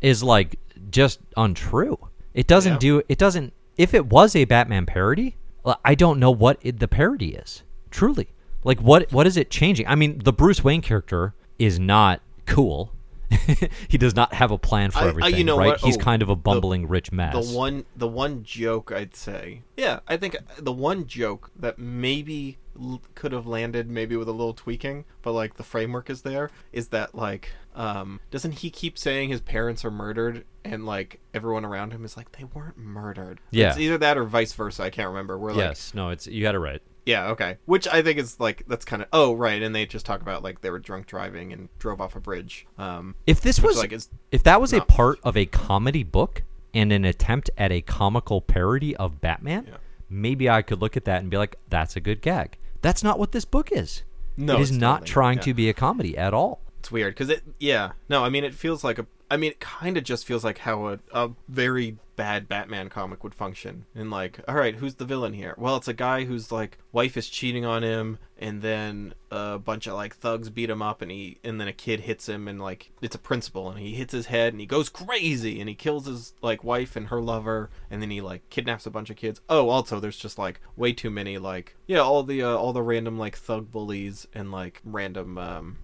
is 0.00 0.22
like 0.22 0.58
just 0.90 1.20
untrue. 1.36 1.96
It 2.34 2.46
doesn't 2.46 2.74
Yeah. 2.74 2.78
do 2.78 3.02
it 3.08 3.18
doesn't 3.18 3.52
if 3.76 3.94
it 3.94 4.06
was 4.06 4.34
a 4.36 4.44
Batman 4.44 4.84
parody, 4.86 5.36
I 5.84 5.94
don't 5.94 6.18
know 6.18 6.30
what 6.30 6.58
it, 6.62 6.78
the 6.80 6.88
parody 6.88 7.34
is. 7.34 7.62
Truly. 7.90 8.28
Like 8.64 8.80
what 8.80 9.12
what 9.12 9.26
is 9.26 9.36
it 9.36 9.50
changing? 9.50 9.86
I 9.86 9.94
mean, 9.94 10.20
the 10.24 10.32
Bruce 10.32 10.64
Wayne 10.64 10.82
character 10.82 11.34
is 11.58 11.78
not 11.78 12.20
cool. 12.46 12.92
he 13.88 13.98
does 13.98 14.14
not 14.14 14.34
have 14.34 14.50
a 14.50 14.58
plan 14.58 14.90
for 14.90 14.98
I- 14.98 15.02
I- 15.02 15.08
everything, 15.08 15.34
you 15.36 15.44
know 15.44 15.58
right? 15.58 15.66
what? 15.68 15.80
He's 15.80 15.96
Oh, 15.96 16.00
kind 16.00 16.22
of 16.22 16.28
a 16.28 16.32
the- 16.32 16.36
bumbling 16.36 16.88
rich 16.88 17.12
mess. 17.12 17.34
The 17.50 17.56
one, 17.56 17.84
the 17.96 18.08
one 18.08 18.42
joke 18.44 18.92
I'd 18.92 19.14
say, 19.16 19.62
yeah, 19.76 20.00
I 20.08 20.16
think 20.16 20.36
the 20.58 20.72
one 20.72 21.06
joke 21.06 21.50
that 21.56 21.78
maybe 21.78 22.58
l- 22.80 23.02
could 23.14 23.32
have 23.32 23.46
landed, 23.46 23.88
maybe 23.90 24.16
with 24.16 24.28
a 24.28 24.32
little 24.32 24.54
tweaking, 24.54 25.04
but 25.22 25.32
like 25.32 25.54
the 25.54 25.62
framework 25.62 26.08
is 26.10 26.22
there, 26.22 26.50
is 26.72 26.88
that 26.88 27.14
like, 27.14 27.50
um, 27.74 28.20
doesn't 28.30 28.52
he 28.60 28.70
keep 28.70 28.98
saying 28.98 29.28
his 29.30 29.40
parents 29.40 29.84
are 29.84 29.90
murdered, 29.90 30.44
and 30.64 30.84
like 30.86 31.20
everyone 31.34 31.64
around 31.64 31.92
him 31.92 32.04
is 32.04 32.16
like 32.16 32.32
they 32.32 32.44
weren't 32.44 32.76
murdered? 32.78 33.40
Yeah. 33.50 33.70
it's 33.70 33.78
either 33.78 33.98
that 33.98 34.18
or 34.18 34.24
vice 34.24 34.52
versa. 34.52 34.82
I 34.82 34.90
can't 34.90 35.08
remember. 35.08 35.38
Where 35.38 35.52
like, 35.52 35.58
yes, 35.60 35.94
no, 35.94 36.10
it's 36.10 36.26
you 36.26 36.42
got 36.42 36.54
it 36.54 36.58
right. 36.58 36.82
Yeah, 37.04 37.28
okay. 37.28 37.58
Which 37.64 37.88
I 37.88 38.02
think 38.02 38.18
is 38.18 38.38
like 38.38 38.64
that's 38.68 38.84
kind 38.84 39.02
of 39.02 39.08
oh 39.12 39.34
right, 39.34 39.60
and 39.62 39.74
they 39.74 39.86
just 39.86 40.06
talk 40.06 40.20
about 40.20 40.42
like 40.42 40.60
they 40.60 40.70
were 40.70 40.78
drunk 40.78 41.06
driving 41.06 41.52
and 41.52 41.68
drove 41.78 42.00
off 42.00 42.14
a 42.16 42.20
bridge. 42.20 42.66
Um, 42.78 43.14
If 43.26 43.40
this 43.40 43.60
was 43.60 43.76
like 43.76 43.92
is 43.92 44.08
if 44.30 44.42
that 44.44 44.60
was 44.60 44.72
a 44.72 44.80
part 44.82 45.18
of 45.22 45.36
a 45.36 45.46
comedy 45.46 46.02
book 46.04 46.42
and 46.74 46.92
an 46.92 47.04
attempt 47.04 47.50
at 47.58 47.70
a 47.72 47.80
comical 47.82 48.40
parody 48.40 48.96
of 48.96 49.20
Batman, 49.20 49.66
Yeah. 49.68 49.76
maybe 50.08 50.48
I 50.48 50.62
could 50.62 50.80
look 50.80 50.96
at 50.96 51.04
that 51.04 51.20
and 51.20 51.30
be 51.30 51.36
like, 51.36 51.56
that's 51.68 51.96
a 51.96 52.00
good 52.00 52.22
gag. 52.22 52.56
That's 52.80 53.02
not 53.02 53.18
what 53.18 53.32
this 53.32 53.44
book 53.44 53.70
is. 53.72 54.04
No, 54.36 54.54
it 54.56 54.60
is 54.62 54.72
not 54.72 55.00
totally- 55.00 55.08
trying 55.10 55.36
yeah. 55.38 55.42
to 55.44 55.54
be 55.54 55.68
a 55.68 55.74
comedy 55.74 56.16
at 56.16 56.32
all. 56.32 56.60
It's 56.82 56.90
weird 56.90 57.14
because 57.14 57.28
it, 57.28 57.44
yeah, 57.60 57.92
no, 58.08 58.24
I 58.24 58.28
mean, 58.28 58.42
it 58.42 58.56
feels 58.56 58.82
like 58.82 58.98
a, 58.98 59.06
I 59.30 59.36
mean, 59.36 59.52
it 59.52 59.60
kind 59.60 59.96
of 59.96 60.02
just 60.02 60.26
feels 60.26 60.42
like 60.42 60.58
how 60.58 60.88
a, 60.88 60.98
a 61.12 61.30
very 61.48 61.96
bad 62.16 62.48
Batman 62.48 62.88
comic 62.88 63.22
would 63.22 63.36
function. 63.36 63.86
And 63.94 64.10
like, 64.10 64.40
all 64.48 64.56
right, 64.56 64.74
who's 64.74 64.96
the 64.96 65.04
villain 65.04 65.32
here? 65.32 65.54
Well, 65.56 65.76
it's 65.76 65.86
a 65.86 65.92
guy 65.92 66.24
whose 66.24 66.50
like 66.50 66.78
wife 66.90 67.16
is 67.16 67.28
cheating 67.28 67.64
on 67.64 67.84
him, 67.84 68.18
and 68.36 68.62
then 68.62 69.14
a 69.30 69.60
bunch 69.60 69.86
of 69.86 69.94
like 69.94 70.16
thugs 70.16 70.50
beat 70.50 70.70
him 70.70 70.82
up, 70.82 71.02
and 71.02 71.12
he, 71.12 71.38
and 71.44 71.60
then 71.60 71.68
a 71.68 71.72
kid 71.72 72.00
hits 72.00 72.28
him, 72.28 72.48
and 72.48 72.60
like 72.60 72.90
it's 73.00 73.14
a 73.14 73.20
principal, 73.20 73.70
and 73.70 73.78
he 73.78 73.94
hits 73.94 74.12
his 74.12 74.26
head, 74.26 74.52
and 74.52 74.58
he 74.58 74.66
goes 74.66 74.88
crazy, 74.88 75.60
and 75.60 75.68
he 75.68 75.76
kills 75.76 76.06
his 76.06 76.34
like 76.42 76.64
wife 76.64 76.96
and 76.96 77.06
her 77.10 77.22
lover, 77.22 77.70
and 77.92 78.02
then 78.02 78.10
he 78.10 78.20
like 78.20 78.50
kidnaps 78.50 78.86
a 78.86 78.90
bunch 78.90 79.08
of 79.08 79.14
kids. 79.14 79.40
Oh, 79.48 79.68
also, 79.68 80.00
there's 80.00 80.18
just 80.18 80.36
like 80.36 80.60
way 80.74 80.92
too 80.92 81.10
many 81.10 81.38
like, 81.38 81.76
yeah, 81.86 82.00
all 82.00 82.24
the 82.24 82.42
uh, 82.42 82.56
all 82.56 82.72
the 82.72 82.82
random 82.82 83.20
like 83.20 83.36
thug 83.36 83.70
bullies 83.70 84.26
and 84.34 84.50
like 84.50 84.80
random 84.84 85.38
um 85.38 85.78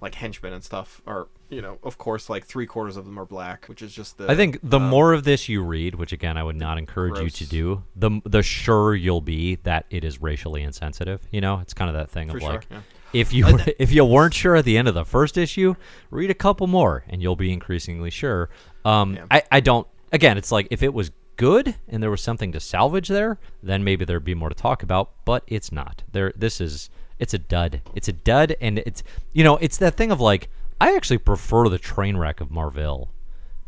like 0.00 0.14
henchmen 0.14 0.52
and 0.52 0.62
stuff 0.62 1.00
are 1.06 1.28
you 1.48 1.62
know 1.62 1.78
of 1.82 1.96
course 1.96 2.28
like 2.28 2.44
three 2.44 2.66
quarters 2.66 2.96
of 2.96 3.04
them 3.06 3.18
are 3.18 3.24
black 3.24 3.66
which 3.66 3.80
is 3.80 3.94
just 3.94 4.18
the 4.18 4.30
I 4.30 4.34
think 4.34 4.58
the 4.62 4.78
um, 4.78 4.88
more 4.88 5.12
of 5.12 5.24
this 5.24 5.48
you 5.48 5.62
read, 5.62 5.94
which 5.94 6.12
again 6.12 6.36
I 6.36 6.42
would 6.42 6.56
not 6.56 6.78
encourage 6.78 7.18
you 7.20 7.30
to 7.30 7.46
do, 7.46 7.82
the 7.94 8.20
the 8.24 8.42
sure 8.42 8.94
you'll 8.94 9.20
be 9.20 9.56
that 9.62 9.86
it 9.90 10.04
is 10.04 10.20
racially 10.20 10.62
insensitive. 10.62 11.26
You 11.30 11.40
know, 11.40 11.60
it's 11.60 11.74
kind 11.74 11.88
of 11.88 11.96
that 11.96 12.10
thing 12.10 12.28
For 12.28 12.36
of 12.36 12.42
sure, 12.42 12.52
like, 12.52 12.66
yeah. 12.70 12.80
if 13.12 13.32
you 13.32 13.46
if 13.78 13.92
you 13.92 14.04
weren't 14.04 14.34
sure 14.34 14.56
at 14.56 14.64
the 14.64 14.76
end 14.76 14.88
of 14.88 14.94
the 14.94 15.04
first 15.04 15.38
issue, 15.38 15.74
read 16.10 16.30
a 16.30 16.34
couple 16.34 16.66
more 16.66 17.04
and 17.08 17.22
you'll 17.22 17.36
be 17.36 17.52
increasingly 17.52 18.10
sure. 18.10 18.50
Um, 18.84 19.14
Yeah. 19.14 19.26
I 19.30 19.42
I 19.50 19.60
don't. 19.60 19.86
Again, 20.12 20.38
it's 20.38 20.52
like 20.52 20.68
if 20.70 20.82
it 20.82 20.92
was 20.92 21.10
good 21.36 21.74
and 21.88 22.02
there 22.02 22.10
was 22.10 22.22
something 22.22 22.52
to 22.52 22.60
salvage 22.60 23.08
there, 23.08 23.38
then 23.62 23.84
maybe 23.84 24.04
there'd 24.04 24.24
be 24.24 24.34
more 24.34 24.48
to 24.48 24.54
talk 24.54 24.82
about. 24.82 25.12
But 25.24 25.44
it's 25.46 25.72
not. 25.72 26.02
There. 26.12 26.32
This 26.36 26.60
is. 26.60 26.90
It's 27.18 27.34
a 27.34 27.38
dud. 27.38 27.80
It's 27.94 28.08
a 28.08 28.12
dud, 28.12 28.56
and 28.60 28.78
it's 28.80 29.02
you 29.32 29.44
know 29.44 29.56
it's 29.56 29.78
that 29.78 29.96
thing 29.96 30.10
of 30.10 30.20
like 30.20 30.48
I 30.80 30.94
actually 30.94 31.18
prefer 31.18 31.68
the 31.68 31.78
train 31.78 32.16
wreck 32.16 32.40
of 32.40 32.50
Marville 32.50 33.10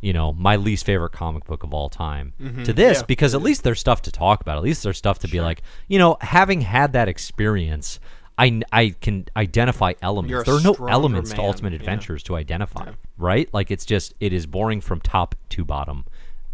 you 0.00 0.12
know, 0.12 0.32
my 0.32 0.56
least 0.56 0.86
favorite 0.86 1.10
comic 1.10 1.44
book 1.44 1.64
of 1.64 1.74
all 1.74 1.88
time 1.88 2.32
to 2.64 2.72
this 2.72 2.98
yeah, 2.98 3.04
because 3.06 3.34
at 3.34 3.42
least 3.42 3.64
there's 3.64 3.80
stuff 3.80 4.02
to 4.02 4.12
talk 4.12 4.40
about. 4.40 4.56
At 4.56 4.62
least 4.62 4.82
there's 4.82 4.98
stuff 4.98 5.18
to 5.20 5.28
be 5.28 5.40
like, 5.40 5.62
you 5.88 5.98
know, 5.98 6.16
having 6.20 6.60
had 6.60 6.92
that 6.92 7.08
experience, 7.08 7.98
I, 8.36 8.62
I 8.70 8.90
can 9.00 9.26
identify 9.36 9.94
elements. 10.00 10.46
There 10.46 10.54
are 10.54 10.60
no 10.60 10.74
elements 10.86 11.30
to 11.30 11.38
man, 11.38 11.46
Ultimate 11.46 11.72
yeah. 11.72 11.80
Adventures 11.80 12.22
to 12.24 12.36
identify, 12.36 12.92
right? 13.16 13.52
Like 13.52 13.72
it's 13.72 13.84
just, 13.84 14.14
it 14.20 14.32
is 14.32 14.46
boring 14.46 14.80
from 14.80 15.00
top 15.00 15.34
to 15.50 15.64
bottom. 15.64 16.04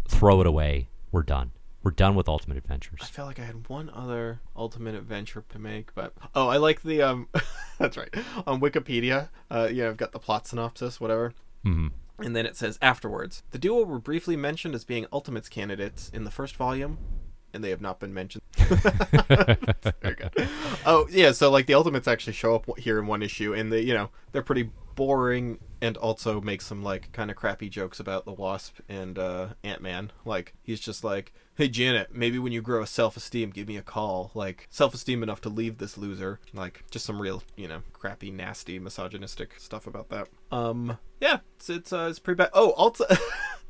Throw 0.07 0.41
it 0.41 0.47
away. 0.47 0.89
We're 1.11 1.23
done. 1.23 1.51
We're 1.85 1.91
done 1.91 2.15
with 2.15 2.27
Ultimate 2.27 2.57
Adventures. 2.57 2.97
I 3.03 3.05
felt 3.05 3.27
like 3.27 3.39
I 3.39 3.43
had 3.43 3.69
one 3.69 3.91
other 3.91 4.39
ultimate 4.55 4.95
adventure 4.95 5.45
to 5.49 5.59
make, 5.59 5.93
but 5.93 6.13
oh, 6.33 6.47
I 6.47 6.57
like 6.57 6.81
the 6.81 7.03
um. 7.03 7.27
that's 7.77 7.95
right. 7.95 8.09
On 8.47 8.59
Wikipedia, 8.59 9.29
uh, 9.51 9.69
yeah, 9.71 9.89
I've 9.89 9.95
got 9.95 10.11
the 10.11 10.17
plot 10.17 10.47
synopsis, 10.47 10.99
whatever. 10.99 11.35
Mhm. 11.63 11.91
And 12.17 12.35
then 12.35 12.47
it 12.47 12.55
says 12.55 12.79
afterwards, 12.81 13.43
the 13.51 13.59
duo 13.59 13.83
were 13.83 13.99
briefly 13.99 14.35
mentioned 14.35 14.73
as 14.73 14.83
being 14.83 15.05
Ultimates 15.13 15.47
candidates 15.47 16.09
in 16.09 16.23
the 16.23 16.31
first 16.31 16.55
volume, 16.55 16.97
and 17.53 17.63
they 17.63 17.69
have 17.69 17.81
not 17.81 17.99
been 17.99 18.15
mentioned. 18.15 18.41
Very 18.57 20.15
good. 20.15 20.31
Oh 20.87 21.05
yeah, 21.11 21.33
so 21.33 21.51
like 21.51 21.67
the 21.67 21.75
Ultimates 21.75 22.07
actually 22.07 22.33
show 22.33 22.55
up 22.55 22.79
here 22.79 22.97
in 22.97 23.05
one 23.05 23.21
issue, 23.21 23.53
and 23.53 23.71
they, 23.71 23.81
you 23.81 23.93
know, 23.93 24.09
they're 24.31 24.41
pretty 24.41 24.71
boring, 24.95 25.59
and 25.81 25.97
also 25.97 26.41
make 26.41 26.63
some 26.63 26.81
like 26.81 27.11
kind 27.11 27.29
of 27.29 27.37
crappy 27.37 27.69
jokes 27.69 27.99
about 27.99 28.25
the 28.25 28.33
Wasp 28.33 28.79
and 28.89 29.19
uh, 29.19 29.49
Ant 29.63 29.83
Man. 29.83 30.11
Like 30.25 30.55
he's 30.63 30.79
just 30.79 31.03
like, 31.03 31.31
"Hey 31.57 31.69
Janet, 31.69 32.13
maybe 32.13 32.37
when 32.37 32.51
you 32.51 32.61
grow 32.61 32.81
a 32.83 32.87
self-esteem, 32.87 33.51
give 33.51 33.67
me 33.67 33.77
a 33.77 33.81
call." 33.81 34.31
Like 34.33 34.67
self-esteem 34.69 35.23
enough 35.23 35.39
to 35.41 35.49
leave 35.49 35.77
this 35.77 35.97
loser. 35.97 36.39
Like 36.53 36.83
just 36.91 37.05
some 37.05 37.21
real, 37.21 37.43
you 37.55 37.67
know, 37.67 37.81
crappy, 38.05 38.29
nasty, 38.29 38.77
misogynistic 38.77 39.59
stuff 39.59 39.87
about 39.87 40.09
that. 40.09 40.27
Um, 40.51 40.99
yeah, 41.19 41.39
it's 41.55 41.71
it's 41.71 41.91
uh, 41.91 42.05
it's 42.07 42.19
pretty 42.19 42.37
bad. 42.37 42.51
Oh, 42.53 42.69
also. 42.71 43.05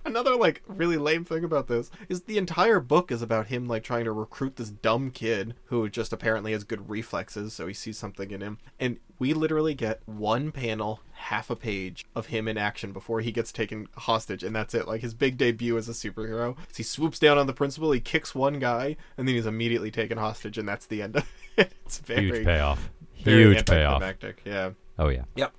Another 0.04 0.36
like 0.36 0.62
really 0.68 0.98
lame 0.98 1.26
thing 1.26 1.44
about 1.44 1.68
this 1.68 1.90
is 2.10 2.24
the 2.24 2.38
entire 2.38 2.80
book 2.80 3.12
is 3.12 3.24
about 3.24 3.48
him 3.48 3.66
like 3.66 3.82
trying 3.82 4.04
to 4.06 4.12
recruit 4.12 4.56
this 4.56 4.70
dumb 4.70 5.10
kid 5.10 5.56
who 5.66 5.90
just 5.90 6.14
apparently 6.14 6.52
has 6.52 6.64
good 6.64 6.92
reflexes, 6.92 7.54
so 7.54 7.66
he 7.66 7.74
sees 7.74 7.98
something 7.98 8.30
in 8.30 8.42
him. 8.42 8.60
And 8.80 9.00
we 9.18 9.34
literally 9.34 9.74
get 9.74 10.02
one 10.06 10.52
panel, 10.52 11.00
half 11.14 11.50
a 11.50 11.56
page 11.56 12.06
of 12.14 12.28
him 12.28 12.48
in 12.48 12.56
action 12.56 12.92
before 12.92 13.22
he 13.22 13.32
gets 13.32 13.52
taken 13.52 13.88
hostage, 13.98 14.44
and 14.44 14.56
that's 14.56 14.76
it. 14.76 14.88
Like 14.88 15.02
his 15.02 15.16
big 15.16 15.38
debut 15.38 15.76
as 15.76 15.90
a 15.90 15.94
superhero. 15.94 16.56
So 16.56 16.78
he 16.78 16.84
swoops 16.84 17.18
down 17.18 17.40
on 17.40 17.48
the 17.48 17.54
principal, 17.54 17.92
he 17.92 18.00
kicks 18.00 18.36
one 18.36 18.60
guy, 18.60 18.98
and 19.18 19.28
then 19.28 19.34
he's 19.34 19.48
immediately 19.48 19.90
taken 19.90 20.20
hostage, 20.20 20.60
and 20.60 20.70
that's 20.70 20.86
the 20.86 21.02
end 21.02 21.16
of 21.16 21.28
it. 21.58 21.74
It's 21.84 21.98
very 21.98 22.26
Huge 22.26 22.46
payoff. 22.46 22.92
Very 23.26 23.44
Huge 23.56 23.66
payoff. 23.66 24.02
anticlimactic. 24.02 24.42
Yeah. 24.46 24.70
Oh 24.98 25.10
yeah. 25.10 25.24
Yep. 25.36 25.54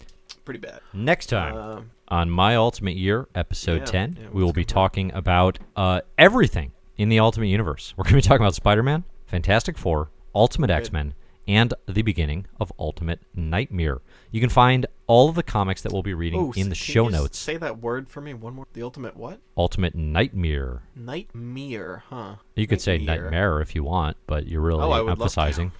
Pretty 0.44 0.60
bad. 0.60 0.80
Next 0.94 1.26
time 1.26 1.56
Um, 1.56 1.90
on 2.08 2.30
My 2.30 2.54
Ultimate 2.56 2.96
Year, 2.96 3.26
episode 3.34 3.80
Yeah, 3.80 3.84
10, 3.86 4.18
yeah, 4.20 4.28
we 4.32 4.40
will 4.42 4.46
what's 4.48 4.54
be 4.56 4.64
coming 4.64 4.84
up? 4.84 4.90
talking 4.92 5.12
about 5.12 5.58
uh, 5.74 6.00
everything 6.18 6.72
in 6.96 7.08
the 7.08 7.18
Ultimate 7.18 7.46
Universe. 7.48 7.92
We're 7.96 8.04
going 8.04 8.12
to 8.12 8.16
be 8.16 8.22
talking 8.22 8.42
about 8.44 8.54
Spider 8.54 8.82
Man, 8.84 9.02
Fantastic 9.26 9.76
Four, 9.76 10.10
Ultimate 10.34 10.70
X 10.70 10.92
Men, 10.92 11.14
and 11.48 11.74
the 11.86 12.02
beginning 12.02 12.46
of 12.60 12.72
Ultimate 12.78 13.20
Nightmare. 13.34 13.98
You 14.30 14.40
can 14.40 14.50
find 14.50 14.86
all 15.08 15.28
of 15.28 15.34
the 15.34 15.42
comics 15.42 15.82
that 15.82 15.92
we'll 15.92 16.02
be 16.02 16.14
reading 16.14 16.38
oh, 16.40 16.52
in 16.56 16.68
the 16.68 16.74
s- 16.76 16.84
can 16.84 16.92
show 16.94 17.04
you 17.04 17.10
just 17.10 17.22
notes. 17.22 17.38
Say 17.38 17.56
that 17.56 17.78
word 17.80 18.08
for 18.08 18.20
me 18.20 18.34
one 18.34 18.54
more. 18.54 18.66
The 18.72 18.82
ultimate 18.82 19.16
what? 19.16 19.40
Ultimate 19.56 19.94
Nightmare. 19.96 20.82
Nightmare, 20.94 22.04
huh? 22.08 22.36
You 22.54 22.66
could 22.68 22.80
say 22.80 22.98
Nightmare 22.98 23.60
if 23.60 23.74
you 23.74 23.82
want, 23.84 24.16
but 24.28 24.46
you're 24.46 24.60
really 24.60 24.82
Oh, 24.84 24.90
I 24.90 25.00
would 25.00 25.08
love 25.08 25.18
to. 25.18 25.22
emphasizing. 25.22 25.72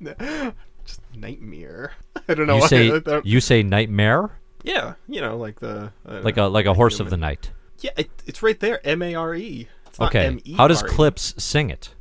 Nightmare. 1.14 1.92
I 2.28 2.34
don't 2.34 2.46
know. 2.46 2.56
You 2.56 2.68
say 2.68 2.98
that. 2.98 3.26
you 3.26 3.40
say 3.40 3.62
Nightmare, 3.62 4.30
yeah, 4.62 4.94
you 5.08 5.20
know, 5.20 5.36
like 5.36 5.60
the 5.60 5.92
like 6.04 6.36
know, 6.36 6.46
a 6.46 6.48
like 6.48 6.66
a 6.66 6.74
horse 6.74 7.00
of 7.00 7.10
the 7.10 7.16
night. 7.16 7.50
Yeah, 7.80 7.90
it, 7.96 8.10
it's 8.26 8.42
right 8.42 8.58
there. 8.58 8.86
M 8.86 9.02
A 9.02 9.14
R 9.14 9.34
E. 9.34 9.68
Okay. 10.00 10.26
M-E-R-E. 10.26 10.54
How 10.54 10.68
does 10.68 10.82
Clips 10.82 11.34
sing 11.42 11.70
it? 11.70 11.94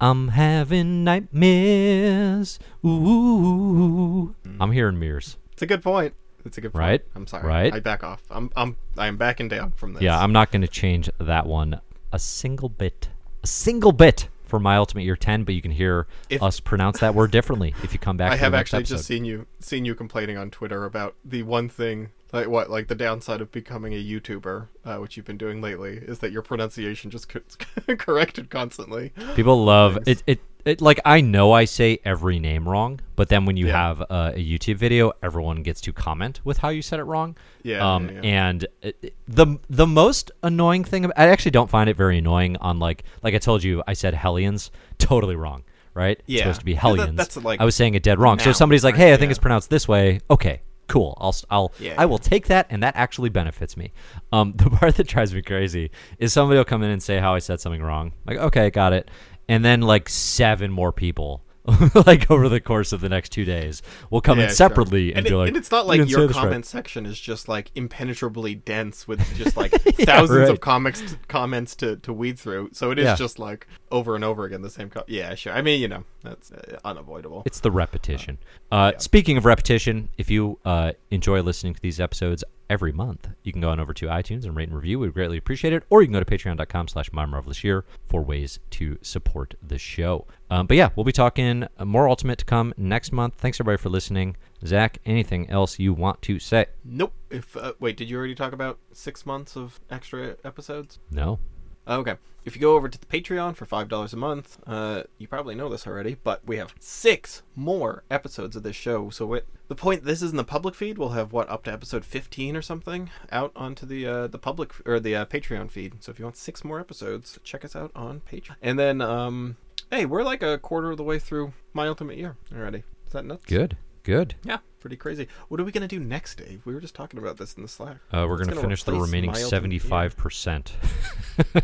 I'm 0.00 0.28
having 0.28 1.04
nightmares. 1.04 2.58
Ooh. 2.84 4.34
I'm 4.44 4.68
hmm. 4.68 4.72
hearing 4.72 4.98
mirrors. 4.98 5.36
It's 5.52 5.62
a 5.62 5.66
good 5.66 5.82
point. 5.82 6.14
It's 6.44 6.58
a 6.58 6.60
good 6.60 6.72
point. 6.72 6.80
Right? 6.80 7.04
I'm 7.14 7.26
sorry. 7.26 7.46
Right? 7.46 7.74
I 7.74 7.80
back 7.80 8.04
off. 8.04 8.22
I'm 8.30 8.50
I'm 8.56 8.76
I'm 8.96 9.16
backing 9.16 9.48
down 9.48 9.72
from 9.72 9.94
this. 9.94 10.02
Yeah, 10.02 10.18
I'm 10.18 10.32
not 10.32 10.50
going 10.50 10.62
to 10.62 10.68
change 10.68 11.08
that 11.18 11.46
one 11.46 11.80
a 12.12 12.18
single 12.18 12.68
bit. 12.68 13.08
A 13.42 13.46
single 13.46 13.92
bit 13.92 14.28
for 14.54 14.60
my 14.60 14.76
ultimate 14.76 15.02
year 15.02 15.16
10, 15.16 15.42
but 15.42 15.52
you 15.52 15.60
can 15.60 15.72
hear 15.72 16.06
If- 16.30 16.40
us 16.40 16.60
pronounce 16.60 17.00
that 17.00 17.12
word 17.12 17.32
differently 17.32 17.74
if 17.82 17.92
you 17.92 17.98
come 17.98 18.16
back 18.22 18.30
i 18.30 18.36
have 18.36 18.54
actually 18.54 18.78
episode. 18.80 18.94
just 18.94 19.06
seen 19.08 19.24
you 19.24 19.46
seen 19.58 19.84
you 19.84 19.96
complaining 19.96 20.36
on 20.36 20.48
Twitter 20.50 20.84
about 20.84 21.16
the 21.24 21.42
one 21.42 21.68
thing 21.68 22.10
like 22.32 22.46
what 22.48 22.70
like 22.70 22.86
the 22.86 22.94
downside 22.94 23.40
of 23.40 23.50
becoming 23.50 23.92
a 23.94 23.96
YouTuber, 23.96 24.68
uh, 24.84 24.96
which 24.98 25.16
you've 25.16 25.26
been 25.26 25.36
doing 25.38 25.60
lately, 25.60 25.96
is 25.96 26.20
that 26.20 26.30
your 26.30 26.42
pronunciation 26.42 27.10
just 27.10 27.32
gets 27.32 27.56
corrected 27.98 28.48
constantly. 28.48 29.12
People 29.34 29.64
love 29.64 29.94
Thanks. 30.04 30.08
it, 30.08 30.22
it. 30.26 30.40
It 30.64 30.80
like 30.80 30.98
I 31.04 31.20
know 31.20 31.52
I 31.52 31.66
say 31.66 31.98
every 32.04 32.38
name 32.38 32.66
wrong, 32.68 33.00
but 33.16 33.28
then 33.28 33.44
when 33.44 33.56
you 33.56 33.66
Yeah. 33.66 33.72
have 33.88 34.00
uh, 34.02 34.32
a 34.34 34.38
YouTube 34.38 34.76
video, 34.76 35.12
everyone 35.22 35.62
gets 35.62 35.80
to 35.82 35.92
comment 35.92 36.40
with 36.44 36.58
how 36.58 36.70
you 36.70 36.80
said 36.80 37.00
it 37.00 37.04
wrong. 37.04 37.36
Yeah, 37.62 37.94
Um, 37.94 38.08
yeah, 38.08 38.12
yeah. 38.22 38.48
and 38.48 38.66
it, 38.82 39.14
the 39.28 39.58
the 39.68 39.86
most 39.86 40.30
annoying 40.42 40.84
thing, 40.84 41.04
I 41.16 41.28
actually 41.28 41.50
don't 41.50 41.68
find 41.68 41.90
it 41.90 41.96
very 41.96 42.16
annoying. 42.18 42.56
On 42.58 42.78
like 42.78 43.04
like 43.22 43.34
I 43.34 43.38
told 43.38 43.62
you, 43.62 43.82
I 43.86 43.92
said 43.92 44.14
Hellions, 44.14 44.70
totally 44.98 45.36
wrong. 45.36 45.64
Right? 45.92 46.20
Yeah. 46.26 46.34
It's 46.38 46.42
supposed 46.42 46.60
to 46.60 46.64
be 46.64 46.72
Yeah, 46.72 46.76
that- 46.76 46.80
Hellions. 46.88 47.16
that's, 47.16 47.36
like, 47.36 47.60
I 47.60 47.64
was 47.64 47.76
saying 47.76 47.94
it 47.94 48.02
dead 48.02 48.18
wrong. 48.18 48.38
So 48.40 48.50
if 48.50 48.56
somebody's 48.56 48.82
like? 48.82 48.96
"Hey, 48.96 49.12
I 49.12 49.16
think 49.16 49.30
it's 49.30 49.38
pronounced 49.38 49.70
this 49.70 49.86
way." 49.86 50.20
Okay, 50.28 50.60
cool. 50.88 51.16
I'll 51.20 51.36
I'll 51.50 51.72
Yeah. 51.78 51.94
I 51.96 52.06
will 52.06 52.18
take 52.18 52.48
that, 52.48 52.66
and 52.70 52.82
that 52.82 52.96
actually 52.96 53.28
benefits 53.28 53.76
me. 53.76 53.92
Um, 54.32 54.54
the 54.56 54.70
part 54.70 54.96
that 54.96 55.06
drives 55.06 55.32
me 55.32 55.40
crazy 55.42 55.90
is 56.18 56.32
somebody 56.32 56.58
will 56.58 56.64
come 56.64 56.82
in 56.82 56.90
and 56.90 57.00
say 57.02 57.18
how 57.20 57.34
I 57.34 57.38
said 57.38 57.60
something 57.60 57.80
wrong. 57.82 58.12
Like, 58.26 58.38
okay, 58.38 58.70
got 58.70 58.92
it, 58.92 59.08
and 59.48 59.64
then 59.64 59.80
like 59.82 60.08
seven 60.08 60.70
more 60.70 60.92
people. 60.92 61.42
like 62.06 62.30
over 62.30 62.50
the 62.50 62.60
course 62.60 62.92
of 62.92 63.00
the 63.00 63.08
next 63.08 63.30
two 63.30 63.46
days, 63.46 63.80
will 64.10 64.20
come 64.20 64.36
Yeah, 64.36 64.44
in 64.44 64.48
sure. 64.50 64.54
separately 64.56 65.08
and, 65.14 65.20
and, 65.20 65.24
be 65.26 65.32
it- 65.32 65.36
like, 65.36 65.48
and 65.48 65.56
it's 65.56 65.70
not 65.70 65.86
like 65.86 65.96
didn't 65.98 66.10
your 66.10 66.26
this 66.26 66.36
right." 66.36 66.42
comment 66.42 66.66
section 66.66 67.06
is 67.06 67.18
just 67.18 67.48
like 67.48 67.70
impenetrably 67.74 68.54
dense 68.54 69.08
with 69.08 69.34
just 69.36 69.56
like 69.56 69.70
thousands 69.72 70.40
right. 70.40 70.50
of 70.50 70.60
comics 70.60 71.00
t- 71.00 71.16
comments 71.26 71.74
to, 71.76 71.96
to 71.96 72.12
weed 72.12 72.38
through. 72.38 72.68
So 72.74 72.90
it 72.90 72.98
is 72.98 73.06
Yeah. 73.06 73.14
just 73.16 73.38
like 73.38 73.66
over 73.90 74.14
and 74.14 74.22
over 74.22 74.44
again 74.44 74.60
the 74.60 74.68
same. 74.68 74.90
Co- 74.90 75.04
yeah, 75.06 75.34
sure. 75.36 75.54
I 75.54 75.62
mean, 75.62 75.80
you 75.80 75.88
know, 75.88 76.04
that's 76.24 76.50
uh, 76.52 76.78
unavoidable. 76.84 77.42
It's 77.46 77.60
the 77.60 77.70
repetition. 77.70 78.38
Uh, 78.72 78.92
Speaking 78.98 79.36
of 79.36 79.44
repetition, 79.44 80.08
if 80.18 80.30
you 80.30 80.58
uh, 80.64 80.92
enjoy 81.10 81.42
listening 81.42 81.74
to 81.74 81.80
these 81.80 82.00
episodes 82.00 82.42
every 82.70 82.92
month, 82.92 83.28
you 83.42 83.52
can 83.52 83.60
go 83.60 83.70
on 83.70 83.78
over 83.78 83.92
to 83.92 84.06
iTunes 84.06 84.44
and 84.44 84.56
rate 84.56 84.68
and 84.68 84.76
review. 84.76 84.98
We'd 84.98 85.14
greatly 85.14 85.36
appreciate 85.36 85.72
it. 85.72 85.84
Or 85.90 86.00
you 86.00 86.08
can 86.08 86.14
go 86.14 86.20
to 86.20 86.24
patreon.com 86.24 86.88
slash 86.88 87.12
my 87.12 87.26
marvelous 87.26 87.62
year 87.62 87.84
for 88.08 88.22
ways 88.22 88.58
to 88.70 88.98
support 89.02 89.54
the 89.62 89.78
show. 89.78 90.26
Um, 90.50 90.66
but 90.66 90.76
yeah, 90.76 90.90
we'll 90.96 91.04
be 91.04 91.12
talking 91.12 91.66
uh, 91.78 91.84
more 91.84 92.08
Ultimate 92.08 92.38
to 92.38 92.44
come 92.44 92.72
next 92.76 93.12
month. 93.12 93.34
Thanks 93.36 93.60
everybody 93.60 93.80
for 93.80 93.90
listening. 93.90 94.36
Zach, 94.66 94.98
anything 95.04 95.50
else 95.50 95.78
you 95.78 95.92
want 95.92 96.22
to 96.22 96.38
say? 96.38 96.66
Nope. 96.84 97.12
If 97.30 97.56
uh, 97.56 97.74
wait, 97.80 97.96
did 97.96 98.08
you 98.08 98.16
already 98.16 98.34
talk 98.34 98.52
about 98.52 98.78
six 98.92 99.26
months 99.26 99.56
of 99.56 99.80
extra 99.90 100.36
episodes? 100.44 100.98
No. 101.10 101.38
Okay. 101.86 102.16
If 102.44 102.54
you 102.54 102.60
go 102.60 102.76
over 102.76 102.90
to 102.90 102.98
the 102.98 103.06
Patreon 103.06 103.56
for 103.56 103.64
five 103.64 103.88
dollars 103.88 104.12
a 104.12 104.18
month, 104.18 104.58
uh, 104.66 105.04
you 105.16 105.26
probably 105.26 105.54
know 105.54 105.70
this 105.70 105.86
already, 105.86 106.16
but 106.22 106.46
we 106.46 106.58
have 106.58 106.74
six 106.78 107.42
more 107.56 108.04
episodes 108.10 108.54
of 108.54 108.62
this 108.62 108.76
show. 108.76 109.08
So 109.08 109.32
it, 109.32 109.46
the 109.68 109.74
point 109.74 110.04
this 110.04 110.20
is 110.20 110.30
in 110.30 110.36
the 110.36 110.44
public 110.44 110.74
feed, 110.74 110.98
we'll 110.98 111.10
have 111.10 111.32
what 111.32 111.48
up 111.48 111.64
to 111.64 111.72
episode 111.72 112.04
fifteen 112.04 112.54
or 112.54 112.60
something 112.60 113.08
out 113.32 113.50
onto 113.56 113.86
the 113.86 114.06
uh, 114.06 114.26
the 114.26 114.38
public 114.38 114.72
or 114.84 115.00
the 115.00 115.16
uh, 115.16 115.24
Patreon 115.24 115.70
feed. 115.70 116.04
So 116.04 116.12
if 116.12 116.18
you 116.18 116.26
want 116.26 116.36
six 116.36 116.64
more 116.64 116.78
episodes, 116.78 117.38
check 117.44 117.64
us 117.64 117.74
out 117.74 117.90
on 117.94 118.20
Patreon. 118.30 118.56
And 118.60 118.78
then, 118.78 119.00
um, 119.00 119.56
hey, 119.90 120.04
we're 120.04 120.22
like 120.22 120.42
a 120.42 120.58
quarter 120.58 120.90
of 120.90 120.98
the 120.98 121.02
way 121.02 121.18
through 121.18 121.54
my 121.72 121.88
ultimate 121.88 122.18
year 122.18 122.36
already. 122.54 122.82
Is 123.06 123.12
that 123.14 123.24
nuts? 123.24 123.46
Good. 123.46 123.78
Good. 124.04 124.34
Yeah, 124.44 124.58
pretty 124.80 124.96
crazy. 124.96 125.28
What 125.48 125.58
are 125.60 125.64
we 125.64 125.72
gonna 125.72 125.88
do 125.88 125.98
next, 125.98 126.36
Dave? 126.36 126.60
We 126.64 126.74
were 126.74 126.80
just 126.80 126.94
talking 126.94 127.18
about 127.18 127.38
this 127.38 127.54
in 127.54 127.62
the 127.62 127.68
Slack. 127.68 127.96
Uh, 128.12 128.26
we're 128.28 128.36
going 128.36 128.48
to 128.48 128.54
gonna 128.54 128.60
finish 128.60 128.82
the 128.84 128.92
remaining 128.92 129.32
My 129.32 129.42
Ultimate 129.42 129.72
Year? 129.72 129.80
75% 129.80 130.72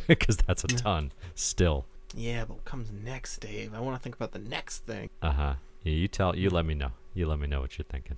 because 0.08 0.38
that's 0.38 0.64
a 0.64 0.68
ton 0.68 1.12
still. 1.34 1.84
Yeah, 2.14 2.44
but 2.46 2.54
what 2.54 2.64
comes 2.64 2.90
next, 2.90 3.38
Dave? 3.38 3.72
I 3.74 3.80
want 3.80 3.96
to 3.96 4.02
think 4.02 4.16
about 4.16 4.32
the 4.32 4.38
next 4.38 4.86
thing. 4.86 5.10
Uh 5.22 5.32
huh. 5.32 5.54
Yeah, 5.84 5.92
you 5.92 6.08
tell. 6.08 6.34
You 6.34 6.50
let 6.50 6.64
me 6.64 6.74
know. 6.74 6.90
You 7.14 7.26
let 7.26 7.38
me 7.38 7.46
know 7.46 7.60
what 7.60 7.78
you're 7.78 7.84
thinking. 7.84 8.16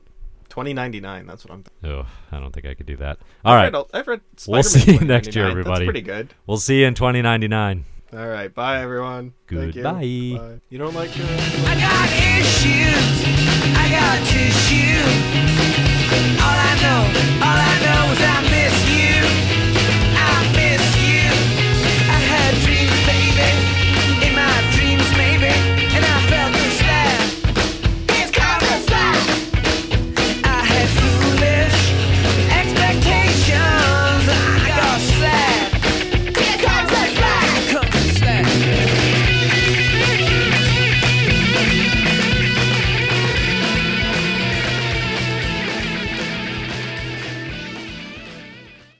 Twenty 0.48 0.72
ninety 0.72 1.00
nine. 1.00 1.26
That's 1.26 1.44
what 1.44 1.52
I'm. 1.52 1.64
Thinking. 1.64 1.90
Oh, 2.00 2.06
I 2.30 2.38
don't 2.38 2.52
think 2.52 2.66
I 2.66 2.74
could 2.74 2.86
do 2.86 2.96
that. 2.98 3.18
All 3.44 3.54
right. 3.56 3.66
I've 3.66 3.72
read, 3.74 3.86
I've 3.92 4.06
read 4.06 4.20
We'll 4.46 4.62
see 4.62 4.92
you 4.92 5.00
next 5.00 5.34
year, 5.34 5.46
everybody. 5.46 5.80
That's 5.80 5.86
pretty 5.86 6.02
good. 6.02 6.32
We'll 6.46 6.58
see 6.58 6.80
you 6.80 6.86
in 6.86 6.94
2099. 6.94 7.84
All 8.14 8.26
right. 8.28 8.54
Bye, 8.54 8.82
everyone. 8.82 9.32
Thank 9.48 9.74
you. 9.74 9.82
Goodbye. 9.82 9.92
Bye. 10.38 10.60
You 10.68 10.78
don't 10.78 10.94
like. 10.94 11.10
Uh, 11.10 11.22
I 11.66 11.74
got 11.80 12.12
issues. 12.38 13.24
I 13.74 13.81
got 13.92 14.24
tissue. 14.24 15.04
All 16.40 16.58
I 16.68 16.72
know 16.82 17.71